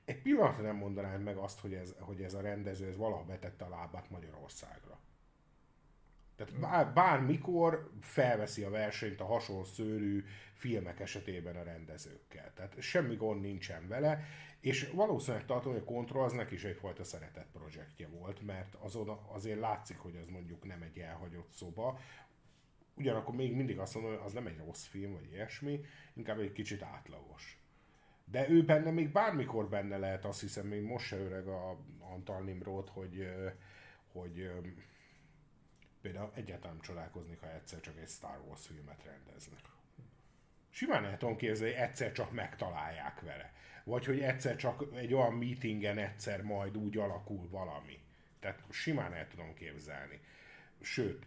egy 0.06 0.22
pillanatra 0.22 0.64
nem 0.64 0.76
mondanám 0.76 1.22
meg 1.22 1.38
azt, 1.38 1.60
hogy 1.60 1.74
ez, 1.74 1.96
hogy 2.00 2.22
ez 2.22 2.34
a 2.34 2.42
rendező 2.42 2.88
ez 2.88 2.98
valaha 2.98 3.24
betette 3.24 3.66
a 3.66 3.70
lábát 3.70 4.10
Magyarországra. 4.10 5.00
Tehát 6.36 6.60
bár, 6.60 6.94
bármikor 6.94 7.92
felveszi 8.02 8.64
a 8.64 8.70
versenyt 8.70 9.22
a 9.22 9.26
hasonló 9.26 9.64
szőrű 9.64 10.24
filmek 10.54 11.00
esetében 11.00 11.56
a 11.56 11.64
rendezőkkel. 11.64 12.54
Tehát 12.54 12.82
semmi 12.82 13.16
gond 13.16 13.42
nincsen 13.42 13.88
vele, 13.88 14.24
és 14.60 14.90
valószínűleg 14.94 15.46
tartom, 15.46 15.72
hogy 15.72 15.82
a 15.82 15.86
Control 15.86 16.24
az 16.24 16.34
neki 16.34 16.54
is 16.54 16.64
egyfajta 16.64 17.04
szeretett 17.04 17.50
projektje 17.54 18.08
volt, 18.08 18.42
mert 18.42 18.76
azon 18.76 19.10
azért 19.28 19.60
látszik, 19.60 19.98
hogy 19.98 20.16
az 20.16 20.28
mondjuk 20.28 20.66
nem 20.66 20.82
egy 20.82 21.00
elhagyott 21.00 21.52
szoba, 21.52 22.00
ugyanakkor 22.96 23.36
még 23.36 23.56
mindig 23.56 23.80
azt 23.80 23.94
mondom, 23.94 24.12
hogy 24.12 24.26
az 24.26 24.34
nem 24.34 24.48
egy 24.48 24.58
rossz 24.58 24.86
film, 24.86 25.12
vagy 25.14 25.32
ilyesmi, 25.32 25.82
inkább 26.14 26.40
egy 26.40 26.52
kicsit 26.52 26.82
átlagos. 26.82 27.65
De 28.26 28.50
ő 28.50 28.64
benne 28.66 28.92
még 28.92 29.12
bármikor 29.12 29.70
benne 29.70 29.98
lehet, 29.98 30.26
azt 30.26 30.42
hiszem, 30.42 30.68
még 30.68 30.82
most 30.82 31.06
se 31.06 31.18
öreg 31.18 31.48
a 31.48 31.78
Antal 32.00 32.42
Nimrod, 32.42 32.90
hogy, 32.90 33.32
hogy 34.12 34.52
például 36.02 36.32
egyáltalán 36.36 36.80
csodálkozni, 36.80 37.38
ha 37.42 37.54
egyszer 37.54 37.80
csak 37.80 37.98
egy 37.98 38.08
Star 38.08 38.42
Wars 38.48 38.66
filmet 38.66 39.04
rendeznek. 39.04 39.60
Simán 40.70 41.06
el 41.06 41.18
tudom 41.18 41.36
képzelni, 41.36 41.74
hogy 41.74 41.82
egyszer 41.82 42.12
csak 42.12 42.32
megtalálják 42.32 43.22
vele. 43.22 43.54
Vagy 43.84 44.06
hogy 44.06 44.20
egyszer 44.20 44.56
csak 44.56 44.84
egy 44.94 45.14
olyan 45.14 45.34
meetingen 45.34 45.98
egyszer 45.98 46.42
majd 46.42 46.78
úgy 46.78 46.98
alakul 46.98 47.50
valami. 47.50 48.00
Tehát 48.40 48.64
simán 48.70 49.14
el 49.14 49.28
tudom 49.28 49.54
képzelni. 49.54 50.20
Sőt, 50.82 51.26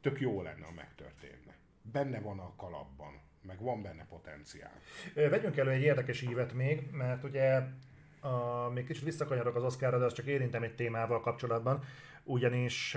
tök 0.00 0.20
jó 0.20 0.42
lenne, 0.42 0.64
ha 0.64 0.72
megtörténne. 0.72 1.56
Benne 1.82 2.20
van 2.20 2.38
a 2.38 2.56
kalapban 2.56 3.20
meg 3.46 3.62
van 3.62 3.82
benne 3.82 4.06
potenciál. 4.08 4.80
Vegyünk 5.14 5.56
elő 5.56 5.70
egy 5.70 5.82
érdekes 5.82 6.22
ívet 6.22 6.52
még, 6.52 6.88
mert 6.92 7.24
ugye 7.24 7.62
a, 8.20 8.68
még 8.68 8.86
kicsit 8.86 9.04
visszakanyarok 9.04 9.56
az 9.56 9.62
Oscarra, 9.62 9.98
de 9.98 10.04
azt 10.04 10.14
csak 10.14 10.26
érintem 10.26 10.62
egy 10.62 10.74
témával 10.74 11.20
kapcsolatban, 11.20 11.84
ugyanis 12.22 12.96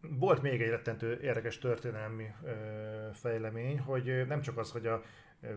volt 0.00 0.42
még 0.42 0.62
egy 0.62 0.68
rettentő 0.68 1.20
érdekes 1.22 1.58
történelmi 1.58 2.32
ö, 2.44 2.52
fejlemény, 3.12 3.78
hogy 3.78 4.26
nem 4.26 4.40
csak 4.40 4.58
az, 4.58 4.70
hogy 4.70 4.86
a 4.86 5.02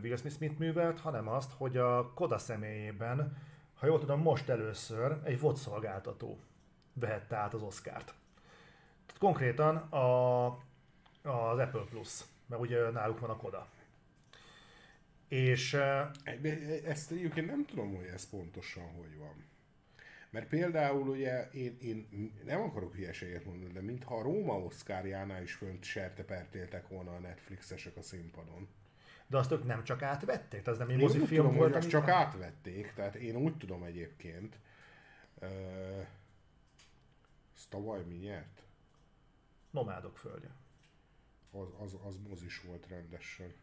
Will 0.01 0.15
Smith 0.15 0.39
mit 0.39 0.59
művelt, 0.59 0.99
hanem 0.99 1.27
azt, 1.27 1.51
hogy 1.57 1.77
a 1.77 2.11
Koda 2.13 2.37
személyében, 2.37 3.37
ha 3.79 3.85
jól 3.85 3.99
tudom, 3.99 4.21
most 4.21 4.49
először 4.49 5.17
egy 5.23 5.39
VOD 5.39 5.55
szolgáltató 5.55 6.39
vehette 6.93 7.35
át 7.35 7.53
az 7.53 7.61
Oscárt. 7.61 8.13
Tehát 9.05 9.19
konkrétan 9.19 9.75
a, 9.75 10.45
az 11.21 11.59
Apple 11.59 11.83
Plus, 11.89 12.21
mert 12.45 12.61
ugye 12.61 12.89
náluk 12.89 13.19
van 13.19 13.29
a 13.29 13.35
Koda. 13.35 13.67
És... 15.27 15.73
Ezt 16.85 17.11
egyébként 17.11 17.47
nem 17.47 17.65
tudom, 17.65 17.95
hogy 17.95 18.05
ez 18.05 18.29
pontosan 18.29 18.83
hogy 18.83 19.17
van. 19.17 19.45
Mert 20.29 20.47
például 20.47 21.09
ugye 21.09 21.49
én, 21.51 21.77
én 21.81 22.31
nem 22.45 22.61
akarok 22.61 22.95
hülyeséget 22.95 23.45
mondani, 23.45 23.73
de 23.73 23.81
mintha 23.81 24.17
a 24.17 24.21
Róma 24.21 24.59
Oszkárjánál 24.59 25.41
is 25.41 25.53
fönt 25.53 25.83
sertepertéltek 25.83 26.87
volna 26.87 27.15
a 27.15 27.19
Netflixesek 27.19 27.97
a 27.97 28.01
színpadon. 28.01 28.67
De 29.27 29.37
azt 29.37 29.51
ők 29.51 29.65
nem 29.65 29.83
csak 29.83 30.01
átvették? 30.01 30.61
Tehát 30.61 30.67
ez 30.67 30.77
nem 30.77 30.89
egy 30.89 31.01
mozifilm 31.01 31.55
volt? 31.55 31.57
Hogy 31.57 31.77
azt 31.77 31.89
csak 31.89 32.07
átvették, 32.07 32.93
tehát 32.93 33.15
én 33.15 33.35
úgy 33.35 33.57
tudom 33.57 33.83
egyébként. 33.83 34.59
Uh, 35.41 36.05
tavaly 37.69 38.03
mi 38.03 38.15
nyert? 38.15 38.63
Nomádok 39.71 40.17
földje. 40.17 40.49
Az, 41.51 41.67
az, 41.79 41.97
az 42.03 42.17
mozis 42.29 42.61
volt 42.61 42.87
rendesen. 42.87 43.53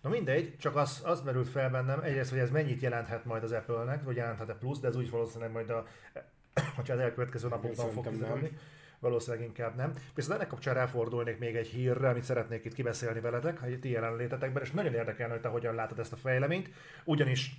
Na 0.00 0.08
mindegy, 0.08 0.56
csak 0.58 0.76
az, 0.76 1.02
az 1.04 1.20
merült 1.20 1.48
fel 1.48 1.70
bennem, 1.70 2.00
egyrészt, 2.00 2.30
hogy 2.30 2.38
ez 2.38 2.50
mennyit 2.50 2.80
jelenthet 2.80 3.24
majd 3.24 3.42
az 3.42 3.52
Apple-nek, 3.52 4.04
vagy 4.04 4.16
jelenthet-e 4.16 4.54
plusz, 4.54 4.80
de 4.80 4.88
ez 4.88 4.96
úgy 4.96 5.10
valószínűleg 5.10 5.52
majd 5.52 5.70
a, 5.70 5.86
hogyha 6.76 6.92
az 6.92 7.00
elkövetkező 7.00 7.48
napokban 7.48 7.90
fog 7.90 8.08
kiderülni. 8.08 8.58
Valószínűleg 8.98 9.46
inkább 9.46 9.76
nem. 9.76 9.92
Viszont 10.14 10.34
ennek 10.34 10.48
kapcsán 10.48 10.74
ráfordulnék 10.74 11.38
még 11.38 11.56
egy 11.56 11.66
hírre, 11.66 12.08
amit 12.08 12.24
szeretnék 12.24 12.64
itt 12.64 12.72
kibeszélni 12.72 13.20
veletek, 13.20 13.58
hogy 13.58 13.80
ti 13.80 13.90
jelenlétetekben, 13.90 14.62
és 14.62 14.70
nagyon 14.70 14.94
érdekelne, 14.94 15.32
hogy 15.32 15.42
te 15.42 15.48
hogyan 15.48 15.74
látod 15.74 15.98
ezt 15.98 16.12
a 16.12 16.16
fejleményt, 16.16 16.70
ugyanis 17.04 17.56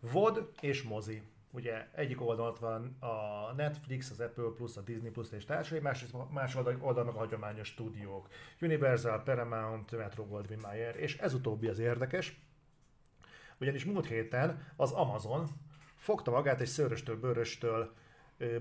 VOD 0.00 0.50
és 0.60 0.82
mozi 0.82 1.22
ugye 1.56 1.86
egyik 1.94 2.20
oldalt 2.20 2.58
van 2.58 2.96
a 3.00 3.52
Netflix, 3.52 4.10
az 4.10 4.20
Apple 4.20 4.50
Plus, 4.56 4.76
a 4.76 4.80
Disney 4.80 5.10
Plus 5.10 5.32
és 5.32 5.44
társai, 5.44 5.78
más, 5.78 6.04
más 6.30 6.54
oldalon 6.54 7.08
a 7.08 7.18
hagyományos 7.18 7.68
stúdiók. 7.68 8.28
Universal, 8.60 9.22
Paramount, 9.22 9.96
Metro 9.96 10.24
Goldwyn 10.24 10.60
Mayer, 10.62 10.96
és 10.96 11.16
ez 11.16 11.34
utóbbi 11.34 11.68
az 11.68 11.78
érdekes, 11.78 12.40
ugyanis 13.60 13.84
múlt 13.84 14.06
héten 14.06 14.72
az 14.76 14.92
Amazon 14.92 15.46
fogta 15.94 16.30
magát 16.30 16.60
egy 16.60 16.66
szöröstől 16.66 17.20
bőröstől 17.20 17.94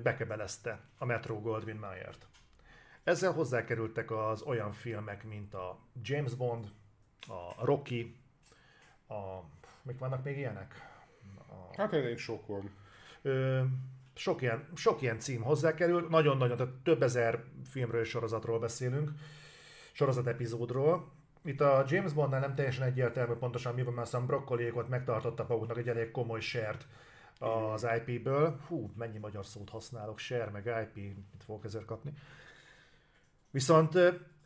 bekebelezte 0.03 0.79
a 0.97 1.05
Metro 1.05 1.39
Goldwyn 1.39 1.77
Mayer-t. 1.77 2.27
Ezzel 3.03 3.31
hozzákerültek 3.31 4.11
az 4.11 4.41
olyan 4.41 4.71
filmek, 4.71 5.23
mint 5.23 5.53
a 5.53 5.79
James 6.01 6.33
Bond, 6.33 6.71
a 7.27 7.65
Rocky, 7.65 8.15
a... 9.07 9.39
Mik 9.81 9.99
vannak 9.99 10.23
még 10.23 10.37
ilyenek? 10.37 10.73
A... 11.47 11.81
Hát 11.81 11.93
elég 11.93 12.17
sok 12.17 12.47
van. 12.47 12.83
Sok 14.15 14.41
ilyen, 14.41 14.67
sok 14.75 15.01
ilyen 15.01 15.19
cím 15.19 15.41
hozzákerül, 15.41 16.07
nagyon-nagyon, 16.09 16.57
tehát 16.57 16.73
több 16.73 17.03
ezer 17.03 17.43
filmről 17.69 18.01
és 18.01 18.09
sorozatról 18.09 18.59
beszélünk, 18.59 19.11
sorozat 19.91 20.27
epizódról. 20.27 21.11
Itt 21.43 21.61
a 21.61 21.85
James 21.87 22.13
Bondnál 22.13 22.39
nem 22.39 22.55
teljesen 22.55 22.83
egyértelmű 22.83 23.33
pontosan 23.33 23.73
mi 23.73 23.83
van, 23.83 23.93
mert 23.93 24.13
a 24.13 24.25
brokkoliékot 24.25 24.89
megtartotta 24.89 25.45
maguknak 25.49 25.77
egy 25.77 25.89
elég 25.89 26.11
komoly 26.11 26.39
sert 26.39 26.87
az 27.39 27.87
IP-ből. 28.05 28.59
Hú, 28.67 28.91
mennyi 28.97 29.17
magyar 29.17 29.45
szót 29.45 29.69
használok, 29.69 30.19
share 30.19 30.49
meg 30.49 30.65
IP, 30.65 30.95
mit 31.05 31.43
fogok 31.45 31.65
ezért 31.65 31.85
kapni. 31.85 32.13
Viszont 33.51 33.95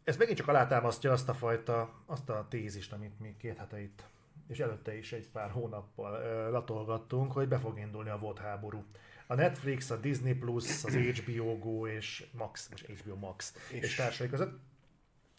ez 0.03 0.17
megint 0.17 0.37
csak 0.37 0.47
alátámasztja 0.47 1.11
azt 1.11 1.29
a 1.29 1.33
fajta, 1.33 1.93
azt 2.05 2.29
a 2.29 2.45
tézist, 2.49 2.93
amit 2.93 3.19
mi 3.19 3.35
két 3.37 3.57
hete 3.57 3.81
itt, 3.81 4.03
és 4.49 4.59
előtte 4.59 4.97
is 4.97 5.11
egy 5.11 5.29
pár 5.29 5.49
hónappal 5.49 6.49
latolgattunk, 6.51 7.31
hogy 7.31 7.47
be 7.47 7.57
fog 7.57 7.79
indulni 7.79 8.09
a 8.09 8.17
volt 8.17 8.39
háború. 8.39 8.83
A 9.27 9.35
Netflix, 9.35 9.89
a 9.89 9.97
Disney 9.97 10.33
Plus, 10.33 10.83
az 10.83 10.95
HBO 10.95 11.57
Go 11.57 11.87
és 11.87 12.25
Max, 12.31 12.69
most 12.69 12.85
HBO 12.85 13.15
Max 13.15 13.53
és, 13.71 13.83
és 13.83 13.95
társai 13.95 14.29
között. 14.29 14.59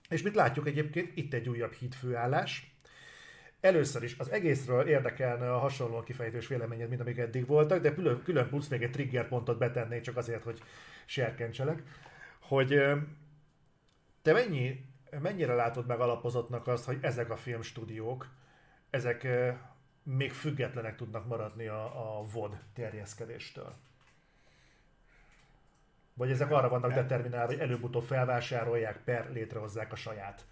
És 0.09 0.23
mit 0.23 0.35
látjuk 0.35 0.67
egyébként? 0.67 1.11
Itt 1.15 1.35
egy 1.35 1.49
újabb 1.49 1.73
hídfőállás. 1.73 2.75
Először 3.61 4.03
is 4.03 4.19
az 4.19 4.31
egészről 4.31 4.89
érdekelne 4.89 5.55
a 5.55 5.59
hasonlóan 5.59 6.05
kifejtős 6.05 6.47
véleményed, 6.47 6.89
mint 6.89 7.01
amik 7.01 7.19
eddig 7.19 7.47
voltak, 7.47 7.81
de 7.81 7.95
külön, 7.95 8.23
külön 8.23 8.49
plusz 8.49 8.69
még 8.69 8.83
egy 8.83 8.91
trigger 8.91 9.29
pontot 9.29 9.59
betennék 9.59 10.01
csak 10.01 10.17
azért, 10.17 10.43
hogy 10.43 10.63
serkencselek, 11.07 11.83
hogy 12.41 12.69
te 14.23 14.33
mennyi, 14.33 14.85
mennyire 15.21 15.55
látod 15.55 15.87
meg 15.87 16.01
alapozottnak 16.01 16.67
azt, 16.67 16.85
hogy 16.85 16.99
ezek 17.01 17.31
a 17.31 17.37
filmstúdiók, 17.37 18.29
ezek 18.91 19.27
még 20.03 20.33
függetlenek 20.33 20.97
tudnak 20.97 21.27
maradni 21.27 21.67
a, 21.67 22.19
a 22.19 22.25
VOD 22.25 22.59
terjeszkedéstől? 22.75 23.75
Vagy 26.15 26.31
ezek 26.31 26.51
arra 26.51 26.69
vannak 26.69 26.93
determinálva, 26.93 27.47
hogy 27.47 27.61
előbb-utóbb 27.61 28.03
felvásárolják, 28.03 29.05
per 29.05 29.33
létrehozzák 29.33 29.93
a 29.93 29.97
saját 29.97 30.47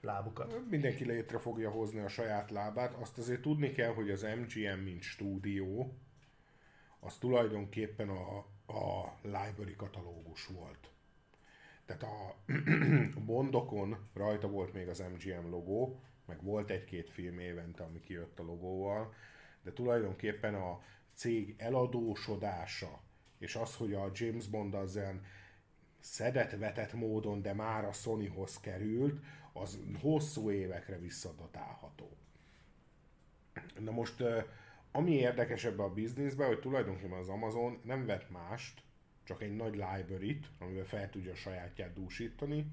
lábukat? 0.00 0.60
Mindenki 0.70 1.04
létre 1.04 1.38
fogja 1.38 1.70
hozni 1.70 2.00
a 2.00 2.08
saját 2.08 2.50
lábát. 2.50 2.94
Azt 2.94 3.18
azért 3.18 3.40
tudni 3.40 3.72
kell, 3.72 3.92
hogy 3.92 4.10
az 4.10 4.22
MGM, 4.22 4.78
mint 4.78 5.02
stúdió, 5.02 5.98
az 7.00 7.16
tulajdonképpen 7.18 8.08
a, 8.08 8.38
a 8.72 9.14
library 9.22 9.76
katalógus 9.76 10.46
volt. 10.46 10.90
Tehát 11.86 12.02
a 12.02 12.34
Bondokon 13.26 14.08
rajta 14.14 14.48
volt 14.48 14.72
még 14.72 14.88
az 14.88 15.04
MGM 15.12 15.50
logó, 15.50 16.00
meg 16.28 16.42
volt 16.42 16.70
egy-két 16.70 17.10
film 17.10 17.38
évente, 17.38 17.82
ami 17.82 18.00
kijött 18.00 18.38
a 18.38 18.42
logóval, 18.42 19.14
de 19.62 19.72
tulajdonképpen 19.72 20.54
a 20.54 20.80
cég 21.14 21.54
eladósodása, 21.58 23.00
és 23.38 23.56
az, 23.56 23.76
hogy 23.76 23.94
a 23.94 24.10
James 24.12 24.46
Bond 24.46 24.74
az 24.74 24.96
ilyen 24.96 25.24
szedett-vetett 26.00 26.92
módon, 26.92 27.42
de 27.42 27.52
már 27.54 27.84
a 27.84 27.92
Sonyhoz 27.92 28.60
került, 28.60 29.24
az 29.52 29.78
hosszú 30.00 30.50
évekre 30.50 30.98
visszadatálható. 30.98 32.16
Na 33.78 33.90
most, 33.90 34.22
ami 34.92 35.12
érdekes 35.12 35.64
ebbe 35.64 35.82
a 35.82 35.92
bizniszbe, 35.92 36.46
hogy 36.46 36.60
tulajdonképpen 36.60 37.18
az 37.18 37.28
Amazon 37.28 37.80
nem 37.84 38.06
vett 38.06 38.30
mást, 38.30 38.82
csak 39.24 39.42
egy 39.42 39.56
nagy 39.56 39.74
library-t, 39.74 40.50
amivel 40.58 40.84
fel 40.84 41.10
tudja 41.10 41.32
a 41.32 41.34
sajátját 41.34 41.92
dúsítani, 41.92 42.72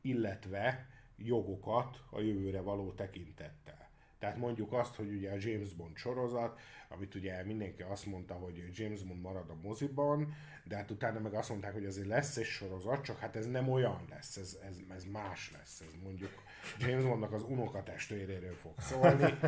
illetve 0.00 0.86
jogokat 1.16 2.02
a 2.10 2.20
jövőre 2.20 2.60
való 2.60 2.92
tekintettel. 2.92 3.90
Tehát 4.18 4.36
mondjuk 4.36 4.72
azt, 4.72 4.94
hogy 4.94 5.08
ugye 5.12 5.30
a 5.30 5.36
James 5.38 5.72
Bond 5.72 5.96
sorozat, 5.96 6.58
amit 6.94 7.14
ugye 7.14 7.44
mindenki 7.44 7.82
azt 7.82 8.06
mondta, 8.06 8.34
hogy 8.34 8.64
James 8.72 9.02
Bond 9.02 9.20
marad 9.20 9.50
a 9.50 9.56
moziban, 9.62 10.34
de 10.64 10.76
hát 10.76 10.90
utána 10.90 11.20
meg 11.20 11.34
azt 11.34 11.48
mondták, 11.48 11.72
hogy 11.72 11.84
azért 11.84 12.06
lesz 12.06 12.36
egy 12.36 12.44
sorozat, 12.44 13.02
csak 13.02 13.18
hát 13.18 13.36
ez 13.36 13.46
nem 13.46 13.68
olyan 13.68 14.06
lesz, 14.10 14.36
ez, 14.36 14.58
ez, 14.68 14.76
ez 14.96 15.04
más 15.04 15.52
lesz, 15.52 15.80
ez 15.80 15.94
mondjuk 16.02 16.30
James 16.78 17.04
Bondnak 17.04 17.32
az 17.32 17.42
unokatestvéréről 17.42 18.54
fog 18.54 18.72
szólni. 18.78 19.38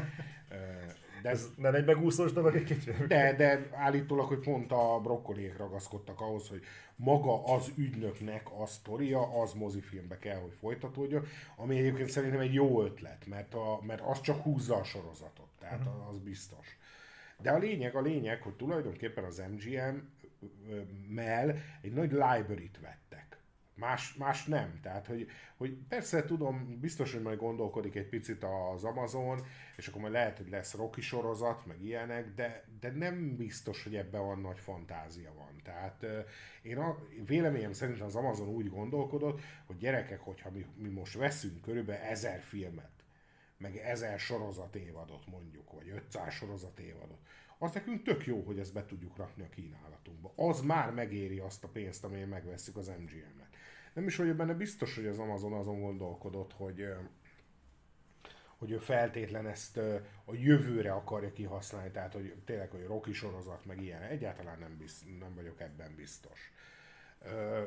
De 1.22 1.30
ez 1.30 1.48
nem 1.56 1.74
egy 1.74 1.84
megúszós 1.84 2.32
dolog 2.32 2.56
egy 2.56 2.64
kicsit? 2.64 3.06
De, 3.06 3.34
de 3.36 3.68
állítólag, 3.72 4.26
hogy 4.26 4.38
pont 4.38 4.72
a 4.72 5.00
brokkoliék 5.02 5.56
ragaszkodtak 5.56 6.20
ahhoz, 6.20 6.48
hogy 6.48 6.62
maga 6.96 7.44
az 7.44 7.72
ügynöknek 7.76 8.46
a 8.60 8.66
sztoria, 8.66 9.40
az 9.40 9.52
mozifilmbe 9.52 10.18
kell, 10.18 10.40
hogy 10.40 10.52
folytatódjon, 10.60 11.26
ami 11.56 11.78
egyébként 11.78 12.08
szerintem 12.08 12.40
egy 12.40 12.54
jó 12.54 12.82
ötlet, 12.82 13.26
mert, 13.26 13.54
a, 13.54 13.80
mert 13.82 14.00
az 14.00 14.20
csak 14.20 14.42
húzza 14.42 14.76
a 14.76 14.84
sorozatot, 14.84 15.48
tehát 15.58 15.86
uh-huh. 15.86 16.08
az 16.08 16.18
biztos. 16.18 16.78
De 17.39 17.51
a 17.51 17.59
lényeg, 17.59 17.94
a 17.94 18.01
lényeg, 18.01 18.43
hogy 18.43 18.55
tulajdonképpen 18.55 19.24
az 19.24 19.43
MGM 19.51 19.97
mell 21.09 21.55
egy 21.81 21.93
nagy 21.93 22.11
library-t 22.11 22.81
vettek. 22.81 23.39
Más, 23.77 24.15
más 24.15 24.44
nem. 24.44 24.78
Tehát, 24.82 25.06
hogy, 25.06 25.27
hogy 25.56 25.77
persze 25.89 26.24
tudom, 26.24 26.78
biztos, 26.81 27.12
hogy 27.12 27.23
majd 27.23 27.39
gondolkodik 27.39 27.94
egy 27.94 28.09
picit 28.09 28.44
az 28.74 28.85
Amazon, 28.85 29.40
és 29.77 29.89
akkor 29.89 30.01
majd 30.01 30.12
lehet, 30.12 30.36
hogy 30.36 30.48
lesz 30.48 30.74
Rocky 30.74 31.01
sorozat, 31.01 31.66
meg 31.66 31.82
ilyenek, 31.82 32.35
de, 32.35 32.65
de 32.81 32.90
nem 32.90 33.36
biztos, 33.36 33.82
hogy 33.82 33.97
ebben 33.97 34.27
van 34.27 34.40
nagy 34.40 34.59
fantázia 34.59 35.32
van. 35.35 35.61
Tehát 35.62 36.06
én 36.62 36.78
a 36.78 36.98
véleményem 37.27 37.73
szerint 37.73 38.01
az 38.01 38.16
Amazon 38.16 38.48
úgy 38.48 38.69
gondolkodott, 38.69 39.40
hogy 39.66 39.77
gyerekek, 39.77 40.20
hogyha 40.20 40.51
mi, 40.51 40.66
mi 40.77 40.89
most 40.89 41.16
veszünk 41.16 41.61
körülbelül 41.62 42.02
ezer 42.02 42.40
filmet, 42.40 42.93
meg 43.56 43.76
ezer 43.76 44.18
sorozat 44.18 44.74
évadot 44.74 45.26
mondjuk, 45.26 45.72
vagy 45.72 45.89
500 45.89 46.32
sorozat 46.32 46.78
évadot, 46.78 47.18
az 47.59 47.72
nekünk 47.72 48.02
tök 48.02 48.26
jó, 48.26 48.43
hogy 48.43 48.59
ezt 48.59 48.72
be 48.72 48.85
tudjuk 48.85 49.16
rakni 49.16 49.43
a 49.43 49.48
kínálatunkba. 49.48 50.32
Az 50.36 50.60
már 50.60 50.93
megéri 50.93 51.39
azt 51.39 51.64
a 51.64 51.68
pénzt, 51.68 52.05
amelyen 52.05 52.28
megveszük 52.28 52.76
az 52.76 52.86
MGM-et. 52.86 53.56
Nem 53.94 54.06
is 54.06 54.16
vagyok 54.16 54.36
benne 54.36 54.55
biztos, 54.55 54.94
hogy 54.94 55.06
az 55.06 55.18
Amazon 55.18 55.52
azon 55.52 55.81
gondolkodott, 55.81 56.52
hogy 56.52 56.86
hogy 58.59 58.70
ő 58.70 58.78
feltétlen 58.78 59.47
ezt 59.47 59.76
a 60.24 60.35
jövőre 60.35 60.93
akarja 60.93 61.32
kihasználni, 61.32 61.90
tehát 61.90 62.12
hogy 62.12 62.35
tényleg, 62.44 62.70
hogy 62.70 62.85
Rocky 62.85 63.12
sorozat, 63.12 63.64
meg 63.64 63.82
ilyen, 63.82 64.02
egyáltalán 64.02 64.59
nem, 64.59 64.76
biz, 64.76 65.05
nem 65.18 65.35
vagyok 65.35 65.60
ebben 65.60 65.94
biztos. 65.97 66.52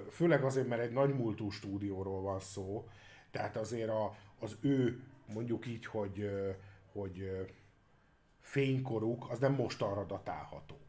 Főleg 0.09 0.43
azért, 0.43 0.67
mert 0.67 0.81
egy 0.81 0.91
nagy 0.91 1.13
múltú 1.13 1.49
stúdióról 1.49 2.21
van 2.21 2.39
szó, 2.39 2.87
tehát 3.31 3.55
azért 3.55 3.89
a, 3.89 4.15
az 4.39 4.57
ő, 4.61 5.03
mondjuk 5.33 5.65
így, 5.65 5.85
hogy, 5.85 6.29
hogy 6.91 7.45
fénykoruk, 8.39 9.29
az 9.29 9.39
nem 9.39 9.53
most 9.53 9.81
arra 9.81 10.03
datálható. 10.03 10.79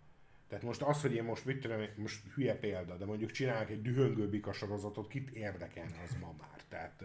Tehát 0.48 0.64
most 0.64 0.82
az, 0.82 1.00
hogy 1.00 1.14
én 1.14 1.24
most, 1.24 1.44
mit 1.44 1.60
tudom, 1.60 1.80
most 1.96 2.32
hülye 2.34 2.54
példa, 2.54 2.96
de 2.96 3.04
mondjuk 3.04 3.30
csinálok 3.30 3.70
egy 3.70 3.82
dühöngő 3.82 4.28
bika 4.28 4.52
sorozatot, 4.52 5.08
kit 5.08 5.30
érdekelne 5.30 6.02
az 6.04 6.16
ma 6.20 6.34
már. 6.38 6.62
Tehát 6.68 7.04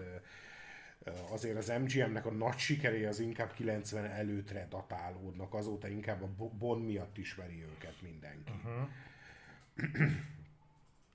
azért 1.30 1.58
az 1.58 1.74
MGM-nek 1.82 2.26
a 2.26 2.32
nagy 2.32 2.58
sikeré 2.58 3.06
az 3.06 3.20
inkább 3.20 3.54
90 3.54 4.06
előttre 4.06 4.68
datálódnak, 4.70 5.54
azóta 5.54 5.88
inkább 5.88 6.22
a 6.22 6.48
Bond 6.58 6.86
miatt 6.86 7.18
ismeri 7.18 7.64
őket 7.64 8.02
mindenki. 8.02 8.52
Uh-huh. 8.52 8.90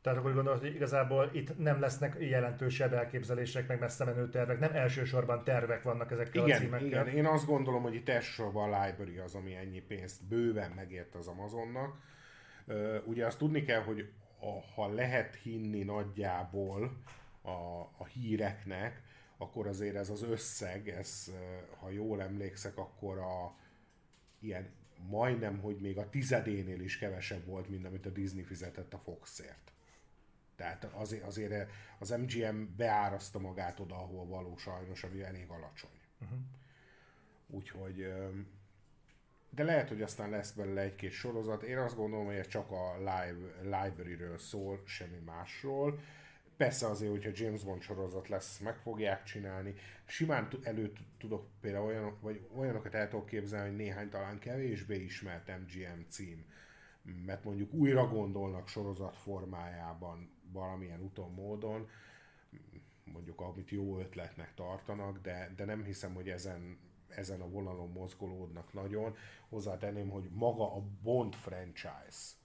Tehát 0.08 0.22
akkor 0.22 0.34
gondolod, 0.34 0.60
hogy 0.60 0.74
igazából 0.74 1.30
itt 1.32 1.58
nem 1.58 1.80
lesznek 1.80 2.16
jelentősebb 2.20 2.92
elképzelések, 2.92 3.66
meg 3.68 3.78
messze 3.78 4.04
menő 4.04 4.28
tervek, 4.28 4.58
nem 4.58 4.72
elsősorban 4.72 5.44
tervek 5.44 5.82
vannak 5.82 6.10
ezekkel 6.10 6.44
igen, 6.44 6.56
a 6.56 6.60
címekkel. 6.60 6.86
Igen, 6.86 7.08
én 7.08 7.26
azt 7.26 7.46
gondolom, 7.46 7.82
hogy 7.82 7.94
itt 7.94 8.08
elsősorban 8.08 8.72
a 8.72 8.84
library 8.84 9.18
az, 9.18 9.34
ami 9.34 9.54
ennyi 9.54 9.80
pénzt 9.80 10.24
bőven 10.28 10.70
megért 10.70 11.14
az 11.14 11.26
Amazonnak. 11.26 11.96
Ugye 13.04 13.26
azt 13.26 13.38
tudni 13.38 13.62
kell, 13.62 13.82
hogy 13.82 14.10
a, 14.40 14.72
ha 14.74 14.88
lehet 14.88 15.34
hinni 15.34 15.82
nagyjából 15.82 17.02
a, 17.42 17.80
a 17.98 18.04
híreknek, 18.12 19.02
akkor 19.36 19.66
azért 19.66 19.96
ez 19.96 20.10
az 20.10 20.22
összeg, 20.22 20.88
ez, 20.88 21.32
ha 21.80 21.90
jól 21.90 22.22
emlékszek, 22.22 22.76
akkor 22.76 23.18
a 23.18 23.56
ilyen 24.40 24.70
majdnem, 25.08 25.58
hogy 25.58 25.76
még 25.76 25.98
a 25.98 26.08
tizedénél 26.10 26.80
is 26.80 26.98
kevesebb 26.98 27.46
volt, 27.46 27.68
mint 27.68 27.86
amit 27.86 28.06
a 28.06 28.10
Disney 28.10 28.42
fizetett 28.42 28.94
a 28.94 28.98
Foxért. 28.98 29.72
Tehát 30.58 30.84
azért, 30.84 31.24
azért 31.24 31.70
az 31.98 32.10
MGM 32.10 32.62
beáraszta 32.76 33.38
magát 33.38 33.80
oda, 33.80 33.94
ahol 33.94 34.26
való 34.26 34.56
sajnos, 34.56 35.04
ami 35.04 35.22
elég 35.22 35.48
alacsony. 35.48 36.00
Uh-huh. 36.20 36.38
Úgyhogy 37.46 38.12
de 39.50 39.64
lehet, 39.64 39.88
hogy 39.88 40.02
aztán 40.02 40.30
lesz 40.30 40.52
belőle 40.52 40.80
egy-két 40.80 41.10
sorozat. 41.10 41.62
Én 41.62 41.78
azt 41.78 41.96
gondolom, 41.96 42.26
hogy 42.26 42.34
ez 42.34 42.48
csak 42.48 42.70
a 42.70 42.96
live, 42.98 43.36
library-ről 43.62 44.38
szól, 44.38 44.82
semmi 44.86 45.18
másról. 45.24 46.00
Persze 46.56 46.86
azért, 46.86 47.10
hogyha 47.10 47.30
James 47.34 47.64
Bond 47.64 47.82
sorozat 47.82 48.28
lesz, 48.28 48.58
meg 48.58 48.76
fogják 48.76 49.22
csinálni. 49.22 49.74
Simán 50.04 50.48
elő 50.62 50.92
tudok 51.18 51.46
például 51.60 51.86
olyan, 51.86 52.18
vagy 52.20 52.48
olyanokat 52.56 52.94
el 52.94 53.08
tudok 53.08 53.26
képzelni, 53.26 53.68
hogy 53.68 53.76
néhány 53.76 54.08
talán 54.08 54.38
kevésbé 54.38 55.04
ismert 55.04 55.48
MGM 55.48 56.00
cím, 56.08 56.44
mert 57.26 57.44
mondjuk 57.44 57.72
újra 57.72 58.08
gondolnak 58.08 58.68
sorozat 58.68 59.16
formájában 59.16 60.30
valamilyen 60.52 61.00
úton, 61.00 61.32
módon, 61.32 61.88
mondjuk 63.04 63.40
amit 63.40 63.70
jó 63.70 63.98
ötletnek 63.98 64.54
tartanak, 64.54 65.18
de, 65.18 65.52
de 65.56 65.64
nem 65.64 65.84
hiszem, 65.84 66.14
hogy 66.14 66.28
ezen, 66.28 66.78
ezen 67.08 67.40
a 67.40 67.48
vonalon 67.48 67.90
mozgolódnak 67.90 68.72
nagyon. 68.72 69.16
Hozzátenném, 69.48 70.08
hogy 70.08 70.28
maga 70.32 70.76
a 70.76 70.82
Bond 71.02 71.34
franchise 71.34 72.36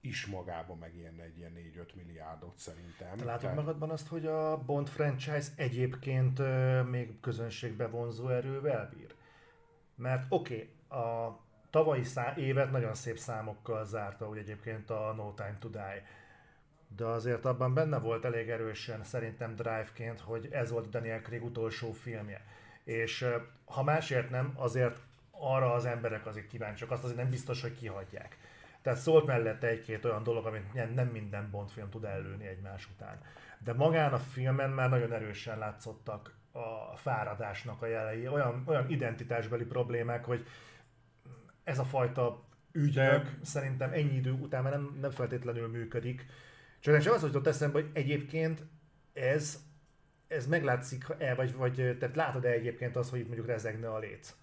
is 0.00 0.26
magában 0.26 0.78
megérne 0.78 1.22
egy 1.22 1.38
ilyen 1.38 1.52
4-5 1.56 1.94
milliárdot 1.94 2.56
szerintem. 2.56 3.26
Látod 3.26 3.40
Tehát... 3.40 3.56
magadban 3.56 3.90
azt, 3.90 4.08
hogy 4.08 4.26
a 4.26 4.58
Bond 4.64 4.88
franchise 4.88 5.48
egyébként 5.56 6.38
uh, 6.38 6.88
még 6.88 7.20
közönségbe 7.20 7.88
vonzó 7.88 8.28
erővel 8.28 8.90
bír? 8.96 9.14
Mert 9.94 10.26
oké, 10.28 10.70
okay, 10.88 11.00
a 11.00 11.38
tavalyi 11.70 12.02
szá- 12.02 12.36
évet 12.36 12.70
nagyon 12.70 12.94
szép 12.94 13.18
számokkal 13.18 13.84
zárta, 13.84 14.28
úgy 14.28 14.38
egyébként 14.38 14.90
a 14.90 15.12
No 15.16 15.32
Time 15.32 15.56
to 15.60 15.68
Die. 15.68 16.06
De 16.96 17.04
azért 17.04 17.44
abban 17.44 17.74
benne 17.74 17.98
volt 17.98 18.24
elég 18.24 18.48
erősen 18.48 19.04
szerintem 19.04 19.56
drive-ként, 19.56 20.20
hogy 20.20 20.48
ez 20.50 20.70
volt 20.70 20.88
Daniel 20.88 21.20
Craig 21.20 21.44
utolsó 21.44 21.92
filmje. 21.92 22.44
És 22.84 23.26
ha 23.64 23.82
másért 23.82 24.30
nem, 24.30 24.52
azért 24.56 25.00
arra 25.30 25.72
az 25.72 25.84
emberek 25.84 26.26
azért 26.26 26.46
kíváncsiak, 26.46 26.90
azt 26.90 27.04
azért 27.04 27.18
nem 27.18 27.30
biztos, 27.30 27.62
hogy 27.62 27.74
kihagyják. 27.74 28.36
Tehát 28.82 28.98
szólt 28.98 29.26
mellette 29.26 29.66
egy-két 29.66 30.04
olyan 30.04 30.22
dolog, 30.22 30.46
amit 30.46 30.94
nem 30.94 31.08
minden 31.08 31.50
Bond 31.50 31.70
film 31.70 31.90
tud 31.90 32.04
előni 32.04 32.46
egymás 32.46 32.88
után. 32.94 33.20
De 33.58 33.72
magán 33.72 34.12
a 34.12 34.18
filmen 34.18 34.70
már 34.70 34.88
nagyon 34.88 35.12
erősen 35.12 35.58
látszottak 35.58 36.34
a 36.52 36.96
fáradásnak 36.96 37.82
a 37.82 37.86
jelei, 37.86 38.28
olyan, 38.28 38.62
olyan 38.66 38.90
identitásbeli 38.90 39.64
problémák, 39.64 40.24
hogy 40.24 40.46
ez 41.70 41.78
a 41.78 41.84
fajta 41.84 42.44
ügynök 42.72 43.22
De... 43.22 43.38
szerintem 43.42 43.92
ennyi 43.92 44.16
idő 44.16 44.32
után 44.32 44.62
már 44.62 44.72
nem, 44.72 44.98
nem 45.00 45.10
feltétlenül 45.10 45.68
működik. 45.68 46.26
Csak 46.80 47.00
csak 47.00 47.14
az 47.14 47.22
jutott 47.22 47.46
eszembe, 47.46 47.80
hogy 47.80 47.90
egyébként 47.92 48.62
ez, 49.12 49.58
ez 50.28 50.46
meglátszik 50.46 51.04
el, 51.18 51.34
vagy, 51.34 51.54
vagy 51.54 51.74
tehát 51.98 52.16
látod-e 52.16 52.48
egyébként 52.48 52.96
az, 52.96 53.10
hogy 53.10 53.18
itt 53.18 53.26
mondjuk 53.26 53.46
rezegne 53.46 53.90
a 53.90 53.98
léc? 53.98 54.34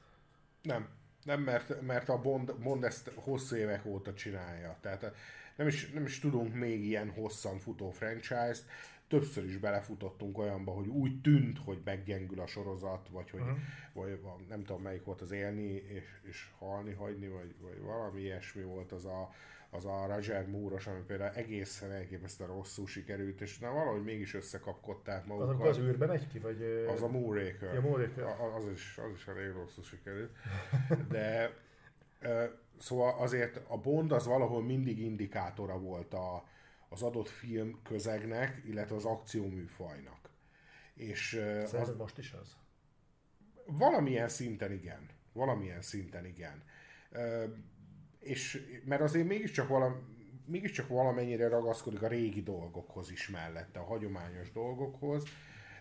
Nem. 0.61 0.87
Nem, 1.23 1.41
mert, 1.41 1.81
mert 1.81 2.09
a 2.09 2.21
Bond, 2.21 2.53
Bond 2.53 2.83
ezt 2.83 3.11
hosszú 3.15 3.55
évek 3.55 3.85
óta 3.85 4.13
csinálja. 4.13 4.77
Tehát 4.81 5.03
eh, 5.03 5.11
nem 5.55 5.67
is, 5.67 5.89
nem 5.89 6.05
is 6.05 6.19
tudunk 6.19 6.53
még 6.53 6.85
ilyen 6.85 7.09
hosszan 7.09 7.59
futó 7.59 7.89
franchise-t. 7.89 8.65
Többször 9.07 9.43
is 9.43 9.57
belefutottunk 9.57 10.37
olyanba, 10.37 10.71
hogy 10.71 10.87
úgy 10.87 11.21
tűnt, 11.21 11.57
hogy 11.57 11.81
meggyengül 11.83 12.39
a 12.39 12.47
sorozat, 12.47 13.09
vagy 13.09 13.29
hogy 13.29 13.41
uh-huh. 13.41 13.57
vagy, 13.93 14.19
nem 14.49 14.63
tudom 14.63 14.81
melyik 14.81 15.03
volt 15.03 15.21
az 15.21 15.31
élni 15.31 15.71
és, 15.73 16.03
és 16.21 16.49
halni, 16.57 16.93
hagyni, 16.93 17.27
vagy, 17.27 17.55
vagy 17.61 17.81
valami 17.81 18.21
ilyesmi 18.21 18.63
volt 18.63 18.91
az 18.91 19.05
a 19.05 19.29
az 19.69 19.85
a 19.85 20.05
Roger 20.15 20.47
Moore-os, 20.47 20.87
ami 20.87 20.99
például 21.07 21.35
egészen 21.35 21.91
elképesztően 21.91 22.49
rosszul 22.49 22.87
sikerült, 22.87 23.41
és 23.41 23.59
na, 23.59 23.71
valahogy 23.71 24.03
mégis 24.03 24.33
összekapkodták 24.33 25.25
magukat. 25.25 25.61
Az 25.61 25.77
az 25.77 25.83
űrbe 25.83 26.05
megy 26.05 26.27
ki, 26.27 26.39
vagy... 26.39 26.85
Az 26.87 27.01
a 27.01 27.07
Moonraker. 27.07 27.73
Ja, 27.73 27.81
Moonraker. 27.81 28.23
Az 28.55 28.69
is, 28.73 28.97
az 28.97 29.11
is 29.15 29.27
elég 29.27 29.51
rosszul 29.51 29.83
sikerült. 29.83 30.31
De 31.09 31.53
szóval 32.77 33.19
azért 33.19 33.61
a 33.67 33.77
Bond 33.77 34.11
az 34.11 34.25
valahol 34.25 34.63
mindig 34.63 34.99
indikátora 34.99 35.79
volt 35.79 36.13
a, 36.13 36.45
az 36.89 37.01
adott 37.01 37.29
film 37.29 37.79
közegnek, 37.83 38.61
illetve 38.65 38.95
az 38.95 39.05
akcióműfajnak. 39.05 40.29
És 40.93 41.41
az, 41.71 41.95
most 41.97 42.17
is 42.17 42.31
az? 42.31 42.55
Valamilyen 43.65 44.29
szinten 44.29 44.71
igen. 44.71 45.09
Valamilyen 45.33 45.81
szinten 45.81 46.25
igen 46.25 46.63
és 48.27 48.67
mert 48.85 49.01
azért 49.01 49.27
mégiscsak, 49.27 49.67
valami, 49.67 49.95
mégiscsak 50.45 50.87
valamennyire 50.87 51.47
ragaszkodik 51.47 52.01
a 52.01 52.07
régi 52.07 52.43
dolgokhoz 52.43 53.11
is 53.11 53.29
mellette, 53.29 53.79
a 53.79 53.83
hagyományos 53.83 54.51
dolgokhoz. 54.51 55.23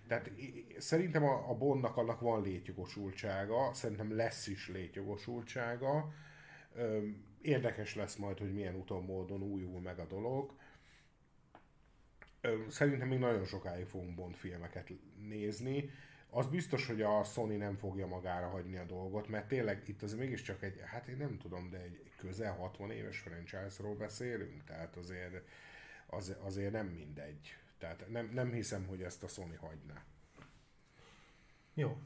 Tehát 0.07 0.31
szerintem 0.79 1.25
a, 1.25 1.51
a 1.51 1.55
Bondnak 1.55 1.97
annak 1.97 2.21
van 2.21 2.43
létjogosultsága, 2.43 3.75
szerintem 3.75 4.17
lesz 4.17 4.47
is 4.47 4.69
létjogosultsága. 4.69 6.13
Érdekes 7.41 7.95
lesz 7.95 8.17
majd, 8.17 8.39
hogy 8.39 8.53
milyen 8.53 8.77
úton 8.77 9.05
módon 9.05 9.43
újul 9.43 9.81
meg 9.81 9.99
a 9.99 10.07
dolog. 10.07 10.55
Szerintem 12.69 13.09
még 13.09 13.19
nagyon 13.19 13.45
sokáig 13.45 13.87
fogunk 13.87 14.15
Bond 14.15 14.35
filmeket 14.35 14.93
nézni 15.29 15.91
az 16.31 16.47
biztos, 16.47 16.87
hogy 16.87 17.03
a 17.03 17.25
Sony 17.25 17.59
nem 17.59 17.77
fogja 17.77 18.07
magára 18.07 18.49
hagyni 18.49 18.77
a 18.77 18.85
dolgot, 18.85 19.29
mert 19.29 19.49
tényleg 19.49 19.83
itt 19.87 20.03
az 20.03 20.15
mégiscsak 20.15 20.63
egy, 20.63 20.81
hát 20.85 21.09
én 21.09 21.17
nem 21.17 21.39
tudom, 21.39 21.71
de 21.71 21.79
egy 21.79 22.13
közel 22.17 22.53
60 22.53 22.91
éves 22.91 23.19
franchise-ról 23.19 23.95
beszélünk, 23.95 24.65
tehát 24.65 24.97
azért, 24.97 25.49
az, 26.07 26.37
azért 26.41 26.73
nem 26.73 26.87
mindegy. 26.87 27.57
Tehát 27.79 28.09
nem, 28.09 28.31
nem 28.33 28.53
hiszem, 28.53 28.87
hogy 28.87 29.03
ezt 29.03 29.23
a 29.23 29.29
Sony 29.29 29.57
hagyná. 29.57 30.05
Jó. 31.75 31.97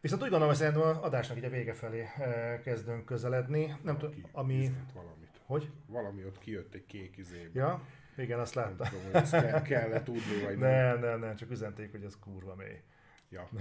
Viszont 0.00 0.22
úgy 0.22 0.28
gondolom, 0.28 0.54
hogy 0.54 0.62
szerintem 0.62 0.88
az 0.88 0.96
adásnak 0.96 1.36
így 1.36 1.44
a 1.44 1.50
vége 1.50 1.72
felé 1.72 2.00
eh, 2.00 2.60
kezdünk 2.62 3.04
közeledni. 3.04 3.76
Nem 3.82 3.98
tudom, 3.98 4.24
ami... 4.32 4.70
Valamit. 4.94 5.40
Hogy? 5.44 5.70
Valami 5.86 6.24
ott 6.24 6.38
kijött 6.38 6.74
egy 6.74 6.86
kék 6.86 7.16
izébe. 7.16 7.60
Ja, 7.60 7.86
igen, 8.20 8.38
azt 8.38 8.54
láttam. 8.54 8.76
Nem 8.78 8.88
tudom, 8.88 9.04
hogy 9.04 9.14
ezt 9.14 9.30
kell, 9.30 9.62
kellett 9.62 10.04
tudni, 10.04 10.44
vagy 10.44 10.58
nem. 10.58 10.70
Nem, 10.70 11.00
nem, 11.00 11.20
nem, 11.20 11.36
csak 11.36 11.50
üzenték, 11.50 11.90
hogy 11.90 12.04
ez 12.04 12.18
kurva 12.18 12.54
mély. 12.54 12.80
Ja. 13.28 13.48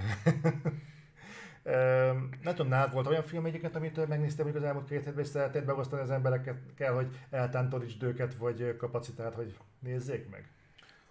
nem 2.43 2.55
tudom, 2.55 2.67
nálad 2.67 2.93
volt 2.93 3.07
olyan 3.07 3.23
film 3.23 3.45
egyiket, 3.45 3.75
amit 3.75 4.07
megnéztem 4.07 4.45
hogy 4.45 4.55
az 4.55 4.63
elmúlt 4.63 4.87
két 4.87 5.03
hétben, 5.03 5.23
és 5.23 5.29
szeretnéd 5.29 5.65
megosztani 5.65 6.01
az 6.01 6.09
embereket, 6.09 6.57
kell, 6.75 6.93
hogy 6.93 7.19
eltántorítsd 7.29 8.03
őket, 8.03 8.35
vagy 8.35 8.77
kapacitált, 8.77 9.35
hogy 9.35 9.57
nézzék 9.79 10.29
meg? 10.29 10.49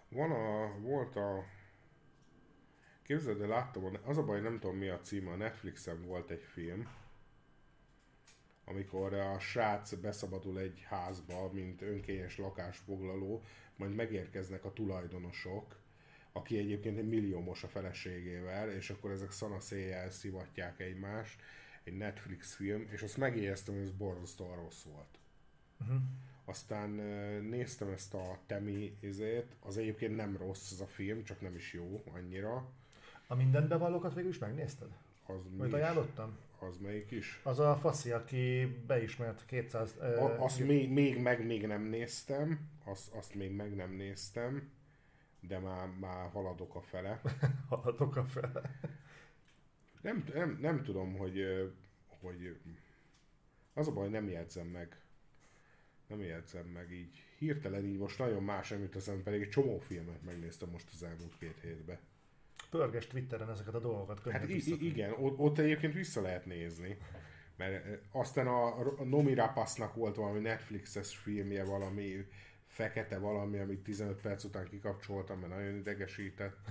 Van 0.09 0.31
a, 0.31 0.79
volt 0.81 1.17
a, 1.17 1.45
képzeld, 3.03 3.39
de 3.39 3.47
láttam, 3.47 3.99
az 4.05 4.19
a 4.19 4.25
baj, 4.25 4.41
nem 4.41 4.59
tudom 4.59 4.77
mi 4.77 4.89
a 4.89 5.01
címe, 5.01 5.31
a 5.31 5.37
Netflixen 5.37 6.07
volt 6.07 6.31
egy 6.31 6.43
film, 6.43 6.89
amikor 8.69 9.15
a 9.15 9.39
srác 9.39 9.95
beszabadul 9.95 10.59
egy 10.59 10.85
házba, 10.89 11.51
mint 11.53 11.83
önkényes 11.83 12.39
lakásfoglaló, 12.39 13.43
majd 13.77 13.95
megérkeznek 13.95 14.65
a 14.65 14.73
tulajdonosok, 14.73 15.77
aki 16.33 16.59
egyébként 16.59 16.99
egy 16.99 17.09
milliómos 17.09 17.65
a 17.65 17.69
feleségével, 17.69 18.71
és 18.71 18.91
akkor 18.91 19.11
ezek 19.11 19.31
szanaszéjjel 19.31 20.11
szivatják 20.11 20.81
egymást, 20.81 21.41
egy 21.85 21.97
Netflix 21.97 22.55
film, 22.55 22.89
és 22.91 23.03
azt 23.03 23.17
megjegyeztem, 23.17 23.75
hogy 23.75 23.83
ez 23.83 23.91
borzasztóan 23.91 24.57
rossz 24.57 24.83
volt. 24.83 25.19
Uh-huh. 25.81 26.01
Aztán 26.45 26.91
néztem 27.49 27.89
ezt 27.89 28.15
a 28.15 28.39
Temi 28.47 28.97
izét, 29.01 29.57
az 29.61 29.77
egyébként 29.77 30.17
nem 30.17 30.37
rossz 30.37 30.73
ez 30.73 30.81
a 30.81 30.87
film, 30.87 31.25
csak 31.25 31.41
nem 31.41 31.55
is 31.55 31.73
jó 31.73 32.03
annyira. 32.15 32.71
A 33.27 33.35
mindent 33.35 33.69
bevallókat 33.69 34.15
végül 34.15 34.31
is 34.31 34.39
megnézted? 34.39 34.89
Az 35.27 35.41
Majd 35.57 35.73
ajánlottam? 35.73 36.37
Az 36.61 36.77
melyik 36.77 37.11
is? 37.11 37.41
Az 37.43 37.59
a 37.59 37.77
faszi, 37.77 38.11
aki 38.11 38.67
beismert 38.87 39.45
200... 39.47 39.97
A, 39.99 40.45
azt 40.45 40.59
még, 40.59 40.91
még 40.91 41.19
meg 41.19 41.47
még 41.47 41.67
nem 41.67 41.83
néztem, 41.83 42.71
azt, 42.85 43.13
azt 43.15 43.35
még 43.35 43.51
meg 43.51 43.75
nem 43.75 43.93
néztem 43.93 44.77
de 45.41 45.59
már, 45.59 45.89
már 45.89 46.31
haladok 46.31 46.75
a 46.75 46.81
fele. 46.81 47.21
haladok 47.69 48.17
a 48.17 48.25
fele. 48.25 48.81
Nem, 50.01 50.25
nem, 50.35 50.59
nem 50.61 50.83
tudom, 50.83 51.17
hogy, 51.17 51.45
hogy 52.07 52.61
az 53.73 53.89
a 53.89 53.93
baj, 53.93 54.09
nem 54.09 54.29
jegyzem 54.29 54.67
meg. 54.67 55.01
Nem 56.07 56.21
jegyzem 56.21 56.67
meg 56.67 56.93
így. 56.93 57.25
Hirtelen 57.39 57.85
így 57.85 57.99
most 57.99 58.19
nagyon 58.19 58.43
más, 58.43 58.73
amit 58.73 58.95
az 58.95 59.09
ember, 59.09 59.25
pedig 59.25 59.43
egy 59.43 59.49
csomó 59.49 59.79
filmet 59.79 60.23
megnéztem 60.23 60.69
most 60.71 60.89
az 60.93 61.03
elmúlt 61.03 61.39
két 61.39 61.61
hétben. 61.61 61.99
Pörges 62.71 63.07
Twitteren 63.07 63.51
ezeket 63.51 63.75
a 63.75 63.81
dolgokat. 63.81 64.31
Hát 64.31 64.49
i- 64.49 64.87
igen, 64.87 65.13
ott, 65.19 65.59
egyébként 65.59 65.95
vissza 65.95 66.21
lehet 66.21 66.47
nézni. 66.47 66.97
Mert 67.57 67.85
aztán 68.13 68.47
a, 68.47 68.75
Nomi 69.05 69.35
Rapasznak 69.35 69.95
volt 69.95 70.17
valami 70.17 70.39
Netflixes 70.39 71.17
filmje, 71.17 71.65
valami 71.65 72.27
fekete 72.67 73.19
valami, 73.19 73.59
amit 73.59 73.83
15 73.83 74.21
perc 74.21 74.45
után 74.45 74.65
kikapcsoltam, 74.65 75.39
mert 75.39 75.53
nagyon 75.55 75.75
idegesített. 75.77 76.57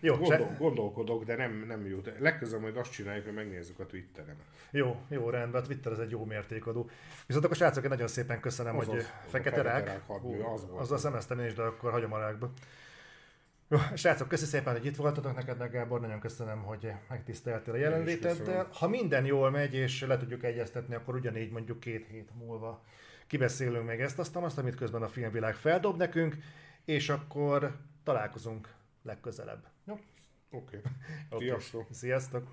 Jó, 0.00 0.16
Gondol, 0.16 0.36
se... 0.36 0.56
Gondolkodok, 0.58 1.24
de 1.24 1.36
nem, 1.36 1.64
nem 1.66 1.86
jó. 1.86 1.98
Legközelebb 2.18 2.62
majd 2.62 2.76
azt 2.76 2.92
csináljuk, 2.92 3.24
hogy 3.24 3.34
megnézzük 3.34 3.78
a 3.78 3.86
Twitteren. 3.86 4.36
Jó, 4.70 4.96
jó, 5.08 5.30
rendben, 5.30 5.62
a 5.62 5.64
Twitter 5.64 5.92
az 5.92 6.00
egy 6.00 6.10
jó 6.10 6.24
mértékadó. 6.24 6.90
Viszont 7.26 7.44
akkor 7.44 7.56
srácok, 7.56 7.82
én 7.84 7.88
nagyon 7.88 8.08
szépen 8.08 8.40
köszönöm, 8.40 8.78
az 8.78 8.86
hogy 8.86 8.98
az, 8.98 9.12
fekete 9.26 9.62
rák. 9.62 9.86
rák 9.86 10.06
hadmű, 10.06 10.38
az 10.40 10.66
volt. 10.66 10.80
Azzal 10.80 10.98
szemeztem 10.98 11.38
én 11.38 11.46
is, 11.46 11.54
de 11.54 11.62
akkor 11.62 11.90
hagyom 11.92 12.12
a 12.12 12.18
rákba. 12.18 12.52
Jó, 13.72 13.78
srácok, 13.94 14.28
köszi 14.28 14.44
szépen, 14.44 14.72
hogy 14.72 14.86
itt 14.86 14.96
voltatok 14.96 15.34
neked, 15.34 15.58
meg 15.58 15.70
Gábor, 15.70 16.00
nagyon 16.00 16.20
köszönöm, 16.20 16.62
hogy 16.62 16.92
megtiszteltél 17.08 17.74
a 17.74 17.76
jelenléteddel. 17.76 18.68
Ha 18.72 18.88
minden 18.88 19.24
jól 19.24 19.50
megy, 19.50 19.74
és 19.74 20.00
le 20.00 20.16
tudjuk 20.16 20.42
egyeztetni, 20.42 20.94
akkor 20.94 21.14
ugyanígy 21.14 21.50
mondjuk 21.50 21.80
két 21.80 22.06
hét 22.06 22.30
múlva 22.34 22.84
kibeszélünk 23.26 23.86
meg 23.86 24.00
ezt, 24.00 24.18
azt, 24.18 24.36
azt, 24.36 24.58
amit 24.58 24.74
közben 24.74 25.02
a 25.02 25.08
filmvilág 25.08 25.54
feldob 25.54 25.96
nekünk, 25.96 26.36
és 26.84 27.08
akkor 27.08 27.76
találkozunk 28.04 28.74
legközelebb. 29.02 29.66
Jó? 29.84 29.94
Oké. 30.50 30.76
Okay. 30.76 30.80
okay. 31.30 31.46
Sziasztok! 31.46 31.86
Sziasztok! 31.90 32.50